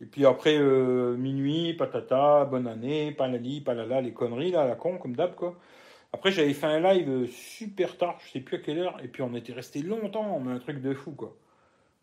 Et 0.00 0.06
puis 0.06 0.24
après, 0.24 0.56
euh, 0.56 1.16
minuit, 1.16 1.74
patata, 1.74 2.44
bonne 2.44 2.68
année, 2.68 3.10
palali, 3.10 3.60
palala, 3.60 4.00
les 4.00 4.12
conneries, 4.12 4.52
là, 4.52 4.64
la 4.64 4.76
con, 4.76 4.98
comme 4.98 5.16
d'hab, 5.16 5.34
quoi. 5.34 5.58
Après, 6.12 6.30
j'avais 6.30 6.54
fait 6.54 6.66
un 6.66 6.78
live 6.78 7.28
super 7.32 7.98
tard, 7.98 8.20
je 8.24 8.30
sais 8.30 8.40
plus 8.40 8.58
à 8.58 8.60
quelle 8.60 8.78
heure, 8.78 8.96
et 9.02 9.08
puis 9.08 9.22
on 9.22 9.34
était 9.34 9.52
resté 9.52 9.82
longtemps, 9.82 10.38
mais 10.38 10.52
un 10.52 10.60
truc 10.60 10.80
de 10.80 10.94
fou, 10.94 11.10
quoi. 11.10 11.36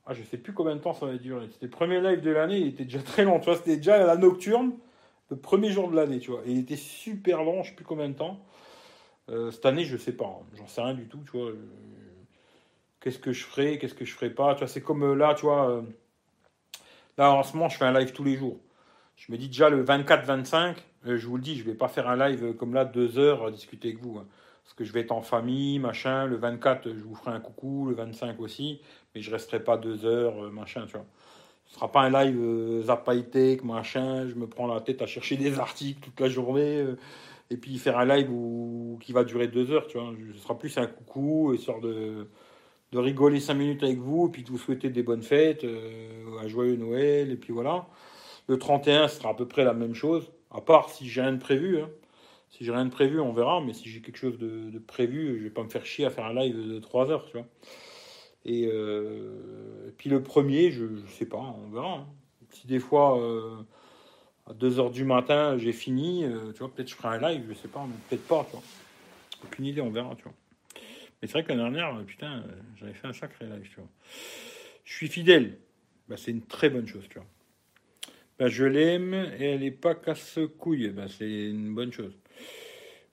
Ah, 0.10 0.14
je 0.14 0.24
sais 0.24 0.38
plus 0.38 0.54
combien 0.54 0.76
de 0.76 0.82
temps 0.82 0.94
ça 0.94 1.06
va 1.06 1.16
durer. 1.18 1.48
C'était 1.54 1.68
le 1.68 1.72
premier 1.72 2.02
live 2.02 2.22
de 2.22 2.32
l'année, 2.32 2.58
il 2.58 2.68
était 2.70 2.84
déjà 2.86 3.00
très 3.02 3.24
long, 3.24 3.40
tu 3.40 3.46
vois, 3.46 3.56
c'était 3.58 3.78
déjà 3.78 4.04
la 4.04 4.18
nocturne, 4.18 4.74
le 5.30 5.38
premier 5.38 5.72
jour 5.72 5.90
de 5.92 5.96
l'année, 5.96 6.20
tu 6.20 6.32
vois. 6.32 6.42
Et 6.46 6.52
il 6.52 6.60
était 6.60 6.76
super 6.78 7.44
long, 7.44 7.62
je 7.64 7.70
sais 7.70 7.76
plus 7.76 7.86
combien 7.86 8.10
de 8.10 8.16
temps. 8.16 8.40
Euh, 9.30 9.52
cette 9.52 9.66
année, 9.68 9.86
je 9.86 9.98
sais 9.98 10.14
pas, 10.14 10.26
hein. 10.26 10.46
j'en 10.58 10.66
sais 10.68 10.82
rien 10.82 10.96
du 10.96 11.08
tout, 11.08 11.20
tu 11.26 11.38
vois. 11.38 11.50
Euh, 11.50 11.56
Qu'est-ce 13.02 13.20
que 13.20 13.32
je 13.32 13.46
ferai, 13.46 13.78
qu'est-ce 13.78 13.94
que 13.94 14.04
je 14.04 14.14
ferai 14.14 14.30
pas, 14.30 14.56
tu 14.56 14.60
vois, 14.60 14.68
c'est 14.68 14.82
comme 14.82 15.04
euh, 15.04 15.16
là, 15.16 15.34
tu 15.36 15.44
vois. 15.46 15.84
Là, 17.18 17.32
en 17.34 17.44
ce 17.44 17.54
moment, 17.54 17.70
je 17.70 17.78
fais 17.78 17.86
un 17.86 17.98
live 17.98 18.12
tous 18.12 18.24
les 18.24 18.36
jours. 18.36 18.58
Je 19.16 19.32
me 19.32 19.38
dis 19.38 19.48
déjà 19.48 19.70
le 19.70 19.84
24-25, 19.84 20.76
euh, 21.08 21.18
je 21.18 21.28
vous 21.28 21.36
le 21.38 21.42
dis, 21.42 21.58
je 21.58 21.64
vais 21.64 21.74
pas 21.76 21.88
faire 21.88 22.10
un 22.10 22.16
live 22.18 22.54
comme 22.56 22.74
là, 22.74 22.86
deux 22.86 23.18
heures, 23.20 23.46
à 23.46 23.52
discuter 23.52 23.90
avec 23.90 24.02
vous. 24.02 24.18
hein. 24.18 24.26
parce 24.64 24.74
que 24.74 24.84
je 24.84 24.92
vais 24.92 25.02
être 25.02 25.12
en 25.12 25.22
famille, 25.22 25.80
machin. 25.80 26.26
Le 26.26 26.36
24, 26.38 26.88
euh, 26.88 26.94
je 26.98 27.04
vous 27.04 27.16
ferai 27.16 27.32
un 27.32 27.40
coucou, 27.40 27.88
le 27.90 27.96
25 27.96 28.40
aussi. 28.42 28.82
Mais 29.16 29.22
je 29.22 29.32
resterai 29.32 29.64
pas 29.64 29.78
deux 29.78 30.06
heures, 30.06 30.46
euh, 30.46 30.50
machin, 30.52 30.86
tu 30.88 30.94
vois. 30.94 31.06
Ce 31.68 31.76
sera 31.76 31.92
pas 31.92 32.02
un 32.02 32.10
live 32.12 32.38
euh, 32.42 32.84
machin. 33.64 34.28
Je 34.28 34.36
me 34.36 34.48
prends 34.48 34.68
la 34.68 34.82
tête 34.82 35.02
à 35.02 35.08
chercher 35.08 35.38
des 35.38 35.60
articles 35.60 36.00
toute 36.02 36.20
la 36.20 36.30
journée. 36.30 36.80
euh, 36.82 36.98
et 37.52 37.58
puis 37.58 37.78
faire 37.80 37.98
un 38.00 38.06
live 38.06 38.30
qui 39.02 39.12
va 39.14 39.24
durer 39.24 39.48
deux 39.48 39.72
heures, 39.72 39.88
tu 39.88 39.98
vois. 40.00 40.14
Ce 40.36 40.40
sera 40.40 40.58
plus 40.58 40.78
un 40.78 40.88
coucou, 40.88 41.54
histoire 41.54 41.80
de 41.82 42.28
de 42.92 43.00
rigoler 43.00 43.40
cinq 43.40 43.56
minutes 43.56 43.84
avec 43.84 44.00
vous, 44.00 44.28
et 44.28 44.32
puis 44.32 44.44
de 44.44 44.50
vous 44.50 44.58
souhaiter 44.58 44.90
des 44.90 45.04
bonnes 45.04 45.22
fêtes, 45.24 45.64
euh, 45.64 46.40
un 46.42 46.48
joyeux 46.48 46.76
Noël, 46.78 47.32
et 47.32 47.36
puis 47.38 47.54
voilà. 47.54 47.88
Le 48.48 48.58
31 48.60 49.08
ce 49.08 49.18
sera 49.18 49.30
à 49.32 49.34
peu 49.36 49.48
près 49.48 49.64
la 49.66 49.74
même 49.74 49.94
chose, 49.96 50.32
à 50.52 50.62
part 50.62 50.90
si 50.90 51.08
j'ai 51.10 51.22
rien 51.22 51.34
de 51.34 51.40
prévu. 51.40 51.80
hein. 51.82 51.90
Si 52.50 52.66
j'ai 52.66 52.72
rien 52.72 52.86
de 52.86 52.92
prévu, 52.92 53.20
on 53.20 53.34
verra, 53.34 53.62
mais 53.62 53.74
si 53.74 53.90
j'ai 53.90 54.02
quelque 54.02 54.18
chose 54.18 54.38
de, 54.40 54.70
de 54.72 54.80
prévu, 54.80 55.38
je 55.40 55.44
vais 55.46 55.50
pas 55.52 55.64
me 55.64 55.70
faire 55.70 55.86
chier 55.86 56.06
à 56.06 56.10
faire 56.12 56.26
un 56.26 56.34
live 56.36 56.56
de 56.58 56.80
3 56.80 57.12
heures, 57.12 57.26
tu 57.28 57.34
vois. 57.34 57.48
Et, 58.46 58.68
euh, 58.72 59.92
puis 59.98 60.10
le 60.10 60.22
premier, 60.24 60.72
je, 60.72 60.86
je 61.06 61.12
sais 61.12 61.26
pas, 61.26 61.38
on 61.38 61.70
verra. 61.70 61.94
hein. 62.00 62.08
Si 62.52 62.66
des 62.68 62.80
fois, 62.80 63.22
euh, 63.22 63.58
à 64.50 64.54
2 64.54 64.80
heures 64.80 64.90
du 64.92 65.04
matin, 65.04 65.58
j'ai 65.58 65.72
fini, 65.74 66.24
euh, 66.24 66.52
tu 66.54 66.60
vois, 66.60 66.70
peut-être 66.74 66.90
je 66.90 66.96
ferai 66.96 67.18
un 67.18 67.30
live, 67.30 67.46
je 67.50 67.54
sais 67.54 67.68
pas, 67.68 67.86
mais 67.88 67.94
peut-être 68.10 68.28
pas, 68.28 68.44
tu 68.46 68.54
vois. 68.54 68.64
Aucune 69.44 69.66
idée, 69.66 69.82
on 69.82 69.92
verra, 69.92 70.16
tu 70.16 70.24
vois. 70.24 70.34
Mais 71.22 71.28
c'est 71.28 71.34
vrai 71.34 71.44
que 71.44 71.50
l'année 71.50 71.78
dernière, 71.78 72.04
putain, 72.06 72.44
j'avais 72.80 72.94
fait 72.94 73.08
un 73.08 73.14
sacré 73.14 73.46
live, 73.46 73.68
tu 73.70 73.76
vois. 73.76 73.90
Je 74.84 74.94
suis 74.94 75.08
fidèle. 75.08 75.58
Bah, 76.08 76.16
c'est 76.18 76.32
une 76.32 76.42
très 76.42 76.70
bonne 76.70 76.88
chose, 76.88 77.04
tu 77.10 77.20
vois. 77.20 77.28
Bah, 78.40 78.48
je 78.48 78.64
l'aime 78.66 79.14
et 79.38 79.46
elle 79.46 79.60
n'est 79.60 79.70
pas 79.72 79.94
casse-couille. 79.96 80.90
Bah, 80.90 81.08
c'est 81.08 81.50
une 81.50 81.76
bonne 81.76 81.92
chose. 81.92 82.18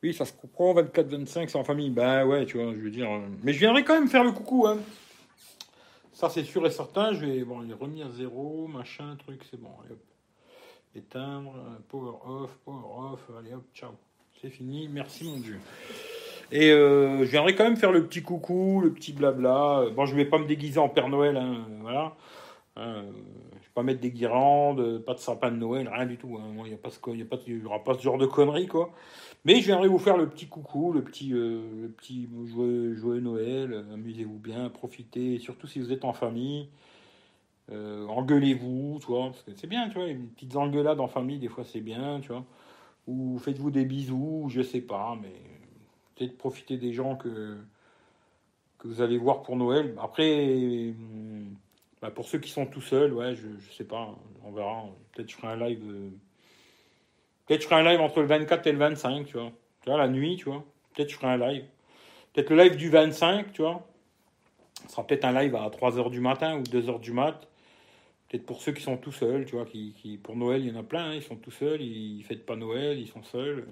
Oui, 0.03 0.15
ça 0.15 0.25
se 0.25 0.33
comprend, 0.33 0.73
24-25, 0.75 1.49
c'est 1.49 1.57
en 1.57 1.65
famille. 1.65 1.91
Bah 1.91 2.25
ouais, 2.25 2.47
tu 2.47 2.59
vois, 2.59 2.73
je 2.75 2.79
veux 2.81 2.91
dire. 2.91 3.09
Mais 3.43 3.53
je 3.53 3.59
viendrai 3.59 3.83
quand 3.83 3.95
même 3.99 4.09
faire 4.09 4.25
le 4.25 4.33
coucou, 4.33 4.67
hein. 4.67 4.79
Ça, 6.17 6.31
c'est 6.31 6.45
sûr 6.45 6.67
et 6.67 6.71
certain. 6.71 7.13
Je 7.13 7.27
vais 7.27 7.45
bon, 7.45 7.61
les 7.61 7.75
remis 7.75 8.03
à 8.03 8.09
zéro, 8.09 8.67
machin, 8.69 9.17
truc, 9.19 9.43
c'est 9.51 9.61
bon. 9.61 9.69
allez, 9.85 9.93
hop. 9.93 9.99
Éteindre, 10.95 11.53
power 11.91 12.15
off, 12.27 12.57
power 12.65 13.13
off, 13.13 13.21
allez 13.39 13.53
hop, 13.53 13.65
ciao. 13.75 13.91
C'est 14.41 14.49
fini, 14.49 14.89
merci 14.89 15.25
mon 15.25 15.37
Dieu. 15.37 15.61
Et 16.51 16.71
euh, 16.71 17.19
je 17.19 17.31
viendrai 17.31 17.55
quand 17.55 17.65
même 17.65 17.77
faire 17.77 17.93
le 17.93 18.07
petit 18.07 18.23
coucou, 18.23 18.81
le 18.83 18.95
petit 18.95 19.13
blabla. 19.13 19.91
Bon, 19.95 20.07
je 20.07 20.13
ne 20.13 20.17
vais 20.17 20.25
pas 20.25 20.39
me 20.39 20.47
déguiser 20.47 20.79
en 20.79 20.89
Père 20.89 21.11
Noël, 21.11 21.37
hein, 21.37 21.67
voilà. 21.83 22.17
Hein, 22.77 23.03
je 23.03 23.09
ne 23.09 23.13
vais 23.13 23.71
pas 23.75 23.83
mettre 23.83 24.01
des 24.01 24.11
guirlandes, 24.11 25.05
pas 25.05 25.13
de 25.13 25.19
sapin 25.19 25.51
de 25.51 25.57
Noël, 25.57 25.87
rien 25.87 26.07
du 26.07 26.17
tout. 26.17 26.39
Hein. 26.41 26.51
Il 26.65 27.59
n'y 27.59 27.67
aura 27.67 27.85
pas 27.85 27.93
ce 27.93 28.01
genre 28.01 28.17
de 28.17 28.27
conneries, 28.27 28.69
quoi. 28.69 28.91
Mais 29.47 29.61
je 29.61 29.67
viendrai 29.67 29.87
vous 29.87 30.01
faire 30.01 30.17
le 30.17 30.29
petit 30.29 30.49
coucou, 30.49 30.93
le 30.93 31.05
petit, 31.05 31.33
euh, 31.33 31.89
joyeux, 32.97 33.21
Noël. 33.21 33.87
Amusez-vous 33.95 34.41
bien, 34.41 34.69
profitez, 34.71 35.39
surtout 35.39 35.69
si 35.69 35.79
vous 35.79 35.93
êtes 35.93 36.05
en 36.05 36.13
famille. 36.13 36.69
Euh, 37.71 38.09
engueulez-vous, 38.09 38.99
tu 39.01 39.07
vois, 39.07 39.31
c'est 39.55 39.69
bien, 39.69 39.89
tu 39.89 39.95
vois, 39.99 40.09
les 40.09 40.17
petites 40.17 40.57
engueulades 40.57 40.99
en 40.99 41.07
famille, 41.07 41.39
des 41.39 41.47
fois 41.47 41.63
c'est 41.63 41.81
bien, 41.81 42.19
tu 42.21 42.33
vois. 42.33 42.45
Ou 43.07 43.39
faites-vous 43.39 43.71
des 43.71 43.85
bisous, 43.85 44.47
je 44.49 44.63
sais 44.63 44.81
pas, 44.81 45.17
mais 45.23 45.33
peut-être 46.17 46.37
profiter 46.39 46.77
des 46.77 46.93
gens 46.93 47.15
que, 47.15 47.57
que 48.79 48.89
vous 48.89 49.01
allez 49.01 49.17
voir 49.17 49.43
pour 49.43 49.55
Noël. 49.55 49.95
Après, 50.03 50.93
bah, 52.03 52.11
pour 52.11 52.27
ceux 52.27 52.41
qui 52.41 52.51
sont 52.51 52.67
tout 52.67 52.81
seuls, 52.81 53.13
ouais, 53.13 53.37
je, 53.37 53.47
je 53.61 53.73
sais 53.73 53.85
pas, 53.85 54.13
on 54.45 54.51
verra. 54.51 54.87
Peut-être 55.13 55.31
je 55.31 55.37
ferai 55.37 55.53
un 55.53 55.69
live. 55.69 55.85
Euh, 55.89 56.11
peut-être 57.47 57.63
je 57.63 57.67
ferai 57.67 57.81
un 57.81 57.85
live 57.85 58.01
entre 58.01 58.21
le 58.21 58.27
24 58.27 58.67
et 58.67 58.73
le 58.73 58.79
25, 58.79 59.27
tu 59.27 59.39
vois. 59.39 59.53
Tu 59.83 59.91
vois, 59.91 59.99
la 59.99 60.09
nuit, 60.09 60.37
tu 60.37 60.47
vois. 60.47 60.65
Peut-être 60.95 61.11
je 61.11 61.17
ferai 61.17 61.29
un 61.29 61.39
live. 61.39 61.65
Peut-être 62.33 62.51
le 62.51 62.57
live 62.57 62.77
du 62.77 62.91
25, 62.91 63.53
tu 63.53 63.63
vois. 63.63 63.87
Ce 64.85 64.93
sera 64.93 65.07
peut-être 65.07 65.25
un 65.25 65.33
live 65.33 65.55
à 65.57 65.69
3h 65.69 66.11
du 66.11 66.21
matin 66.21 66.59
ou 66.59 66.63
2h 66.63 67.01
du 67.01 67.13
mat. 67.13 67.49
Peut-être 68.29 68.45
pour 68.45 68.61
ceux 68.61 68.73
qui 68.73 68.83
sont 68.83 68.97
tout 68.97 69.13
seuls, 69.13 69.47
tu 69.47 69.55
vois, 69.55 69.65
qui, 69.65 69.95
qui 69.97 70.19
pour 70.19 70.37
Noël, 70.37 70.65
il 70.65 70.73
y 70.73 70.77
en 70.77 70.81
a 70.81 70.83
plein, 70.83 71.11
hein, 71.11 71.15
ils 71.15 71.23
sont 71.23 71.37
tout 71.37 71.53
seuls, 71.53 71.81
ils 71.81 72.19
ne 72.19 72.23
fêtent 72.25 72.45
pas 72.45 72.57
Noël, 72.57 72.99
ils 72.99 73.09
sont 73.09 73.23
seuls. 73.23 73.67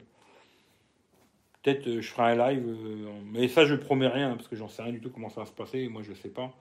Peut-être 1.62 1.88
euh, 1.88 2.00
je 2.00 2.10
ferai 2.10 2.32
un 2.32 2.50
live, 2.50 2.64
euh, 2.66 3.10
mais 3.24 3.48
ça 3.48 3.64
je 3.64 3.74
promets 3.74 4.06
rien 4.06 4.36
parce 4.36 4.48
que 4.48 4.54
j'en 4.54 4.68
sais 4.68 4.82
rien 4.82 4.92
du 4.92 5.00
tout 5.00 5.10
comment 5.10 5.30
ça 5.30 5.40
va 5.40 5.46
se 5.46 5.52
passer. 5.52 5.88
Moi 5.88 6.02
je 6.02 6.12
sais 6.14 6.28
pas. 6.28 6.52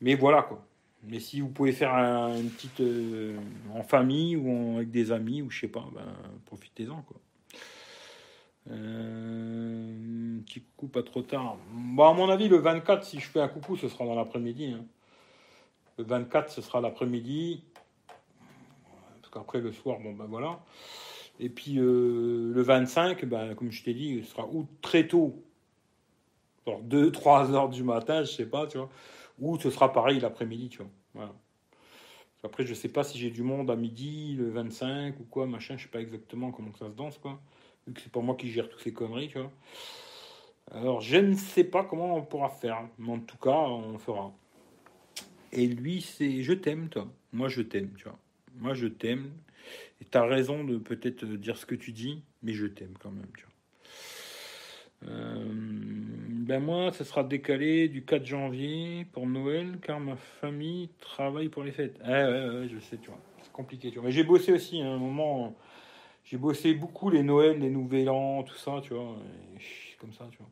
Mais 0.00 0.16
voilà 0.16 0.42
quoi. 0.42 0.62
Mais 1.04 1.18
si 1.20 1.40
vous 1.40 1.48
pouvez 1.48 1.72
faire 1.72 1.94
une 1.94 2.50
petite 2.50 2.80
euh, 2.80 3.36
en 3.74 3.82
famille 3.82 4.36
ou 4.36 4.76
avec 4.76 4.90
des 4.90 5.10
amis 5.10 5.42
ou 5.42 5.50
je 5.50 5.60
sais 5.60 5.68
pas, 5.68 5.84
ben, 5.94 6.14
profitez-en 6.46 7.02
quoi. 7.02 7.16
petit 8.64 10.60
coucou 10.60 10.88
pas 10.88 11.02
trop 11.02 11.22
tard. 11.22 11.56
Bon 11.72 12.08
à 12.08 12.14
mon 12.14 12.28
avis 12.28 12.48
le 12.48 12.58
24 12.58 13.04
si 13.04 13.18
je 13.18 13.28
fais 13.28 13.40
un 13.40 13.48
coucou 13.48 13.76
ce 13.76 13.88
sera 13.88 14.04
dans 14.04 14.14
l'après-midi. 14.14 14.76
Hein. 14.78 14.84
Le 15.98 16.04
24 16.04 16.50
ce 16.50 16.62
sera 16.62 16.80
l'après-midi 16.80 17.64
parce 19.20 19.32
qu'après 19.32 19.60
le 19.60 19.72
soir 19.72 19.98
bon 19.98 20.12
ben 20.12 20.26
voilà. 20.26 20.60
Et 21.40 21.48
puis 21.48 21.78
euh, 21.78 22.52
le 22.54 22.62
25, 22.62 23.24
ben, 23.24 23.54
comme 23.54 23.72
je 23.72 23.82
t'ai 23.82 23.94
dit, 23.94 24.22
ce 24.22 24.30
sera 24.30 24.48
très 24.80 25.06
tôt, 25.08 25.42
genre 26.66 26.80
2-3 26.82 27.52
heures 27.52 27.68
du 27.68 27.82
matin, 27.82 28.22
je 28.22 28.30
sais 28.30 28.46
pas, 28.46 28.66
tu 28.66 28.78
vois, 28.78 28.90
ou 29.38 29.58
ce 29.58 29.70
sera 29.70 29.92
pareil 29.92 30.20
l'après-midi, 30.20 30.68
tu 30.68 30.82
vois. 31.14 31.34
Après, 32.44 32.66
je 32.66 32.74
sais 32.74 32.88
pas 32.88 33.04
si 33.04 33.18
j'ai 33.18 33.30
du 33.30 33.42
monde 33.42 33.70
à 33.70 33.76
midi, 33.76 34.34
le 34.36 34.50
25 34.50 35.20
ou 35.20 35.24
quoi, 35.24 35.46
machin, 35.46 35.76
je 35.76 35.84
sais 35.84 35.88
pas 35.88 36.00
exactement 36.00 36.50
comment 36.50 36.72
ça 36.74 36.88
se 36.88 36.94
danse, 36.94 37.18
quoi. 37.18 37.40
Vu 37.86 37.94
que 37.94 38.00
c'est 38.00 38.12
pas 38.12 38.20
moi 38.20 38.36
qui 38.36 38.50
gère 38.50 38.68
toutes 38.68 38.80
ces 38.80 38.92
conneries, 38.92 39.28
tu 39.28 39.38
vois. 39.38 39.52
Alors, 40.70 41.00
je 41.00 41.16
ne 41.16 41.34
sais 41.34 41.64
pas 41.64 41.84
comment 41.84 42.16
on 42.16 42.22
pourra 42.22 42.48
faire, 42.48 42.88
mais 42.98 43.12
en 43.12 43.20
tout 43.20 43.36
cas, 43.36 43.50
on 43.50 43.98
fera. 43.98 44.32
Et 45.52 45.66
lui, 45.66 46.00
c'est 46.00 46.42
je 46.42 46.52
t'aime, 46.52 46.88
toi. 46.88 47.08
Moi, 47.32 47.48
je 47.48 47.62
t'aime, 47.62 47.90
tu 47.96 48.04
vois. 48.04 48.18
Moi, 48.56 48.74
je 48.74 48.86
t'aime. 48.86 49.30
Et 50.00 50.04
tu 50.04 50.18
as 50.18 50.24
raison 50.24 50.64
de 50.64 50.78
peut-être 50.78 51.24
dire 51.24 51.56
ce 51.56 51.66
que 51.66 51.74
tu 51.74 51.92
dis, 51.92 52.22
mais 52.42 52.52
je 52.54 52.66
t'aime 52.66 52.94
quand 52.98 53.10
même. 53.10 53.30
Tu 53.36 53.44
vois. 53.44 55.10
Euh, 55.10 55.44
ben 56.52 56.60
moi, 56.62 56.92
ça 56.92 57.06
sera 57.06 57.24
décalé 57.24 57.88
du 57.88 58.04
4 58.04 58.26
janvier 58.26 59.06
pour 59.12 59.26
Noël, 59.26 59.78
car 59.80 59.98
ma 60.00 60.16
famille 60.16 60.90
travaille 61.00 61.48
pour 61.48 61.62
les 61.62 61.72
fêtes. 61.72 61.98
Ah 62.04 62.10
ouais, 62.28 62.68
je 62.68 62.78
sais, 62.78 62.98
tu 62.98 63.08
vois. 63.08 63.18
C'est 63.42 63.52
compliqué, 63.52 63.90
tu 63.90 63.94
vois. 63.94 64.08
Mais 64.08 64.12
j'ai 64.12 64.22
bossé 64.22 64.52
aussi, 64.52 64.82
à 64.82 64.86
un 64.86 64.98
moment, 64.98 65.54
j'ai 66.24 66.36
bossé 66.36 66.74
beaucoup 66.74 67.08
les 67.08 67.22
Noëls, 67.22 67.58
les 67.58 67.70
Nouvel 67.70 68.10
An, 68.10 68.42
tout 68.42 68.56
ça, 68.56 68.82
tu 68.82 68.92
vois. 68.92 69.16
comme 69.98 70.12
ça, 70.12 70.28
tu 70.30 70.36
vois. 70.36 70.50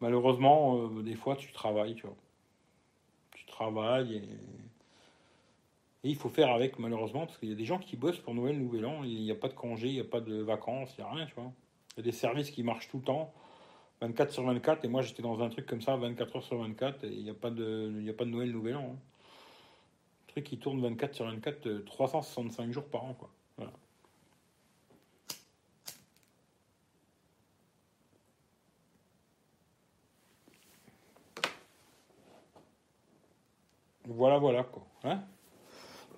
Malheureusement, 0.00 0.76
euh, 0.76 1.02
des 1.02 1.16
fois, 1.16 1.34
tu 1.34 1.50
travailles, 1.50 1.96
tu 1.96 2.06
vois. 2.06 2.16
Tu 3.34 3.44
travailles 3.46 4.14
et 4.14 4.22
et 6.04 6.08
il 6.08 6.16
faut 6.16 6.30
faire 6.30 6.50
avec, 6.50 6.78
malheureusement, 6.78 7.26
parce 7.26 7.36
qu'il 7.36 7.48
y 7.48 7.52
a 7.52 7.56
des 7.56 7.64
gens 7.64 7.78
qui 7.78 7.96
bossent 7.96 8.20
pour 8.20 8.32
Noël, 8.32 8.56
Nouvel 8.56 8.86
An. 8.86 9.02
Il 9.02 9.22
n'y 9.22 9.30
a 9.30 9.34
pas 9.34 9.48
de 9.48 9.54
congé, 9.54 9.88
il 9.88 9.94
n'y 9.94 10.00
a 10.00 10.04
pas 10.04 10.20
de 10.20 10.36
vacances, 10.36 10.94
il 10.96 11.02
n'y 11.02 11.06
a 11.06 11.12
rien, 11.12 11.26
tu 11.26 11.34
vois. 11.34 11.52
Il 11.96 11.98
y 11.98 12.00
a 12.00 12.04
des 12.04 12.16
services 12.16 12.50
qui 12.50 12.62
marchent 12.62 12.88
tout 12.88 12.98
le 12.98 13.02
temps, 13.02 13.34
24 14.00 14.32
sur 14.32 14.44
24. 14.44 14.84
Et 14.84 14.88
moi, 14.88 15.02
j'étais 15.02 15.22
dans 15.22 15.40
un 15.42 15.48
truc 15.48 15.66
comme 15.66 15.82
ça, 15.82 15.96
24 15.96 16.36
heures 16.36 16.42
sur 16.42 16.58
24. 16.58 17.04
Et 17.04 17.08
il 17.08 17.22
n'y 17.22 17.30
a, 17.30 17.34
pas 17.34 17.50
de, 17.50 18.08
a 18.08 18.12
pas 18.12 18.24
de 18.24 18.30
Noël, 18.30 18.50
Nouvel 18.50 18.76
An. 18.76 18.92
Hein. 18.94 18.98
Un 20.28 20.32
truc 20.32 20.44
qui 20.44 20.58
tourne 20.58 20.80
24 20.80 21.14
sur 21.14 21.24
24, 21.26 21.84
365 21.84 22.68
euh, 22.68 22.72
jours 22.72 22.84
par 22.84 23.04
an. 23.04 23.16
Voilà, 34.06 34.38
voilà, 34.38 34.64
quoi. 34.64 34.86
Hein 35.04 35.22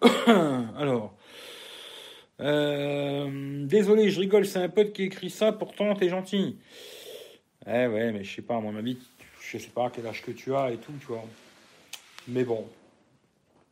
Alors. 0.76 1.14
Euh, 2.40 3.66
désolé, 3.66 4.10
je 4.10 4.18
rigole, 4.18 4.46
c'est 4.46 4.58
un 4.58 4.68
pote 4.68 4.92
qui 4.92 5.04
écrit 5.04 5.30
ça, 5.30 5.52
pourtant 5.52 5.94
t'es 5.94 6.08
gentil. 6.08 6.58
Eh 7.66 7.86
ouais, 7.86 8.12
mais 8.12 8.24
je 8.24 8.34
sais 8.34 8.42
pas, 8.42 8.56
à 8.56 8.60
mon 8.60 8.74
avis, 8.76 8.98
je 9.40 9.58
sais 9.58 9.68
pas 9.68 9.90
quel 9.90 10.06
âge 10.06 10.22
que 10.22 10.32
tu 10.32 10.54
as 10.54 10.70
et 10.70 10.78
tout, 10.78 10.92
tu 11.00 11.06
vois. 11.06 11.24
Mais 12.28 12.44
bon, 12.44 12.68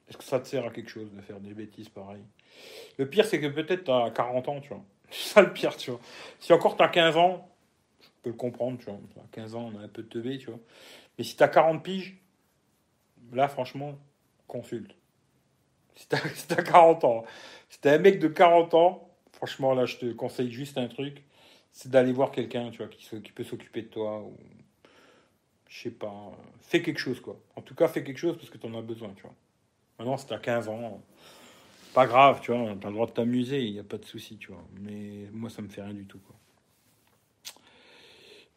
est-ce 0.09 0.17
que 0.17 0.25
ça 0.25 0.41
te 0.41 0.49
sert 0.49 0.65
à 0.65 0.71
quelque 0.71 0.91
chose 0.91 1.11
de 1.13 1.21
faire 1.21 1.41
des 1.41 1.55
bêtises 1.55 1.89
pareilles? 1.89 2.25
Le 2.99 3.09
pire, 3.09 3.25
c'est 3.25 3.41
que 3.41 3.47
peut-être 3.47 3.85
t'as 3.85 4.11
40 4.11 4.49
ans, 4.49 4.61
tu 4.61 4.69
vois. 4.69 4.85
C'est 5.11 5.35
ça 5.35 5.43
le 5.43 5.53
pire, 5.53 5.77
tu 5.77 5.91
vois. 5.91 6.01
Si 6.39 6.53
encore 6.53 6.77
t'as 6.77 6.89
15 6.89 7.17
ans, 7.17 7.49
je 8.01 8.09
peux 8.23 8.31
le 8.31 8.37
comprendre, 8.37 8.79
tu 8.79 8.85
vois. 8.85 8.99
15 9.33 9.55
ans, 9.55 9.73
on 9.75 9.79
a 9.79 9.83
un 9.83 9.89
peu 9.89 10.03
de 10.03 10.09
teubé, 10.09 10.39
tu 10.39 10.47
vois. 10.47 10.61
Mais 11.19 11.25
si 11.25 11.37
t'as 11.37 11.49
40 11.49 11.83
piges, 11.83 12.17
là, 13.33 13.49
franchement, 13.49 13.99
consulte. 14.47 14.95
Si 15.97 16.07
t'as 16.09 16.63
40 16.63 17.05
ans. 17.05 17.25
Si 17.69 17.81
t'es 17.81 17.91
un 17.91 17.99
mec 17.99 18.19
de 18.21 18.29
40 18.29 18.75
ans, 18.75 19.11
franchement, 19.33 19.75
là, 19.75 19.87
je 19.87 19.97
te 19.97 20.13
conseille 20.13 20.53
juste 20.53 20.79
un 20.79 20.89
truc. 20.89 21.23
C'est 21.73 21.91
d'aller 21.91 22.13
voir 22.13 22.31
quelqu'un, 22.31 22.71
tu 22.71 22.87
qui, 22.89 23.33
peut 23.33 23.45
s'occuper 23.45 23.83
de 23.83 23.89
toi. 23.89 24.21
Ou, 24.21 24.37
je 25.69 25.83
sais 25.83 25.91
pas. 25.91 26.33
Fais 26.61 26.83
quelque 26.83 26.99
chose, 26.99 27.21
quoi. 27.21 27.39
En 27.57 27.63
tout 27.63 27.75
cas, 27.75 27.89
fais 27.89 28.03
quelque 28.03 28.19
chose 28.19 28.37
parce 28.37 28.51
que 28.51 28.59
t'en 28.59 28.75
as 28.75 28.83
besoin, 28.83 29.11
tu 29.17 29.23
vois. 29.23 29.35
Maintenant, 29.99 30.17
si 30.17 30.27
t'as 30.27 30.39
15 30.39 30.69
ans, 30.69 31.03
pas 31.95 32.07
grave, 32.07 32.41
tu 32.43 32.53
vois. 32.53 32.75
T'as 32.81 32.89
le 32.89 32.95
droit 32.95 33.07
de 33.07 33.13
t'amuser, 33.13 33.63
il 33.63 33.73
n'y 33.73 33.79
a 33.79 33.85
pas 33.85 33.99
de 33.99 34.05
souci, 34.05 34.37
tu 34.37 34.53
vois. 34.53 34.65
Mais 34.81 35.29
moi, 35.33 35.51
ça 35.51 35.63
me 35.63 35.69
fait 35.69 35.83
rien 35.83 35.95
du 35.95 36.07
tout, 36.07 36.19
quoi. 36.19 36.37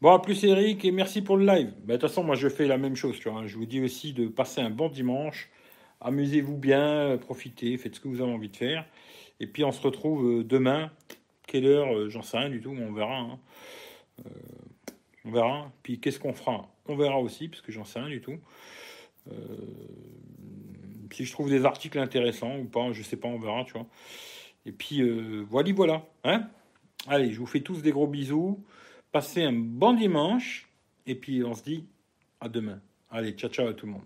Bon, 0.01 0.11
à 0.11 0.19
plus 0.19 0.43
Eric, 0.43 0.83
et 0.83 0.91
merci 0.91 1.21
pour 1.21 1.37
le 1.37 1.45
live. 1.45 1.73
Bah, 1.83 1.93
de 1.93 1.99
toute 2.01 2.09
façon, 2.09 2.25
moi 2.25 2.35
je 2.35 2.49
fais 2.49 2.67
la 2.67 2.77
même 2.77 2.95
chose, 2.95 3.17
tu 3.19 3.29
vois. 3.29 3.47
Je 3.47 3.55
vous 3.55 3.65
dis 3.65 3.81
aussi 3.81 4.11
de 4.11 4.27
passer 4.27 4.59
un 4.59 4.69
bon 4.69 4.89
dimanche 4.89 5.49
amusez-vous 6.03 6.57
bien, 6.57 7.17
profitez, 7.19 7.77
faites 7.77 7.95
ce 7.95 7.99
que 7.99 8.07
vous 8.07 8.21
avez 8.21 8.31
envie 8.31 8.49
de 8.49 8.55
faire. 8.55 8.85
Et 9.39 9.47
puis 9.47 9.63
on 9.63 9.71
se 9.71 9.81
retrouve 9.81 10.25
euh, 10.25 10.43
demain. 10.43 10.91
Quelle 11.47 11.65
heure 11.65 11.95
euh, 11.95 12.09
J'en 12.09 12.21
sais 12.21 12.37
rien 12.37 12.49
du 12.49 12.61
tout, 12.61 12.71
on 12.71 12.93
verra. 12.93 13.17
Hein. 13.17 13.39
Euh, 14.25 14.29
on 15.25 15.31
verra. 15.31 15.71
Puis 15.83 15.99
qu'est-ce 15.99 16.19
qu'on 16.19 16.33
fera? 16.33 16.69
On 16.87 16.95
verra 16.95 17.19
aussi, 17.19 17.47
parce 17.47 17.61
que 17.61 17.71
j'en 17.71 17.85
sais 17.85 17.99
rien 17.99 18.09
du 18.09 18.21
tout. 18.21 18.39
si 21.11 21.25
je 21.25 21.31
trouve 21.31 21.49
des 21.49 21.65
articles 21.65 21.99
intéressants 21.99 22.57
ou 22.57 22.65
pas, 22.65 22.91
je 22.91 23.03
sais 23.03 23.17
pas, 23.17 23.27
on 23.27 23.39
verra, 23.39 23.63
tu 23.63 23.73
vois. 23.73 23.87
Et 24.65 24.71
puis 24.71 25.01
voilà, 25.43 25.71
voilà. 25.73 26.05
Hein 26.23 26.49
Allez, 27.07 27.31
je 27.31 27.39
vous 27.39 27.45
fais 27.45 27.61
tous 27.61 27.81
des 27.81 27.91
gros 27.91 28.07
bisous. 28.07 28.63
Passez 29.11 29.43
un 29.43 29.53
bon 29.53 29.93
dimanche. 29.93 30.67
Et 31.05 31.15
puis 31.15 31.43
on 31.43 31.53
se 31.53 31.63
dit 31.63 31.85
à 32.39 32.49
demain. 32.49 32.81
Allez, 33.09 33.33
ciao 33.33 33.49
ciao 33.49 33.67
à 33.67 33.73
tout 33.73 33.85
le 33.85 33.91
monde. 33.93 34.01